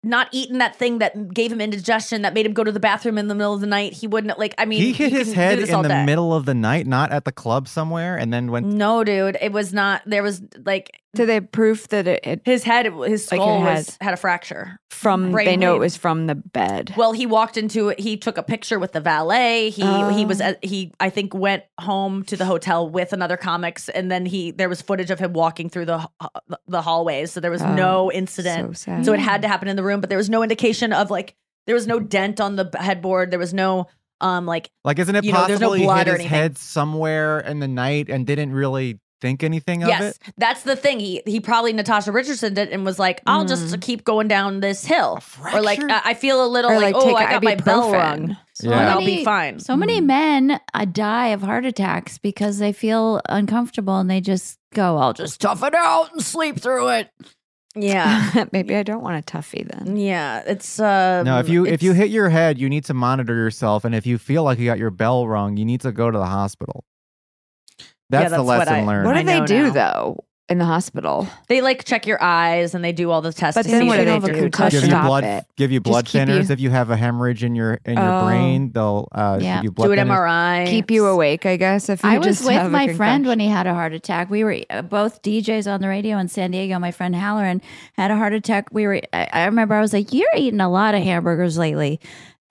not 0.03 0.29
eaten 0.31 0.59
that 0.59 0.77
thing 0.77 0.99
that 0.99 1.35
gave 1.35 1.51
him 1.51 1.61
indigestion 1.61 2.23
that 2.23 2.33
made 2.33 2.47
him 2.47 2.53
go 2.53 2.63
to 2.63 2.71
the 2.71 2.81
bathroom 2.81 3.19
in 3.19 3.29
the 3.29 3.35
middle 3.35 3.55
of 3.55 3.61
the 3.61 3.67
night, 3.67 3.93
he 3.93 4.07
wouldn't 4.07 4.39
like 4.39 4.55
I 4.57 4.65
mean 4.65 4.81
he 4.81 4.93
hit 4.93 5.13
you 5.13 5.19
his 5.19 5.33
head 5.33 5.59
in 5.59 5.83
the 5.83 5.89
day. 5.89 6.05
middle 6.05 6.33
of 6.33 6.45
the 6.45 6.55
night, 6.55 6.87
not 6.87 7.11
at 7.11 7.25
the 7.25 7.33
club 7.33 7.69
somewhere, 7.69 8.17
and 8.17 8.33
then 8.33 8.51
went. 8.51 8.67
No, 8.67 9.05
dude, 9.05 9.37
it 9.41 9.53
was 9.53 9.73
not. 9.73 10.03
There 10.07 10.23
was 10.23 10.43
like 10.65 11.01
Did 11.17 11.29
they 11.29 11.41
proof 11.41 11.89
that 11.89 12.07
it, 12.07 12.21
it 12.27 12.41
his 12.45 12.63
head, 12.65 12.87
his 12.87 13.25
skull 13.27 13.63
it 13.63 13.65
was 13.65 13.97
had- 13.97 14.05
had 14.07 14.15
a 14.15 14.17
fracture. 14.17 14.79
from? 14.91 15.33
Brain 15.33 15.47
they 15.47 15.57
know 15.57 15.75
it 15.75 15.81
was 15.81 15.97
from 15.97 16.27
the 16.27 16.35
bed. 16.35 16.95
Well, 16.97 17.13
he 17.13 17.27
walked 17.27 17.57
into 17.57 17.89
it. 17.89 18.01
He 18.01 18.17
took 18.17 18.39
a 18.39 18.43
picture 18.43 18.79
with 18.79 18.93
the 18.93 19.01
valet. 19.01 19.71
He 19.71 19.83
he 20.13 20.25
was 20.25 20.41
Oh. 20.41 20.55
he 20.63 20.93
I 21.01 21.11
think 21.11 21.35
went 21.35 21.65
home 21.81 22.23
to 22.25 22.37
the 22.37 22.45
hotel 22.45 22.89
with 22.89 23.13
another 23.13 23.37
comics, 23.37 23.89
and 23.89 24.11
then 24.11 24.27
he 24.27 24.51
there 24.53 24.69
was 24.69 24.81
footage 24.83 25.11
of 25.11 25.19
him 25.19 25.33
walking 25.33 25.69
through 25.69 25.87
the 25.87 26.07
h- 26.23 26.29
the 26.69 26.83
hallways. 26.83 27.33
So 27.33 27.41
there 27.41 27.51
was 27.51 27.63
Oh, 27.63 27.75
no 27.75 28.13
incident. 28.13 28.69
so 28.69 28.73
sad. 28.93 29.05
So 29.05 29.13
it 29.13 29.21
had 29.21 29.43
to 29.43 29.49
happen 29.49 29.69
in 29.69 29.77
the 29.77 29.83
room, 29.85 30.01
but 30.01 30.09
there 30.09 30.19
was 30.19 30.31
no 30.31 30.43
indication 30.43 30.93
of 30.93 31.11
like 31.11 31.35
there 31.67 31.75
was 31.75 31.87
no 31.87 31.99
dent 31.99 32.41
on 32.41 32.57
the 32.57 32.71
headboard. 32.79 33.31
There 33.31 33.39
was 33.41 33.53
no 33.55 33.87
um 34.21 34.47
like 34.47 34.71
Like, 34.85 34.99
isn't 34.99 35.15
it 35.15 35.25
you 35.25 35.33
know, 35.33 35.47
there's 35.47 35.61
no 35.61 35.67
possible 35.69 35.75
he 35.81 35.85
blood 35.85 36.07
hit 36.07 36.21
his 36.21 36.27
head 36.31 36.57
somewhere 36.59 37.41
in 37.41 37.59
the 37.61 37.69
night 37.69 38.09
and 38.09 38.27
didn't 38.27 38.53
really 38.53 38.99
think 39.27 39.43
anything 39.43 39.83
of 39.83 39.89
yes, 39.89 40.17
it? 40.17 40.33
that's 40.39 40.63
the 40.63 40.77
thing. 40.77 41.01
He 41.01 41.23
he 41.27 41.41
probably 41.41 41.73
Natasha 41.73 42.13
Richardson 42.13 42.55
did 42.55 42.69
and 42.71 42.85
was 42.85 42.99
like, 42.99 43.21
I'll 43.27 43.45
just 43.45 43.81
keep 43.81 44.05
going 44.05 44.29
down 44.29 44.61
this 44.61 44.85
hill, 44.85 45.19
or 45.53 45.61
like 45.61 45.79
fracture? 45.81 45.91
I 46.07 46.11
I 46.11 46.15
feel 46.15 46.45
a 46.45 46.49
little 46.49 46.71
like, 46.75 46.95
like, 46.95 46.97
oh 46.97 47.15
I 47.15 47.31
got 47.33 47.43
my 47.43 47.55
bell 47.57 47.91
ibuprofen. 47.91 47.93
rung, 47.93 48.37
So 48.55 48.71
Yeah. 48.71 48.81
and 48.81 48.91
I'll 48.91 48.99
be 49.05 49.25
fine. 49.25 49.59
So 49.61 49.77
many 49.77 50.01
men 50.01 50.61
uh, 50.75 50.85
die 50.85 51.29
of 51.29 51.43
heart 51.43 51.65
attacks 51.67 52.19
because 52.19 52.59
they 52.59 52.73
feel 52.73 53.21
uncomfortable 53.29 53.99
and 53.99 54.09
they 54.09 54.21
just 54.21 54.59
go, 54.75 54.97
I'll 54.99 55.13
just 55.13 55.41
tough 55.41 55.63
it 55.65 55.75
out 55.75 56.13
and 56.13 56.23
sleep 56.23 56.61
through 56.61 56.89
it. 56.89 57.11
Yeah, 57.79 58.45
Maybe 58.53 58.75
I 58.75 58.83
don't 58.83 59.03
want 59.03 59.19
a 59.19 59.23
toughie 59.33 59.69
then. 59.69 59.97
yeah. 59.99 60.43
It's 60.47 60.81
uh 60.81 61.23
No, 61.25 61.39
if 61.41 61.49
you 61.49 61.67
if 61.67 61.83
you 61.83 61.93
hit 61.93 62.09
your 62.11 62.31
head, 62.31 62.59
you 62.59 62.69
need 62.71 62.85
to 62.87 62.95
monitor 62.95 63.35
yourself, 63.35 63.85
and 63.85 63.95
if 63.95 64.07
you 64.07 64.17
feel 64.17 64.45
like 64.45 64.59
you 64.59 64.65
got 64.65 64.79
your 64.79 64.91
bell 64.91 65.29
rung, 65.29 65.59
you 65.59 65.65
need 65.67 65.83
to 65.83 65.93
go 65.93 66.11
to 66.11 66.17
the 66.19 66.25
hospital. 66.27 66.85
That's, 68.11 68.25
the 68.31 68.37
that's 68.37 68.43
what 68.47 68.59
lesson 68.59 68.75
I- 68.75 68.85
learned. 68.85 69.07
What 69.07 69.15
do 69.15 69.21
I 69.21 69.23
they 69.41 69.45
do 69.47 69.63
now. 69.65 69.71
though 69.73 70.25
in 70.49 70.59
the 70.59 70.65
hospital? 70.65 71.27
they 71.49 71.61
like 71.61 71.85
check 71.85 72.07
your 72.07 72.23
eyes 72.23 72.73
and 72.77 72.85
they 72.85 72.93
do 72.93 73.11
all 73.11 73.21
the 73.21 73.33
tests. 73.33 73.57
But 73.59 73.65
to 73.65 73.69
then 73.73 73.81
see 73.83 73.87
what 73.89 73.99
if 73.99 74.03
do 74.03 74.05
they 74.07 74.13
have 74.13 74.25
do? 74.25 74.33
concussion. 74.43 74.81
give 74.83 74.89
you 74.91 75.01
blood 75.03 75.25
it. 75.25 75.45
give 75.57 75.73
you 75.73 75.81
blood 75.81 76.05
thinners 76.07 76.47
you- 76.47 76.53
if 76.53 76.61
you 76.61 76.71
have 76.71 76.91
a 76.91 76.97
hemorrhage 76.97 77.43
in 77.43 77.57
your 77.57 77.81
in 77.85 77.97
your 77.97 78.09
Oh. 78.23 78.25
brain 78.27 78.71
they'll 78.73 79.09
uh 79.11 79.39
Yeah. 79.43 79.57
give 79.57 79.65
you 79.65 79.71
blood 79.73 79.87
Do 79.89 79.93
an. 79.95 80.07
MRI. 80.07 80.67
Keep 80.69 80.93
you 80.93 81.07
awake, 81.07 81.47
I 81.47 81.57
guess. 81.57 81.89
If 81.89 82.05
you 82.05 82.11
I 82.11 82.19
was 82.19 82.45
with 82.45 82.71
my 82.71 82.93
friend 82.95 83.27
when 83.27 83.41
he 83.41 83.49
had 83.49 83.67
a 83.67 83.75
heart 83.75 83.93
attack. 83.93 84.31
We 84.31 84.45
were 84.45 84.59
uh, 84.71 84.83
both 84.83 85.21
DJs 85.23 85.67
on 85.73 85.81
the 85.81 85.89
radio 85.89 86.17
in 86.19 86.29
San 86.29 86.53
Diego. 86.53 86.79
My 86.79 86.93
friend 86.93 87.17
Halloran 87.17 87.61
had 87.95 88.13
a 88.13 88.17
heart 88.17 88.33
attack. 88.33 88.69
We 88.71 88.87
were. 88.87 89.01
I, 89.13 89.29
I 89.33 89.45
remember 89.47 89.75
I 89.75 89.81
was 89.81 89.93
like, 89.93 90.13
"You're 90.13 90.31
eating 90.37 90.61
a 90.61 90.71
lot 90.71 90.95
of 90.95 91.03
hamburgers 91.03 91.59
lately," 91.59 91.99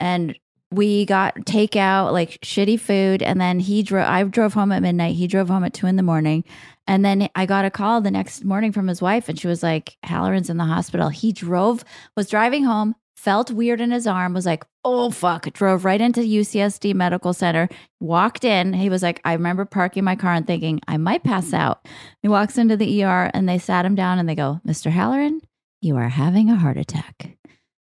and 0.02 0.38
we 0.72 1.06
got 1.06 1.36
takeout 1.46 2.12
like 2.12 2.42
shitty 2.42 2.80
food. 2.80 3.22
And 3.22 3.40
then 3.40 3.60
he 3.60 3.84
drove. 3.84 4.08
I 4.08 4.24
drove 4.24 4.54
home 4.54 4.72
at 4.72 4.82
midnight. 4.82 5.16
He 5.16 5.28
drove 5.28 5.50
home 5.50 5.64
at 5.64 5.74
two 5.74 5.88
in 5.88 5.96
the 5.96 6.04
morning. 6.04 6.44
And 6.88 7.04
then 7.04 7.30
I 7.36 7.46
got 7.46 7.66
a 7.66 7.72
call 7.72 8.02
the 8.02 8.12
next 8.12 8.44
morning 8.44 8.72
from 8.72 8.88
his 8.88 9.02
wife, 9.02 9.28
and 9.28 9.40
she 9.40 9.48
was 9.48 9.64
like, 9.64 9.98
"Halloran's 10.04 10.50
in 10.50 10.58
the 10.58 10.66
hospital." 10.66 11.10
He 11.10 11.32
drove, 11.32 11.84
was 12.16 12.30
driving 12.30 12.64
home, 12.64 12.96
felt 13.16 13.50
weird 13.50 13.82
in 13.82 13.90
his 13.90 14.06
arm, 14.06 14.34
was 14.34 14.46
like, 14.46 14.66
"Oh 14.84 15.10
fuck!" 15.10 15.52
Drove 15.54 15.84
right 15.84 16.00
into 16.00 16.22
UCSD 16.22 16.94
Medical 16.94 17.34
Center, 17.34 17.70
walked 18.00 18.44
in. 18.46 18.74
He 18.74 18.90
was 18.90 19.02
like, 19.02 19.20
"I 19.26 19.34
remember 19.34 19.66
parking 19.66 20.04
my 20.04 20.16
car 20.16 20.34
and 20.34 20.46
thinking 20.46 20.80
I 20.88 20.98
might 20.98 21.24
pass 21.24 21.54
out." 21.54 21.88
He 22.22 22.28
walks 22.28 22.58
into 22.58 22.78
the 22.78 23.04
ER, 23.04 23.32
and 23.34 23.50
they 23.50 23.58
sat 23.58 23.86
him 23.86 23.96
down 23.96 24.20
and 24.20 24.30
they 24.30 24.36
go, 24.36 24.62
"Mr. 24.68 24.92
Halloran, 24.92 25.42
you 25.82 25.96
are 25.98 26.10
having 26.10 26.52
a 26.52 26.56
heart 26.56 26.78
attack," 26.78 27.36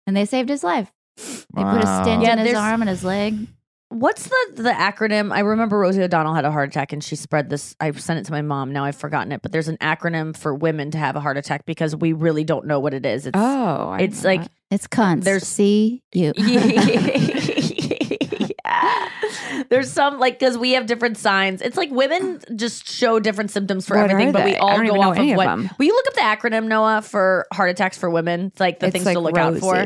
and 0.06 0.16
they 0.16 0.24
saved 0.24 0.48
his 0.48 0.64
life. 0.64 0.90
They 1.16 1.62
put 1.62 1.82
a 1.82 2.02
stent 2.02 2.22
Yeah, 2.22 2.32
in 2.34 2.38
his 2.46 2.54
arm 2.54 2.82
and 2.82 2.88
his 2.90 3.02
leg. 3.04 3.38
what's 3.88 4.24
the 4.28 4.36
the 4.56 4.70
acronym? 4.70 5.32
I 5.32 5.40
remember 5.40 5.78
Rosie 5.78 6.02
O'Donnell 6.02 6.34
had 6.34 6.44
a 6.44 6.50
heart 6.50 6.68
attack 6.68 6.92
and 6.92 7.02
she 7.02 7.16
spread 7.16 7.48
this. 7.50 7.74
I 7.80 7.90
sent 7.92 8.18
it 8.20 8.26
to 8.26 8.32
my 8.32 8.42
mom. 8.42 8.72
Now 8.72 8.84
I've 8.84 8.96
forgotten 8.96 9.32
it, 9.32 9.42
but 9.42 9.52
there's 9.52 9.68
an 9.68 9.78
acronym 9.78 10.36
for 10.36 10.54
women 10.54 10.90
to 10.90 10.98
have 10.98 11.16
a 11.16 11.20
heart 11.20 11.36
attack 11.36 11.64
because 11.66 11.94
we 11.96 12.12
really 12.12 12.44
don't 12.44 12.66
know 12.66 12.80
what 12.80 12.92
it 12.94 13.06
is. 13.06 13.26
It's 13.26 13.36
Oh, 13.38 13.88
I 13.90 14.00
it's 14.00 14.22
know 14.22 14.28
like 14.30 14.42
that. 14.42 14.50
It's 14.70 14.86
cunts. 14.88 15.22
There's- 15.24 15.46
C 15.46 16.02
U. 16.12 16.32
yeah. 18.64 19.08
There's 19.68 19.90
some 19.90 20.18
like 20.18 20.38
because 20.38 20.58
we 20.58 20.72
have 20.72 20.86
different 20.86 21.16
signs. 21.16 21.62
It's 21.62 21.76
like 21.76 21.90
women 21.90 22.40
just 22.54 22.88
show 22.88 23.20
different 23.20 23.50
symptoms 23.50 23.86
for 23.86 23.96
What 23.96 24.10
everything, 24.10 24.32
but 24.32 24.44
we 24.44 24.56
all 24.56 24.82
go 24.84 25.00
off 25.00 25.18
of 25.18 25.28
of 25.28 25.36
what. 25.36 25.46
them. 25.46 25.70
Will 25.78 25.86
you 25.86 25.92
look 25.92 26.06
up 26.08 26.14
the 26.14 26.20
acronym 26.20 26.66
Noah 26.66 27.02
for 27.02 27.46
heart 27.52 27.70
attacks 27.70 27.98
for 27.98 28.10
women? 28.10 28.46
It's 28.46 28.60
like 28.60 28.80
the 28.80 28.86
It's 28.86 28.92
things 28.92 29.06
like 29.06 29.14
to 29.14 29.20
look 29.20 29.38
out 29.38 29.56
for. 29.58 29.84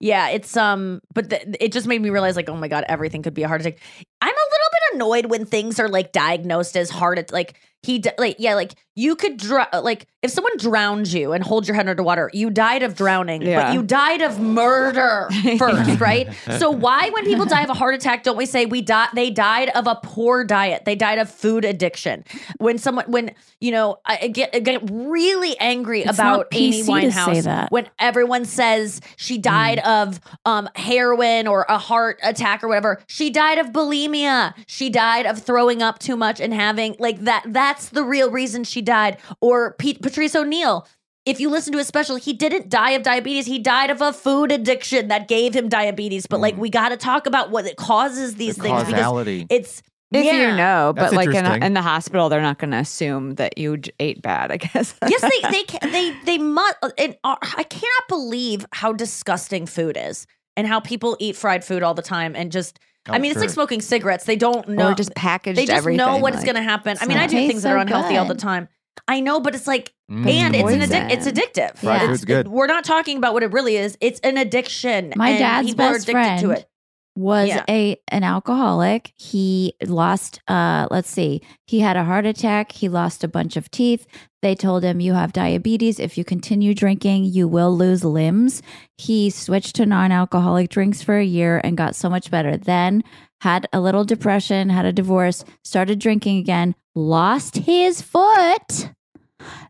Yeah, 0.00 0.28
it's 0.30 0.56
um, 0.56 1.00
but 1.14 1.30
the, 1.30 1.64
it 1.64 1.72
just 1.72 1.86
made 1.86 2.02
me 2.02 2.10
realize 2.10 2.36
like, 2.36 2.48
oh 2.48 2.56
my 2.56 2.68
god, 2.68 2.84
everything 2.88 3.22
could 3.22 3.34
be 3.34 3.42
a 3.42 3.48
heart 3.48 3.62
attack. 3.62 3.78
I'm 4.20 4.28
a 4.28 4.48
little 4.50 4.70
bit 4.72 4.94
annoyed 4.94 5.26
when 5.26 5.46
things 5.46 5.80
are 5.80 5.88
like 5.88 6.12
diagnosed 6.12 6.76
as 6.76 6.90
heart 6.90 7.18
at 7.18 7.32
like 7.32 7.58
he 7.84 7.98
d- 7.98 8.10
like 8.18 8.36
yeah 8.38 8.54
like 8.54 8.74
you 8.96 9.16
could 9.16 9.36
dr- 9.38 9.68
like 9.82 10.06
if 10.22 10.30
someone 10.30 10.52
drowned 10.56 11.08
you 11.12 11.32
and 11.32 11.42
hold 11.42 11.66
your 11.66 11.74
head 11.74 11.88
underwater, 11.88 12.30
you 12.32 12.48
died 12.48 12.84
of 12.84 12.94
drowning, 12.94 13.42
Yeah. 13.42 13.64
but 13.64 13.74
you 13.74 13.82
died 13.82 14.22
of 14.22 14.38
murder 14.38 15.28
first, 15.58 15.98
right? 16.00 16.28
So 16.58 16.70
why 16.70 17.10
when 17.10 17.24
people 17.24 17.44
die 17.44 17.62
of 17.64 17.70
a 17.70 17.74
heart 17.74 17.96
attack 17.96 18.22
don't 18.22 18.36
we 18.36 18.46
say 18.46 18.66
we 18.66 18.80
died 18.82 19.08
they 19.14 19.30
died 19.30 19.70
of 19.74 19.86
a 19.88 19.98
poor 20.02 20.44
diet. 20.44 20.84
They 20.84 20.94
died 20.94 21.18
of 21.18 21.28
food 21.28 21.64
addiction. 21.64 22.24
When 22.58 22.78
someone 22.78 23.06
when 23.10 23.34
you 23.60 23.72
know 23.72 23.98
I 24.06 24.28
get 24.28 24.50
I 24.54 24.60
get 24.60 24.88
really 24.90 25.58
angry 25.58 26.02
It's 26.02 26.16
about 26.16 26.46
Amy 26.52 26.82
PC 26.82 27.00
to 27.02 27.12
say 27.12 27.18
Winehouse 27.42 27.70
when 27.70 27.88
everyone 27.98 28.44
says 28.44 29.00
she 29.16 29.38
died 29.38 29.80
of 29.80 30.20
um, 30.46 30.68
heroin 30.76 31.48
or 31.48 31.66
a 31.68 31.78
heart 31.78 32.20
attack 32.22 32.62
or 32.62 32.68
whatever. 32.68 33.02
She 33.08 33.30
died 33.30 33.58
of 33.58 33.72
bulimia. 33.72 34.54
She 34.68 34.88
died 34.88 35.26
of 35.26 35.42
throwing 35.42 35.82
up 35.82 35.98
too 35.98 36.14
much 36.16 36.40
and 36.40 36.54
having 36.54 36.94
like 37.00 37.18
that 37.24 37.42
that. 37.48 37.73
That's 37.74 37.88
the 37.88 38.04
real 38.04 38.30
reason 38.30 38.62
she 38.64 38.82
died. 38.82 39.18
Or 39.40 39.72
Pete, 39.78 40.00
Patrice 40.00 40.36
O'Neal. 40.36 40.86
If 41.26 41.40
you 41.40 41.48
listen 41.50 41.72
to 41.72 41.78
his 41.78 41.86
special, 41.88 42.16
he 42.16 42.32
didn't 42.34 42.68
die 42.68 42.90
of 42.90 43.02
diabetes. 43.02 43.46
He 43.46 43.58
died 43.58 43.90
of 43.90 44.00
a 44.00 44.12
food 44.12 44.52
addiction 44.52 45.08
that 45.08 45.26
gave 45.26 45.54
him 45.56 45.68
diabetes. 45.68 46.26
But 46.26 46.40
like, 46.40 46.56
we 46.56 46.68
got 46.70 46.90
to 46.90 46.96
talk 46.96 47.26
about 47.26 47.50
what 47.50 47.66
it 47.66 47.76
causes 47.76 48.34
these 48.36 48.56
The 48.56 48.62
things 48.64 48.82
causality. 48.84 49.44
because 49.44 49.58
it's 49.66 49.82
If 50.12 50.24
yeah. 50.26 50.50
you 50.50 50.56
know, 50.56 50.92
but 50.94 51.02
That's 51.04 51.14
like 51.14 51.28
in, 51.30 51.36
interesting. 51.36 51.62
in 51.62 51.74
the 51.74 51.82
hospital, 51.82 52.28
they're 52.28 52.42
not 52.42 52.58
going 52.58 52.70
to 52.72 52.76
assume 52.78 53.34
that 53.36 53.56
you 53.58 53.78
ate 53.98 54.20
bad. 54.22 54.52
I 54.52 54.58
guess. 54.58 54.94
yes, 55.08 55.20
they 55.22 55.50
they 55.50 55.64
ca- 55.64 55.90
they 55.90 56.14
they 56.26 56.38
must. 56.38 56.76
And 56.98 57.16
uh, 57.24 57.36
I 57.40 57.64
cannot 57.64 58.08
believe 58.08 58.66
how 58.72 58.92
disgusting 58.92 59.66
food 59.66 59.96
is, 59.98 60.26
and 60.56 60.66
how 60.68 60.78
people 60.78 61.16
eat 61.18 61.34
fried 61.36 61.64
food 61.64 61.82
all 61.82 61.94
the 61.94 62.02
time, 62.02 62.36
and 62.36 62.52
just. 62.52 62.78
I 63.08 63.18
mean, 63.18 63.30
it's 63.32 63.40
like 63.40 63.50
smoking 63.50 63.80
cigarettes. 63.80 64.24
They 64.24 64.36
don't 64.36 64.66
know. 64.68 64.90
or 64.90 64.94
just 64.94 65.14
packaged. 65.14 65.58
they 65.58 65.66
just 65.66 65.76
everything, 65.76 65.98
know 65.98 66.16
what 66.16 66.32
is 66.34 66.38
like- 66.38 66.46
going 66.46 66.56
to 66.56 66.62
happen. 66.62 66.96
I 67.00 67.06
mean, 67.06 67.18
I 67.18 67.26
do 67.26 67.36
Tastes 67.36 67.50
things 67.50 67.62
that 67.64 67.72
are 67.72 67.76
so 67.78 67.80
unhealthy 67.82 68.16
all 68.16 68.24
the 68.26 68.34
time. 68.34 68.68
I 69.08 69.20
know, 69.20 69.40
but 69.40 69.54
it's 69.54 69.66
like, 69.66 69.92
Mm. 70.10 70.26
and 70.28 70.54
it's 70.56 70.70
an 70.70 70.80
addic- 70.80 71.10
It's 71.10 71.26
addictive. 71.26 71.76
Fried 71.78 71.96
It's- 71.96 72.08
food's 72.10 72.24
good. 72.24 72.48
We're 72.48 72.66
not 72.66 72.84
talking 72.84 73.16
about 73.18 73.32
what 73.34 73.42
it 73.42 73.52
really 73.52 73.76
is. 73.76 73.96
It's 74.00 74.20
an 74.20 74.36
addiction. 74.38 75.12
My 75.16 75.30
and 75.30 75.38
dad's 75.38 75.68
people 75.68 75.84
are 75.86 75.92
best 75.94 76.02
addicted 76.08 76.12
friend 76.12 76.40
to 76.42 76.50
it. 76.52 76.68
Was 77.16 77.48
Yeah. 77.48 77.64
a 77.68 77.96
an 78.08 78.24
alcoholic. 78.24 79.12
He 79.16 79.74
lost 79.86 80.40
uh 80.48 80.88
let's 80.90 81.10
see. 81.10 81.42
He 81.66 81.80
had 81.80 81.96
a 81.96 82.04
heart 82.04 82.26
attack, 82.26 82.72
he 82.72 82.88
lost 82.88 83.22
a 83.24 83.28
bunch 83.28 83.56
of 83.56 83.70
teeth. 83.70 84.06
They 84.42 84.54
told 84.54 84.82
him 84.82 85.00
you 85.00 85.14
have 85.14 85.32
diabetes. 85.32 85.98
If 85.98 86.18
you 86.18 86.24
continue 86.24 86.74
drinking, 86.74 87.24
you 87.26 87.48
will 87.48 87.74
lose 87.76 88.04
limbs. 88.04 88.62
He 88.98 89.30
switched 89.30 89.76
to 89.76 89.86
non-alcoholic 89.86 90.68
drinks 90.68 91.02
for 91.02 91.16
a 91.16 91.24
year 91.24 91.60
and 91.64 91.76
got 91.78 91.94
so 91.96 92.10
much 92.10 92.30
better. 92.30 92.56
Then 92.58 93.02
had 93.40 93.66
a 93.72 93.80
little 93.80 94.04
depression, 94.04 94.68
had 94.68 94.84
a 94.84 94.92
divorce, 94.92 95.44
started 95.62 95.98
drinking 95.98 96.38
again, 96.38 96.74
lost 96.94 97.56
his 97.56 98.02
foot. 98.02 98.90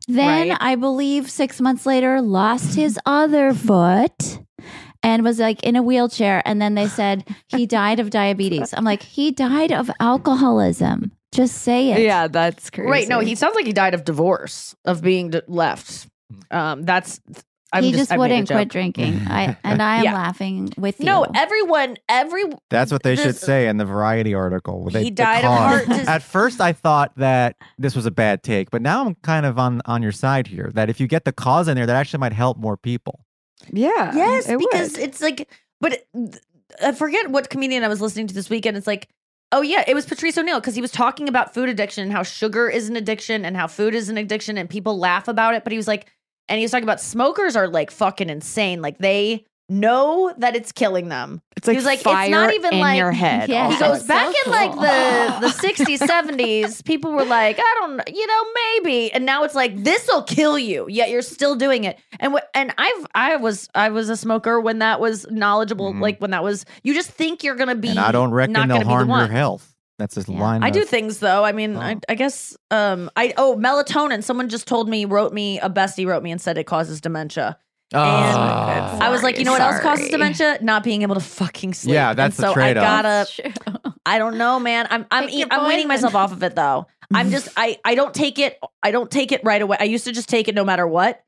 Then 0.08 0.50
Right. 0.50 0.58
I 0.60 0.74
believe 0.76 1.30
6 1.30 1.60
months 1.60 1.86
later 1.86 2.20
lost 2.20 2.74
his 2.74 2.98
other 3.06 3.52
foot 3.54 4.40
and 5.04 5.22
was 5.22 5.38
like 5.38 5.62
in 5.62 5.76
a 5.76 5.82
wheelchair. 5.82 6.42
And 6.44 6.60
then 6.60 6.74
they 6.74 6.88
said 6.88 7.28
he 7.46 7.66
died 7.80 8.00
of 8.00 8.10
diabetes. 8.10 8.74
I'm 8.76 8.84
like, 8.84 9.02
he 9.02 9.30
died 9.30 9.70
of 9.70 9.90
alcoholism. 10.00 11.12
Just 11.32 11.62
say 11.62 11.92
it. 11.92 12.00
Yeah, 12.00 12.28
that's 12.28 12.70
crazy. 12.70 12.88
Right. 12.90 13.08
No, 13.08 13.20
he 13.20 13.34
sounds 13.34 13.54
like 13.54 13.66
he 13.66 13.72
died 13.72 13.94
of 13.94 14.04
divorce, 14.04 14.74
of 14.84 15.02
being 15.02 15.30
d- 15.30 15.40
left. 15.48 16.06
Um, 16.50 16.84
that's. 16.84 17.20
I'm 17.72 17.82
he 17.82 17.90
just, 17.90 18.12
I 18.12 18.14
made 18.14 18.18
a 18.18 18.20
wouldn't 18.20 18.48
quit 18.50 18.68
drinking. 18.68 19.22
I 19.26 19.56
and 19.64 19.82
I 19.82 19.96
am 19.96 20.04
Yeah. 20.04 20.14
laughing 20.14 20.72
with 20.78 21.00
you. 21.00 21.06
No, 21.06 21.26
everyone, 21.34 21.96
every 22.08 22.44
That's 22.70 22.92
what 22.92 23.02
they 23.02 23.16
should 23.16 23.34
say 23.34 23.66
in 23.66 23.78
the 23.78 23.84
Variety 23.84 24.32
article. 24.32 24.88
They- 24.90 25.02
He 25.02 25.10
died 25.10 25.44
of 25.44 25.50
heart 25.58 25.86
dis- 25.88 26.06
At 26.06 26.22
first, 26.22 26.60
I 26.60 26.72
thought 26.72 27.10
that 27.16 27.56
this 27.76 27.96
was 27.96 28.06
a 28.06 28.12
bad 28.12 28.44
take, 28.44 28.70
but 28.70 28.80
now 28.80 29.04
I'm 29.04 29.16
kind 29.24 29.44
of 29.44 29.58
on 29.58 29.82
on 29.86 30.04
your 30.04 30.12
side 30.12 30.46
here. 30.46 30.70
That 30.74 30.88
if 30.88 31.00
you 31.00 31.08
get 31.08 31.24
the 31.24 31.32
cause 31.32 31.66
in 31.66 31.74
there, 31.74 31.86
that 31.86 31.96
actually 31.96 32.20
might 32.20 32.32
help 32.32 32.58
more 32.58 32.76
people. 32.76 33.24
Yeah. 33.72 34.14
Yes, 34.14 34.48
it 34.48 34.58
because 34.58 34.92
would. 34.92 35.00
it's 35.02 35.20
like, 35.20 35.48
but 35.80 35.92
it- 36.14 36.40
I 36.82 36.92
forget 36.92 37.30
what 37.30 37.50
comedian 37.50 37.84
I 37.84 37.88
was 37.88 38.00
listening 38.00 38.26
to 38.26 38.34
this 38.34 38.50
weekend. 38.50 38.76
It's 38.76 38.86
like, 38.86 39.08
oh 39.52 39.62
yeah, 39.62 39.84
it 39.86 39.94
was 39.94 40.06
Patrice 40.06 40.36
O'Neal 40.36 40.58
because 40.58 40.74
he 40.74 40.80
was 40.80 40.90
talking 40.90 41.28
about 41.28 41.54
food 41.54 41.68
addiction 41.68 42.02
and 42.02 42.12
how 42.12 42.24
sugar 42.24 42.68
is 42.68 42.88
an 42.88 42.96
addiction 42.96 43.44
and 43.44 43.56
how 43.56 43.68
food 43.68 43.94
is 43.94 44.08
an 44.08 44.18
addiction 44.18 44.58
and 44.58 44.68
people 44.68 44.98
laugh 44.98 45.28
about 45.28 45.54
it. 45.54 45.62
But 45.62 45.70
he 45.72 45.76
was 45.76 45.86
like, 45.86 46.10
and 46.48 46.58
he 46.58 46.64
was 46.64 46.72
talking 46.72 46.84
about 46.84 47.00
smokers 47.00 47.54
are 47.54 47.68
like 47.68 47.90
fucking 47.92 48.28
insane. 48.28 48.82
Like 48.82 48.98
they 48.98 49.46
know 49.68 50.32
that 50.38 50.54
it's 50.56 50.72
killing 50.72 51.08
them. 51.08 51.40
It's 51.56 51.66
like, 51.66 51.74
he 51.74 51.76
was 51.78 51.84
like, 51.86 51.98
it's 52.00 52.30
not 52.30 52.52
even 52.52 52.74
in 52.74 52.80
like- 52.80 52.98
your 52.98 53.12
head. 53.24 53.48
Yeah. 53.48 53.72
He 53.72 53.78
goes 53.78 54.02
back 54.04 54.34
so 54.34 54.42
in 54.44 54.50
like 54.52 54.72
cool. 54.72 54.80
the 54.82 55.38
the 55.40 55.46
60s, 55.48 55.98
70s, 55.98 56.84
people 56.84 57.12
were 57.12 57.24
like, 57.24 57.58
I 57.58 57.74
don't 57.80 57.96
know, 57.96 58.04
you 58.12 58.26
know, 58.26 58.42
maybe. 58.82 59.12
And 59.12 59.24
now 59.24 59.44
it's 59.44 59.54
like 59.54 59.82
this'll 59.82 60.22
kill 60.22 60.58
you, 60.58 60.86
yet 60.88 61.10
you're 61.10 61.22
still 61.22 61.54
doing 61.56 61.84
it. 61.84 61.98
And 62.20 62.32
what 62.32 62.50
and 62.54 62.74
I've 62.78 63.06
I 63.14 63.36
was 63.36 63.68
I 63.74 63.88
was 63.90 64.08
a 64.10 64.16
smoker 64.16 64.60
when 64.60 64.80
that 64.80 65.00
was 65.00 65.26
knowledgeable, 65.30 65.92
Mhm. 65.92 66.00
like 66.00 66.18
when 66.20 66.30
that 66.32 66.42
was 66.44 66.64
you 66.82 66.94
just 66.94 67.10
think 67.10 67.42
you're 67.42 67.56
gonna 67.56 67.74
be 67.74 67.88
and 67.88 67.98
I 67.98 68.12
don't 68.12 68.32
reckon 68.32 68.52
not 68.52 68.68
they'll 68.68 68.78
gonna 68.78 68.84
the 68.84 68.90
harm 68.90 69.08
your 69.08 69.28
health. 69.28 69.70
That's 69.98 70.16
his 70.16 70.28
Yeah. 70.28 70.40
line. 70.40 70.64
I 70.64 70.70
do 70.70 70.84
things 70.84 71.20
though. 71.20 71.44
I 71.44 71.52
mean, 71.52 71.76
I, 71.76 71.94
Oh. 71.94 71.98
I 72.08 72.14
guess 72.16 72.56
um 72.70 73.10
I 73.16 73.32
oh 73.36 73.56
melatonin. 73.58 74.22
Someone 74.24 74.48
just 74.48 74.66
told 74.66 74.88
me, 74.88 75.04
wrote 75.04 75.32
me 75.32 75.60
a 75.60 75.70
bestie 75.70 76.06
wrote 76.06 76.22
me 76.22 76.32
and 76.32 76.40
said 76.40 76.58
it 76.58 76.64
causes 76.64 77.00
dementia. 77.00 77.56
Oh, 77.92 77.98
And 78.00 79.02
I 79.02 79.10
was 79.10 79.22
like, 79.22 79.38
you 79.38 79.44
know 79.44 79.52
what 79.52 79.60
else 79.60 79.80
causes 79.80 80.08
dementia? 80.08 80.58
Not 80.62 80.82
being 80.82 81.02
able 81.02 81.14
to 81.14 81.20
fucking 81.20 81.74
sleep. 81.74 81.94
Yeah, 81.94 82.14
that's 82.14 82.38
and 82.38 82.44
the 82.44 82.48
so 82.48 82.54
trade-off. 82.54 82.84
I 82.84 83.02
gotta 83.02 83.52
I 84.06 84.18
don't 84.18 84.36
know, 84.38 84.58
man. 84.58 84.86
I'm 84.90 85.06
I'm 85.10 85.24
Pick 85.24 85.38
your 85.38 85.46
eat, 85.46 85.52
I'm 85.52 85.68
weaning 85.68 85.88
myself 85.88 86.14
off 86.14 86.32
of 86.32 86.42
it 86.42 86.56
though. 86.56 86.86
I'm 87.12 87.30
just 87.30 87.48
I 87.56 87.78
I 87.84 87.94
don't 87.94 88.14
take 88.14 88.38
it 88.38 88.58
I 88.82 88.90
don't 88.90 89.10
take 89.10 89.32
it 89.32 89.42
right 89.44 89.60
away. 89.60 89.76
I 89.78 89.84
used 89.84 90.04
to 90.04 90.12
just 90.12 90.28
take 90.28 90.48
it 90.48 90.54
no 90.54 90.64
matter 90.64 90.86
what. 90.86 91.22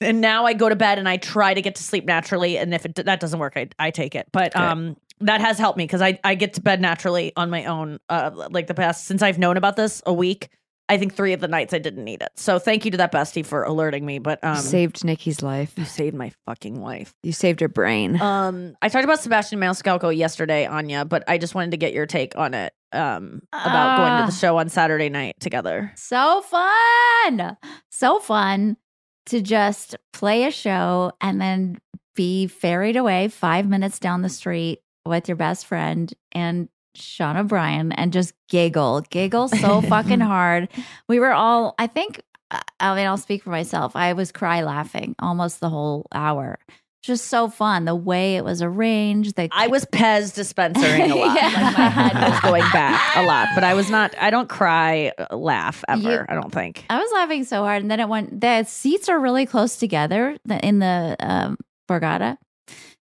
And 0.00 0.20
now 0.20 0.44
I 0.46 0.54
go 0.54 0.68
to 0.68 0.76
bed 0.76 0.98
and 0.98 1.08
I 1.08 1.16
try 1.16 1.54
to 1.54 1.62
get 1.62 1.76
to 1.76 1.82
sleep 1.82 2.04
naturally 2.04 2.58
and 2.58 2.74
if 2.74 2.84
it, 2.84 2.94
that 2.94 3.20
doesn't 3.20 3.38
work 3.38 3.54
I 3.56 3.68
I 3.78 3.90
take 3.90 4.14
it. 4.14 4.26
But 4.32 4.56
um 4.56 4.96
that 5.20 5.40
has 5.40 5.58
helped 5.58 5.76
me 5.76 5.86
cuz 5.86 6.00
I 6.00 6.18
I 6.24 6.34
get 6.34 6.54
to 6.54 6.60
bed 6.60 6.80
naturally 6.80 7.32
on 7.36 7.50
my 7.50 7.64
own 7.66 7.98
uh 8.08 8.30
like 8.50 8.68
the 8.68 8.74
past 8.74 9.06
since 9.06 9.22
I've 9.22 9.38
known 9.38 9.56
about 9.56 9.76
this 9.76 10.02
a 10.06 10.12
week. 10.12 10.48
I 10.88 10.98
think 10.98 11.14
3 11.14 11.32
of 11.32 11.40
the 11.40 11.48
nights 11.48 11.72
I 11.72 11.78
didn't 11.78 12.04
need 12.04 12.20
it. 12.20 12.28
So 12.36 12.58
thank 12.58 12.84
you 12.84 12.90
to 12.90 12.96
that 12.98 13.10
bestie 13.12 13.44
for 13.44 13.62
alerting 13.62 14.04
me, 14.04 14.18
but 14.18 14.42
um 14.44 14.56
You 14.56 14.62
saved 14.62 15.04
Nikki's 15.04 15.42
life. 15.42 15.72
you 15.76 15.84
saved 15.84 16.14
my 16.14 16.30
fucking 16.46 16.80
life. 16.80 17.14
You 17.22 17.32
saved 17.32 17.60
her 17.60 17.68
brain. 17.68 18.20
Um, 18.20 18.76
I 18.82 18.88
talked 18.90 19.04
about 19.04 19.20
Sebastian 19.20 19.58
Maniscalco 19.60 20.14
yesterday, 20.14 20.66
Anya, 20.66 21.04
but 21.06 21.24
I 21.26 21.38
just 21.38 21.54
wanted 21.54 21.70
to 21.70 21.76
get 21.78 21.94
your 21.94 22.06
take 22.06 22.36
on 22.36 22.52
it. 22.54 22.72
Um, 22.92 23.42
about 23.52 23.96
going 23.96 24.08
to 24.18 24.22
Ah. 24.22 24.26
the 24.26 24.32
show 24.32 24.58
on 24.58 24.68
Saturday 24.68 25.08
night 25.08 25.40
together. 25.40 25.90
So 25.96 26.42
fun. 26.42 27.56
So 27.90 28.18
fun 28.20 28.76
to 29.26 29.40
just 29.40 29.96
play 30.12 30.44
a 30.44 30.50
show 30.50 31.12
and 31.20 31.40
then 31.40 31.78
be 32.14 32.46
ferried 32.46 32.96
away 32.96 33.28
five 33.28 33.66
minutes 33.68 33.98
down 33.98 34.22
the 34.22 34.28
street 34.28 34.80
with 35.06 35.28
your 35.28 35.36
best 35.36 35.66
friend 35.66 36.12
and 36.32 36.68
Sean 36.94 37.36
O'Brien 37.36 37.92
and 37.92 38.12
just 38.12 38.32
giggle, 38.48 39.00
giggle 39.10 39.48
so 39.48 39.80
fucking 39.88 40.20
hard. 40.20 40.68
We 41.08 41.18
were 41.20 41.32
all, 41.32 41.74
I 41.78 41.86
think, 41.86 42.20
uh, 42.50 42.60
I 42.80 42.94
mean, 42.94 43.06
I'll 43.06 43.16
speak 43.16 43.42
for 43.42 43.50
myself. 43.50 43.96
I 43.96 44.12
was 44.12 44.30
cry 44.32 44.62
laughing 44.62 45.14
almost 45.18 45.60
the 45.60 45.68
whole 45.70 46.06
hour. 46.12 46.58
Just 47.02 47.26
so 47.26 47.48
fun. 47.50 47.84
The 47.84 47.94
way 47.94 48.36
it 48.36 48.44
was 48.44 48.62
arranged. 48.62 49.36
The 49.36 49.50
I 49.52 49.66
was 49.66 49.84
Pez 49.84 50.34
dispensering 50.34 51.10
a 51.10 51.14
lot. 51.16 51.36
Yeah. 51.36 51.42
Like 51.62 51.76
my 51.78 51.88
head 51.90 52.30
was 52.30 52.40
going 52.40 52.62
back 52.72 53.16
a 53.16 53.22
lot, 53.26 53.48
but 53.54 53.62
I 53.62 53.74
was 53.74 53.90
not. 53.90 54.14
I 54.18 54.30
don't 54.30 54.48
cry, 54.48 55.12
uh, 55.18 55.36
laugh 55.36 55.84
ever. 55.86 56.00
You- 56.12 56.24
I 56.26 56.34
don't 56.34 56.50
think. 56.50 56.86
I 56.88 56.98
was 56.98 57.10
laughing 57.12 57.44
so 57.44 57.62
hard, 57.62 57.82
and 57.82 57.90
then 57.90 58.00
it 58.00 58.08
went. 58.08 58.40
The 58.40 58.64
seats 58.64 59.10
are 59.10 59.18
really 59.20 59.44
close 59.44 59.76
together 59.76 60.38
in 60.62 60.78
the 60.78 61.14
um, 61.20 61.58
Borgata, 61.90 62.38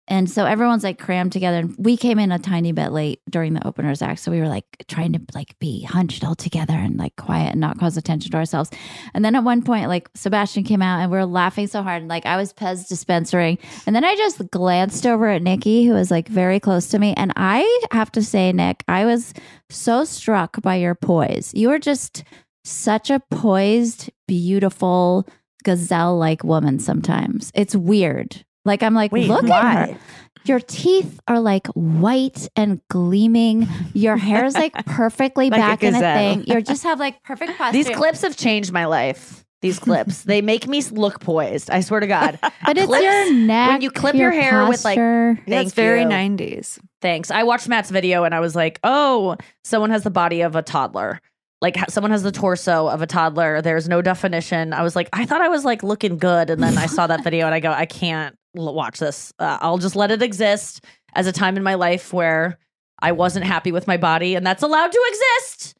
And 0.08 0.30
so 0.30 0.44
everyone's 0.44 0.84
like 0.84 0.98
crammed 0.98 1.32
together. 1.32 1.58
And 1.58 1.74
we 1.78 1.96
came 1.96 2.18
in 2.18 2.30
a 2.30 2.38
tiny 2.38 2.72
bit 2.72 2.92
late 2.92 3.20
during 3.28 3.54
the 3.54 3.66
opener's 3.66 4.02
act. 4.02 4.20
So 4.20 4.30
we 4.30 4.40
were 4.40 4.48
like 4.48 4.64
trying 4.88 5.12
to 5.14 5.20
like 5.34 5.58
be 5.58 5.82
hunched 5.82 6.24
all 6.24 6.34
together 6.34 6.74
and 6.74 6.96
like 6.96 7.16
quiet 7.16 7.52
and 7.52 7.60
not 7.60 7.78
cause 7.78 7.96
attention 7.96 8.30
to 8.30 8.36
ourselves. 8.36 8.70
And 9.14 9.24
then 9.24 9.34
at 9.34 9.44
one 9.44 9.62
point, 9.62 9.88
like 9.88 10.08
Sebastian 10.14 10.64
came 10.64 10.82
out 10.82 11.00
and 11.00 11.10
we 11.10 11.18
were 11.18 11.26
laughing 11.26 11.66
so 11.66 11.82
hard. 11.82 12.02
And 12.02 12.08
like 12.08 12.24
I 12.26 12.36
was 12.36 12.52
Pez 12.52 12.88
dispensering. 12.88 13.58
And 13.86 13.96
then 13.96 14.04
I 14.04 14.14
just 14.14 14.50
glanced 14.50 15.06
over 15.06 15.28
at 15.28 15.42
Nikki, 15.42 15.84
who 15.86 15.94
was 15.94 16.10
like 16.10 16.28
very 16.28 16.60
close 16.60 16.88
to 16.88 16.98
me. 16.98 17.14
And 17.16 17.32
I 17.36 17.80
have 17.90 18.12
to 18.12 18.22
say, 18.22 18.52
Nick, 18.52 18.84
I 18.86 19.04
was 19.04 19.34
so 19.70 20.04
struck 20.04 20.62
by 20.62 20.76
your 20.76 20.94
poise. 20.94 21.52
You 21.54 21.68
were 21.68 21.80
just 21.80 22.22
such 22.64 23.10
a 23.10 23.22
poised, 23.30 24.10
beautiful, 24.28 25.26
gazelle 25.64 26.16
like 26.16 26.44
woman 26.44 26.78
sometimes. 26.78 27.50
It's 27.54 27.74
weird. 27.74 28.44
Like 28.66 28.82
I'm 28.82 28.94
like, 28.94 29.12
Wait, 29.12 29.28
look 29.28 29.44
why? 29.44 29.60
at 29.74 29.90
her. 29.90 29.98
Your 30.44 30.60
teeth 30.60 31.18
are 31.26 31.40
like 31.40 31.66
white 31.68 32.48
and 32.54 32.80
gleaming. 32.88 33.66
Your 33.94 34.16
hair 34.16 34.44
is 34.44 34.54
like 34.54 34.74
perfectly 34.86 35.50
Like 35.50 35.58
a 35.58 35.62
back 35.62 35.82
in 35.82 35.94
a 35.94 35.98
gazelle. 35.98 36.16
thing. 36.16 36.44
You 36.46 36.60
just 36.62 36.82
have 36.84 37.00
like 37.00 37.22
perfect 37.22 37.56
posture. 37.58 37.72
These 37.72 37.90
clips 37.90 38.22
have 38.22 38.36
changed 38.36 38.72
my 38.72 38.84
life. 38.84 39.44
These 39.62 39.78
clips, 39.78 40.22
they 40.22 40.42
make 40.42 40.68
me 40.68 40.82
look 40.92 41.18
poised. 41.20 41.70
I 41.70 41.80
swear 41.80 41.98
to 42.00 42.06
God. 42.06 42.38
but 42.42 42.76
it's 42.76 42.86
clips- 42.86 43.02
your 43.02 43.32
neck. 43.32 43.70
when 43.70 43.80
you 43.80 43.90
clip 43.90 44.14
your, 44.14 44.30
hair 44.30 44.68
with 44.68 44.84
like 44.84 44.96
posture. 44.98 45.40
That's 45.48 45.72
very 45.72 46.02
you. 46.02 46.08
90s. 46.08 46.78
Thanks. 47.00 47.30
I 47.30 47.42
watched 47.42 47.66
Matt's 47.66 47.90
video 47.90 48.22
and 48.24 48.34
I 48.34 48.40
was 48.40 48.54
like, 48.54 48.78
oh, 48.84 49.36
someone 49.64 49.90
has 49.90 50.04
the 50.04 50.10
body 50.10 50.42
of 50.42 50.54
a 50.56 50.62
toddler. 50.62 51.20
Like 51.62 51.76
someone 51.90 52.10
has 52.10 52.22
the 52.22 52.30
torso 52.32 52.86
of 52.86 53.00
a 53.00 53.06
toddler. 53.06 53.62
There's 53.62 53.88
no 53.88 54.02
definition. 54.02 54.74
I 54.74 54.82
was 54.82 54.94
like, 54.94 55.08
I 55.14 55.24
thought 55.24 55.40
I 55.40 55.48
was 55.48 55.64
like 55.64 55.82
looking 55.82 56.18
good. 56.18 56.50
And 56.50 56.62
then 56.62 56.76
I 56.76 56.86
saw 56.86 57.06
that 57.06 57.24
video 57.24 57.46
and 57.46 57.54
I 57.54 57.60
go, 57.60 57.72
I 57.72 57.86
can't 57.86 58.36
l- 58.36 58.45
watch 58.56 58.98
this. 58.98 59.32
Uh, 59.38 59.58
I'll 59.60 59.78
just 59.78 59.96
let 59.96 60.10
it 60.10 60.22
exist 60.22 60.84
as 61.14 61.26
a 61.26 61.32
time 61.32 61.56
in 61.56 61.62
my 61.62 61.74
life 61.74 62.12
where 62.12 62.58
I 63.00 63.12
wasn't 63.12 63.44
happy 63.46 63.72
with 63.72 63.86
my 63.86 63.96
body 63.96 64.34
and 64.34 64.46
that's 64.46 64.62
allowed 64.62 64.92
to 64.92 65.02
exist. 65.08 65.74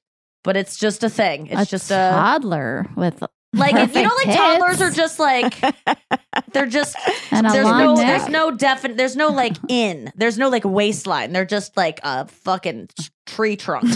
But 0.45 0.57
it's 0.57 0.77
just 0.77 1.03
a 1.03 1.11
thing. 1.11 1.49
It's 1.49 1.63
a 1.63 1.67
just 1.67 1.91
a 1.91 2.11
toddler 2.13 2.87
with 2.97 3.23
like 3.55 3.75
if, 3.75 3.95
you 3.97 4.03
know 4.03 4.09
like 4.17 4.27
perfect 4.27 4.37
toddlers 4.39 4.83
are 4.83 4.91
just 4.91 5.19
like 5.19 5.59
they're 6.53 6.67
just 6.67 6.95
and 7.31 7.47
there's 7.49 7.65
no 7.67 7.95
neck. 7.95 8.07
there's 8.07 8.29
no 8.29 8.51
definite 8.51 8.97
there's 8.99 9.17
no 9.17 9.29
like 9.29 9.57
in 9.69 10.13
there's 10.17 10.37
no 10.37 10.51
like 10.51 10.65
waistline 10.65 11.33
they're 11.33 11.47
just 11.47 11.75
like 11.77 11.99
a 12.03 12.27
fucking 12.29 12.89
tree 13.25 13.57
trunk 13.57 13.89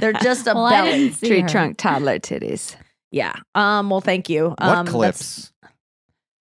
they're 0.00 0.12
just 0.22 0.46
a 0.46 0.54
Well, 0.54 0.70
belly 0.70 1.10
Tree 1.10 1.40
her. 1.40 1.48
trunk 1.48 1.76
toddler 1.76 2.18
titties. 2.18 2.74
yeah 3.10 3.34
um 3.54 3.90
well 3.90 4.00
thank 4.00 4.30
you 4.30 4.48
What 4.50 4.62
um 4.62 4.86
that's- 4.86 4.92
clips? 4.92 5.52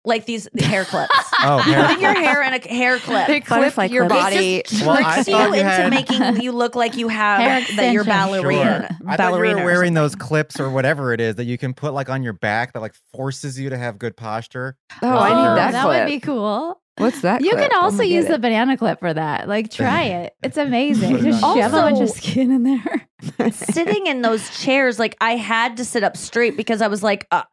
Like 0.04 0.24
these 0.26 0.48
hair 0.58 0.84
clips 0.84 1.12
Oh, 1.44 1.58
hair 1.58 1.86
putting 1.86 2.02
your 2.02 2.14
hair 2.14 2.42
in 2.42 2.54
a 2.54 2.58
hair 2.68 2.98
clip 2.98 3.26
They 3.28 3.40
clip 3.40 3.60
Butterfly 3.60 3.84
your 3.86 4.08
clip. 4.08 4.18
body. 4.20 4.56
it 4.56 4.66
just 4.66 4.84
Well, 4.84 4.96
tricks 4.96 5.28
you 5.28 5.36
you 5.36 5.54
into 5.54 5.90
making 5.90 6.40
you 6.42 6.52
look 6.52 6.74
like 6.74 6.96
you 6.96 7.08
have 7.08 7.64
that 7.76 7.92
you're 7.92 8.04
ballerina 8.04 8.88
Sure. 9.00 9.08
I 9.08 9.16
thought 9.16 9.26
you 9.26 9.30
ballerina 9.32 9.58
were 9.60 9.64
wearing 9.64 9.94
those 9.94 10.14
clips 10.14 10.58
or 10.58 10.70
whatever 10.70 11.12
it 11.12 11.20
is 11.20 11.36
that 11.36 11.44
you 11.44 11.56
can 11.58 11.72
put 11.74 11.94
like 11.94 12.08
on 12.08 12.22
your 12.22 12.32
back 12.32 12.72
that 12.72 12.80
like 12.80 12.94
forces 13.12 13.58
you 13.60 13.70
to 13.70 13.78
have 13.78 13.98
good 13.98 14.16
posture. 14.16 14.76
Oh, 15.02 15.08
Those 15.10 15.20
I 15.20 15.28
need 15.28 15.56
that 15.58 15.72
that 15.72 15.84
clip. 15.84 16.00
would 16.04 16.06
be 16.12 16.20
cool. 16.20 16.80
What's 16.98 17.22
that? 17.22 17.40
You 17.40 17.52
clip? 17.52 17.70
can 17.70 17.82
also 17.82 18.02
use 18.02 18.26
the 18.26 18.38
banana 18.38 18.76
clip 18.76 19.00
for 19.00 19.14
that. 19.14 19.48
Like, 19.48 19.70
try 19.70 20.02
it. 20.24 20.34
It's 20.42 20.58
amazing. 20.58 21.16
Put 21.16 21.24
Just 21.24 21.42
on. 21.42 21.56
shove 21.56 21.72
a 21.72 21.76
bunch 21.80 22.00
of 22.00 22.10
skin 22.10 22.50
in 22.50 22.62
there. 22.64 23.50
sitting 23.52 24.06
in 24.06 24.20
those 24.22 24.50
chairs, 24.62 24.98
like 24.98 25.16
I 25.20 25.36
had 25.36 25.78
to 25.78 25.84
sit 25.86 26.02
up 26.04 26.16
straight 26.18 26.54
because 26.56 26.82
I 26.82 26.88
was 26.88 27.02
like, 27.02 27.26
uh, 27.30 27.44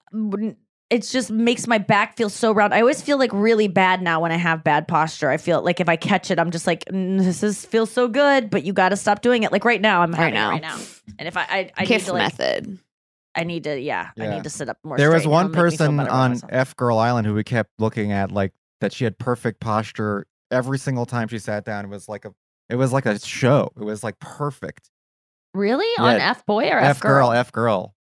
it 0.89 1.03
just 1.03 1.29
makes 1.29 1.67
my 1.67 1.77
back 1.77 2.17
feel 2.17 2.29
so 2.29 2.51
round. 2.51 2.73
I 2.73 2.79
always 2.81 3.01
feel 3.01 3.19
like 3.19 3.31
really 3.31 3.67
bad 3.67 4.01
now 4.01 4.21
when 4.21 4.31
I 4.31 4.37
have 4.37 4.63
bad 4.63 4.87
posture. 4.87 5.29
I 5.29 5.37
feel 5.37 5.61
like 5.61 5.79
if 5.79 5.87
I 5.87 5.95
catch 5.95 6.31
it, 6.31 6.39
I'm 6.39 6.49
just 6.49 6.65
like, 6.65 6.85
mm, 6.85 7.19
this 7.19 7.43
is 7.43 7.65
feels 7.65 7.91
so 7.91 8.07
good, 8.07 8.49
but 8.49 8.63
you 8.63 8.73
got 8.73 8.89
to 8.89 8.95
stop 8.95 9.21
doing 9.21 9.43
it. 9.43 9.51
Like 9.51 9.65
right 9.65 9.81
now, 9.81 10.01
I'm 10.01 10.13
having 10.13 10.33
now. 10.33 10.49
it 10.49 10.53
right 10.53 10.61
now, 10.61 10.79
and 11.19 11.27
if 11.27 11.37
I, 11.37 11.41
I, 11.41 11.71
I 11.77 11.83
need 11.83 11.89
Kiff 11.89 12.05
to 12.05 12.13
like, 12.13 12.23
method. 12.23 12.79
I 13.35 13.43
need 13.43 13.65
to, 13.65 13.79
yeah, 13.79 14.09
I 14.19 14.27
need 14.27 14.43
to 14.43 14.49
sit 14.49 14.69
up 14.69 14.77
more. 14.83 14.97
There 14.97 15.11
was 15.11 15.27
one 15.27 15.45
It'll 15.45 15.63
make 15.63 15.71
me 15.71 15.77
feel 15.77 15.87
person 15.87 15.99
on. 15.99 16.39
F 16.49 16.75
Girl 16.75 16.97
Island 16.97 17.27
who 17.27 17.35
we 17.35 17.43
kept 17.43 17.69
looking 17.77 18.11
at 18.11 18.31
like 18.31 18.53
that 18.81 18.91
she 18.91 19.03
had 19.03 19.17
perfect 19.19 19.59
posture 19.59 20.25
every 20.49 20.79
single 20.79 21.05
time 21.05 21.27
she 21.27 21.37
sat 21.37 21.63
down. 21.63 21.85
It 21.85 21.89
was 21.89 22.09
like 22.09 22.25
a 22.25 22.33
it 22.69 22.75
was 22.75 22.91
like 22.91 23.05
a 23.05 23.19
show. 23.19 23.71
It 23.77 23.83
was 23.83 24.03
like 24.03 24.19
perfect. 24.19 24.89
really 25.53 25.87
on 25.99 26.15
F 26.15 26.45
boy 26.45 26.69
or 26.69 26.79
F, 26.79 26.97
F 26.97 26.99
girl, 26.99 27.31
F 27.31 27.51
girl. 27.51 27.93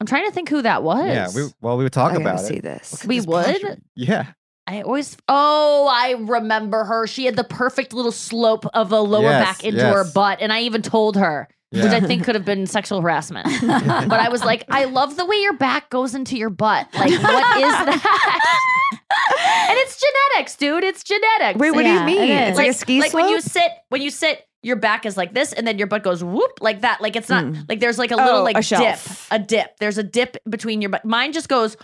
I'm 0.00 0.06
trying 0.06 0.24
to 0.26 0.32
think 0.32 0.48
who 0.48 0.62
that 0.62 0.82
was. 0.82 1.06
Yeah, 1.06 1.28
we 1.34 1.50
well 1.60 1.76
we 1.76 1.84
would 1.84 1.92
talk 1.92 2.12
I 2.12 2.14
gotta 2.14 2.24
about 2.30 2.40
see 2.40 2.58
this. 2.60 3.04
We 3.06 3.18
this 3.18 3.26
would? 3.26 3.44
posture. 3.44 3.78
Yeah. 3.94 4.26
I 4.66 4.82
always. 4.82 5.16
Oh, 5.28 5.88
I 5.90 6.12
remember 6.18 6.84
her. 6.84 7.06
She 7.06 7.24
had 7.24 7.34
the 7.36 7.44
perfect 7.44 7.92
little 7.92 8.12
slope 8.12 8.64
of 8.72 8.92
a 8.92 9.00
lower 9.00 9.22
Yes, 9.24 9.44
back 9.44 9.64
into 9.64 9.82
her 9.84 10.02
yes. 10.04 10.12
butt, 10.12 10.38
and 10.40 10.52
I 10.52 10.60
even 10.62 10.80
told 10.82 11.16
her, 11.16 11.48
which 11.70 11.82
Yeah. 11.82 11.94
I 11.96 12.00
think 12.00 12.24
could 12.24 12.36
have 12.36 12.44
been 12.44 12.66
sexual 12.68 13.00
harassment. 13.00 13.46
but 13.66 14.20
I 14.20 14.28
was 14.28 14.44
like, 14.44 14.64
I 14.70 14.84
love 14.84 15.16
the 15.16 15.26
way 15.26 15.36
your 15.36 15.54
back 15.54 15.90
goes 15.90 16.14
into 16.14 16.36
your 16.36 16.50
butt. 16.50 16.86
Like, 16.94 17.10
what 17.10 17.56
is 17.58 17.72
that? 17.72 18.50
and 19.70 19.78
it's 19.78 20.00
genetics, 20.00 20.56
dude. 20.56 20.84
It's 20.84 21.02
genetics. 21.02 21.58
Wait, 21.58 21.72
what 21.72 21.84
Yeah, 21.84 22.04
do 22.06 22.12
you 22.12 22.18
mean? 22.20 22.30
it 22.30 22.40
It's 22.42 22.50
is. 22.52 22.56
like, 22.58 22.68
a 22.70 22.72
ski 22.74 23.00
like 23.00 23.10
slope. 23.10 23.24
when 23.24 23.32
you 23.32 23.40
sit, 23.40 23.70
when 23.88 24.02
you 24.02 24.10
sit, 24.10 24.46
your 24.62 24.76
back 24.76 25.06
is 25.06 25.16
like 25.16 25.32
this, 25.34 25.52
and 25.52 25.66
then 25.66 25.78
your 25.78 25.86
butt 25.86 26.02
goes 26.02 26.22
whoop 26.22 26.58
like 26.60 26.82
that. 26.82 27.00
Like 27.00 27.16
it's 27.16 27.28
not 27.28 27.44
Mm. 27.44 27.68
like 27.68 27.80
there's 27.80 27.98
like 27.98 28.10
a 28.10 28.16
little 28.16 28.40
Oh, 28.40 28.42
like 28.44 28.56
a 28.58 28.62
dip, 28.62 28.98
a 29.30 29.38
dip. 29.38 29.76
There's 29.78 29.98
a 29.98 30.02
dip 30.02 30.36
between 30.48 30.80
your 30.82 30.90
butt. 30.90 31.04
Mine 31.04 31.32
just 31.32 31.48
goes. 31.48 31.76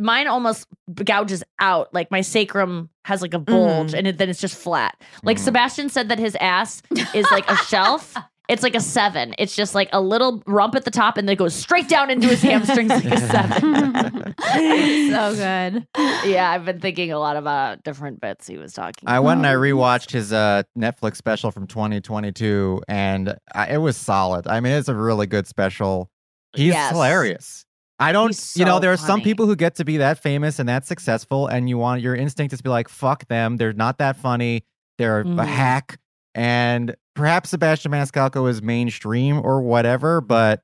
Mine 0.00 0.26
almost 0.26 0.66
gouges 0.92 1.44
out. 1.60 1.94
Like 1.94 2.10
my 2.10 2.20
sacrum 2.20 2.90
has 3.04 3.22
like 3.22 3.32
a 3.34 3.38
bulge, 3.38 3.92
Mm. 3.92 3.98
and 3.98 4.06
it, 4.08 4.18
then 4.18 4.28
it's 4.28 4.40
just 4.40 4.56
flat. 4.56 5.00
Like 5.22 5.36
Mm. 5.36 5.40
Sebastian 5.44 5.88
said 5.88 6.08
that 6.08 6.18
his 6.18 6.36
ass 6.40 6.82
is 7.14 7.26
like 7.30 7.48
a 7.48 7.56
shelf. 7.56 8.14
It's 8.48 8.62
like 8.62 8.74
a 8.74 8.80
seven. 8.80 9.34
It's 9.38 9.56
just 9.56 9.74
like 9.74 9.88
a 9.92 10.00
little 10.02 10.42
rump 10.46 10.74
at 10.74 10.84
the 10.84 10.90
top, 10.90 11.16
and 11.16 11.26
then 11.26 11.32
it 11.32 11.36
goes 11.36 11.54
straight 11.54 11.88
down 11.88 12.10
into 12.10 12.26
his 12.28 12.42
hamstrings 12.42 12.90
like 12.90 13.04
a 13.06 13.16
seven. 13.18 14.34
so 15.10 15.34
good. 15.34 15.86
yeah, 16.28 16.50
I've 16.50 16.64
been 16.66 16.78
thinking 16.80 17.10
a 17.10 17.18
lot 17.18 17.36
about 17.38 17.82
different 17.84 18.20
bits 18.20 18.46
he 18.46 18.58
was 18.58 18.72
talking. 18.74 19.08
I 19.08 19.20
went 19.20 19.38
and 19.38 19.46
I 19.46 19.54
rewatched 19.54 20.10
his 20.10 20.32
uh, 20.32 20.64
Netflix 20.78 21.16
special 21.16 21.50
from 21.50 21.66
2022, 21.66 22.82
and 22.86 23.34
I, 23.54 23.74
it 23.74 23.78
was 23.78 23.96
solid. 23.96 24.46
I 24.46 24.60
mean, 24.60 24.72
it's 24.74 24.88
a 24.88 24.94
really 24.94 25.26
good 25.26 25.46
special. 25.46 26.10
He's 26.54 26.72
Yes. 26.74 26.92
hilarious. 26.92 27.64
I 27.98 28.12
don't, 28.12 28.28
He's 28.30 28.56
you 28.56 28.64
know, 28.64 28.78
there 28.80 28.92
are 28.92 28.96
some 28.98 29.22
people 29.22 29.46
who 29.46 29.56
get 29.56 29.76
to 29.76 29.84
be 29.84 29.98
that 29.98 30.18
famous 30.18 30.58
and 30.58 30.68
that 30.68 30.86
successful, 30.86 31.46
and 31.46 31.68
you 31.68 31.78
want 31.78 32.02
your 32.02 32.14
instinct 32.14 32.52
is 32.52 32.58
to 32.58 32.62
be 32.62 32.68
like, 32.70 32.88
fuck 32.88 33.26
them. 33.28 33.56
They're 33.56 33.72
not 33.72 33.98
that 33.98 34.16
funny. 34.16 34.64
They're 34.98 35.20
a 35.20 35.24
Mhm. 35.24 35.46
hack. 35.46 35.98
And 36.34 36.96
perhaps 37.14 37.50
Sebastian 37.50 37.92
Maniscalco 37.92 38.48
is 38.48 38.60
mainstream 38.62 39.40
or 39.44 39.62
whatever, 39.62 40.20
but 40.20 40.62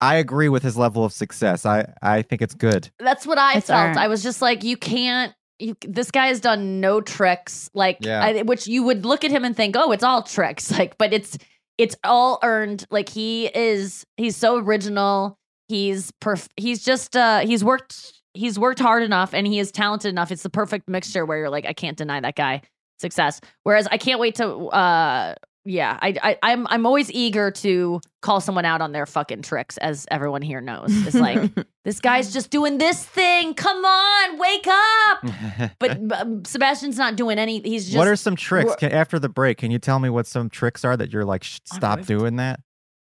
I 0.00 0.16
agree 0.16 0.48
with 0.48 0.62
his 0.62 0.76
level 0.76 1.04
of 1.04 1.12
success. 1.12 1.64
I, 1.66 1.92
I 2.02 2.22
think 2.22 2.42
it's 2.42 2.54
good. 2.54 2.90
That's 2.98 3.26
what 3.26 3.38
I 3.38 3.58
It's 3.58 3.66
felt. 3.68 3.80
earned. 3.90 3.98
I 3.98 4.08
was 4.08 4.22
just 4.22 4.40
like, 4.42 4.64
you 4.64 4.76
can't. 4.76 5.32
You, 5.58 5.76
this 5.86 6.10
guy 6.10 6.28
has 6.28 6.40
done 6.40 6.80
no 6.80 7.02
tricks, 7.02 7.68
like 7.74 7.98
Yeah. 8.00 8.24
I, 8.24 8.42
which 8.42 8.66
you 8.66 8.82
would 8.82 9.04
look 9.04 9.24
at 9.24 9.30
him 9.30 9.44
and 9.44 9.54
think, 9.54 9.76
oh, 9.76 9.92
it's 9.92 10.02
all 10.02 10.22
tricks, 10.22 10.70
like, 10.78 10.96
but 10.96 11.12
it's 11.12 11.36
it's 11.76 11.94
all 12.02 12.38
earned. 12.42 12.86
Like 12.90 13.08
he 13.10 13.46
is, 13.46 14.06
he's 14.16 14.36
so 14.36 14.56
original. 14.56 15.38
He's 15.68 16.10
perf- 16.22 16.48
He's 16.56 16.82
just 16.82 17.14
uh 17.14 17.40
he's 17.40 17.62
worked 17.62 18.14
he's 18.32 18.58
worked 18.58 18.78
hard 18.80 19.02
enough, 19.02 19.34
and 19.34 19.46
he 19.46 19.58
is 19.58 19.70
talented 19.70 20.08
enough. 20.08 20.32
It's 20.32 20.42
the 20.42 20.50
perfect 20.50 20.88
mixture 20.88 21.26
where 21.26 21.36
you're 21.38 21.50
like, 21.50 21.66
I 21.66 21.74
can't 21.74 21.96
deny 21.98 22.20
that 22.20 22.36
guy 22.36 22.62
success. 23.00 23.40
Whereas 23.62 23.86
I 23.90 23.96
can't 23.96 24.20
wait 24.20 24.36
to 24.36 24.48
uh 24.68 25.34
yeah, 25.64 25.98
I, 26.00 26.14
I 26.22 26.38
I'm 26.42 26.66
I'm 26.68 26.86
always 26.86 27.12
eager 27.12 27.50
to 27.50 28.00
call 28.22 28.40
someone 28.40 28.64
out 28.64 28.80
on 28.80 28.92
their 28.92 29.04
fucking 29.04 29.42
tricks, 29.42 29.76
as 29.78 30.06
everyone 30.10 30.40
here 30.40 30.60
knows. 30.60 30.88
It's 31.06 31.14
like 31.14 31.52
this 31.84 32.00
guy's 32.00 32.32
just 32.32 32.50
doing 32.50 32.78
this 32.78 33.04
thing. 33.04 33.52
Come 33.54 33.84
on, 33.84 34.38
wake 34.38 34.66
up! 34.66 35.70
But 35.78 36.12
um, 36.12 36.44
Sebastian's 36.44 36.96
not 36.96 37.16
doing 37.16 37.38
any. 37.38 37.60
He's 37.60 37.86
just. 37.86 37.98
what 37.98 38.08
are 38.08 38.16
some 38.16 38.36
tricks? 38.36 38.74
Can, 38.76 38.92
after 38.92 39.18
the 39.18 39.28
break, 39.28 39.58
can 39.58 39.70
you 39.70 39.78
tell 39.78 39.98
me 39.98 40.08
what 40.08 40.26
some 40.26 40.48
tricks 40.48 40.84
are 40.84 40.96
that 40.96 41.12
you're 41.12 41.24
like, 41.24 41.44
"Shh, 41.44 41.58
stop 41.64 42.02
doing 42.02 42.36
that? 42.36 42.60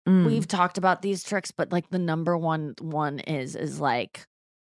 Mm. 0.08 0.26
We've 0.26 0.46
talked 0.46 0.76
about 0.76 1.00
these 1.00 1.22
tricks, 1.24 1.50
but 1.50 1.72
like 1.72 1.88
the 1.88 1.98
number 1.98 2.36
one 2.36 2.74
one 2.80 3.20
is 3.20 3.56
is 3.56 3.80
like, 3.80 4.26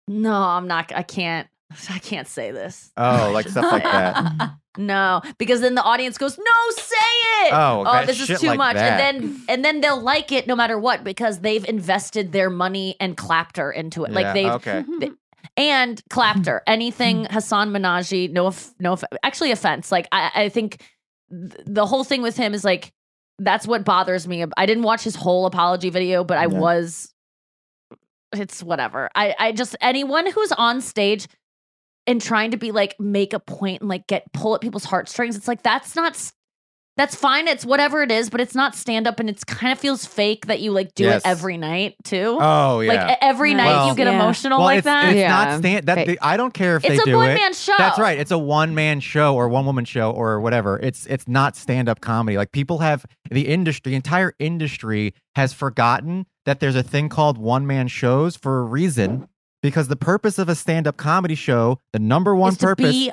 no, 0.06 0.32
I'm 0.32 0.66
not. 0.66 0.90
I 0.94 1.02
can't. 1.02 1.48
I 1.90 1.98
can't 1.98 2.26
say 2.28 2.50
this. 2.50 2.90
Oh, 2.96 3.30
like 3.32 3.48
stuff 3.48 3.70
like 3.72 3.82
that. 3.82 4.52
No, 4.80 5.22
because 5.38 5.60
then 5.60 5.74
the 5.74 5.82
audience 5.82 6.18
goes, 6.18 6.38
"No, 6.38 6.44
say 6.76 6.94
it." 7.46 7.52
Oh, 7.52 7.80
oh 7.80 7.92
that 7.94 8.06
this 8.06 8.30
is 8.30 8.40
too 8.40 8.46
like 8.46 8.58
much, 8.58 8.76
that. 8.76 9.00
and 9.00 9.24
then 9.24 9.40
and 9.48 9.64
then 9.64 9.80
they'll 9.80 10.00
like 10.00 10.30
it 10.30 10.46
no 10.46 10.54
matter 10.54 10.78
what 10.78 11.02
because 11.02 11.40
they've 11.40 11.64
invested 11.68 12.30
their 12.30 12.48
money 12.48 12.94
and 13.00 13.16
clapped 13.16 13.56
her 13.56 13.72
into 13.72 14.04
it. 14.04 14.12
Yeah, 14.12 14.14
Like 14.14 14.34
they've 14.34 14.52
okay. 14.52 14.84
and 15.56 16.00
clapped 16.10 16.46
her. 16.46 16.62
Anything 16.64 17.24
Hasan 17.30 17.70
Minhaj, 17.72 18.30
no, 18.30 18.52
no, 18.78 18.96
actually 19.24 19.50
offense. 19.50 19.90
Like 19.90 20.06
I, 20.12 20.30
I 20.44 20.48
think 20.48 20.80
th- 21.28 21.54
the 21.66 21.84
whole 21.84 22.04
thing 22.04 22.22
with 22.22 22.36
him 22.36 22.54
is 22.54 22.62
like 22.62 22.92
that's 23.40 23.66
what 23.66 23.84
bothers 23.84 24.28
me. 24.28 24.44
I 24.56 24.66
didn't 24.66 24.84
watch 24.84 25.02
his 25.02 25.16
whole 25.16 25.44
apology 25.46 25.90
video, 25.90 26.22
but 26.22 26.38
I 26.38 26.42
Yeah. 26.42 26.60
was. 26.60 27.12
It's 28.32 28.62
whatever. 28.62 29.08
I, 29.14 29.34
I 29.38 29.52
just 29.52 29.74
anyone 29.80 30.30
who's 30.30 30.52
on 30.52 30.80
stage 30.82 31.26
and 32.08 32.20
trying 32.20 32.50
to 32.50 32.56
be 32.56 32.72
like 32.72 32.98
make 32.98 33.32
a 33.32 33.38
point 33.38 33.82
and 33.82 33.88
like 33.88 34.08
get 34.08 34.32
pull 34.32 34.56
at 34.56 34.60
people's 34.60 34.84
heartstrings. 34.84 35.36
It's 35.36 35.46
like 35.46 35.62
that's 35.62 35.94
not 35.94 36.16
that's 36.96 37.14
fine. 37.14 37.46
It's 37.46 37.64
whatever 37.64 38.02
it 38.02 38.10
is, 38.10 38.28
but 38.28 38.40
it's 38.40 38.56
not 38.56 38.74
stand 38.74 39.06
up 39.06 39.20
and 39.20 39.30
it's 39.30 39.44
kind 39.44 39.72
of 39.72 39.78
feels 39.78 40.04
fake 40.04 40.46
that 40.46 40.58
you 40.58 40.72
like 40.72 40.92
do 40.96 41.04
Yes. 41.04 41.22
it 41.22 41.28
every 41.28 41.56
night 41.56 41.94
too. 42.02 42.36
Oh 42.40 42.80
yeah. 42.80 43.06
Like 43.06 43.18
every 43.20 43.54
night 43.54 43.66
Well- 43.66 43.88
you 43.90 43.94
get 43.94 44.08
Yeah. 44.08 44.14
emotional 44.14 44.58
well, 44.58 44.64
like 44.66 44.78
it's, 44.78 44.84
that. 44.86 45.14
It's 45.14 45.28
not 45.28 45.58
stand. 45.60 45.86
That 45.86 46.06
Fake. 46.06 46.18
I 46.20 46.36
don't 46.36 46.52
care 46.52 46.74
if 46.74 46.84
It's 46.84 46.96
they 46.96 46.98
a 46.98 47.04
do 47.04 47.12
it. 47.12 47.26
one-man 47.28 47.54
show. 47.54 47.74
That's 47.78 48.00
right. 48.00 48.18
It's 48.18 48.32
a 48.32 48.38
one 48.38 48.74
man 48.74 48.98
show 48.98 49.36
or 49.36 49.48
one 49.48 49.64
woman 49.64 49.84
show 49.84 50.10
or 50.10 50.40
whatever. 50.40 50.76
It's 50.82 51.06
it's 51.06 51.28
not 51.28 51.54
stand 51.54 51.88
up 51.88 52.00
comedy. 52.00 52.36
Like 52.36 52.50
people 52.50 52.78
have 52.78 53.06
the 53.30 53.46
industry, 53.46 53.90
the 53.90 53.96
entire 53.96 54.34
industry 54.40 55.14
has 55.36 55.52
forgotten 55.52 56.26
that 56.46 56.58
there's 56.58 56.74
a 56.74 56.82
thing 56.82 57.08
called 57.08 57.38
one 57.38 57.64
man 57.64 57.86
shows 57.86 58.34
for 58.34 58.58
a 58.58 58.62
reason. 58.64 59.28
Because 59.62 59.88
the 59.88 59.96
purpose 59.96 60.38
of 60.38 60.48
a 60.48 60.54
stand 60.54 60.86
up 60.86 60.96
comedy 60.96 61.34
show, 61.34 61.80
the 61.92 61.98
number 61.98 62.34
one 62.34 62.52
Is 62.52 62.58
to 62.58 62.66
purpose 62.66 62.90
be 62.92 63.12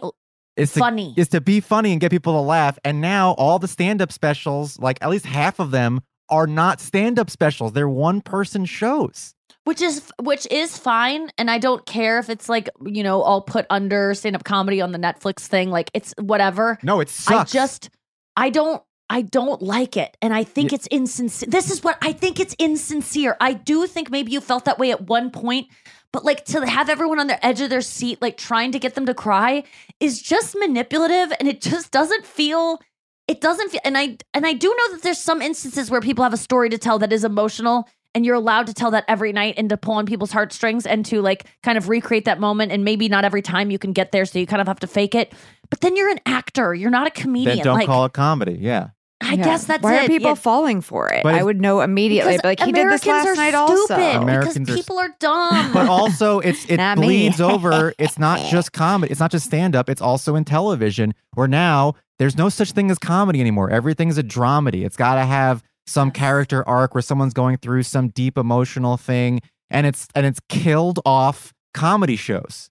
is 0.55 0.73
to, 0.73 0.79
funny. 0.79 1.13
is 1.17 1.27
to 1.29 1.41
be 1.41 1.59
funny 1.59 1.91
and 1.91 1.99
get 1.99 2.11
people 2.11 2.33
to 2.33 2.39
laugh. 2.41 2.77
And 2.85 3.01
now 3.01 3.31
all 3.33 3.59
the 3.59 3.67
stand 3.67 4.01
up 4.01 4.11
specials, 4.11 4.77
like 4.79 4.97
at 5.01 5.09
least 5.09 5.25
half 5.25 5.59
of 5.59 5.71
them, 5.71 6.01
are 6.29 6.47
not 6.47 6.79
stand 6.79 7.19
up 7.19 7.29
specials. 7.29 7.73
They're 7.73 7.89
one 7.89 8.21
person 8.21 8.65
shows. 8.65 9.33
which 9.65 9.81
is 9.81 10.03
which 10.21 10.45
is 10.51 10.77
fine 10.77 11.29
and 11.39 11.49
i 11.49 11.57
don't 11.57 11.85
care 11.87 12.19
if 12.19 12.29
it's 12.29 12.47
like 12.47 12.69
you 12.85 13.01
know 13.03 13.21
all 13.23 13.41
put 13.41 13.65
under 13.71 14.13
stand-up 14.13 14.43
comedy 14.43 14.79
on 14.81 14.91
the 14.91 14.99
netflix 14.99 15.47
thing 15.47 15.71
like 15.71 15.89
it's 15.95 16.13
whatever 16.19 16.77
No, 16.83 16.99
it 16.99 17.09
sucks. 17.09 17.53
i 17.55 17.57
just 17.57 17.89
i 18.37 18.49
don't 18.51 18.83
i 19.09 19.21
don't 19.23 19.61
like 19.63 19.97
it 19.97 20.15
and 20.21 20.33
i 20.35 20.43
think 20.43 20.71
Ye- 20.71 20.75
it's 20.75 20.87
insincere 20.87 21.49
this 21.49 21.71
is 21.71 21.83
what 21.83 21.97
i 22.03 22.11
think 22.11 22.39
it's 22.39 22.53
insincere 22.59 23.35
i 23.41 23.53
do 23.53 23.87
think 23.87 24.11
maybe 24.11 24.31
you 24.31 24.39
felt 24.41 24.65
that 24.65 24.77
way 24.77 24.91
at 24.91 25.01
one 25.07 25.31
point 25.31 25.67
but 26.15 26.23
like 26.23 26.45
to 26.45 26.65
have 26.65 26.89
everyone 26.89 27.19
on 27.19 27.27
the 27.27 27.45
edge 27.45 27.59
of 27.59 27.69
their 27.69 27.81
seat 27.81 28.21
like 28.21 28.37
trying 28.37 28.71
to 28.71 28.79
get 28.79 28.95
them 28.95 29.05
to 29.05 29.13
cry 29.13 29.61
is 29.99 30.21
just 30.21 30.55
manipulative 30.57 31.35
and 31.41 31.49
it 31.49 31.59
just 31.59 31.91
doesn't 31.91 32.25
feel 32.25 32.81
it 33.27 33.41
doesn't 33.41 33.69
feel 33.69 33.81
and 33.83 33.97
i 33.97 34.17
and 34.33 34.45
i 34.45 34.53
do 34.53 34.69
know 34.69 34.93
that 34.93 35.03
there's 35.03 35.17
some 35.17 35.41
instances 35.41 35.91
where 35.91 35.99
people 35.99 36.23
have 36.23 36.31
a 36.31 36.37
story 36.37 36.69
to 36.69 36.77
tell 36.77 36.97
that 36.97 37.11
is 37.11 37.25
emotional 37.25 37.85
and 38.13 38.25
you're 38.25 38.35
allowed 38.35 38.65
to 38.65 38.73
tell 38.73 38.91
that 38.91 39.03
every 39.09 39.33
night 39.33 39.55
and 39.57 39.67
to 39.67 39.75
pull 39.75 39.95
on 39.95 40.05
people's 40.05 40.31
heartstrings 40.31 40.85
and 40.85 41.05
to 41.05 41.21
like 41.21 41.47
kind 41.63 41.77
of 41.77 41.89
recreate 41.89 42.23
that 42.23 42.39
moment 42.39 42.71
and 42.71 42.85
maybe 42.85 43.09
not 43.09 43.25
every 43.25 43.41
time 43.41 43.69
you 43.69 43.77
can 43.77 43.91
get 43.91 44.13
there 44.13 44.23
so 44.23 44.39
you 44.39 44.47
kind 44.47 44.61
of 44.61 44.67
have 44.67 44.79
to 44.79 44.87
fake 44.87 45.15
it 45.15 45.33
but 45.69 45.81
then 45.81 45.97
you're 45.97 46.09
an 46.09 46.21
actor 46.25 46.73
you're 46.73 46.89
not 46.89 47.07
a 47.07 47.11
comedian 47.11 47.57
Then 47.57 47.65
don't 47.65 47.75
like 47.75 47.87
call 47.87 48.05
it 48.05 48.13
comedy. 48.13 48.57
Yeah. 48.57 48.91
I 49.21 49.33
Yeah. 49.35 49.43
guess 49.45 49.63
that's 49.65 49.81
Why 49.83 49.95
it 49.95 50.03
are 50.05 50.07
people 50.07 50.29
Yeah. 50.31 50.35
falling 50.35 50.81
for 50.81 51.07
it? 51.11 51.23
But 51.23 51.35
I 51.35 51.41
would 51.43 51.61
know 51.61 51.81
immediately. 51.81 52.35
But 52.37 52.45
like 52.45 52.59
he 52.59 52.71
did 52.71 52.75
this 52.89 53.05
Americans 53.05 53.07
last 53.07 53.27
are 53.27 53.35
night 53.35 53.53
stupid 53.53 53.93
also. 53.93 54.21
Americans 54.21 54.53
because 54.59 54.73
are 54.73 54.77
people 54.77 54.99
are 54.99 55.15
dumb 55.19 55.73
But 55.73 55.87
also, 55.87 56.39
it's 56.39 56.65
it 56.65 56.77
Not 56.77 56.97
bleeds 56.97 57.39
over. 57.39 57.93
It's 57.97 58.19
not 58.19 58.39
just 58.51 58.73
comedy. 58.73 59.11
It's 59.11 59.19
not 59.21 59.31
just 59.31 59.45
stand 59.45 59.75
up. 59.75 59.89
It's 59.89 60.01
also 60.01 60.35
in 60.35 60.43
television. 60.43 61.13
Where 61.33 61.47
now 61.47 61.93
there's 62.19 62.37
no 62.37 62.49
such 62.49 62.71
thing 62.73 62.91
as 62.91 62.99
comedy 62.99 63.39
anymore. 63.41 63.69
Everything's 63.69 64.17
a 64.17 64.23
dramedy. 64.23 64.85
It's 64.85 64.97
got 64.97 65.15
to 65.15 65.25
have 65.25 65.63
some 65.87 66.11
character 66.11 66.67
arc 66.67 66.93
where 66.93 67.01
someone's 67.01 67.33
going 67.33 67.57
through 67.57 67.83
some 67.83 68.09
deep 68.09 68.37
emotional 68.37 68.97
thing, 68.97 69.39
and 69.69 69.87
it's 69.87 70.07
and 70.13 70.25
it's 70.25 70.39
killed 70.49 70.99
off 71.05 71.53
comedy 71.73 72.15
shows. 72.17 72.69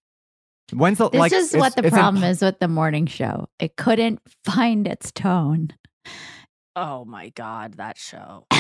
When's 0.73 0.99
the 0.99 1.09
This 1.11 1.19
like? 1.19 1.33
is 1.33 1.53
what 1.55 1.75
the 1.77 1.85
problem 1.85 2.23
imp- 2.23 2.31
is 2.33 2.43
with 2.43 2.59
the 2.59 2.69
morning 2.69 3.07
show. 3.07 3.49
It 3.59 3.77
couldn't 3.77 4.21
find 4.45 4.87
its 4.87 5.11
tone. 5.13 5.69
Oh 6.77 7.05
my 7.05 7.29
god 7.31 7.75
that 7.75 7.97
show 7.99 8.47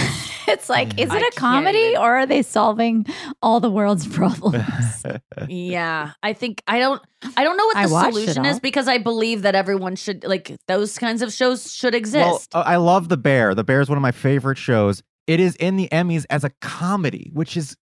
It's 0.46 0.68
like, 0.68 1.00
is 1.00 1.10
it 1.10 1.22
a 1.22 1.40
comedy 1.40 1.78
even- 1.78 1.96
or 2.02 2.16
are 2.16 2.26
they 2.26 2.42
solving 2.42 3.06
all 3.40 3.60
the 3.60 3.70
world's 3.70 4.06
problems? 4.18 5.02
Yeah, 5.48 6.12
I 6.22 6.34
think 6.34 6.62
I 6.66 6.78
don't 6.80 7.00
I 7.34 7.44
don't 7.44 7.56
know 7.56 7.64
what 7.64 7.82
the 7.82 8.10
solution 8.10 8.44
is 8.44 8.60
because 8.60 8.86
I 8.86 8.98
believe 8.98 9.40
that 9.42 9.54
everyone 9.54 9.96
should 9.96 10.22
like 10.24 10.54
those 10.68 10.98
kinds 10.98 11.22
of 11.22 11.32
shows 11.32 11.72
should 11.72 11.94
exist. 11.94 12.48
Well, 12.52 12.62
uh, 12.62 12.66
I 12.66 12.76
love 12.76 13.08
The 13.08 13.16
Bear. 13.16 13.54
The 13.54 13.64
Bear 13.64 13.80
is 13.80 13.88
one 13.88 13.96
of 13.96 14.02
my 14.02 14.12
favorite 14.12 14.58
shows. 14.58 15.02
It 15.26 15.40
is 15.40 15.56
in 15.56 15.76
the 15.76 15.88
Emmys 15.90 16.26
as 16.28 16.44
a 16.44 16.50
comedy, 16.60 17.30
which 17.32 17.56
is 17.56 17.74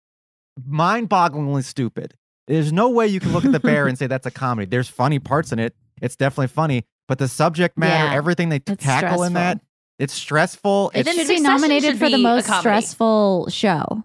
mind-bogglingly 0.67 1.65
stupid. 1.65 2.15
There's 2.47 2.73
no 2.73 2.89
way 2.91 3.07
you 3.07 3.21
can 3.21 3.33
look 3.33 3.45
at 3.45 3.53
The 3.53 3.61
Bear 3.61 3.87
and 3.87 3.97
say 3.99 4.07
that's 4.07 4.27
a 4.27 4.31
comedy. 4.31 4.67
There's 4.67 4.89
funny 4.89 5.19
parts 5.19 5.53
in 5.53 5.59
it. 5.59 5.75
It's 6.03 6.17
definitely 6.17 6.49
funny, 6.49 6.85
but 7.09 7.19
the 7.19 7.29
subject 7.29 7.79
matter, 7.79 8.07
Yeah, 8.07 8.15
everything 8.15 8.49
they 8.49 8.61
it's 8.67 8.85
tackle 8.85 9.23
in 9.23 9.35
that, 9.35 9.59
stressful. 9.59 9.67
It's 10.01 10.15
stressful. 10.15 10.91
It 10.95 11.07
It's 11.07 11.15
should 11.15 11.29
be 11.29 11.41
nominated 11.41 11.91
should 11.91 11.99
for 11.99 12.07
the 12.07 12.17
be 12.17 12.23
a 12.23 12.25
most 12.25 12.47
stressful 12.47 13.49
show. 13.51 14.03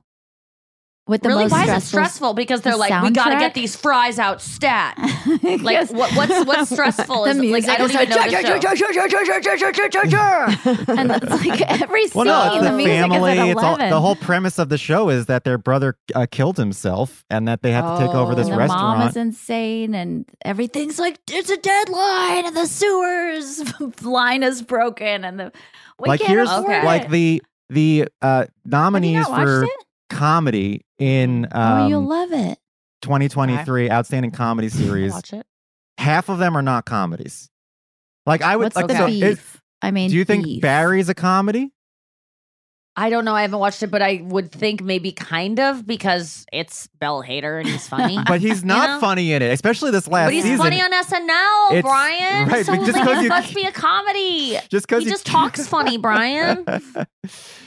With 1.07 1.21
the 1.21 1.29
really, 1.29 1.43
most 1.43 1.51
why 1.51 1.63
is 1.65 1.69
it 1.69 1.69
stressful, 1.69 1.87
stressful? 1.87 2.33
Because 2.33 2.61
they're 2.61 2.73
the 2.73 2.79
like, 2.79 3.03
we 3.03 3.11
got 3.11 3.29
to 3.29 3.37
get 3.37 3.53
these 3.53 3.75
fries 3.75 4.17
out 4.17 4.41
stat. 4.41 4.97
Like, 5.45 5.87
Because 5.87 5.91
what, 5.91 6.11
what's 6.15 6.45
what's 6.45 6.69
stressful? 6.73 7.25
The 7.25 7.29
is 7.29 7.37
it, 7.37 7.51
like 7.51 7.67
I 7.69 7.77
don't 7.77 7.91
even 7.91 8.09
know 8.09 8.15
like, 8.15 8.31
the 8.31 8.41
show. 10.09 10.93
and 10.93 11.11
it's 11.11 11.45
like 11.45 11.61
every 11.81 12.07
scene, 12.07 12.25
well, 12.25 12.49
no, 12.49 12.55
it's 12.55 12.63
the, 12.63 12.71
the, 12.71 12.77
music 12.77 12.93
family. 12.93 13.33
is 13.33 13.39
at 13.39 13.47
It's 13.49 13.63
all, 13.63 13.77
the 13.77 14.01
whole 14.01 14.15
premise 14.15 14.57
of 14.57 14.69
the 14.69 14.77
show 14.79 15.09
is 15.09 15.27
that 15.27 15.43
their 15.43 15.57
brother 15.59 15.97
uh, 16.15 16.25
killed 16.29 16.57
himself 16.57 17.23
and 17.29 17.47
that 17.47 17.61
they 17.61 17.71
have 17.71 17.99
to 17.99 18.05
take 18.05 18.15
over 18.15 18.33
this 18.33 18.47
and 18.47 18.55
the 18.55 18.59
restaurant. 18.59 18.99
mom 18.99 19.07
is 19.07 19.15
insane, 19.15 19.93
and 19.93 20.25
everything's 20.43 20.97
like 20.97 21.19
it's 21.29 21.49
a 21.51 21.57
deadline, 21.57 22.45
and 22.47 22.55
the 22.57 22.65
sewers 22.65 23.61
line 24.01 24.41
is 24.41 24.63
broken, 24.63 25.23
and 25.23 25.39
the 25.39 25.51
we 25.99 26.07
like 26.09 26.21
here's 26.21 26.49
afford 26.49 26.83
like 26.83 27.09
the 27.09 27.41
the 27.69 28.07
uh 28.21 28.45
nominees 28.65 29.25
for 29.27 29.65
comedy 30.09 30.85
in 30.99 31.47
oh, 31.51 31.87
you'll 31.87 31.99
um, 32.01 32.07
love 32.07 32.31
it. 32.31 32.57
2023 33.01 33.89
outstanding 33.89 34.31
comedy 34.31 34.69
series 34.69 35.13
Watch 35.13 35.33
it. 35.33 35.45
half 35.97 36.29
of 36.29 36.39
them 36.39 36.55
are 36.57 36.61
not 36.61 36.85
comedies. 36.85 37.49
Like 38.25 38.41
i 38.41 38.55
would 38.55 38.63
What's 38.63 38.75
like 38.75 38.87
the 38.87 38.97
so 38.97 39.07
is- 39.07 39.39
I 39.81 39.91
mean, 39.91 40.09
do 40.09 40.15
you 40.15 40.25
think 40.25 40.45
beef. 40.45 40.61
barry's 40.61 41.09
a 41.09 41.13
comedy 41.13 41.71
I 42.97 43.09
don't 43.09 43.25
know. 43.25 43.35
I 43.35 43.41
haven't 43.41 43.59
watched 43.59 43.83
it, 43.83 43.87
but 43.91 44.01
I 44.01 44.21
would 44.23 44.51
think 44.53 44.81
maybe 44.81 45.11
kind 45.11 45.59
of 45.59 45.85
because 45.85 46.45
it's 46.53 46.87
Bill 47.01 47.21
Hader 47.21 47.59
and 47.59 47.67
he's 47.67 47.87
funny. 47.87 48.17
but 48.27 48.39
he's 48.39 48.63
not 48.63 48.89
know? 48.89 48.99
funny 49.01 49.33
in 49.33 49.41
it 49.41 49.51
especially 49.51 49.91
this 49.91 50.07
last 50.07 50.29
season. 50.29 50.57
but 50.57 50.71
he's 50.71 50.79
season 50.79 50.79
funny 50.79 50.81
on 50.81 50.91
SNL, 51.29 51.77
It's- 51.77 51.83
Brian. 51.83 52.47
right, 52.47 52.65
so 52.65 52.71
but 52.77 52.85
just 52.85 52.97
like, 52.97 53.05
'cause 53.05 53.17
it 53.17 53.23
you- 53.23 53.29
must 53.29 53.53
be 53.53 53.63
a 53.63 53.71
comedy. 53.73 54.57
just 54.69 54.87
because 54.87 55.03
he 55.03 55.09
just 55.09 55.25
talks 55.25 55.67
funny, 55.75 55.97
Brian. 55.97 56.63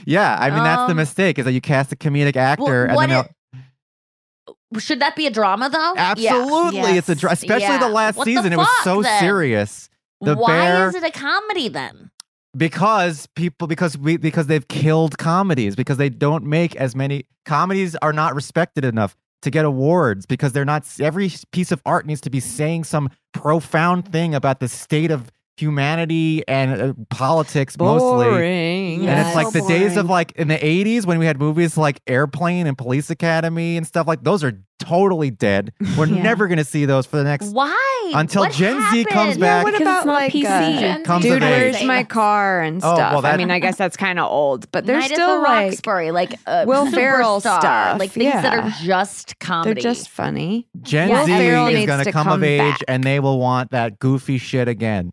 yeah 0.07 0.37
i 0.41 0.49
mean 0.51 0.63
that's 0.65 0.87
the 0.87 0.93
Um, 0.93 0.97
mistake 0.97 1.39
is 1.39 1.45
that 1.45 1.53
you 1.53 1.61
cast 1.61 1.93
a 1.93 1.97
comedic 1.97 2.37
actor 2.37 2.87
and 2.87 2.99
then 2.99 3.11
it- 3.11 4.81
Should 4.83 5.01
that 5.01 5.15
be 5.17 5.27
a 5.27 5.31
drama 5.31 5.69
though? 5.69 5.93
Yeah. 5.95 6.11
absolutely 6.37 6.93
it's 6.99 7.09
a 7.09 7.15
drama. 7.15 7.33
Especially 7.35 7.63
Yeah. 7.67 7.79
the 7.79 7.89
last 7.89 8.17
What 8.17 8.25
the 8.25 8.35
season 8.35 8.53
it 8.53 8.57
was 8.57 8.69
so 8.85 9.03
then? 9.03 9.21
serious 9.21 9.89
the 10.21 10.35
Why 10.37 10.49
bear 10.49 10.89
is 10.89 10.95
it 10.95 11.05
a 11.05 11.11
comedy 11.11 11.69
then? 11.69 12.11
Because 12.57 13.27
people 13.35 13.69
because 13.69 13.97
we 13.99 14.17
because 14.17 14.47
they've 14.47 14.69
killed 14.69 15.19
comedies 15.19 15.77
because 15.77 15.97
they 15.97 16.09
don't 16.09 16.45
make 16.45 16.75
as 16.77 16.97
many 16.97 17.27
comedies 17.45 17.95
are 17.97 18.13
not 18.13 18.35
respected 18.35 18.85
enough 18.85 19.17
to 19.43 19.51
get 19.51 19.65
awards 19.65 20.27
because 20.27 20.53
they're 20.53 20.65
not 20.65 20.85
every 21.01 21.31
piece 21.53 21.71
of 21.71 21.81
art 21.87 22.07
needs 22.07 22.21
to 22.23 22.31
be 22.31 22.41
saying 22.41 22.85
some 22.85 23.11
profound 23.33 24.11
thing 24.11 24.35
about 24.35 24.61
the 24.61 24.69
state 24.69 25.11
of 25.11 25.31
humanity 25.61 26.47
and 26.49 26.81
uh, 26.81 26.93
politics 27.11 27.77
mostly 27.79 28.27
Boring. 28.27 29.07
and 29.09 29.19
it's 29.27 29.35
like 29.35 29.47
So 29.47 29.61
the 29.61 29.67
days 29.67 29.97
of 29.97 30.07
like 30.09 30.33
in 30.33 30.49
the 30.49 30.57
80s 30.59 31.05
when 31.07 31.19
we 31.19 31.27
had 31.27 31.39
movies 31.39 31.77
like 31.77 32.01
airplane 32.07 32.67
and 32.67 32.77
police 32.79 33.11
academy 33.11 33.77
and 33.77 33.87
stuff 33.87 34.07
like 34.07 34.23
those 34.25 34.45
are 34.45 34.61
totally 34.79 35.31
dead 35.31 35.73
we're 35.97 36.07
Yeah. 36.19 36.23
never 36.23 36.47
going 36.47 36.59
to 36.59 36.65
see 36.65 36.85
those 36.85 37.05
for 37.07 37.17
the 37.17 37.25
next 37.25 37.47
Why? 37.53 37.75
Until 38.15 38.43
What 38.45 38.53
Gen 38.53 38.81
Z 38.91 39.05
comes 39.05 39.37
happened? 39.37 39.41
back. 39.41 39.65
What 39.65 39.79
about 39.83 39.99
it's 39.99 40.07
like 40.07 40.33
PC. 40.33 40.47
uh, 40.47 40.81
Gen 40.81 41.05
Comes 41.05 41.25
Dude, 41.25 41.43
of 41.43 41.49
where's 41.51 41.85
my 41.85 42.05
car 42.05 42.63
and 42.63 42.77
Oh, 42.83 42.95
stuff? 42.95 43.23
well, 43.23 43.27
I 43.27 43.37
mean, 43.37 43.51
I 43.51 43.59
guess 43.65 43.77
that's 43.77 43.99
kind 43.99 44.19
of 44.19 44.31
old, 44.31 44.71
but 44.73 44.87
they're 44.87 44.99
Night 44.99 45.11
still 45.11 45.37
the 45.37 45.43
like 45.43 45.67
Roxbury, 45.73 46.11
like 46.11 46.39
uh, 46.47 46.65
Will 46.69 46.91
Ferrell 46.91 47.41
Superstar, 47.43 47.61
stuff, 47.61 47.99
like 48.01 48.11
things 48.13 48.33
that 48.33 48.55
are 48.59 48.71
just 48.71 49.39
just 49.39 49.65
they're 49.65 49.75
just 49.75 50.09
funny. 50.09 50.67
Gen 50.81 51.11
Will 51.11 51.27
Z 51.27 51.37
Ferrell 51.37 51.67
is 51.69 51.85
going 51.87 51.99
to 51.99 52.05
to 52.05 52.13
come 52.13 52.29
of 52.29 52.43
age 52.43 52.61
back. 52.79 52.85
and 52.89 53.05
they 53.05 53.21
will 53.21 53.39
want 53.39 53.73
that 53.73 53.99
goofy 53.99 54.39
shit 54.39 54.69
again. 54.69 55.13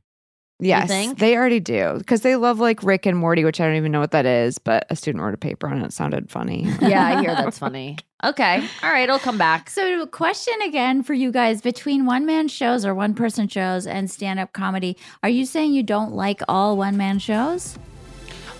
Yes, 0.59 1.13
they 1.17 1.35
already 1.35 1.59
do 1.59 1.95
because 1.97 2.21
they 2.21 2.37
love 2.37 2.59
like 2.59 2.81
Rick 2.81 3.05
and 3.05 3.17
Morty, 3.17 3.43
which 3.43 3.59
I 3.59 3.65
don't 3.65 3.75
even 3.75 3.91
know 3.91 3.99
what 3.99 4.11
that 4.11 4.25
is, 4.25 4.57
but 4.57 4.85
a 4.89 4.95
student 4.95 5.21
wrote 5.21 5.33
a 5.33 5.37
paper 5.37 5.67
on 5.67 5.81
it. 5.81 5.85
It 5.85 5.93
sounded 5.93 6.29
funny. 6.29 6.63
yeah, 6.81 7.05
I 7.05 7.19
hear 7.19 7.35
that's 7.35 7.59
funny. 7.59 7.97
Okay, 8.23 8.65
all 8.81 8.89
right, 8.89 9.03
it'll 9.03 9.19
come 9.19 9.37
back. 9.37 9.69
So, 9.69 10.05
question 10.07 10.53
again 10.63 11.03
for 11.03 11.13
you 11.13 11.31
guys 11.31 11.61
between 11.61 12.05
one 12.05 12.25
man 12.25 12.47
shows 12.47 12.85
or 12.85 12.95
one 12.95 13.13
person 13.15 13.49
shows 13.49 13.85
and 13.85 14.09
stand 14.09 14.39
up 14.39 14.53
comedy, 14.53 14.95
are 15.23 15.29
you 15.29 15.45
saying 15.45 15.73
you 15.73 15.83
don't 15.83 16.13
like 16.13 16.41
all 16.47 16.77
one 16.77 16.95
man 16.95 17.19
shows? 17.19 17.77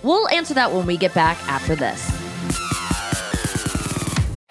We'll 0.02 0.28
answer 0.28 0.52
that 0.52 0.72
when 0.72 0.84
we 0.84 0.98
get 0.98 1.14
back 1.14 1.38
after 1.48 1.74
this. 1.74 2.25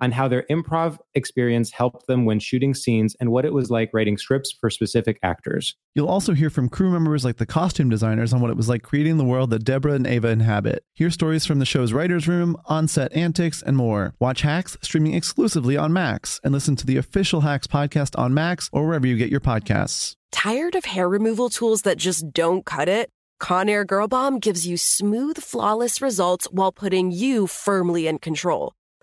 on 0.00 0.12
how 0.12 0.28
their 0.28 0.44
improv 0.50 0.98
experience 1.14 1.72
helped 1.72 2.06
them 2.06 2.24
when 2.24 2.38
shooting 2.38 2.74
scenes 2.74 3.16
and 3.20 3.30
what 3.30 3.44
it 3.44 3.52
was 3.52 3.70
like 3.70 3.90
writing 3.92 4.16
scripts 4.16 4.52
for 4.52 4.70
specific 4.70 5.18
actors. 5.22 5.74
You'll 5.94 6.08
also 6.08 6.34
hear 6.34 6.50
from 6.50 6.68
crew 6.68 6.90
members 6.90 7.24
like 7.24 7.36
the 7.36 7.46
costume 7.46 7.88
designers 7.88 8.32
on 8.32 8.40
what 8.40 8.50
it 8.50 8.56
was 8.56 8.68
like 8.68 8.82
creating 8.82 9.16
the 9.16 9.24
world 9.24 9.50
that 9.50 9.64
Deborah 9.64 9.92
and 9.92 10.06
Ava 10.06 10.28
inhabit. 10.28 10.84
Hear 10.94 11.10
stories 11.10 11.46
from 11.46 11.58
the 11.58 11.66
show's 11.66 11.92
writer's 11.92 12.28
room, 12.28 12.56
on 12.66 12.88
set 12.88 13.12
antics, 13.14 13.62
and 13.62 13.76
more. 13.76 14.14
Watch 14.20 14.42
Hacks 14.42 14.76
streaming 14.82 15.14
exclusively 15.14 15.76
on 15.76 15.92
Max 15.92 16.40
and 16.44 16.52
listen 16.52 16.76
to 16.76 16.86
the 16.86 16.96
official 16.96 17.40
Hacks 17.40 17.66
podcast 17.66 18.18
on 18.18 18.34
Max 18.34 18.68
or 18.72 18.86
wherever 18.86 19.06
you 19.06 19.16
get 19.16 19.30
your 19.30 19.40
podcasts. 19.40 20.14
Tired 20.32 20.74
of 20.74 20.84
hair 20.84 21.08
removal 21.08 21.48
tools 21.48 21.82
that 21.82 21.96
just 21.96 22.32
don't 22.32 22.64
cut 22.64 22.88
it? 22.88 23.08
Conair 23.40 23.86
Girl 23.86 24.08
Bomb 24.08 24.38
gives 24.38 24.66
you 24.66 24.76
smooth, 24.76 25.38
flawless 25.38 26.00
results 26.00 26.46
while 26.50 26.72
putting 26.72 27.10
you 27.10 27.46
firmly 27.46 28.06
in 28.06 28.18
control. 28.18 28.75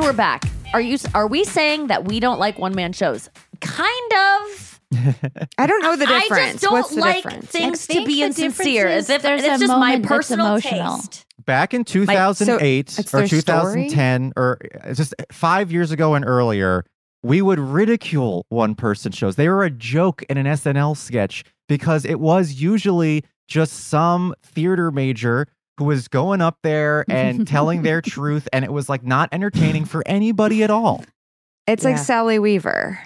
And 0.00 0.06
we're 0.06 0.12
back. 0.14 0.46
Are 0.72 0.80
you? 0.80 0.96
Are 1.14 1.26
we 1.26 1.44
saying 1.44 1.88
that 1.88 2.06
we 2.06 2.20
don't 2.20 2.38
like 2.40 2.58
one 2.58 2.74
man 2.74 2.94
shows? 2.94 3.28
Kind 3.60 4.12
of. 4.14 4.80
I 5.58 5.66
don't 5.66 5.82
know 5.82 5.94
the 5.94 6.06
difference. 6.06 6.32
I 6.32 6.52
just 6.52 6.62
don't 6.62 6.72
What's 6.72 6.94
the 6.94 7.02
like 7.02 7.22
difference? 7.22 7.44
things 7.50 7.86
to 7.88 8.06
be 8.06 8.14
the 8.14 8.22
insincere. 8.22 8.84
difference 8.84 9.10
As 9.10 9.16
if 9.16 9.20
there's 9.20 9.42
it's 9.44 9.56
a 9.56 9.66
just 9.66 9.78
my 9.78 10.00
personal 10.00 10.46
emotional. 10.46 10.96
taste. 10.96 11.26
Back 11.44 11.74
in 11.74 11.84
2008 11.84 12.98
it's 12.98 13.12
or 13.12 13.18
their 13.18 13.26
story? 13.28 13.90
2010 13.90 14.32
or 14.36 14.58
just 14.94 15.14
five 15.30 15.70
years 15.70 15.90
ago 15.90 16.14
and 16.14 16.24
earlier, 16.24 16.86
we 17.22 17.42
would 17.42 17.58
ridicule 17.58 18.46
one 18.48 18.74
person 18.74 19.12
shows. 19.12 19.36
They 19.36 19.50
were 19.50 19.64
a 19.64 19.70
joke 19.70 20.22
in 20.30 20.38
an 20.38 20.46
SNL 20.46 20.96
sketch 20.96 21.44
because 21.68 22.06
it 22.06 22.20
was 22.20 22.54
usually 22.54 23.22
just 23.48 23.74
some 23.88 24.34
theater 24.42 24.90
major 24.90 25.46
who 25.80 25.86
was 25.86 26.06
going 26.08 26.40
up 26.40 26.58
there 26.62 27.04
and 27.10 27.48
telling 27.48 27.82
their 27.82 28.00
truth, 28.00 28.46
and 28.52 28.64
it 28.64 28.72
was 28.72 28.88
like 28.88 29.02
not 29.02 29.28
entertaining 29.32 29.86
for 29.86 30.02
anybody 30.06 30.62
at 30.62 30.70
all. 30.70 31.04
It's 31.66 31.84
like 31.84 31.98
Sally 31.98 32.38
Weaver 32.38 32.98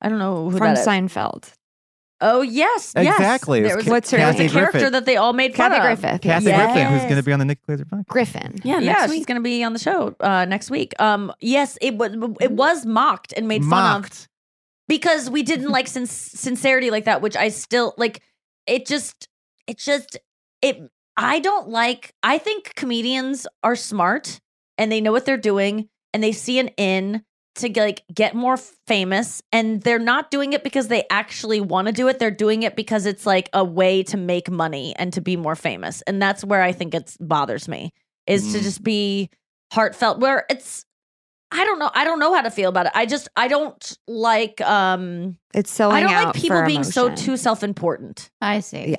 I 0.00 0.08
don't 0.08 0.18
know 0.18 0.50
who 0.50 0.58
from 0.58 0.74
that 0.74 0.78
is. 0.78 0.86
Seinfeld. 0.86 1.52
Oh 2.22 2.42
yes, 2.42 2.92
yes. 2.94 3.16
Exactly. 3.16 3.62
There 3.62 3.76
was, 3.76 3.86
Ca- 3.86 3.90
What's 3.90 4.10
her 4.10 4.18
there 4.18 4.32
Kathy 4.32 4.48
character 4.48 4.78
Griffith. 4.78 4.92
that 4.92 5.06
they 5.06 5.16
all 5.16 5.32
made 5.32 5.54
fun 5.54 5.70
Kathy 5.70 5.80
of. 5.80 6.00
Griffith. 6.00 6.20
Kathy 6.20 6.46
yes. 6.46 6.72
Griffin, 6.72 6.92
who's 6.92 7.02
going 7.02 7.16
to 7.16 7.22
be 7.22 7.32
on 7.32 7.38
the 7.38 7.44
Nick 7.46 7.64
Glaser 7.64 7.84
podcast. 7.86 8.06
Griffin. 8.06 8.60
Yeah, 8.62 8.78
yeah, 8.78 8.92
next 8.92 9.12
she's 9.12 9.24
going 9.24 9.36
to 9.36 9.42
be 9.42 9.64
on 9.64 9.72
the 9.72 9.78
show 9.78 10.14
uh, 10.20 10.44
next 10.44 10.70
week. 10.70 10.92
Um, 11.00 11.32
yes, 11.40 11.78
it 11.80 11.96
was 11.96 12.12
it 12.40 12.52
was 12.52 12.84
mocked 12.84 13.32
and 13.34 13.48
made 13.48 13.64
fun 13.64 14.04
of 14.04 14.28
because 14.86 15.30
we 15.30 15.42
didn't 15.42 15.70
like 15.70 15.86
sin- 15.86 16.06
sincerity 16.06 16.90
like 16.90 17.06
that, 17.06 17.22
which 17.22 17.36
I 17.36 17.48
still 17.48 17.94
like. 17.96 18.20
It 18.66 18.86
just, 18.86 19.28
it 19.66 19.78
just, 19.78 20.18
it. 20.60 20.90
I 21.20 21.38
don't 21.40 21.68
like. 21.68 22.14
I 22.22 22.38
think 22.38 22.74
comedians 22.74 23.46
are 23.62 23.76
smart 23.76 24.40
and 24.78 24.90
they 24.90 25.00
know 25.00 25.12
what 25.12 25.26
they're 25.26 25.36
doing 25.36 25.88
and 26.14 26.22
they 26.22 26.32
see 26.32 26.58
an 26.58 26.68
in 26.76 27.22
to 27.56 27.68
like 27.76 28.04
get 28.14 28.34
more 28.34 28.56
famous 28.86 29.42
and 29.52 29.82
they're 29.82 29.98
not 29.98 30.30
doing 30.30 30.52
it 30.52 30.64
because 30.64 30.88
they 30.88 31.04
actually 31.10 31.60
want 31.60 31.88
to 31.88 31.92
do 31.92 32.06
it 32.08 32.18
they're 32.20 32.30
doing 32.30 32.62
it 32.62 32.76
because 32.76 33.06
it's 33.06 33.26
like 33.26 33.50
a 33.52 33.64
way 33.64 34.02
to 34.04 34.16
make 34.16 34.48
money 34.48 34.94
and 34.96 35.12
to 35.12 35.20
be 35.20 35.36
more 35.36 35.56
famous 35.56 36.00
and 36.02 36.22
that's 36.22 36.44
where 36.44 36.62
i 36.62 36.70
think 36.70 36.94
it 36.94 37.16
bothers 37.20 37.66
me 37.68 37.92
is 38.28 38.52
to 38.52 38.60
Mm. 38.60 38.62
just 38.62 38.82
be 38.84 39.30
heartfelt 39.72 40.20
where 40.20 40.46
it's 40.48 40.86
i 41.50 41.64
don't 41.64 41.80
know 41.80 41.90
i 41.92 42.04
don't 42.04 42.20
know 42.20 42.32
how 42.32 42.40
to 42.42 42.52
feel 42.52 42.68
about 42.70 42.86
it 42.86 42.92
i 42.94 43.04
just 43.04 43.28
i 43.36 43.48
don't 43.48 43.98
like 44.06 44.60
um 44.60 45.36
It's 45.52 45.72
selling 45.72 45.96
i 45.96 46.00
don't 46.00 46.12
like 46.24 46.34
people 46.34 46.58
for 46.58 46.66
being 46.66 46.84
so 46.84 47.12
too 47.14 47.36
self-important 47.36 48.30
I 48.40 48.60
see. 48.60 48.90
Yeah. 48.90 48.96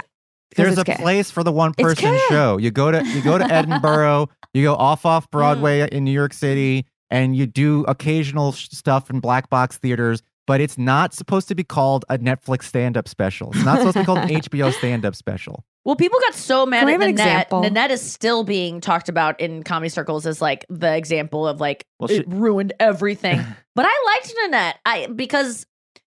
Because 0.51 0.75
There's 0.75 0.77
a 0.77 0.83
gay. 0.83 0.95
place 0.97 1.31
for 1.31 1.43
the 1.43 1.51
one 1.51 1.73
person 1.73 2.19
show. 2.29 2.57
You 2.57 2.69
go 2.71 2.91
to 2.91 3.03
you 3.07 3.21
go 3.23 3.37
to 3.37 3.45
Edinburgh, 3.51 4.29
you 4.53 4.63
go 4.63 4.75
off 4.75 5.05
off 5.05 5.29
Broadway 5.31 5.87
in 5.91 6.03
New 6.03 6.11
York 6.11 6.33
City, 6.33 6.85
and 7.09 7.35
you 7.35 7.47
do 7.47 7.83
occasional 7.87 8.51
sh- 8.51 8.67
stuff 8.71 9.09
in 9.09 9.19
black 9.19 9.49
box 9.49 9.77
theaters. 9.77 10.21
But 10.47 10.59
it's 10.59 10.77
not 10.77 11.13
supposed 11.13 11.47
to 11.49 11.55
be 11.55 11.63
called 11.63 12.03
a 12.09 12.17
Netflix 12.17 12.63
stand 12.63 12.97
up 12.97 13.07
special. 13.07 13.51
It's 13.53 13.63
not 13.63 13.77
supposed 13.77 13.93
to 13.93 13.99
be 14.01 14.05
called 14.05 14.17
an 14.19 14.27
HBO 14.41 14.73
stand 14.73 15.05
up 15.05 15.15
special. 15.15 15.63
Well, 15.85 15.95
people 15.95 16.19
got 16.19 16.33
so 16.35 16.65
mad 16.65 16.79
Can 16.81 16.89
at 16.89 16.91
have 16.93 17.01
an 17.01 17.07
Nanette. 17.15 17.27
example? 17.27 17.61
Nanette 17.61 17.91
is 17.91 18.01
still 18.01 18.43
being 18.43 18.81
talked 18.81 19.07
about 19.07 19.39
in 19.39 19.63
comedy 19.63 19.89
circles 19.89 20.25
as 20.25 20.41
like 20.41 20.65
the 20.69 20.93
example 20.95 21.47
of 21.47 21.61
like 21.61 21.85
Well, 21.99 22.11
it 22.11 22.25
ruined 22.27 22.73
everything. 22.79 23.39
but 23.75 23.85
I 23.87 24.03
liked 24.19 24.33
Nanette. 24.43 24.79
I 24.85 25.07
because 25.07 25.65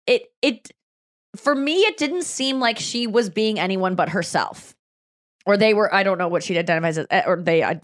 it 0.08 0.24
it 0.42 0.70
for 1.36 1.56
me 1.56 1.82
it 1.82 1.98
didn't 1.98 2.24
seem 2.24 2.60
like 2.60 2.80
she 2.80 3.08
was 3.08 3.30
being 3.30 3.60
anyone 3.60 3.96
but 3.96 4.10
herself. 4.10 4.76
Or 5.46 5.58
they 5.58 5.74
were 5.74 5.94
I 5.94 6.04
don't 6.04 6.18
know 6.18 6.30
what 6.30 6.44
she 6.44 6.58
identifies 6.58 6.98
as 6.98 7.06
eh, 7.10 7.24
or 7.26 7.42
they 7.42 7.64
I, 7.64 7.82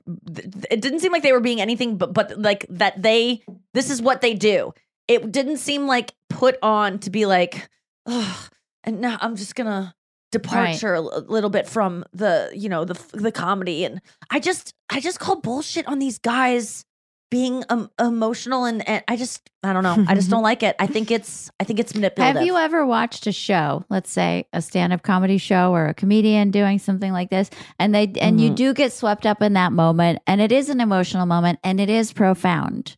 it 0.71 0.81
didn't 0.81 0.99
seem 0.99 1.11
like 1.11 1.23
they 1.23 1.33
were 1.33 1.41
being 1.41 1.59
anything 1.59 1.97
but 1.97 2.13
but 2.13 2.39
like 2.39 2.65
that 2.69 3.01
they 3.01 3.41
this 3.73 3.89
is 3.89 4.01
what 4.01 4.21
they 4.21 4.33
do. 4.33 4.73
It 5.07 5.31
didn't 5.31 5.57
seem 5.57 5.85
like 5.85 6.13
put 6.29 6.57
on 6.61 6.99
to 6.99 7.09
be 7.09 7.25
like 7.25 7.69
Ugh, 8.05 8.49
and 8.83 9.01
now 9.01 9.17
I'm 9.19 9.35
just 9.35 9.55
gonna 9.55 9.93
departure 10.31 10.93
a 10.93 11.01
little 11.01 11.49
bit 11.49 11.67
from 11.67 12.05
the 12.13 12.51
you 12.55 12.69
know 12.69 12.85
the 12.85 12.97
the 13.13 13.31
comedy 13.31 13.83
and 13.83 13.99
I 14.29 14.39
just 14.39 14.73
I 14.89 14.99
just 14.99 15.19
call 15.19 15.41
bullshit 15.41 15.87
on 15.87 15.99
these 15.99 16.19
guys 16.19 16.85
being 17.31 17.63
um, 17.69 17.91
emotional 17.99 18.65
and, 18.65 18.87
and 18.89 19.03
I 19.07 19.15
just 19.15 19.49
I 19.63 19.71
don't 19.73 19.83
know 19.83 20.03
I 20.07 20.15
just 20.15 20.29
don't 20.29 20.41
like 20.51 20.63
it 20.63 20.75
I 20.79 20.87
think 20.87 21.11
it's 21.11 21.51
I 21.59 21.63
think 21.63 21.79
it's 21.79 21.93
manipulative. 21.93 22.37
Have 22.37 22.45
you 22.45 22.57
ever 22.57 22.85
watched 22.85 23.27
a 23.27 23.31
show, 23.31 23.83
let's 23.89 24.09
say 24.11 24.45
a 24.53 24.61
stand-up 24.61 25.03
comedy 25.03 25.37
show 25.37 25.71
or 25.71 25.85
a 25.87 25.93
comedian 25.93 26.49
doing 26.51 26.79
something 26.79 27.11
like 27.11 27.29
this, 27.29 27.49
and 27.77 27.93
they 27.93 28.11
and 28.19 28.41
you 28.41 28.49
Mhm. 28.51 28.55
do 28.55 28.73
get 28.73 28.93
swept 28.93 29.25
up 29.25 29.41
in 29.41 29.53
that 29.53 29.71
moment, 29.73 30.19
and 30.25 30.41
it 30.41 30.51
is 30.51 30.69
an 30.69 30.81
emotional 30.81 31.25
moment, 31.25 31.59
and 31.63 31.79
it 31.79 31.89
is 31.89 32.11
profound. 32.13 32.97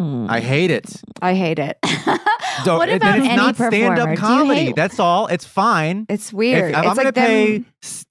Mm. 0.00 0.28
I 0.30 0.40
hate 0.40 0.70
it. 0.70 1.02
I 1.20 1.34
hate 1.34 1.58
it. 1.58 1.78
So, 2.64 2.76
what 2.76 2.90
and 2.90 3.02
about 3.02 3.18
it's 3.18 3.26
any 3.26 3.36
not 3.36 3.56
stand 3.56 3.98
up 3.98 4.16
comedy. 4.18 4.66
hate- 4.66 4.76
That's 4.76 5.00
all. 5.00 5.26
It's 5.26 5.44
fine. 5.44 6.04
It's 6.10 6.32
weird. 6.34 6.58
if 6.64 6.68
it's 6.68 6.76
I'm 6.78 6.84
going 6.84 6.96
like 6.98 7.06
to 7.06 7.12
pay 7.20 7.64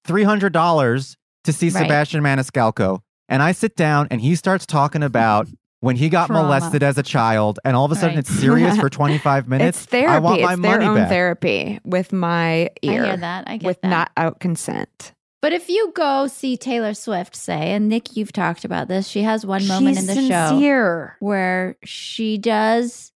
three 0.03 0.23
hundred 0.23 0.51
dollars 0.51 1.15
to 1.43 1.53
see 1.53 1.69
Right. 1.69 1.83
Sebastian 1.83 2.21
Maniscalco, 2.23 3.01
and 3.31 3.41
I 3.41 3.51
sit 3.53 3.75
down 3.75 4.07
and 4.11 4.21
he 4.21 4.35
starts 4.35 4.67
talking 4.67 5.01
about 5.01 5.47
when 5.79 5.95
he 5.95 6.09
got 6.09 6.27
Trauma. 6.27 6.43
molested 6.43 6.83
as 6.83 6.99
a 6.99 7.03
child, 7.03 7.57
and 7.65 7.75
all 7.75 7.85
of 7.85 7.91
a 7.91 7.95
sudden 7.95 8.09
Right. 8.17 8.19
it's 8.19 8.29
serious 8.29 8.77
for 8.79 8.87
25 8.89 9.47
minutes. 9.47 9.79
It's 9.79 9.85
therapy. 9.87 10.13
I 10.13 10.19
want 10.19 10.41
my 10.41 10.53
it's 10.53 10.61
their 10.61 10.71
money 10.71 10.85
own 10.85 10.95
back. 10.97 11.09
therapy 11.09 11.79
with 11.83 12.13
my 12.13 12.69
ear. 12.83 13.01
I 13.03 13.05
hear 13.07 13.17
that. 13.17 13.43
I 13.47 13.57
get 13.57 13.65
with 13.65 13.81
that. 13.81 13.87
not 13.89 14.11
out 14.15 14.39
consent. 14.39 15.13
But 15.41 15.53
if 15.53 15.69
you 15.69 15.91
go 15.95 16.27
see 16.27 16.55
Taylor 16.55 16.93
Swift, 16.93 17.35
say, 17.35 17.71
and 17.73 17.89
Nick, 17.89 18.15
you've 18.15 18.31
talked 18.31 18.63
about 18.63 18.89
this, 18.89 19.07
she 19.07 19.23
has 19.23 19.43
one 19.43 19.67
moment 19.67 19.97
She's 19.97 20.07
in 20.07 20.15
the 20.15 20.27
show 20.27 20.49
sincere. 20.49 21.15
where 21.19 21.77
she 21.83 22.37
does 22.37 23.11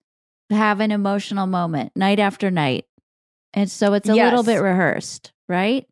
have 0.49 0.81
an 0.81 0.91
emotional 0.91 1.47
moment 1.47 1.93
night 1.95 2.19
after 2.19 2.51
night. 2.51 2.87
And 3.53 3.71
so 3.71 3.93
it's 3.93 4.09
a 4.09 4.15
little 4.15 4.43
bit 4.43 4.57
rehearsed, 4.63 5.33
right? 5.51 5.87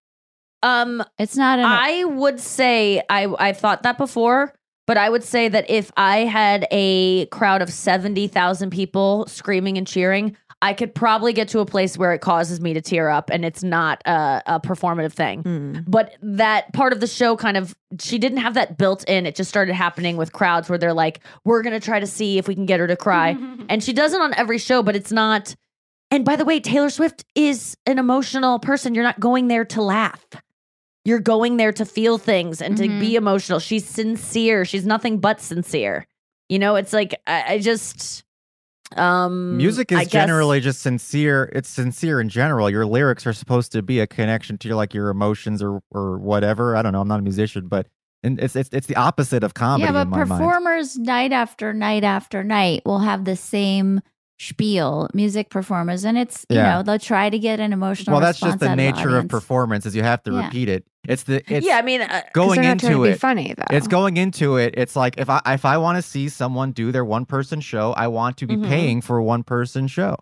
Um, 0.62 1.02
It's 1.18 1.36
not 1.36 1.58
an 1.58 1.64
I 1.66 2.04
would 2.04 2.40
say 2.40 3.02
I 3.08 3.26
I've 3.38 3.58
thought 3.58 3.82
that 3.82 3.98
before, 3.98 4.54
but 4.86 4.96
I 4.96 5.08
would 5.08 5.24
say 5.24 5.48
that 5.48 5.68
if 5.70 5.90
I 5.96 6.18
had 6.18 6.66
a 6.70 7.26
crowd 7.26 7.62
of 7.62 7.70
seventy 7.70 8.28
thousand 8.28 8.70
people 8.70 9.26
screaming 9.26 9.78
and 9.78 9.86
cheering, 9.86 10.36
I 10.62 10.74
could 10.74 10.94
probably 10.94 11.32
get 11.32 11.48
to 11.48 11.58
a 11.58 11.66
place 11.66 11.98
where 11.98 12.12
it 12.12 12.20
causes 12.20 12.60
me 12.60 12.72
to 12.74 12.80
tear 12.80 13.08
up, 13.08 13.30
and 13.30 13.44
it's 13.44 13.64
not 13.64 14.00
a, 14.06 14.42
a 14.46 14.60
performative 14.60 15.12
thing. 15.12 15.42
Mm. 15.42 15.84
But 15.88 16.14
that 16.22 16.72
part 16.72 16.92
of 16.92 17.00
the 17.00 17.08
show 17.08 17.36
kind 17.36 17.56
of 17.56 17.74
she 18.00 18.16
didn't 18.18 18.38
have 18.38 18.54
that 18.54 18.78
built 18.78 19.02
in. 19.08 19.26
It 19.26 19.34
just 19.34 19.50
started 19.50 19.74
happening 19.74 20.16
with 20.16 20.32
crowds 20.32 20.68
where 20.68 20.78
they're 20.78 20.94
like, 20.94 21.18
"We're 21.44 21.62
gonna 21.62 21.80
try 21.80 21.98
to 21.98 22.06
see 22.06 22.38
if 22.38 22.46
we 22.46 22.54
can 22.54 22.66
get 22.66 22.78
her 22.78 22.86
to 22.86 22.96
cry," 22.96 23.36
and 23.68 23.82
she 23.82 23.92
does 23.92 24.12
it 24.12 24.20
on 24.20 24.32
every 24.34 24.58
show, 24.58 24.82
but 24.84 24.94
it's 24.94 25.10
not. 25.10 25.56
And 26.12 26.24
by 26.24 26.36
the 26.36 26.44
way, 26.44 26.60
Taylor 26.60 26.90
Swift 26.90 27.24
is 27.34 27.76
an 27.86 27.98
emotional 27.98 28.58
person. 28.58 28.94
You're 28.94 29.02
not 29.02 29.18
going 29.18 29.48
there 29.48 29.64
to 29.64 29.82
laugh. 29.82 30.24
You're 31.04 31.20
going 31.20 31.56
there 31.56 31.72
to 31.72 31.84
feel 31.84 32.16
things 32.18 32.62
and 32.62 32.76
to 32.76 32.84
Mhm. 32.86 33.00
be 33.00 33.16
emotional. 33.16 33.58
She's 33.58 33.84
sincere. 33.84 34.64
She's 34.64 34.86
nothing 34.86 35.18
but 35.18 35.40
sincere. 35.40 36.06
You 36.48 36.58
know, 36.58 36.76
it's 36.76 36.92
like 36.92 37.14
I, 37.26 37.54
I 37.54 37.58
just 37.58 38.24
um 38.96 39.56
Music 39.56 39.90
is 39.90 39.98
I 39.98 40.02
guess- 40.04 40.12
generally 40.12 40.60
just 40.60 40.82
sincere. 40.82 41.50
It's 41.54 41.68
sincere 41.68 42.20
in 42.20 42.28
general. 42.28 42.68
Your 42.68 42.84
lyrics 42.86 43.26
are 43.26 43.32
supposed 43.32 43.72
to 43.72 43.82
be 43.82 44.00
a 44.00 44.06
connection 44.06 44.58
to 44.58 44.68
your 44.68 44.76
like 44.76 44.92
your 44.94 45.08
emotions 45.08 45.62
or 45.62 45.80
or 45.90 46.18
whatever. 46.18 46.76
I 46.76 46.82
don't 46.82 46.92
know. 46.92 47.00
I'm 47.00 47.08
not 47.08 47.18
a 47.20 47.22
musician, 47.22 47.68
but 47.68 47.86
and 48.22 48.38
it's 48.38 48.54
it's 48.54 48.68
it's 48.72 48.86
the 48.86 48.96
opposite 48.96 49.42
of 49.42 49.54
comedy 49.54 49.84
yeah, 49.84 49.92
but 49.92 50.02
in 50.02 50.10
my 50.10 50.24
mind. 50.24 50.30
performers 50.30 50.98
night 50.98 51.32
after 51.32 51.72
night 51.72 52.04
after 52.04 52.44
night 52.44 52.82
will 52.84 52.98
have 53.00 53.24
the 53.24 53.34
same 53.36 54.00
spiel, 54.48 55.08
music 55.14 55.50
performers, 55.50 56.04
and 56.04 56.18
it's 56.18 56.44
you 56.48 56.56
Yeah. 56.56 56.74
know 56.76 56.82
they'll 56.82 56.98
try 56.98 57.30
to 57.30 57.38
get 57.38 57.60
an 57.60 57.72
emotional. 57.72 58.14
Well, 58.14 58.20
that's 58.20 58.40
just 58.40 58.58
the 58.58 58.74
nature 58.74 59.08
of 59.10 59.14
audience. 59.14 59.30
performance. 59.30 59.86
Is 59.86 59.94
you 59.96 60.02
have 60.02 60.22
to 60.24 60.32
Yeah. 60.32 60.44
repeat 60.46 60.68
it. 60.68 60.84
It's 61.08 61.24
the 61.24 61.42
it's 61.52 61.66
yeah, 61.66 61.76
I 61.78 61.82
mean, 61.82 62.00
uh, 62.02 62.22
going 62.32 62.60
they're 62.60 62.70
not 62.70 62.80
trying 62.80 62.92
into 62.92 63.02
to 63.02 63.02
be 63.02 63.08
it. 63.10 63.20
funny, 63.20 63.54
though. 63.56 63.76
It's 63.76 63.88
going 63.88 64.16
into 64.16 64.56
it. 64.56 64.74
It's 64.76 64.96
like 64.96 65.18
if 65.18 65.28
I 65.30 65.40
if 65.46 65.64
I 65.64 65.78
want 65.78 65.96
to 65.96 66.02
see 66.02 66.28
someone 66.28 66.72
do 66.72 66.92
their 66.92 67.04
one 67.04 67.24
person 67.24 67.60
show, 67.60 67.92
I 67.92 68.08
want 68.08 68.36
to 68.38 68.46
be 68.46 68.56
Mhm. 68.56 68.66
paying 68.68 69.00
for 69.00 69.16
a 69.18 69.24
one 69.24 69.42
person 69.42 69.86
show, 69.88 70.16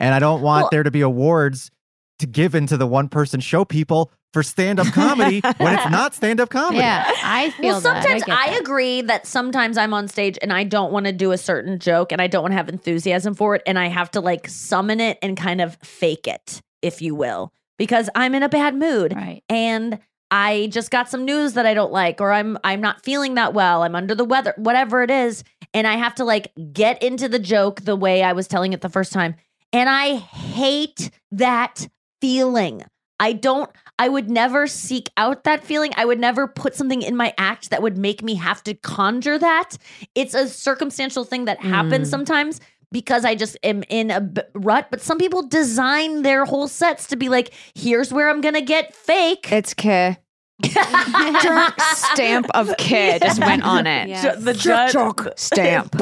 and 0.00 0.14
I 0.14 0.18
don't 0.18 0.42
want 0.42 0.62
Well- 0.64 0.68
there 0.70 0.82
to 0.82 0.90
be 0.90 1.00
awards 1.02 1.70
to 2.18 2.26
give 2.26 2.54
into 2.54 2.76
the 2.76 2.86
one 2.86 3.08
person 3.08 3.40
show 3.40 3.64
people 3.64 4.12
for 4.32 4.42
stand 4.42 4.80
up 4.80 4.86
comedy 4.92 5.40
when 5.58 5.74
it's 5.74 5.90
not 5.90 6.14
stand 6.14 6.40
up 6.40 6.50
comedy. 6.50 6.78
Yeah, 6.78 7.04
I 7.22 7.50
feel 7.50 7.70
well, 7.72 7.80
that. 7.80 8.02
sometimes 8.02 8.24
get 8.24 8.36
I, 8.36 8.50
that. 8.50 8.60
agree 8.60 9.02
that 9.02 9.26
sometimes 9.26 9.78
I'm 9.78 9.94
on 9.94 10.08
stage 10.08 10.38
and 10.42 10.52
I 10.52 10.64
don't 10.64 10.92
want 10.92 11.06
to 11.06 11.12
do 11.12 11.32
a 11.32 11.38
certain 11.38 11.78
joke 11.78 12.10
and 12.12 12.20
I 12.20 12.26
don't 12.26 12.42
want 12.42 12.52
to 12.52 12.56
have 12.56 12.68
enthusiasm 12.68 13.34
for 13.34 13.54
it 13.54 13.62
and 13.66 13.78
I 13.78 13.86
have 13.86 14.10
to 14.12 14.20
like 14.20 14.48
summon 14.48 15.00
it 15.00 15.18
and 15.22 15.36
kind 15.36 15.60
of 15.60 15.76
fake 15.82 16.26
it, 16.26 16.60
if 16.82 17.00
you 17.00 17.14
will, 17.14 17.52
because 17.78 18.10
I'm 18.14 18.34
in 18.34 18.42
a 18.42 18.48
bad 18.48 18.74
mood 18.74 19.14
Right. 19.14 19.42
and 19.48 19.98
I 20.30 20.68
just 20.72 20.90
got 20.90 21.08
some 21.08 21.24
news 21.24 21.52
that 21.52 21.64
I 21.64 21.74
don't 21.74 21.92
like 21.92 22.20
or 22.20 22.32
I'm 22.32 22.58
I'm 22.64 22.80
not 22.80 23.04
feeling 23.04 23.34
that 23.34 23.54
well, 23.54 23.84
I'm 23.84 23.94
under 23.94 24.16
the 24.16 24.24
weather, 24.24 24.52
whatever 24.56 25.04
it 25.04 25.10
is, 25.12 25.44
and 25.72 25.86
I 25.86 25.94
have 25.96 26.16
to 26.16 26.24
like 26.24 26.50
get 26.72 27.00
into 27.04 27.28
the 27.28 27.38
joke 27.38 27.82
the 27.82 27.94
way 27.94 28.24
I 28.24 28.32
was 28.32 28.48
telling 28.48 28.72
it 28.72 28.80
the 28.80 28.88
first 28.88 29.12
time. 29.12 29.36
And 29.72 29.88
I 29.88 30.16
hate 30.16 31.10
that 31.32 31.86
feeling. 32.24 32.82
I 33.20 33.32
don't 33.34 33.70
I 33.98 34.08
would 34.08 34.28
never 34.30 34.66
seek 34.66 35.08
out 35.16 35.44
that 35.44 35.62
feeling. 35.62 35.92
I 35.96 36.04
would 36.04 36.18
never 36.18 36.48
put 36.48 36.74
something 36.74 37.02
in 37.02 37.16
my 37.16 37.32
act 37.38 37.70
that 37.70 37.82
would 37.82 37.96
make 37.98 38.22
me 38.22 38.34
have 38.36 38.62
to 38.64 38.74
conjure 38.74 39.38
that. 39.38 39.76
It's 40.14 40.34
a 40.34 40.48
circumstantial 40.48 41.24
thing 41.24 41.44
that 41.44 41.60
happens 41.60 42.08
Mm. 42.08 42.10
sometimes 42.10 42.60
because 42.90 43.24
I 43.24 43.34
just 43.34 43.56
am 43.62 43.82
in 43.88 44.10
a 44.10 44.20
b- 44.20 44.42
rut. 44.54 44.88
But 44.90 45.00
some 45.00 45.18
people 45.18 45.46
design 45.46 46.22
their 46.22 46.44
whole 46.44 46.66
sets 46.66 47.06
to 47.08 47.16
be 47.16 47.28
like, 47.28 47.52
here's 47.74 48.12
where 48.12 48.28
I'm 48.30 48.40
going 48.40 48.54
to 48.54 48.62
get 48.62 48.94
fake. 48.94 49.52
It's 49.52 49.74
K. 49.74 50.16
Stamp 51.94 52.46
of 52.54 52.74
K 52.78 53.18
just 53.20 53.40
went 53.40 53.62
on 53.64 53.86
it. 53.86 54.08
Yes. 54.14 54.42
the 54.42 54.54
judge 54.54 54.94
Stamp. 55.36 55.94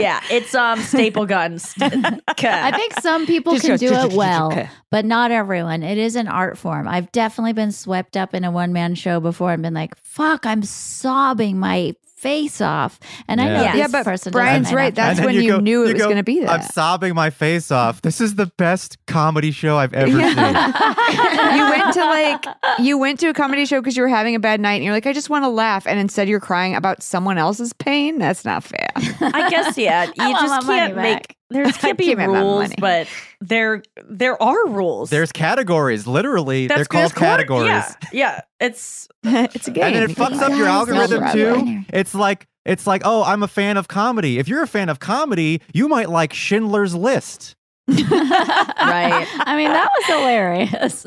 Yeah, 0.00 0.22
it's 0.30 0.54
um 0.54 0.80
staple 0.80 1.26
guns. 1.26 1.74
I 1.80 2.72
think 2.76 3.00
some 3.00 3.26
people 3.26 3.58
can 3.58 3.76
do 3.78 3.92
it 3.92 4.12
well, 4.12 4.68
but 4.90 5.04
not 5.04 5.30
everyone. 5.30 5.82
It 5.82 5.98
is 5.98 6.16
an 6.16 6.28
art 6.28 6.58
form. 6.58 6.88
I've 6.88 7.10
definitely 7.12 7.52
been 7.52 7.72
swept 7.72 8.16
up 8.16 8.34
in 8.34 8.44
a 8.44 8.50
one 8.50 8.72
man 8.72 8.94
show 8.94 9.20
before 9.20 9.52
and 9.52 9.62
been 9.62 9.74
like, 9.74 9.96
fuck, 9.96 10.46
I'm 10.46 10.62
sobbing 10.62 11.58
my 11.58 11.94
face 12.20 12.60
off. 12.60 12.98
And 13.28 13.40
I 13.40 13.44
know 13.46 13.62
Yeah. 13.62 13.72
this 13.72 13.78
Yeah, 13.80 13.86
but 13.90 14.04
person 14.04 14.32
Brian's 14.32 14.72
right. 14.72 14.94
That's 14.94 15.18
when 15.20 15.34
then 15.34 15.44
you 15.44 15.52
go- 15.52 15.60
knew 15.60 15.84
it 15.86 15.94
was 15.94 16.02
gonna 16.02 16.22
be 16.22 16.40
that. 16.40 16.50
I'm 16.50 16.62
sobbing 16.62 17.14
my 17.14 17.30
face 17.30 17.70
off. 17.70 18.02
This 18.02 18.20
is 18.20 18.34
the 18.34 18.46
best 18.58 18.98
comedy 19.06 19.50
show 19.50 19.76
I've 19.78 19.94
ever 19.94 20.10
seen. 20.10 20.20
you 21.56 21.70
went 21.70 21.94
to 21.94 22.04
like 22.04 22.44
you 22.78 22.98
went 22.98 23.20
to 23.20 23.28
a 23.28 23.34
comedy 23.34 23.64
show 23.66 23.80
because 23.80 23.96
you 23.96 24.02
were 24.02 24.08
having 24.08 24.34
a 24.34 24.40
bad 24.40 24.60
night 24.60 24.74
and 24.74 24.84
you're 24.84 24.92
like 24.94 25.06
i 25.06 25.12
just 25.12 25.28
want 25.30 25.44
to 25.44 25.48
laugh 25.48 25.86
and 25.86 25.98
instead 25.98 26.28
you're 26.28 26.40
crying 26.40 26.74
about 26.74 27.02
someone 27.02 27.38
else's 27.38 27.72
pain 27.72 28.18
that's 28.18 28.44
not 28.44 28.62
fair 28.62 28.88
I 28.96 29.48
guess 29.50 29.76
yeah. 29.78 30.04
You 30.06 30.12
I 30.18 30.32
just 30.32 30.66
can't 30.66 30.96
make 30.96 31.36
back. 31.50 31.64
there 31.64 31.72
can't 31.72 31.98
be 31.98 32.06
Give 32.06 32.18
me 32.18 32.24
rules, 32.24 32.70
but 32.78 33.08
there 33.40 33.82
there 34.08 34.40
are 34.42 34.68
rules. 34.68 35.10
There's 35.10 35.32
categories. 35.32 36.06
Literally, 36.06 36.66
they're 36.66 36.84
called 36.84 37.02
there's 37.02 37.12
categories. 37.12 37.68
Yeah, 37.68 37.94
yeah. 38.12 38.40
It's 38.60 39.08
it's 39.24 39.68
a 39.68 39.70
game 39.70 39.84
And 39.84 39.94
then 39.96 40.02
it 40.04 40.16
fucks 40.16 40.40
up 40.40 40.56
your 40.56 40.68
algorithm 40.68 41.32
too. 41.32 41.82
It's 41.92 42.14
like 42.14 42.46
it's 42.64 42.86
like, 42.86 43.02
oh, 43.04 43.24
I'm 43.24 43.42
a 43.42 43.48
fan 43.48 43.76
of 43.76 43.88
comedy. 43.88 44.38
If 44.38 44.48
you're 44.48 44.62
a 44.62 44.68
fan 44.68 44.88
of 44.88 45.00
comedy, 45.00 45.60
you 45.72 45.88
might 45.88 46.10
like 46.10 46.32
Schindler's 46.32 46.94
List. 46.94 47.56
right. 47.88 49.26
I 49.40 49.56
mean, 49.56 49.70
that 49.70 49.90
was 49.96 50.06
hilarious. 50.06 51.06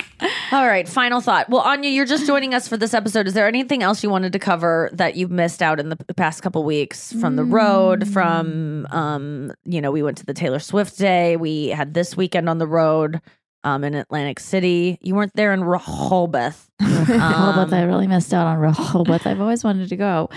All 0.52 0.66
right, 0.66 0.88
final 0.88 1.20
thought. 1.20 1.48
Well, 1.50 1.60
Anya, 1.62 1.90
you're 1.90 2.06
just 2.06 2.26
joining 2.26 2.54
us 2.54 2.68
for 2.68 2.76
this 2.76 2.94
episode. 2.94 3.26
Is 3.26 3.34
there 3.34 3.48
anything 3.48 3.82
else 3.82 4.02
you 4.02 4.10
wanted 4.10 4.32
to 4.34 4.38
cover 4.38 4.88
that 4.92 5.16
you've 5.16 5.30
missed 5.30 5.62
out 5.62 5.80
in 5.80 5.88
the 5.88 5.96
past 6.16 6.42
couple 6.42 6.62
weeks 6.64 7.12
from 7.12 7.36
the 7.36 7.44
road? 7.44 8.08
From 8.08 8.86
um, 8.90 9.52
you 9.64 9.80
know, 9.80 9.90
we 9.90 10.02
went 10.02 10.18
to 10.18 10.26
the 10.26 10.34
Taylor 10.34 10.58
Swift 10.60 10.96
day. 10.98 11.36
We 11.36 11.68
had 11.68 11.94
this 11.94 12.16
weekend 12.16 12.48
on 12.48 12.58
the 12.58 12.66
road 12.66 13.20
um 13.64 13.82
in 13.82 13.94
Atlantic 13.94 14.38
City. 14.40 14.98
You 15.00 15.14
weren't 15.14 15.34
there 15.34 15.52
in 15.52 15.64
Rehoboth. 15.64 16.70
Rehoboth, 16.80 17.72
I 17.72 17.82
really 17.82 18.06
missed 18.06 18.32
out 18.32 18.46
on 18.46 18.58
Rehoboth. 18.58 19.26
I've 19.26 19.40
always 19.40 19.64
wanted 19.64 19.88
to 19.88 19.96
go. 19.96 20.30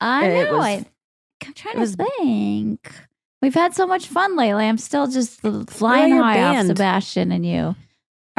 I 0.00 0.28
know. 0.28 0.56
was- 0.56 0.64
I, 0.64 0.86
I'm 1.44 1.52
trying 1.54 1.74
to 1.74 1.80
was- 1.80 1.94
think. 1.96 2.90
We've 3.42 3.54
had 3.54 3.74
so 3.74 3.86
much 3.86 4.06
fun 4.06 4.36
lately. 4.36 4.66
I'm 4.66 4.76
still 4.78 5.06
just 5.06 5.40
flying 5.40 6.12
high 6.16 6.42
off? 6.58 6.66
Sebastian 6.66 7.32
and 7.32 7.44
you. 7.46 7.74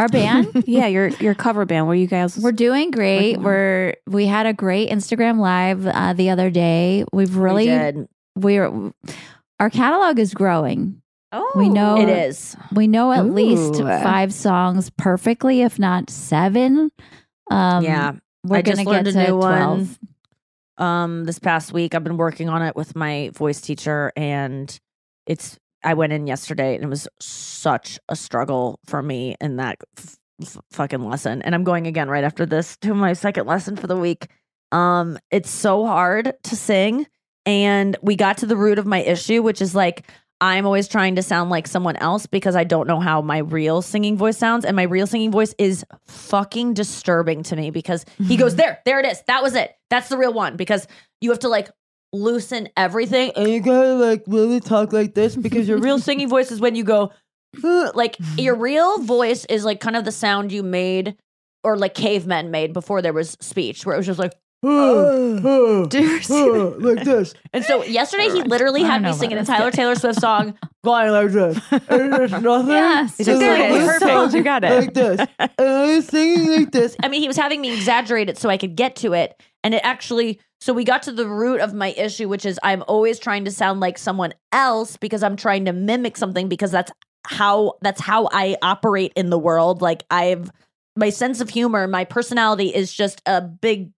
Our 0.02 0.08
band? 0.10 0.64
yeah, 0.68 0.88
your 0.88 1.10
your 1.10 1.36
cover 1.36 1.66
band. 1.66 1.86
Where 1.88 1.96
you 1.96 2.08
guys? 2.08 2.38
We're 2.38 2.52
doing 2.52 2.92
great. 2.92 3.38
We're 3.38 3.96
we 4.08 4.26
had 4.26 4.46
a 4.48 4.54
great 4.54 4.90
Instagram 4.90 5.40
live 5.40 5.86
uh, 5.86 6.14
the 6.14 6.32
other 6.32 6.50
day. 6.50 7.06
We've 7.14 7.36
really 7.36 7.66
we 7.66 7.72
did. 7.72 8.08
we're 8.36 8.92
our 9.60 9.70
catalog 9.70 10.18
is 10.20 10.34
growing. 10.34 11.02
Oh, 11.32 11.52
We 11.56 11.70
know- 11.70 11.98
it 11.98 12.10
is. 12.10 12.58
We 12.74 12.88
know 12.88 13.12
at 13.14 13.26
least 13.26 13.76
five 13.80 14.34
songs 14.34 14.90
perfectly, 14.98 15.62
if 15.62 15.80
not 15.80 16.10
seven. 16.10 16.92
Um, 17.50 17.84
yeah. 17.86 18.14
we're 18.44 18.58
I 18.58 18.62
gonna 18.64 18.84
get 18.84 19.08
a 19.08 19.12
to 19.14 19.28
new 19.28 19.38
one. 19.38 19.58
12. 19.58 20.00
um 20.78 21.24
this 21.26 21.38
past 21.38 21.74
week 21.74 21.94
i've 21.94 22.04
been 22.04 22.18
working 22.18 22.50
on 22.50 22.62
it 22.64 22.76
with 22.76 22.96
my 22.96 23.30
voice 23.34 23.60
teacher 23.62 24.12
and 24.16 24.80
it's 25.28 25.60
i 25.84 25.94
went 25.94 26.14
in 26.14 26.28
yesterday 26.28 26.76
and 26.76 26.84
it 26.84 26.88
was 26.88 27.08
such 27.20 28.00
a 28.10 28.16
struggle 28.16 28.80
for 28.86 29.02
me 29.02 29.36
in 29.42 29.58
that 29.58 29.78
f- 29.98 30.18
f- 30.42 30.58
fucking 30.72 31.04
lesson 31.04 31.42
and 31.42 31.56
i'm 31.56 31.64
going 31.64 31.88
again 31.88 32.10
right 32.10 32.24
after 32.24 32.46
this 32.46 32.78
to 32.78 32.94
my 32.94 33.14
second 33.14 33.46
lesson 33.48 33.76
for 33.76 33.88
the 33.88 33.98
week 33.98 34.28
um 34.72 35.18
it's 35.32 35.50
so 35.50 35.86
hard 35.86 36.34
to 36.44 36.56
sing 36.56 37.06
and 37.46 37.98
we 38.02 38.16
got 38.16 38.38
to 38.38 38.46
the 38.46 38.58
root 38.58 38.80
of 38.80 38.86
my 38.86 39.02
issue 39.02 39.42
which 39.42 39.62
is 39.62 39.76
like 39.76 40.08
I'm 40.42 40.66
always 40.66 40.88
trying 40.88 41.16
to 41.18 41.22
sound 41.22 41.52
like 41.52 41.68
someone 41.68 41.96
else 41.98 42.26
because 42.26 42.56
I 42.56 42.64
don't 42.64 42.88
know 42.88 43.00
how 43.00 43.22
my 43.22 43.38
real 43.38 43.84
singing 43.84 44.18
voice 44.18 44.40
sounds. 44.40 44.66
And 44.66 44.76
my 44.76 44.84
real 44.84 45.06
singing 45.06 45.32
voice 45.32 45.54
is 45.60 45.86
fucking 46.08 46.74
disturbing 46.74 47.44
to 47.44 47.56
me 47.56 47.70
because 47.70 48.06
he 48.18 48.38
goes, 48.38 48.56
There, 48.62 48.80
there 48.86 49.00
it 49.00 49.06
is. 49.06 49.22
That 49.28 49.44
was 49.44 49.54
it. 49.54 49.72
That's 49.92 50.10
the 50.10 50.18
real 50.18 50.34
one. 50.34 50.58
Because 50.58 50.88
you 51.22 51.30
have 51.30 51.40
to 51.40 51.48
like 51.48 51.70
loosen 52.14 52.68
everything 52.76 53.32
and 53.36 53.48
you 53.48 53.62
gotta 53.62 53.94
like 53.94 54.24
really 54.28 54.60
talk 54.60 54.92
like 54.92 55.14
this 55.14 55.36
because 55.36 55.68
your 55.68 55.78
real 55.78 55.98
singing 56.00 56.28
voice 56.28 56.52
is 56.52 56.60
when 56.60 56.76
you 56.76 56.84
go, 56.84 57.12
like 57.94 58.18
your 58.38 58.56
real 58.56 59.00
voice 59.00 59.46
is 59.46 59.64
like 59.66 59.80
kind 59.80 59.96
of 59.96 60.04
the 60.06 60.12
sound 60.12 60.52
you 60.52 60.64
made 60.64 61.16
or 61.64 61.78
like 61.78 61.94
cavemen 61.94 62.52
made 62.52 62.74
before 62.74 63.02
there 63.02 63.14
was 63.14 63.38
speech, 63.40 63.86
where 63.86 63.96
it 63.96 63.98
was 64.00 64.08
just 64.08 64.20
like, 64.20 64.34
uh, 64.64 64.68
like 66.80 67.04
this. 67.04 67.34
And 67.54 67.64
so 67.64 67.84
yesterday 67.84 68.30
he 68.30 68.44
literally 68.44 68.84
had 68.84 69.02
me 69.02 69.12
singing 69.14 69.38
a 69.38 69.42
about 69.42 69.58
Tyler. 69.58 69.72
Taylor 69.72 69.96
Swift 69.96 70.20
song, 70.20 70.58
going 70.84 71.12
like 71.12 71.32
this. 71.32 71.60
And 71.72 72.14
there's 72.14 72.32
nothing. 72.42 72.70
Yes, 72.70 73.20
It's 73.20 73.28
just 73.28 73.40
There 73.40 73.58
like, 73.58 74.00
perfect. 74.00 74.34
You 74.36 74.44
got 74.44 74.64
it. 74.64 74.72
Like 74.72 74.94
this. 74.94 75.28
And 75.40 75.52
I 75.60 75.96
was 75.96 76.08
singing 76.08 76.52
like 76.52 76.72
this. 76.72 76.96
I 77.02 77.08
mean, 77.08 77.22
he 77.22 77.28
was 77.28 77.38
having 77.38 77.62
me 77.62 77.74
exaggerate 77.74 78.30
it 78.30 78.38
so 78.38 78.50
I 78.50 78.58
could 78.58 78.76
get 78.76 78.96
to 78.98 79.14
it. 79.14 79.40
And 79.64 79.74
it 79.74 79.82
actually, 79.84 80.40
so 80.60 80.74
we 80.74 80.84
got 80.84 81.04
to 81.04 81.12
the 81.12 81.28
root 81.28 81.62
of 81.62 81.74
my 81.74 81.90
issue, 81.98 82.28
which 82.28 82.46
is 82.46 82.60
I'm 82.64 82.84
always 82.88 83.20
trying 83.20 83.46
to 83.46 83.52
sound 83.52 83.80
like 83.80 83.98
someone 83.98 84.34
else 84.52 84.98
because 84.98 85.24
I'm 85.24 85.36
trying 85.36 85.66
to 85.66 85.74
mimic 85.74 86.18
something 86.18 86.48
because 86.48 86.72
that's 86.72 86.92
how 87.26 87.74
that's 87.82 88.02
how 88.02 88.30
I 88.32 88.58
operate 88.62 89.14
in 89.16 89.30
the 89.30 89.38
world. 89.38 89.82
Like 89.82 90.04
I've 90.10 90.52
my 90.96 91.10
sense 91.10 91.40
of 91.40 91.50
humor, 91.50 91.88
my 91.88 92.04
personality 92.04 92.74
is 92.74 92.94
just 92.94 93.22
a 93.26 93.42
big 93.42 93.92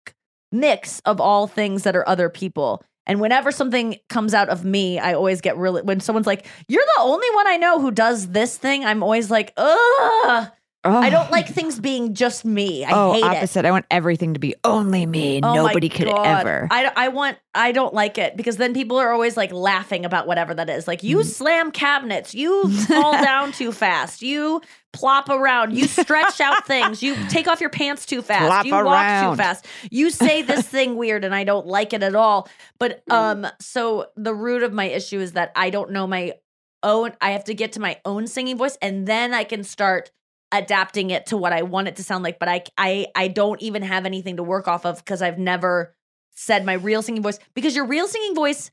mix 0.52 1.00
of 1.06 1.20
all 1.20 1.48
things 1.48 1.84
that 1.84 1.96
are 1.96 2.08
other 2.08 2.30
people. 2.30 2.84
And 3.06 3.20
whenever 3.20 3.52
something 3.52 3.98
comes 4.10 4.34
out 4.34 4.50
of 4.50 4.64
me, 4.64 5.00
I 5.00 5.14
always 5.14 5.42
get 5.42 5.58
really 5.58 5.82
when 5.82 6.00
someone's 6.00 6.28
like, 6.28 6.46
"You're 6.68 6.86
the 6.98 7.02
only 7.02 7.28
one 7.34 7.48
I 7.48 7.58
know 7.58 7.80
who 7.80 7.92
does 7.92 8.30
this 8.30 8.58
thing." 8.58 8.86
I'm 8.86 9.04
always 9.04 9.30
like, 9.32 9.54
"Ugh." 9.58 10.48
I 10.86 11.10
don't 11.10 11.32
like 11.32 11.48
things 11.48 11.80
being 11.80 12.14
just 12.14 12.44
me. 12.44 12.84
I 12.84 12.92
oh, 12.92 13.14
hate 13.14 13.20
it. 13.24 13.38
opposite. 13.38 13.66
I 13.66 13.72
want 13.72 13.86
everything 13.90 14.34
to 14.34 14.40
be 14.40 14.54
only 14.64 15.06
me. 15.06 15.40
Oh 15.42 15.54
Nobody 15.54 15.88
could 15.88 16.08
God. 16.08 16.26
ever. 16.26 16.68
I, 16.70 16.92
I 16.96 17.08
want. 17.08 17.38
I 17.56 17.72
don't 17.72 17.94
like 17.94 18.18
it 18.18 18.36
because 18.36 18.58
then 18.58 18.74
people 18.74 18.98
are 18.98 19.12
always 19.14 19.38
like 19.38 19.52
laughing 19.54 20.04
about 20.06 20.28
whatever 20.28 20.54
that 20.56 20.70
is. 20.70 20.88
Like 20.88 21.02
you 21.04 21.20
Mm. 21.20 21.26
slam 21.26 21.72
cabinets, 21.72 22.34
you 22.36 22.70
fall 22.88 23.14
down 23.14 23.52
too 23.54 23.72
fast, 23.72 24.22
you 24.22 24.62
plop 24.92 25.30
around, 25.30 25.76
you 25.78 25.88
stretch 25.88 26.42
out 26.42 26.68
things, 26.68 27.02
you 27.02 27.16
take 27.30 27.48
off 27.48 27.62
your 27.62 27.70
pants 27.70 28.06
too 28.06 28.22
fast, 28.22 28.46
Plop 28.48 28.66
you 28.66 28.74
walk 28.74 29.32
too 29.32 29.36
fast, 29.38 29.66
you 29.90 30.10
say 30.10 30.42
this 30.42 30.68
thing 30.68 30.96
weird, 30.98 31.24
and 31.24 31.34
I 31.34 31.44
don't 31.46 31.66
like 31.66 31.94
it 31.94 32.04
at 32.04 32.16
all. 32.16 32.48
But 32.80 33.06
Mm. 33.08 33.14
um, 33.46 33.48
so 33.62 34.08
the 34.18 34.34
root 34.36 34.64
of 34.64 34.74
my 34.74 34.86
issue 34.86 35.20
is 35.20 35.32
that 35.34 35.52
I 35.56 35.70
don't 35.70 35.92
know 35.92 36.08
my 36.08 36.34
own. 36.84 37.14
I 37.22 37.32
have 37.32 37.46
to 37.46 37.54
get 37.54 37.72
to 37.74 37.80
my 37.80 38.00
own 38.04 38.28
singing 38.28 38.58
voice, 38.58 38.78
and 38.82 39.08
then 39.08 39.34
I 39.34 39.44
can 39.46 39.64
start 39.64 40.12
adapting 40.54 41.10
it 41.10 41.26
to 41.28 41.38
what 41.38 41.52
I 41.54 41.64
want 41.64 41.88
it 41.90 41.96
to 41.98 42.04
sound 42.04 42.24
like. 42.24 42.40
But 42.40 42.48
I 42.50 42.64
I 42.78 43.08
I 43.16 43.28
don't 43.28 43.62
even 43.62 43.82
have 43.82 44.06
anything 44.06 44.38
to 44.38 44.44
work 44.44 44.68
off 44.68 44.86
of 44.86 44.98
because 44.98 45.22
I've 45.22 45.38
never 45.40 45.96
said 46.36 46.66
my 46.66 46.74
real 46.74 47.02
singing 47.02 47.22
voice 47.24 47.40
because 47.54 47.76
your 47.76 47.86
real 47.86 48.08
singing 48.08 48.36
voice 48.36 48.72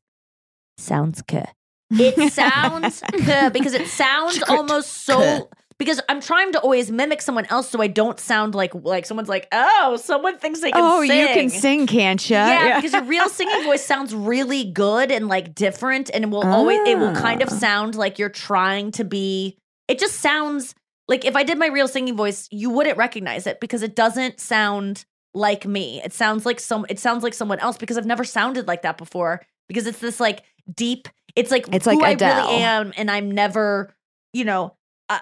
sounds 0.79 1.23
good. 1.23 1.47
It 1.91 2.33
sounds 2.33 3.03
good 3.27 3.53
because 3.53 3.75
it 3.75 3.89
sounds 3.89 4.43
almost 4.49 4.93
so 5.05 5.51
because 5.79 6.01
I'm 6.09 6.21
trying 6.21 6.53
to 6.53 6.61
always 6.61 6.91
mimic 6.91 7.23
someone 7.23 7.47
else 7.47 7.69
so 7.71 7.81
I 7.81 7.87
don't 7.87 8.21
sound 8.21 8.55
like 8.55 8.75
like 8.75 9.07
someone's 9.07 9.29
like, 9.29 9.49
oh, 9.51 9.97
someone 9.97 10.39
thinks 10.39 10.61
they 10.61 10.71
can 10.71 10.79
sing. 10.81 10.85
oh, 10.93 11.07
sing. 11.07 11.21
you 11.21 11.27
can 11.29 11.49
sing, 11.51 11.87
can't 11.87 12.31
you? 12.31 12.37
Yeah, 12.37 12.77
because 12.77 12.93
your 12.93 13.03
real 13.05 13.29
singing 13.31 13.65
voice 13.65 13.85
sounds 13.85 14.15
really 14.15 14.71
good 14.71 15.11
and 15.11 15.27
like 15.29 15.55
different, 15.55 16.11
and 16.13 16.25
it 16.25 16.31
will 16.31 16.47
always 16.47 16.81
it 16.87 16.99
will 16.99 17.15
kind 17.15 17.43
of 17.43 17.49
Ah. 17.51 17.57
sound 17.57 17.95
like 17.95 18.19
you're 18.19 18.29
trying 18.29 18.93
to 18.93 19.05
be. 19.05 19.57
It 19.89 19.99
just 19.99 20.21
sounds 20.21 20.75
like 21.11 21.25
if 21.25 21.35
I 21.35 21.43
did 21.43 21.59
my 21.59 21.67
real 21.67 21.89
singing 21.89 22.17
voice, 22.17 22.49
you 22.53 22.71
wouldn't 22.71 22.97
recognize 22.97 23.47
it 23.49 23.61
because 23.61 23.83
it 23.83 23.97
doesn't 23.97 24.39
sound 24.39 25.05
like 25.35 25.67
me. 25.67 26.01
It 26.03 26.13
sounds 26.13 26.47
like 26.47 26.61
some. 26.61 26.87
It 26.89 27.01
sounds 27.01 27.25
like 27.25 27.35
someone 27.35 27.59
else 27.59 27.77
because 27.77 27.99
I've 27.99 28.07
never 28.07 28.25
sounded 28.25 28.69
like 28.69 28.83
that 28.83 28.97
before. 28.97 29.43
Because 29.69 29.87
it's 29.87 29.99
this 29.99 30.21
like 30.21 30.45
deep. 30.73 31.09
It's 31.35 31.51
like 31.51 31.67
It's 31.73 31.85
who 31.85 31.99
like 31.99 32.05
I 32.05 32.11
Adele. 32.13 32.47
really 32.47 32.63
am, 32.63 32.93
and 32.97 33.11
I'm 33.11 33.31
never, 33.31 33.93
you 34.33 34.45
know. 34.45 34.77
Uh, 35.09 35.19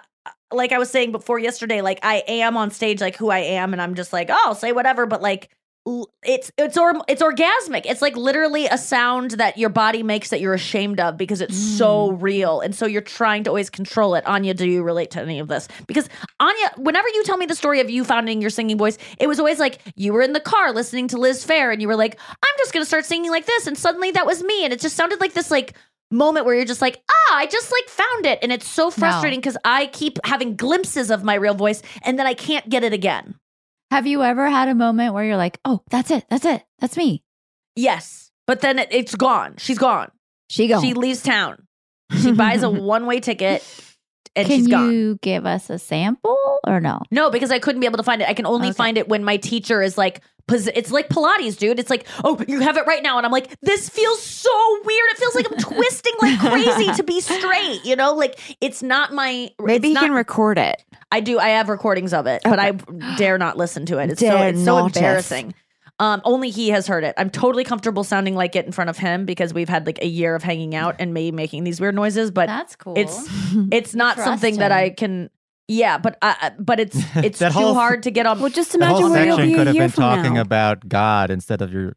like 0.53 0.73
I 0.73 0.79
was 0.79 0.91
saying 0.91 1.11
before 1.13 1.39
yesterday, 1.39 1.81
like 1.81 2.01
I 2.03 2.23
am 2.29 2.57
on 2.59 2.71
stage 2.71 3.01
like 3.01 3.17
who 3.17 3.31
I 3.31 3.39
am, 3.39 3.73
and 3.73 3.81
I'm 3.81 3.95
just 3.95 4.13
like, 4.13 4.29
oh, 4.31 4.43
I'll 4.45 4.55
say 4.55 4.73
whatever, 4.73 5.07
but 5.07 5.23
like 5.23 5.49
it's 6.25 6.51
it's 6.59 6.77
or 6.77 6.95
it's 7.09 7.23
orgasmic. 7.23 7.83
It's 7.85 8.03
like 8.03 8.17
literally 8.17 8.67
a 8.67 8.77
sound 8.77 9.33
that 9.33 9.57
your 9.57 9.69
body 9.69 10.03
makes 10.03 10.31
that 10.31 10.41
you're 10.41 10.55
ashamed 10.55 11.01
of 11.01 11.17
because 11.17 11.41
it's 11.41 11.57
so 11.57 12.11
real, 12.13 12.61
and 12.61 12.75
so 12.75 12.87
you're 12.87 13.01
trying 13.01 13.45
to 13.45 13.51
always 13.51 13.71
control 13.71 14.15
it. 14.15 14.27
Anya, 14.27 14.55
do 14.55 14.69
you 14.69 14.83
relate 14.83 15.11
to 15.13 15.21
any 15.21 15.39
of 15.39 15.49
this? 15.49 15.69
Because 15.87 16.09
Anya, 16.41 16.73
whenever 16.77 17.09
you 17.09 17.25
tell 17.25 17.37
me 17.37 17.47
the 17.47 17.55
story 17.55 17.81
of 17.81 17.91
you 17.91 18.05
finding 18.05 18.41
your 18.41 18.51
singing 18.51 18.79
voice, 18.79 18.99
it 19.19 19.27
was 19.27 19.39
always 19.39 19.59
like 19.59 19.81
you 19.95 20.13
were 20.13 20.23
in 20.23 20.33
the 20.33 20.41
car 20.41 20.73
listening 20.73 21.09
to 21.09 21.19
Liz 21.19 21.47
Phair, 21.47 21.73
and 21.73 21.81
you 21.81 21.89
were 21.89 21.97
like, 21.97 22.19
I'm 22.29 22.55
just 22.59 22.73
gonna 22.73 22.85
start 22.85 23.05
singing 23.05 23.31
like 23.31 23.47
this, 23.47 23.67
and 23.67 23.77
suddenly 23.77 24.11
that 24.13 24.27
was 24.27 24.43
me, 24.43 24.65
and 24.65 24.73
it 24.73 24.81
just 24.81 24.97
sounded 24.97 25.21
like 25.21 25.33
this 25.33 25.51
like 25.51 25.75
moment 26.11 26.47
where 26.47 26.55
you're 26.55 26.65
just 26.65 26.83
like, 26.83 27.03
ah, 27.11 27.37
I 27.37 27.47
just 27.47 27.71
like 27.71 27.89
found 27.89 28.27
it. 28.27 28.39
And 28.43 28.53
it's 28.53 28.67
so 28.67 28.91
frustrating 28.91 29.41
because 29.41 29.59
I 29.65 29.87
keep 29.87 30.19
having 30.25 30.57
glimpses 30.57 31.11
of 31.11 31.23
my 31.23 31.35
real 31.35 31.55
voice 31.55 31.83
and 32.03 32.19
then 32.19 32.27
I 32.27 32.35
can't 32.35 32.69
get 32.69 32.83
it 32.83 32.93
again. 32.95 33.35
Have 33.91 34.07
you 34.07 34.23
ever 34.23 34.49
had 34.49 34.69
a 34.69 34.75
moment 34.75 35.15
where 35.15 35.25
you're 35.25 35.37
like, 35.37 35.59
oh, 35.65 35.83
that's 35.91 36.11
it. 36.11 36.25
That's 36.29 36.45
it. 36.45 36.63
That's 36.79 36.97
me. 36.97 37.23
Yes. 37.77 38.31
But 38.47 38.61
then 38.61 38.79
it, 38.79 38.89
it's 38.91 39.15
gone. 39.15 39.55
She's 39.59 39.79
gone. 39.79 40.11
She 40.51 40.69
gone. 40.69 40.83
She 40.83 40.95
leaves 40.95 41.23
town. 41.23 41.67
She 42.21 42.33
buys 42.33 42.63
a 42.63 42.71
one 42.71 43.07
way 43.07 43.21
ticket 43.21 43.65
and 44.37 44.47
Can 44.47 44.59
she's 44.59 44.67
gone. 44.69 44.89
Can 44.89 44.93
you 44.93 45.19
give 45.23 45.47
us 45.47 45.71
a 45.71 45.79
sample 45.79 46.59
or 46.67 46.81
no? 46.81 47.01
No, 47.11 47.31
because 47.31 47.51
I 47.51 47.59
couldn't 47.59 47.81
be 47.81 47.87
able 47.87 47.99
to 47.99 48.03
find 48.03 48.23
it. 48.23 48.29
I 48.29 48.35
can 48.35 48.47
only 48.47 48.69
Okay. 48.69 48.75
find 48.77 48.99
it 48.99 49.09
when 49.09 49.25
my 49.25 49.37
teacher 49.37 49.83
is 49.83 49.97
like, 49.99 50.23
it's 50.51 50.91
like 50.91 51.09
Pilates, 51.09 51.59
dude. 51.59 51.79
It's 51.79 51.91
like, 51.91 52.07
oh, 52.25 52.43
you 52.49 52.61
have 52.61 52.77
it 52.77 52.87
right 52.87 53.03
now. 53.03 53.17
And 53.17 53.27
I'm 53.27 53.33
like, 53.33 53.55
this 53.61 53.89
feels 53.89 54.23
so 54.23 54.51
weird. 54.85 55.11
It 55.11 55.19
feels 55.19 55.35
like 55.35 55.47
I'm 55.53 55.59
twisting 55.77 56.15
like 56.21 56.39
crazy 56.41 56.93
to 56.95 57.03
be 57.03 57.21
straight, 57.21 57.85
you 57.85 57.97
know? 57.97 58.15
Like, 58.15 58.39
it's 58.61 58.83
not 58.83 59.13
my. 59.13 59.51
Maybe 59.61 59.75
it's 59.75 59.87
you 59.89 59.95
not- 59.95 60.03
can 60.05 60.13
record 60.13 60.59
it. 60.59 60.83
I 61.11 61.21
do. 61.21 61.39
I 61.39 61.49
have 61.51 61.69
recordings 61.69 62.13
of 62.13 62.27
it, 62.27 62.43
but 62.45 62.59
I 62.59 62.73
dare 63.17 63.39
not 63.39 63.57
listen 63.57 63.87
to 63.87 63.99
it. 63.99 64.11
It's 64.11 64.21
so 64.21 64.27
Dare 64.29 64.49
it's 64.51 64.65
so 64.65 64.85
embarrassing. 64.85 65.55
Um, 66.01 66.21
only 66.25 66.51
he 66.51 66.69
has 66.69 66.87
heard 66.87 67.03
it. 67.03 67.15
I'm 67.19 67.29
totally 67.29 67.65
comfortable 67.65 68.05
sounding 68.05 68.37
like 68.37 68.55
it 68.55 68.65
in 68.67 68.71
front 68.73 68.89
of 68.89 68.99
him 68.99 69.25
because 69.27 69.53
we've 69.53 69.69
had 69.69 69.85
like 69.85 70.01
a 70.01 70.07
year 70.07 70.37
of 70.37 70.45
hanging 70.45 70.77
out 70.77 70.95
and 71.01 71.13
me 71.13 71.33
making 71.33 71.65
these 71.65 71.81
weird 71.81 71.97
noises. 71.97 72.31
But 72.31 72.47
That's 72.47 72.77
cool. 72.77 72.95
it's 72.97 73.27
it's 73.73 73.95
not 73.97 74.15
Trust 74.15 74.29
something 74.29 74.59
that. 74.59 74.71
I 74.71 74.91
can. 74.91 75.29
Yeah, 75.69 75.99
but 75.99 76.17
uh, 76.23 76.51
but 76.59 76.81
it's 76.81 76.97
it's 77.17 77.39
too 77.39 77.49
whole- 77.51 77.75
hard 77.75 78.03
to 78.05 78.11
get 78.11 78.27
on. 78.27 78.41
Well, 78.41 78.49
just 78.51 78.75
imagine 78.75 79.11
where 79.11 79.27
you'll 79.27 79.37
section 79.37 79.51
be 79.53 79.55
could 79.55 79.67
a 79.67 79.71
have 79.71 79.75
year 79.75 79.83
been 79.85 79.91
from 79.91 80.03
talking 80.03 80.35
now. 80.35 80.41
about 80.41 80.89
God 80.89 81.31
instead 81.31 81.61
of 81.63 81.73
your. 81.73 81.95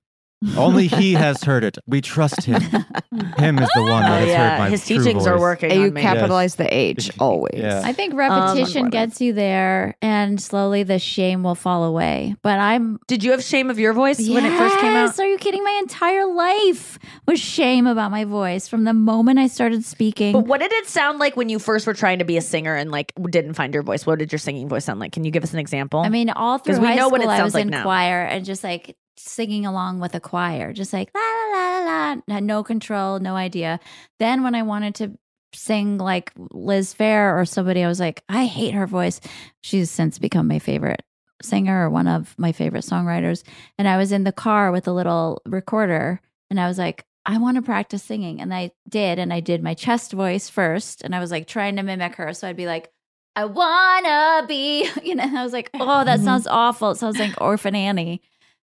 Only 0.58 0.88
He 0.88 1.14
has 1.14 1.44
heard 1.44 1.64
it. 1.64 1.78
We 1.88 2.02
trust 2.02 2.44
Him. 2.46 2.62
Him 2.62 3.60
is 3.60 3.70
the 3.76 3.82
one 3.84 4.02
that 4.04 4.12
Oh, 4.12 4.16
has 4.26 4.28
yeah, 4.28 4.50
heard 4.52 4.60
my 4.60 4.70
his 4.70 4.86
true 4.88 4.98
teachings 4.98 5.28
are 5.28 5.34
voice. 5.34 5.42
working 5.42 5.72
You 5.72 5.88
on 5.88 5.94
me. 5.94 6.02
capitalize 6.02 6.56
the 6.56 6.74
H 6.74 7.12
always. 7.20 7.54
Yeah. 7.60 7.82
I 7.86 7.94
think 7.94 8.14
Um, 8.14 8.20
repetition 8.20 8.90
gets 8.90 9.22
you 9.22 9.34
there 9.34 9.96
and 10.02 10.42
slowly 10.42 10.84
the 10.84 10.98
shame 11.00 11.44
will 11.44 11.54
fall 11.56 11.84
away. 11.84 12.36
But 12.42 12.58
I'm 12.60 13.00
Did 13.08 13.24
you 13.24 13.32
have 13.32 13.44
shame 13.44 13.70
of 13.70 13.78
your 13.80 13.94
voice 13.94 14.18
when 14.28 14.46
it 14.46 14.58
first 14.58 14.80
came 14.80 14.94
out? 14.96 15.06
Yes, 15.08 15.20
Are 15.20 15.28
you 15.28 15.38
kidding? 15.38 15.64
My 15.64 15.78
entire 15.84 16.26
life 16.26 16.98
was 17.28 17.40
shame 17.40 17.86
about 17.86 18.10
my 18.12 18.26
voice 18.26 18.68
from 18.68 18.84
the 18.84 18.94
moment 18.94 19.38
I 19.40 19.48
started 19.48 19.86
speaking. 19.86 20.34
But 20.34 20.48
what 20.48 20.60
did 20.60 20.72
it 20.72 20.88
sound 20.88 21.20
like 21.20 21.38
when 21.38 21.50
you 21.50 21.60
first 21.60 21.86
were 21.86 21.94
trying 21.94 22.20
to 22.20 22.26
be 22.26 22.38
a 22.38 22.42
singer 22.42 22.76
and 22.76 22.90
like 22.92 23.14
didn't 23.30 23.54
find 23.54 23.74
your 23.74 23.84
voice? 23.84 24.06
What 24.08 24.18
did 24.20 24.32
your 24.32 24.40
singing 24.40 24.68
voice 24.68 24.86
sound 24.86 25.00
like? 25.00 25.12
Can 25.12 25.24
you 25.24 25.32
give 25.32 25.44
us 25.44 25.54
an 25.54 25.60
example? 25.60 26.00
I 26.00 26.10
mean, 26.10 26.30
all 26.32 26.58
through 26.58 26.74
'Cause 26.76 26.82
we 26.82 26.88
high 26.88 26.96
know 26.96 27.02
school, 27.10 27.12
what 27.12 27.22
it 27.22 27.28
I 27.30 27.38
sounds 27.38 27.46
was 27.48 27.54
like 27.56 27.62
in 27.66 27.70
now. 27.70 27.84
choir 27.84 28.24
and 28.24 28.44
just 28.44 28.64
like 28.64 28.96
singing 29.28 29.66
along 29.66 30.00
with 30.00 30.16
a 30.16 30.20
choir, 30.20 30.74
just 30.74 30.94
like 30.94 31.10
la 31.14 31.22
la 31.22 31.46
la 31.52 31.80
la 31.80 32.14
la, 32.14 32.34
had 32.34 32.44
no 32.44 32.64
control, 32.64 33.20
no 33.20 33.36
idea. 33.36 33.80
Then 34.20 34.44
when 34.44 34.56
I 34.56 34.64
wanted 34.64 34.96
to 34.96 35.18
sing 35.54 35.98
like 35.98 36.32
Liz 36.52 36.94
Phair 36.94 37.40
or 37.40 37.46
somebody, 37.46 37.84
I 37.84 37.88
was 37.88 38.00
like, 38.00 38.24
I 38.30 38.46
hate 38.46 38.74
her 38.74 38.88
voice. 38.88 39.20
She's 39.62 39.90
since 39.92 40.20
become 40.20 40.48
my 40.48 40.60
favorite 40.60 41.04
singer 41.42 41.86
or 41.86 41.90
one 41.90 42.08
of 42.08 42.36
my 42.38 42.52
favorite 42.52 42.84
songwriters. 42.84 43.44
And 43.78 43.88
I 43.88 43.98
was 43.98 44.12
in 44.12 44.24
the 44.24 44.32
car 44.32 44.72
with 44.72 44.88
a 44.88 44.94
little 44.94 45.42
recorder, 45.46 46.22
and 46.50 46.60
I 46.60 46.68
was 46.68 46.78
like. 46.78 47.06
I 47.24 47.38
want 47.38 47.58
to 47.58 47.62
practice 47.62 48.02
singing. 48.02 48.42
And 48.42 48.52
I 48.52 48.72
did. 48.90 49.20
And 49.20 49.32
I 49.32 49.42
did 49.42 49.62
my 49.62 49.76
chest 49.76 50.12
voice 50.12 50.50
first. 50.50 51.04
And 51.04 51.14
I 51.14 51.20
was 51.20 51.30
like 51.30 51.46
trying 51.46 51.76
to 51.76 51.84
mimic 51.84 52.16
her. 52.16 52.34
So 52.34 52.48
I'd 52.48 52.58
be 52.58 52.66
like, 52.66 52.92
I 53.36 53.46
wanna 53.46 54.46
be, 54.48 54.90
you 55.04 55.16
know, 55.16 55.24
and 55.24 55.38
I 55.38 55.44
was 55.44 55.54
like, 55.54 55.70
oh, 55.74 56.04
that 56.04 56.18
mm-hmm. 56.18 56.26
sounds 56.26 56.48
awful. 56.48 56.92
It 56.92 56.98
sounds 56.98 57.20
like 57.20 57.40
Orphan 57.40 57.76
Annie. 57.76 58.22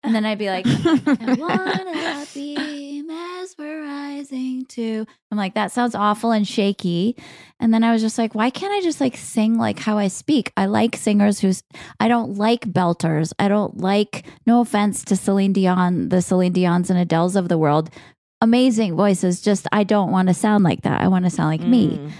And 0.03 0.13
then 0.13 0.25
I'd 0.25 0.37
be 0.37 0.49
like, 0.49 0.65
I 0.67 1.35
wanna 1.39 2.25
be 2.33 3.01
mesmerizing 3.01 4.65
too. 4.65 5.05
I'm 5.31 5.37
like, 5.37 5.53
that 5.55 5.71
sounds 5.71 5.95
awful 5.95 6.31
and 6.31 6.47
shaky. 6.47 7.15
And 7.59 7.73
then 7.73 7.83
I 7.83 7.91
was 7.93 8.01
just 8.01 8.17
like, 8.17 8.35
why 8.35 8.49
can't 8.49 8.73
I 8.73 8.81
just 8.81 8.99
like 8.99 9.15
sing 9.15 9.57
like 9.57 9.79
how 9.79 9.97
I 9.97 10.09
speak? 10.09 10.51
I 10.57 10.65
like 10.65 10.95
singers 10.97 11.39
who's, 11.39 11.63
I 11.99 12.07
don't 12.07 12.37
like 12.37 12.65
belters. 12.65 13.31
I 13.39 13.47
don't 13.47 13.77
like, 13.77 14.25
no 14.45 14.61
offense 14.61 15.03
to 15.05 15.15
Celine 15.15 15.53
Dion, 15.53 16.09
the 16.09 16.21
Celine 16.21 16.53
Dions 16.53 16.89
and 16.89 17.09
Adeles 17.09 17.35
of 17.35 17.47
the 17.47 17.57
world. 17.57 17.89
Amazing 18.41 18.95
voices. 18.97 19.41
Just, 19.41 19.67
I 19.71 19.85
don't 19.85 20.11
want 20.11 20.27
to 20.27 20.33
sound 20.33 20.65
like 20.65 20.81
that. 20.81 20.99
I 21.01 21.07
want 21.07 21.23
to 21.25 21.31
sound 21.31 21.49
like 21.49 21.61
me 21.67 21.97
Mm. 21.97 22.11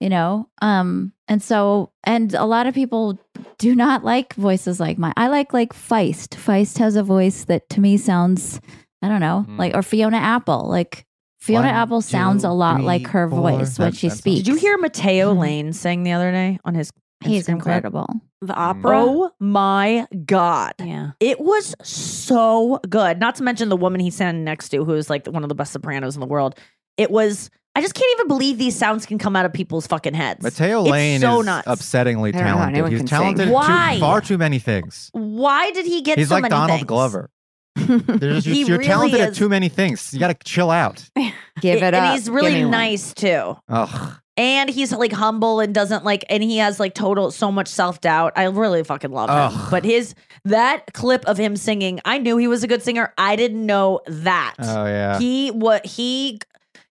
You 0.00 0.08
know 0.08 0.48
um 0.62 1.12
and 1.28 1.42
so 1.42 1.92
and 2.04 2.32
a 2.32 2.46
lot 2.46 2.66
of 2.66 2.74
people 2.74 3.18
do 3.58 3.74
not 3.74 4.02
like 4.02 4.32
voices 4.34 4.80
like 4.80 4.96
mine 4.96 5.12
i 5.18 5.28
like 5.28 5.52
like 5.52 5.74
feist 5.74 6.28
feist 6.36 6.78
has 6.78 6.96
a 6.96 7.02
voice 7.02 7.44
that 7.44 7.68
to 7.68 7.80
me 7.82 7.98
sounds 7.98 8.60
i 9.02 9.08
don't 9.08 9.20
know 9.20 9.44
Mhm. 9.46 9.58
like 9.58 9.74
or 9.74 9.82
fiona 9.82 10.16
apple 10.16 10.66
like 10.70 11.04
fiona 11.38 11.66
One, 11.68 11.74
apple 11.74 12.00
sounds 12.00 12.42
two, 12.44 12.48
a 12.48 12.52
lot 12.52 12.76
three, 12.76 12.86
like 12.86 13.06
her 13.08 13.28
four. 13.28 13.40
voice 13.50 13.78
when 13.78 13.92
she 13.92 14.08
that 14.08 14.12
sounds- 14.12 14.18
speaks 14.20 14.38
Did 14.38 14.48
you 14.48 14.54
hear 14.54 14.78
Matteo 14.78 15.34
Mhm. 15.34 15.38
Lane 15.38 15.72
sing 15.74 16.02
the 16.02 16.12
other 16.12 16.32
day 16.32 16.58
on 16.64 16.74
his 16.74 16.90
He's 17.22 17.42
Scream 17.44 17.60
Queen. 17.60 17.74
incredible. 17.74 18.08
The 18.40 18.54
opera. 18.54 19.02
Oh 19.04 19.30
my 19.38 20.06
god. 20.24 20.72
Yeah. 20.82 21.10
It 21.20 21.38
was 21.38 21.74
so 21.82 22.80
good. 22.88 23.20
Not 23.20 23.34
to 23.34 23.42
mention 23.42 23.68
the 23.68 23.76
woman 23.76 24.00
he 24.00 24.08
sang 24.08 24.42
next 24.42 24.70
to, 24.70 24.86
who 24.86 24.94
is 24.94 25.10
like 25.10 25.26
one 25.26 25.42
of 25.42 25.50
the 25.50 25.54
best 25.54 25.72
sopranos 25.74 26.16
in 26.16 26.20
the 26.20 26.26
world. 26.26 26.54
It 26.96 27.10
was. 27.10 27.50
I 27.80 27.82
just 27.82 27.94
can't 27.94 28.10
even 28.18 28.28
believe 28.28 28.58
these 28.58 28.76
sounds 28.76 29.06
can 29.06 29.16
come 29.16 29.34
out 29.36 29.46
of 29.46 29.54
people's 29.54 29.86
fucking 29.86 30.12
heads. 30.12 30.42
Matteo 30.42 30.82
It's 30.82 30.90
Lane 30.90 31.20
so 31.22 31.40
is 31.40 31.46
nuts. 31.46 31.66
upsettingly 31.66 32.28
I 32.28 32.32
don't 32.32 32.42
know 32.42 32.42
talented. 32.42 32.74
anyone 32.74 32.90
He's 32.90 33.00
can 33.00 33.06
sing. 33.06 33.18
talented 33.18 33.48
at 33.48 33.54
Why? 33.54 33.92
Too, 33.94 34.00
far 34.00 34.20
too 34.20 34.36
many 34.36 34.58
things. 34.58 35.08
Why 35.12 35.70
did 35.70 35.86
he 35.86 36.02
get 36.02 36.18
He's 36.18 36.28
so 36.28 36.34
like 36.34 36.42
many 36.42 36.50
Donald 36.50 36.78
things? 36.80 36.86
Glover. 36.88 37.30
There's, 37.76 38.44
He 38.44 38.60
you're 38.64 38.76
really 38.78 38.86
talented 38.86 39.20
at 39.22 39.28
is. 39.30 39.38
too 39.38 39.48
many 39.48 39.70
things. 39.70 40.12
You 40.12 40.20
got 40.20 40.28
to 40.38 40.44
chill 40.44 40.70
out. 40.70 41.08
Give 41.62 41.82
it 41.82 41.82
up. 41.82 41.94
and 41.94 41.96
up. 41.96 42.12
he's 42.14 42.24
Give 42.26 42.34
really 42.34 42.52
me 42.56 42.62
one. 42.64 42.70
nice 42.72 43.14
too. 43.14 43.56
Ugh. 43.70 44.12
And 44.36 44.70
he's 44.70 44.92
like 44.92 45.12
humble 45.12 45.60
and 45.60 45.74
doesn't 45.74 46.04
like, 46.04 46.24
and 46.30 46.42
he 46.42 46.58
has 46.58 46.80
like 46.80 46.94
total 46.94 47.30
so 47.30 47.50
much 47.52 47.68
self 47.68 48.00
doubt. 48.00 48.32
I 48.36 48.44
really 48.44 48.82
fucking 48.84 49.10
love 49.10 49.28
him. 49.28 49.36
Ugh. 49.58 49.68
But 49.70 49.84
his 49.84 50.14
that 50.44 50.92
clip 50.94 51.24
of 51.26 51.36
him 51.36 51.56
singing, 51.56 52.00
I 52.04 52.18
knew 52.18 52.36
he 52.38 52.46
was 52.46 52.62
a 52.62 52.66
good 52.66 52.82
singer. 52.82 53.12
I 53.18 53.36
didn't 53.36 53.64
know 53.66 54.00
that. 54.06 54.54
Oh 54.58 54.86
yeah. 54.86 55.18
He 55.18 55.50
what 55.50 55.84
he 55.84 56.40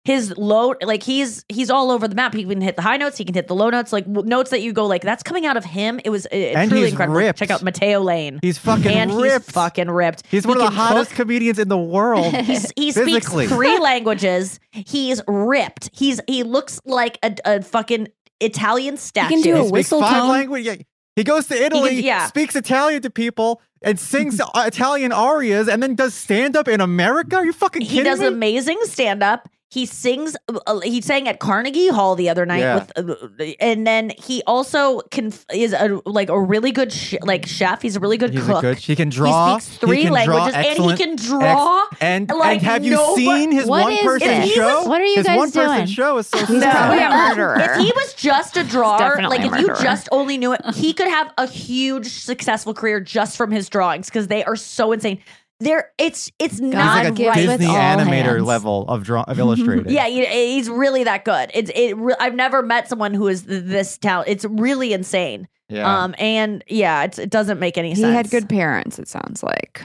his 0.06 0.36
low 0.38 0.74
like 0.82 1.04
he's 1.04 1.44
he's 1.50 1.70
all 1.70 1.92
over 1.92 2.08
the 2.08 2.16
map. 2.16 2.34
He 2.34 2.44
can 2.46 2.62
hit 2.62 2.76
the 2.78 2.82
high 2.82 2.98
notes, 2.98 3.18
he 3.18 3.26
can 3.26 3.36
hit 3.36 3.48
the 3.48 3.56
low 3.56 3.70
notes, 3.70 3.92
like 3.94 4.06
w- 4.06 4.28
notes 4.28 4.50
that 4.52 4.62
you 4.62 4.72
go 4.74 4.86
like 4.88 5.02
that's 5.02 5.24
coming 5.24 5.46
out 5.46 5.58
of 5.58 5.66
him. 5.66 6.00
It 6.06 6.10
was 6.10 6.26
uh, 6.28 6.30
And 6.36 6.70
truly 6.70 6.86
he's 6.86 6.94
incredible. 6.94 7.18
ripped. 7.20 7.38
Check 7.40 7.52
out 7.52 7.62
Matteo 7.64 8.00
Lane. 8.02 8.40
He's 8.42 8.58
fucking 8.58 8.88
and 8.92 9.14
ripped. 9.14 9.46
he's 9.48 9.54
fucking 9.54 9.90
ripped. 9.92 10.24
He's 10.32 10.44
He 10.46 10.48
one 10.48 10.58
of 10.60 10.64
the 10.64 10.70
hottest 10.72 11.12
cook. 11.12 11.28
comedians 11.28 11.60
in 11.60 11.68
the 11.68 11.78
world. 11.78 12.34
He's, 12.46 12.72
he 12.78 12.92
speaks 12.92 13.28
three 13.30 13.78
languages. 13.82 14.60
He's 14.72 15.22
ripped. 15.28 15.90
He's 15.94 16.22
he 16.28 16.44
looks 16.44 16.80
like 16.86 17.20
a, 17.22 17.36
a 17.46 17.62
fucking 17.62 18.08
Italian 18.40 18.98
statue. 18.98 19.36
He 19.36 19.44
can 19.44 19.54
do 19.54 19.56
a 19.58 19.60
speaks 19.64 19.72
whistle 19.72 20.02
five 20.02 20.14
tone. 20.14 20.30
language. 20.30 20.66
Yeah. 20.66 20.76
He 21.16 21.26
goes 21.26 21.48
to 21.48 21.56
Italy, 21.62 22.00
yeah. 22.02 22.28
speaks 22.28 22.56
Italian 22.56 23.02
to 23.02 23.10
people, 23.10 23.62
and 23.82 24.00
sings 24.00 24.40
uh, 24.40 24.48
Italian 24.56 25.12
arias, 25.12 25.68
and 25.68 25.84
then 25.84 25.94
does 25.96 26.14
stand 26.14 26.56
up 26.56 26.70
in 26.70 26.80
America. 26.80 27.36
Are 27.36 27.46
you 27.46 27.52
fucking 27.52 27.82
kidding 27.82 27.98
he 27.98 28.04
does 28.04 28.22
me? 28.22 28.28
amazing 28.28 28.78
stand 28.84 29.22
up. 29.22 29.50
He 29.72 29.86
sings. 29.86 30.36
Uh, 30.66 30.80
he 30.80 31.00
sang 31.00 31.28
at 31.28 31.40
Carnegie 31.40 31.90
Hall 31.90 32.16
the 32.16 32.28
other 32.28 32.44
night 32.44 32.62
Yeah. 32.62 32.86
with, 32.98 33.40
uh, 33.40 33.44
and 33.60 33.86
then 33.86 34.12
he 34.18 34.42
also 34.48 35.02
can 35.12 35.32
is 35.54 35.74
a 35.74 36.02
like 36.08 36.30
a 36.30 36.42
really 36.42 36.72
good 36.72 36.92
sh- 36.92 37.14
like 37.22 37.46
chef. 37.46 37.84
He's 37.84 37.96
a 37.96 38.00
really 38.00 38.18
good 38.18 38.32
He's 38.34 38.46
cook. 38.46 38.62
good. 38.62 38.78
He 38.80 38.96
can 38.96 39.10
draw. 39.10 39.54
He 39.54 39.62
speaks 39.62 39.78
three 39.78 40.04
can 40.06 40.14
draw 40.26 40.36
languages 40.46 40.56
and 40.56 40.92
he 40.92 40.98
can 40.98 41.16
draw. 41.18 41.84
ex- 41.92 41.98
and 42.02 42.30
like 42.30 42.54
and 42.58 42.62
have 42.64 42.84
you 42.84 42.94
no- 42.96 43.16
seen 43.16 43.52
his 43.52 43.68
one 43.68 43.92
is 43.92 44.00
person 44.00 44.28
this? 44.28 44.52
show? 44.54 44.86
What 44.88 45.02
are 45.02 45.06
you 45.06 45.18
his 45.18 45.28
guys 45.28 45.38
one 45.38 45.52
person 45.52 45.76
doing? 45.76 45.86
show 45.88 46.18
is 46.18 46.26
so 46.28 46.40
He's 46.48 46.64
sad. 46.64 46.72
probably 46.76 47.04
a 47.04 47.10
No. 47.10 47.28
murderer. 47.30 47.60
If 47.60 47.76
he 47.78 47.92
was 47.96 48.14
just 48.16 48.58
a 48.58 48.64
drawer, 48.64 49.22
like 49.30 49.42
a 49.42 49.54
if 49.54 49.60
you 49.62 49.68
just 49.84 50.10
only 50.12 50.40
knew 50.40 50.54
it, 50.54 50.62
he 50.74 50.94
could 50.94 51.08
have 51.10 51.32
a 51.38 51.46
huge 51.46 52.08
successful 52.10 52.74
career 52.74 53.00
just 53.00 53.38
from 53.38 53.52
his 53.52 53.70
drawings 53.70 54.08
because 54.08 54.30
they 54.30 54.44
are 54.44 54.56
so 54.56 54.92
insane. 54.94 55.20
They're 55.62 55.92
it's 55.98 56.32
it's 56.40 56.60
not 56.60 57.04
like 57.04 57.20
a 57.20 57.28
right. 57.28 57.48
with 57.48 57.60
Disney 57.60 57.74
animator 57.74 58.24
hands. 58.38 58.44
level 58.44 58.86
of 58.88 59.04
draw 59.04 59.24
of 59.24 59.38
illustrating. 59.40 59.90
Yeah, 59.94 60.08
he- 60.08 60.54
he's 60.54 60.70
really 60.70 61.04
that 61.04 61.26
good. 61.26 61.52
It's 61.54 61.70
it. 61.76 61.98
Re- 61.98 62.16
I've 62.20 62.36
never 62.36 62.62
met 62.62 62.88
someone 62.88 63.14
who 63.14 63.28
is 63.28 63.44
this 63.44 63.98
talent. 63.98 64.30
It's 64.30 64.46
really 64.46 64.94
insane. 64.94 65.48
yeah. 65.68 66.04
Um, 66.04 66.16
and 66.18 66.64
yeah, 66.68 67.04
it's, 67.04 67.20
it 67.20 67.30
doesn't 67.30 67.60
make 67.60 67.78
any 67.78 67.90
He 67.90 67.96
sense. 67.96 68.08
He 68.08 68.14
had 68.16 68.30
good 68.30 68.48
parents. 68.48 69.00
It 69.00 69.08
sounds 69.10 69.44
like. 69.44 69.84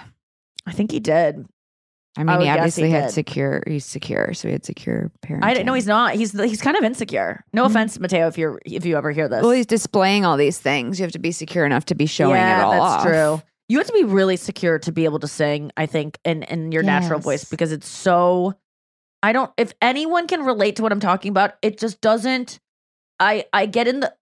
I 0.67 0.73
think 0.73 0.93
he 0.93 1.01
did. 1.01 1.45
I 2.17 2.21
mean, 2.23 2.29
I 2.29 2.43
he 2.45 2.49
obviously 2.49 2.85
he 2.85 2.91
had 2.93 3.11
secure. 3.11 3.61
He's 3.67 3.85
secure, 3.85 4.33
so 4.35 4.47
he 4.47 4.53
had 4.53 4.65
secure 4.65 5.11
parents. 5.23 5.45
I 5.45 5.53
didn't 5.55 5.67
know 5.67 5.75
he's 5.75 5.89
not. 5.89 6.15
He's 6.15 6.31
he's 6.31 6.63
kind 6.63 6.77
of 6.77 6.85
insecure. 6.85 7.45
No 7.53 7.65
Mhm. 7.65 7.71
offense, 7.71 7.99
Matteo, 7.99 8.29
if 8.29 8.39
you're 8.39 8.61
if 8.65 8.87
you 8.87 8.97
ever 8.97 9.11
hear 9.11 9.29
this. 9.29 9.43
Well, 9.43 9.51
he's 9.51 9.67
displaying 9.67 10.25
all 10.25 10.37
these 10.37 10.57
things. 10.61 11.01
You 11.01 11.03
have 11.05 11.13
to 11.13 11.19
be 11.19 11.33
secure 11.33 11.67
enough 11.67 11.87
to 11.87 11.97
be 11.97 12.07
showing 12.07 12.37
yeah, 12.37 12.61
it 12.61 12.63
all 12.65 12.71
that's 12.71 12.83
off. 12.85 13.03
true. 13.03 13.43
You 13.69 13.79
have 13.79 13.87
to 13.87 13.93
be 13.93 14.05
really 14.05 14.37
secure 14.37 14.79
to 14.81 14.93
be 14.93 15.05
able 15.05 15.21
to 15.21 15.29
sing. 15.29 15.71
I 15.77 15.87
think 15.87 16.19
in 16.25 16.43
in 16.45 16.73
your 16.73 16.83
natural 16.83 17.21
voice 17.21 17.45
because 17.45 17.73
it's 17.73 17.89
so. 17.89 18.55
I 19.23 19.33
don't. 19.33 19.51
If 19.57 19.73
anyone 19.81 20.27
can 20.27 20.45
relate 20.45 20.77
to 20.77 20.83
what 20.83 20.93
I'm 20.93 21.01
talking 21.01 21.31
about, 21.31 21.55
it 21.63 21.79
just 21.79 22.01
doesn't. 22.01 22.61
I 23.19 23.47
I 23.53 23.67
get 23.67 23.89
in 23.89 24.01
the 24.01 24.15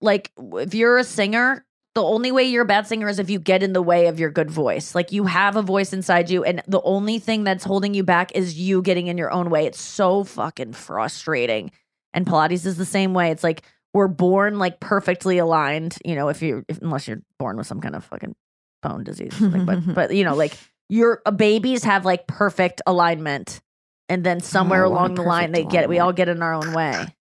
like 0.00 0.30
if 0.38 0.74
you're 0.74 0.98
a 0.98 1.04
singer. 1.04 1.64
The 1.94 2.02
only 2.02 2.32
way 2.32 2.44
you're 2.44 2.62
a 2.62 2.66
bad 2.66 2.86
singer 2.86 3.06
is 3.06 3.18
if 3.18 3.28
you 3.28 3.38
get 3.38 3.62
in 3.62 3.74
the 3.74 3.82
way 3.82 4.06
of 4.06 4.18
your 4.18 4.30
good 4.30 4.50
voice. 4.50 4.94
Like 4.94 5.12
you 5.12 5.24
have 5.26 5.56
a 5.56 5.62
voice 5.62 5.92
inside 5.92 6.30
you, 6.30 6.42
and 6.42 6.62
the 6.66 6.80
only 6.82 7.18
thing 7.18 7.44
that's 7.44 7.64
holding 7.64 7.92
you 7.92 8.02
back 8.02 8.32
is 8.34 8.58
you 8.58 8.80
getting 8.80 9.08
in 9.08 9.18
your 9.18 9.30
own 9.30 9.50
way. 9.50 9.66
It's 9.66 9.80
so 9.80 10.24
fucking 10.24 10.72
frustrating. 10.72 11.70
And 12.14 12.26
Pilates 12.26 12.64
is 12.64 12.76
the 12.78 12.86
same 12.86 13.12
way. 13.12 13.30
It's 13.30 13.44
like 13.44 13.62
we're 13.92 14.08
born 14.08 14.58
like 14.58 14.80
perfectly 14.80 15.38
aligned. 15.38 15.98
You 16.04 16.14
know, 16.14 16.28
if 16.28 16.40
you 16.42 16.64
if, 16.68 16.80
unless 16.80 17.08
you're 17.08 17.22
born 17.38 17.56
with 17.56 17.66
some 17.66 17.80
kind 17.80 17.94
of 17.94 18.04
fucking 18.04 18.34
bone 18.82 19.04
disease, 19.04 19.34
something. 19.36 19.64
but 19.64 19.94
but 19.94 20.14
you 20.14 20.24
know, 20.24 20.34
like 20.34 20.56
your 20.88 21.22
babies 21.36 21.84
have 21.84 22.04
like 22.04 22.26
perfect 22.26 22.82
alignment, 22.86 23.60
and 24.08 24.22
then 24.24 24.40
somewhere 24.40 24.84
a 24.84 24.88
along 24.88 25.14
the 25.14 25.22
line 25.22 25.52
they 25.52 25.64
get 25.64 25.88
we 25.88 25.98
all 25.98 26.12
get 26.12 26.28
in 26.28 26.42
our 26.42 26.52
own 26.54 26.72
way. 26.74 27.14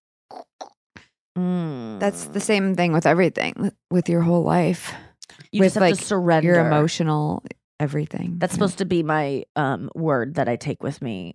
Mm. 1.38 2.00
That's 2.00 2.26
the 2.26 2.42
same 2.42 2.76
thing 2.76 2.92
with 2.92 3.06
everything, 3.06 3.72
with 3.90 4.10
your 4.10 4.22
whole 4.22 4.44
life, 4.44 4.94
you 5.52 5.60
with 5.62 5.68
just 5.68 5.76
have 5.76 5.82
like 5.82 5.98
to 5.98 6.04
surrender. 6.04 6.48
your 6.50 6.66
emotional 6.68 7.44
everything. 7.80 8.36
That's 8.38 8.52
Yeah. 8.52 8.56
supposed 8.56 8.78
to 8.80 8.86
be 8.86 9.02
my 9.04 9.46
um 9.56 9.90
word 9.96 10.36
that 10.36 10.50
I 10.50 10.58
take 10.58 10.84
with 10.84 11.02
me, 11.02 11.34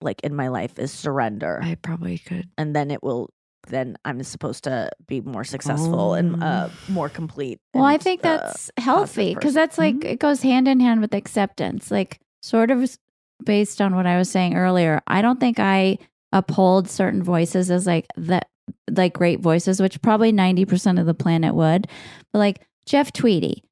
like 0.00 0.20
in 0.22 0.34
my 0.36 0.48
life, 0.48 0.78
is 0.78 0.92
surrender, 0.92 1.58
I 1.62 1.74
probably 1.74 2.18
could. 2.18 2.48
and 2.56 2.74
then 2.76 2.90
it 2.90 3.02
will. 3.02 3.30
Then 3.68 3.96
I'm 4.04 4.22
supposed 4.22 4.64
to 4.64 4.90
be 5.06 5.20
more 5.20 5.44
successful 5.44 6.14
and 6.14 6.42
uh, 6.42 6.68
more 6.88 7.08
complete. 7.08 7.58
Well, 7.74 7.84
I 7.84 7.96
think 7.96 8.24
uh, 8.24 8.36
that's 8.38 8.70
healthy 8.76 9.34
because 9.34 9.54
that's 9.54 9.78
like 9.78 9.94
Mm-hmm. 9.96 10.08
it 10.08 10.18
goes 10.18 10.42
hand 10.42 10.66
in 10.68 10.80
hand 10.80 11.00
with 11.00 11.14
acceptance. 11.14 11.90
Like 11.90 12.18
sort 12.42 12.70
of 12.70 12.96
based 13.44 13.80
on 13.80 13.94
what 13.94 14.06
I 14.06 14.16
was 14.18 14.30
saying 14.30 14.54
earlier, 14.56 15.00
I 15.06 15.22
don't 15.22 15.38
think 15.40 15.58
I 15.60 15.98
uphold 16.32 16.88
certain 16.88 17.22
voices 17.22 17.70
as 17.70 17.86
like 17.86 18.06
that 18.16 18.48
like 18.90 19.12
great 19.12 19.40
voices, 19.40 19.80
which 19.80 20.00
probably 20.02 20.32
90% 20.32 20.98
of 21.00 21.06
the 21.06 21.14
planet 21.14 21.54
would. 21.54 21.86
But 22.32 22.38
like 22.38 22.60
Jeff 22.86 23.12
Tweedy, 23.12 23.62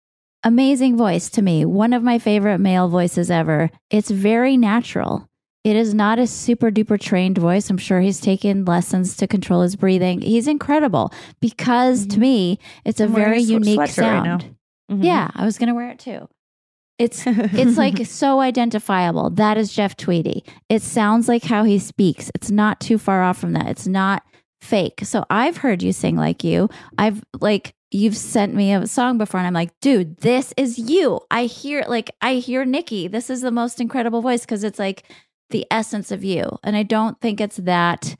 amazing 0.44 0.96
voice 0.96 1.30
to 1.30 1.42
me, 1.42 1.64
one 1.64 1.92
of 1.92 2.02
my 2.02 2.18
favorite 2.18 2.58
male 2.58 2.88
voices 2.88 3.30
ever. 3.30 3.70
It's 3.90 4.10
very 4.10 4.56
natural. 4.56 5.28
It 5.62 5.76
is 5.76 5.92
not 5.92 6.18
a 6.18 6.26
super 6.26 6.70
duper 6.70 6.98
trained 6.98 7.36
voice. 7.36 7.68
I'm 7.68 7.76
sure 7.76 8.00
he's 8.00 8.20
taken 8.20 8.64
lessons 8.64 9.16
to 9.18 9.26
control 9.26 9.60
his 9.60 9.76
breathing. 9.76 10.22
He's 10.22 10.48
incredible 10.48 11.12
because 11.40 12.06
to 12.06 12.18
me, 12.18 12.58
it's 12.84 13.00
a 13.00 13.04
I'm 13.04 13.12
wearing 13.12 13.30
very 13.30 13.42
a 13.42 13.46
unique 13.46 13.78
sweatshirt 13.78 14.02
right 14.02 14.24
sound. 14.24 14.56
Mhm. 14.90 15.04
Yeah, 15.04 15.30
I 15.34 15.44
was 15.44 15.58
gonna 15.58 15.74
wear 15.74 15.90
it 15.90 15.98
too. 15.98 16.28
It's 16.98 17.24
it's 17.26 17.76
like 17.76 18.06
so 18.06 18.40
identifiable. 18.40 19.30
That 19.30 19.58
is 19.58 19.72
Jeff 19.72 19.96
Tweedy. 19.96 20.44
It 20.68 20.80
sounds 20.82 21.28
like 21.28 21.44
how 21.44 21.64
he 21.64 21.78
speaks. 21.78 22.30
It's 22.34 22.50
not 22.50 22.80
too 22.80 22.96
far 22.96 23.22
off 23.22 23.38
from 23.38 23.52
that. 23.52 23.66
It's 23.66 23.86
not 23.86 24.22
fake. 24.62 25.00
So 25.04 25.24
I've 25.30 25.58
heard 25.58 25.82
you 25.82 25.92
sing 25.92 26.16
like 26.16 26.42
you. 26.42 26.70
I've 26.98 27.22
like 27.40 27.74
you've 27.90 28.16
sent 28.16 28.54
me 28.54 28.72
a 28.72 28.86
song 28.86 29.18
before 29.18 29.40
and 29.40 29.46
I'm 29.46 29.52
like, 29.54 29.78
dude, 29.80 30.16
this 30.18 30.54
is 30.56 30.78
you. 30.78 31.20
I 31.30 31.44
hear 31.44 31.84
like 31.86 32.10
I 32.22 32.34
hear 32.34 32.64
Nikki. 32.64 33.08
This 33.08 33.28
is 33.30 33.40
the 33.42 33.50
most 33.50 33.80
incredible 33.80 34.22
voice 34.22 34.42
because 34.42 34.64
it's 34.64 34.78
like 34.78 35.04
the 35.50 35.66
essence 35.70 36.10
of 36.10 36.24
you. 36.24 36.58
And 36.62 36.76
I 36.76 36.82
don't 36.82 37.20
think 37.20 37.40
it's 37.40 37.56
that 37.58 38.16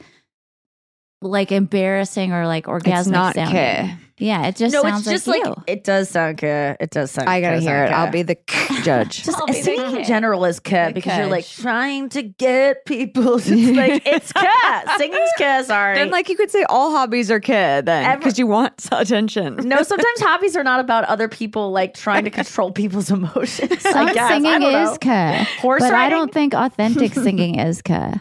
like 1.23 1.53
embarrassing 1.53 2.33
or 2.33 2.47
like 2.47 2.67
orgasmic 2.67 2.99
It's 2.99 3.09
not 3.09 3.35
sounding. 3.35 3.99
Yeah, 4.21 4.47
it 4.47 4.57
just 4.57 4.73
no, 4.73 4.83
sounds 4.83 5.01
it's 5.01 5.11
just 5.11 5.27
like, 5.27 5.45
like, 5.45 5.57
you. 5.57 5.65
it 5.67 5.83
does 5.85 6.11
sound 6.11 6.37
good. 6.39 6.77
It 6.79 6.91
does 6.91 7.11
sound. 7.11 7.29
I 7.29 7.41
gotta 7.41 7.57
does 7.57 7.65
hear 7.65 7.85
it. 7.85 7.91
I'll 7.91 8.11
be 8.13 8.23
the 8.23 8.37
judge. 8.85 9.25
Just 9.25 9.39
I'll 9.39 9.47
be 9.47 9.55
the 9.55 9.63
singing 9.63 9.97
in 9.97 10.05
general 10.05 10.45
is 10.45 10.61
cut 10.61 10.89
The 10.89 10.95
because 10.95 11.17
you're 11.19 11.27
like 11.27 11.47
trying 11.49 12.09
to 12.11 12.23
get 12.23 12.85
people. 12.85 13.37
It's 13.37 13.49
like 13.77 14.03
it's 14.07 14.33
cut. 14.33 14.99
Singing's 14.99 15.31
cut. 15.39 15.67
Sorry. 15.67 15.95
Then, 15.97 16.11
like, 16.11 16.29
you 16.29 16.37
could 16.37 16.51
say 16.51 16.65
all 16.69 16.91
hobbies 16.93 17.31
are 17.31 17.41
kid 17.41 17.87
then 17.87 18.19
because 18.19 18.39
you 18.39 18.47
want 18.47 18.87
attention. 18.93 19.57
no, 19.57 19.83
sometimes 19.83 20.21
hobbies 20.21 20.57
are 20.57 20.65
not 20.65 20.81
about 20.81 21.05
other 21.05 21.29
people 21.29 21.71
like 21.73 21.95
trying 21.95 22.25
to 22.25 22.31
control 22.31 22.71
people's 22.73 23.11
emotions. 23.11 23.73
I 23.73 23.91
Some 23.91 24.07
guess. 24.13 24.19
I 24.19 24.29
singing 24.35 24.61
don't 24.61 24.73
know. 24.73 24.93
is 24.93 24.99
ka, 24.99 25.47
Horse 25.61 25.83
but 25.83 25.95
I 25.95 26.09
don't 26.09 26.33
think 26.33 26.55
authentic 26.55 27.15
singing 27.15 27.59
is 27.59 27.81
ka. 27.83 28.21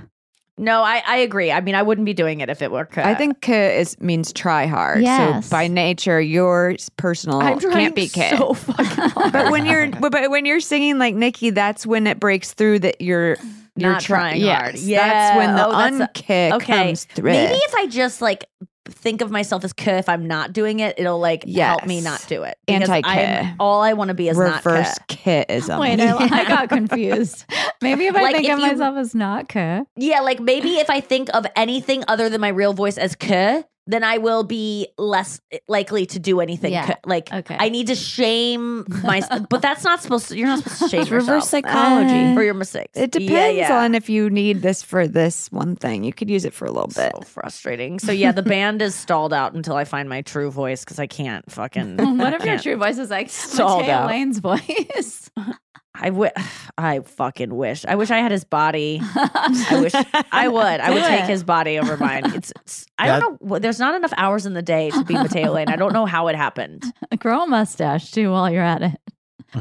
No, 0.60 0.84
I, 0.84 1.02
I 1.08 1.18
agree. 1.18 1.52
I 1.52 1.62
mean, 1.62 1.74
I 1.74 1.82
wouldn't 1.84 2.06
be 2.06 2.14
doing 2.14 2.42
it 2.42 2.50
if 2.50 2.62
it 2.62 2.70
were. 2.70 2.88
I 2.98 3.16
think 3.16 3.40
K 3.42 3.80
is 3.80 4.00
means 4.02 4.34
try 4.34 4.66
hard. 4.66 5.02
Yes. 5.02 5.48
So 5.48 5.52
by 5.52 5.68
nature, 5.68 6.20
your 6.20 6.76
personal 6.98 7.40
I'm 7.42 7.60
can't 7.60 7.96
be 7.96 8.10
K. 8.10 8.36
so 8.38 8.58
but 9.32 9.52
when 9.52 9.66
you're 9.66 9.90
but, 9.90 10.30
when 10.30 10.46
you're 10.46 10.60
singing 10.60 10.98
like 11.00 11.16
Nikki, 11.16 11.52
that's 11.52 11.86
when 11.86 12.06
it 12.08 12.20
breaks 12.20 12.54
through 12.54 12.80
that 12.80 13.00
you're 13.00 13.38
you're 13.76 13.94
Not 13.94 14.02
trying 14.02 14.42
yes, 14.42 14.60
hard. 14.60 14.74
that's 14.76 14.84
Yeah. 14.86 15.38
when 15.38 15.56
the 15.56 15.66
Oh, 15.68 15.72
that's 15.72 15.96
unkick 16.20 16.52
okay. 16.56 16.86
comes 16.88 17.06
through. 17.06 17.32
Maybe 17.32 17.54
if 17.56 17.76
I 17.76 17.88
just 17.88 18.22
like 18.22 18.44
think 18.90 19.22
of 19.22 19.32
myself 19.32 19.64
as 19.64 19.74
K, 19.74 19.98
if 19.98 20.10
I'm 20.10 20.28
not 20.28 20.54
doing 20.54 20.80
it, 20.80 20.96
it'll 21.00 21.20
like 21.20 21.48
help 21.48 21.86
me 21.86 22.02
not 22.02 22.24
do 22.28 22.44
it. 22.44 22.58
Because 22.68 22.90
Anti-K. 22.90 23.26
I'm- 23.26 23.56
All 23.60 23.82
I 23.82 23.94
want 23.94 24.10
to 24.10 24.14
be 24.14 24.30
is 24.30 24.38
reverse 24.38 24.64
not 24.98 25.08
K. 25.08 25.46
K-ism. 25.48 25.80
Wait, 25.80 26.00
I, 26.00 26.16
I 26.16 26.46
got 26.48 26.70
confused. 26.78 27.46
Maybe 27.82 28.08
if 28.08 28.16
I 28.16 28.22
Like, 28.24 28.36
think 28.38 28.48
if 28.48 28.54
of 28.54 28.60
you- 28.60 28.68
myself 28.68 28.98
as 28.98 29.14
not 29.16 29.50
ka. 29.50 29.84
Yeah, 29.96 30.22
like 30.22 30.40
maybe 30.40 30.78
if 30.78 30.90
I 30.90 31.00
think 31.02 31.30
of 31.34 31.46
anything 31.56 32.04
other 32.08 32.30
than 32.30 32.42
my 32.42 32.50
real 32.50 32.74
voice 32.74 32.98
as 32.98 33.16
K, 33.16 33.64
then 33.90 34.04
I 34.04 34.20
will 34.20 34.44
be 34.44 34.88
less 34.98 35.42
likely 35.68 36.06
to 36.08 36.20
do 36.20 36.40
anything. 36.42 36.72
Yeah. 36.72 36.96
Like, 37.06 37.34
Okay. 37.34 37.58
I 37.60 37.70
need 37.70 37.88
to 37.88 37.96
shame 37.96 38.86
myself, 39.04 39.46
but 39.50 39.62
that's 39.62 39.84
not 39.84 40.02
supposed 40.02 40.30
to. 40.30 40.38
You're 40.38 40.48
not 40.48 40.60
supposed 40.60 40.82
to 40.82 40.90
shame 40.90 41.02
It's 41.02 41.10
reverse 41.12 41.52
yourself 41.52 41.66
psychology. 41.66 42.14
Eh. 42.14 42.34
for 42.36 42.44
your 42.44 42.54
mistakes. 42.54 42.98
It 42.98 43.12
depends 43.12 43.58
yeah. 43.58 43.84
on 43.84 43.96
if 43.96 44.10
you 44.10 44.30
need 44.30 44.62
this 44.62 44.84
for 44.84 45.08
this 45.08 45.52
one 45.52 45.76
thing. 45.76 46.04
You 46.04 46.14
could 46.14 46.30
use 46.30 46.46
it 46.46 46.54
for 46.54 46.66
a 46.66 46.72
little 46.72 46.88
bit. 46.88 47.12
So 47.16 47.22
frustrating. 47.22 48.00
So 48.00 48.12
yeah, 48.12 48.32
the 48.32 48.44
band 48.44 48.82
is 48.82 48.94
stalled 48.96 49.34
out 49.34 49.54
until 49.54 49.76
I 49.76 49.86
find 49.86 50.08
my 50.08 50.22
true 50.22 50.52
voice 50.52 50.84
because 50.84 51.00
I 51.00 51.08
can't 51.08 51.50
fucking. 51.52 51.98
what 52.18 52.34
if 52.34 52.46
your 52.46 52.60
true 52.60 52.76
voice 52.78 52.98
is 53.00 53.10
like 53.10 53.30
Stalled 53.30 53.82
Matteo 53.82 53.96
out. 53.96 54.08
Lane's 54.08 54.40
voice? 54.40 55.30
I 56.00 56.10
wi- 56.10 56.32
I 56.78 57.00
fucking 57.02 57.54
wish. 57.56 57.86
I 57.86 57.96
wish 57.96 58.10
I 58.12 58.18
had 58.20 58.32
his 58.32 58.44
body. 58.44 59.02
I 59.04 59.80
wish 59.82 59.94
I 60.32 60.48
would. 60.48 60.64
I 60.80 60.92
would 60.92 61.04
take 61.04 61.26
his 61.26 61.44
body 61.44 61.78
over 61.80 61.98
mine. 62.06 62.34
It's. 62.34 62.52
it's 62.62 62.86
I 62.98 63.20
don't 63.20 63.42
know. 63.42 63.60
There's 63.60 63.80
not 63.80 63.96
enough 63.96 64.14
hours 64.18 64.46
in 64.46 64.54
the 64.54 64.62
day 64.62 64.90
to 64.92 65.04
be 65.04 65.14
Matteo 65.14 65.52
Lane. 65.52 65.68
I 65.70 65.76
don't 65.76 65.94
know 65.94 66.06
how 66.06 66.28
it 66.28 66.36
happened. 66.36 66.84
Grow 67.20 67.44
a 67.44 67.48
mustache 67.48 68.12
too 68.12 68.32
while 68.32 68.50
you're 68.50 68.64
at 68.64 68.82
it. 68.82 68.98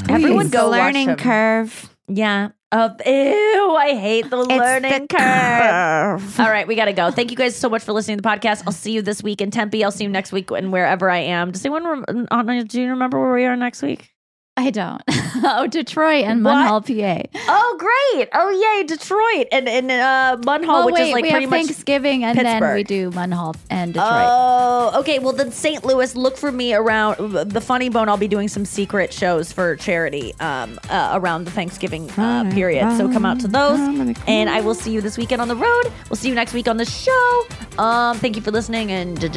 Everyone 0.09 0.48
go 0.51 0.65
the 0.65 0.70
watch 0.70 0.78
learning 0.81 1.09
him. 1.10 1.16
curve. 1.16 1.94
Yeah. 2.09 2.51
Uh, 2.70 2.90
ew, 3.06 3.77
I 3.78 3.97
hate 3.98 4.28
the 4.28 4.40
It's 4.40 4.48
learning 4.48 5.06
the 5.09 5.16
curve. 5.16 6.20
curve. 6.20 6.40
All 6.40 6.51
right, 6.51 6.69
we 6.69 6.74
got 6.74 6.85
to 6.85 6.93
go. 6.93 7.10
Thank 7.10 7.31
you 7.31 7.36
guys 7.39 7.56
so 7.56 7.70
much 7.70 7.82
for 7.82 7.94
listening 7.94 8.19
to 8.19 8.23
the 8.23 8.28
podcast. 8.28 8.62
I'll 8.66 8.73
see 8.74 8.93
you 8.93 9.01
this 9.01 9.23
week 9.23 9.40
in 9.40 9.51
Tempe. 9.51 9.82
I'll 9.82 9.90
see 9.90 10.05
you 10.05 10.10
next 10.10 10.32
week 10.32 10.51
and 10.51 10.70
wherever 10.70 11.09
I 11.09 11.19
am. 11.19 11.51
Does 11.51 11.65
anyone, 11.65 12.05
rem- 12.05 12.66
do 12.66 12.81
you 12.82 12.90
remember 12.90 13.19
where 13.19 13.32
we 13.32 13.47
are 13.47 13.56
next 13.56 13.81
week? 13.81 14.10
I 14.59 14.70
don't. 14.70 15.01
oh, 15.44 15.68
Detroit 15.68 16.24
and 16.24 16.40
Munhall, 16.40 16.85
PA. 16.85 17.28
Oh, 17.48 17.76
great. 17.78 18.28
Oh, 18.32 18.51
yay, 18.51 18.86
Detroit 18.89 19.47
and, 19.52 19.68
and 19.68 19.89
uh, 19.89 20.36
Munhall, 20.40 20.66
Well, 20.66 20.86
which 20.86 20.94
wait, 20.94 21.09
is 21.09 21.12
like 21.12 21.22
we 21.22 21.30
pretty 21.30 21.44
have 21.44 21.51
much 21.51 21.66
Thanksgiving 21.66 22.24
and 22.24 22.36
then 22.36 22.74
we 22.74 22.82
do 22.82 23.12
Munhall 23.12 23.55
and 23.70 23.94
Detroit. 23.94 24.10
Oh, 24.10 24.98
okay. 24.98 25.20
Well, 25.20 25.32
then 25.32 25.52
St. 25.52 25.85
Louis, 25.85 26.16
look 26.16 26.36
for 26.36 26.51
me 26.51 26.74
around 26.74 27.18
the 27.52 27.60
Funny 27.60 27.89
Bone. 27.89 28.09
I'll 28.09 28.16
be 28.16 28.26
doing 28.26 28.48
some 28.48 28.64
secret 28.64 29.12
shows 29.12 29.52
for 29.52 29.76
charity 29.76 30.35
um, 30.40 30.80
uh, 30.90 31.10
around 31.12 31.44
the 31.44 31.52
Thanksgiving 31.52 32.10
uh, 32.18 32.51
period. 32.52 32.97
So 32.97 33.09
come 33.12 33.24
out 33.24 33.39
to 33.40 33.48
those, 33.48 33.78
and 34.26 34.51
I 34.51 34.60
will 34.60 34.74
see 34.74 34.90
you 34.90 35.01
this 35.01 35.16
weekend 35.16 35.40
on 35.40 35.47
the 35.47 35.55
road. 35.55 35.93
We'll 36.10 36.16
see 36.16 36.30
you 36.30 36.35
next 36.35 36.52
week 36.52 36.66
on 36.66 36.78
the 36.78 36.85
show. 36.85 37.47
Um, 37.78 38.18
thank 38.18 38.35
you 38.35 38.43
for 38.43 38.51
listening, 38.51 38.90
and 38.90 39.20
just 39.20 39.35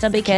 don't 0.00 0.12
be 0.12 0.22
Joke 0.22 0.32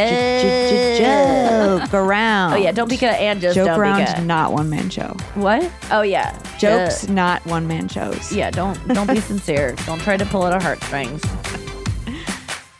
around. 1.95 2.55
Oh 2.55 2.57
yeah, 2.57 2.73
don't 2.73 2.91
be 2.91 2.97
ca- 2.97 3.07
and 3.07 3.41
just 3.41 3.55
Joke 3.55 3.69
don't 3.69 3.84
ca- 3.93 4.20
not 4.23 4.52
one 4.52 4.69
man 4.70 4.90
show. 4.90 5.16
What? 5.35 5.70
Oh 5.90 6.02
yeah, 6.02 6.39
Jokes, 6.59 7.09
Uh, 7.09 7.12
not 7.12 7.44
one 7.47 7.66
man 7.66 7.89
shows. 7.89 8.32
yeah, 8.32 8.51
don't 8.51 8.78
don't 8.89 9.06
be 9.09 9.20
sincere. 9.32 9.74
Don't 9.86 10.01
try 10.01 10.16
to 10.16 10.24
pull 10.27 10.47
at 10.47 10.52
our 10.52 10.61
heartstrings. 10.62 11.23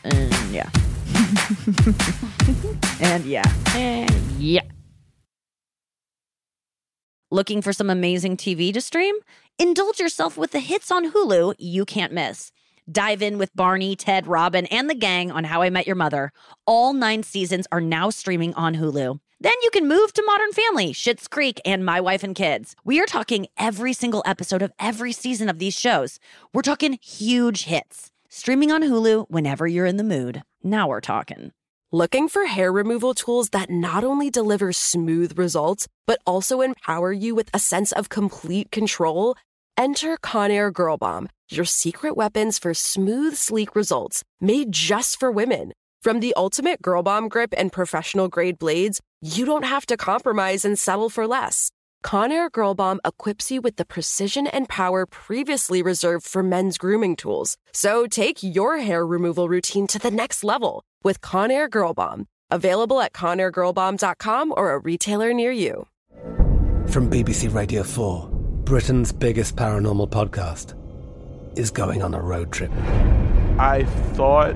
And 0.03 0.33
yeah. 0.53 0.69
and 3.01 3.25
yeah. 3.25 3.43
And 3.75 4.11
yeah. 4.37 4.61
Looking 7.31 7.61
for 7.61 7.73
some 7.73 7.89
amazing 7.89 8.37
TV 8.37 8.71
to 8.73 8.81
stream? 8.81 9.15
Indulge 9.57 9.99
yourself 9.99 10.37
with 10.37 10.51
the 10.51 10.59
hits 10.59 10.91
on 10.91 11.11
Hulu 11.11 11.55
you 11.57 11.85
can't 11.85 12.13
miss. 12.13 12.51
Dive 12.91 13.21
in 13.23 13.39
with 13.39 13.55
Barney, 13.55 13.95
Ted, 13.95 14.27
Robin, 14.27 14.67
and 14.67 14.87
the 14.89 14.93
gang 14.95 15.31
on 15.31 15.43
How 15.45 15.63
I 15.63 15.71
Met 15.71 15.87
Your 15.87 15.95
Mother. 15.95 16.31
All 16.67 16.93
nine 16.93 17.23
seasons 17.23 17.65
are 17.71 17.81
now 17.81 18.11
streaming 18.11 18.53
on 18.53 18.75
Hulu. 18.75 19.19
Then 19.41 19.53
you 19.63 19.69
can 19.71 19.87
move 19.87 20.13
to 20.13 20.23
Modern 20.25 20.53
Family, 20.53 20.93
Schitt's 20.93 21.27
Creek, 21.27 21.59
and 21.65 21.85
My 21.85 21.99
Wife 21.99 22.23
and 22.23 22.33
Kids. 22.33 22.73
We 22.85 23.01
are 23.01 23.05
talking 23.05 23.47
every 23.57 23.91
single 23.91 24.23
episode 24.25 24.61
of 24.61 24.71
every 24.79 25.11
season 25.11 25.49
of 25.49 25.59
these 25.59 25.77
shows. 25.77 26.19
We're 26.53 26.61
talking 26.61 26.97
huge 27.01 27.65
hits. 27.65 28.11
Streaming 28.29 28.71
on 28.71 28.81
Hulu 28.81 29.25
whenever 29.29 29.67
you're 29.67 29.85
in 29.85 29.97
the 29.97 30.05
mood. 30.05 30.41
Now 30.63 30.87
we're 30.87 31.01
talking. 31.01 31.51
Looking 31.91 32.29
for 32.29 32.45
hair 32.45 32.71
removal 32.71 33.13
tools 33.13 33.49
that 33.49 33.69
not 33.69 34.05
only 34.05 34.29
deliver 34.29 34.71
smooth 34.71 35.37
results, 35.37 35.89
but 36.07 36.19
also 36.25 36.61
empower 36.61 37.11
you 37.11 37.35
with 37.35 37.49
a 37.53 37.59
sense 37.59 37.91
of 37.91 38.07
complete 38.07 38.71
control? 38.71 39.35
Enter 39.77 40.15
Conair 40.17 40.71
Girl 40.71 40.95
Bomb, 40.95 41.27
your 41.49 41.65
secret 41.65 42.15
weapons 42.15 42.57
for 42.57 42.73
smooth, 42.73 43.35
sleek 43.35 43.75
results 43.75 44.23
made 44.39 44.71
just 44.71 45.19
for 45.19 45.29
women. 45.29 45.73
From 46.05 46.19
the 46.19 46.35
ultimate 46.37 46.83
Girl 46.83 47.01
Bomb 47.01 47.29
grip 47.29 47.51
and 47.57 47.71
professional 47.71 48.27
grade 48.27 48.59
blades, 48.59 49.01
you 49.21 49.43
don't 49.43 49.65
have 49.65 49.87
to 49.87 49.97
compromise 49.97 50.63
and 50.63 50.77
settle 50.77 51.09
for 51.09 51.25
less. 51.25 51.71
Conair 52.03 52.51
Girl 52.51 52.75
Bomb 52.75 53.01
equips 53.03 53.49
you 53.49 53.59
with 53.59 53.77
the 53.77 53.85
precision 53.85 54.45
and 54.45 54.69
power 54.69 55.07
previously 55.07 55.81
reserved 55.81 56.27
for 56.27 56.43
men's 56.43 56.77
grooming 56.77 57.15
tools. 57.15 57.57
So 57.73 58.05
take 58.05 58.43
your 58.43 58.77
hair 58.77 59.03
removal 59.03 59.49
routine 59.49 59.87
to 59.87 59.97
the 59.97 60.11
next 60.11 60.43
level 60.43 60.83
with 61.03 61.21
Conair 61.21 61.67
Girl 61.67 61.95
Bomb. 61.95 62.27
Available 62.51 63.01
at 63.01 63.13
ConairGirlBomb.com 63.13 64.53
or 64.55 64.73
a 64.73 64.77
retailer 64.77 65.33
near 65.33 65.51
you. 65.51 65.87
From 66.87 67.09
BBC 67.09 67.51
Radio 67.51 67.81
4, 67.81 68.29
Britain's 68.63 69.11
biggest 69.11 69.55
paranormal 69.55 70.11
podcast 70.11 70.75
is 71.57 71.71
going 71.71 72.03
on 72.03 72.13
a 72.13 72.21
road 72.21 72.51
trip. 72.51 72.69
I 73.57 73.85
thought 74.13 74.55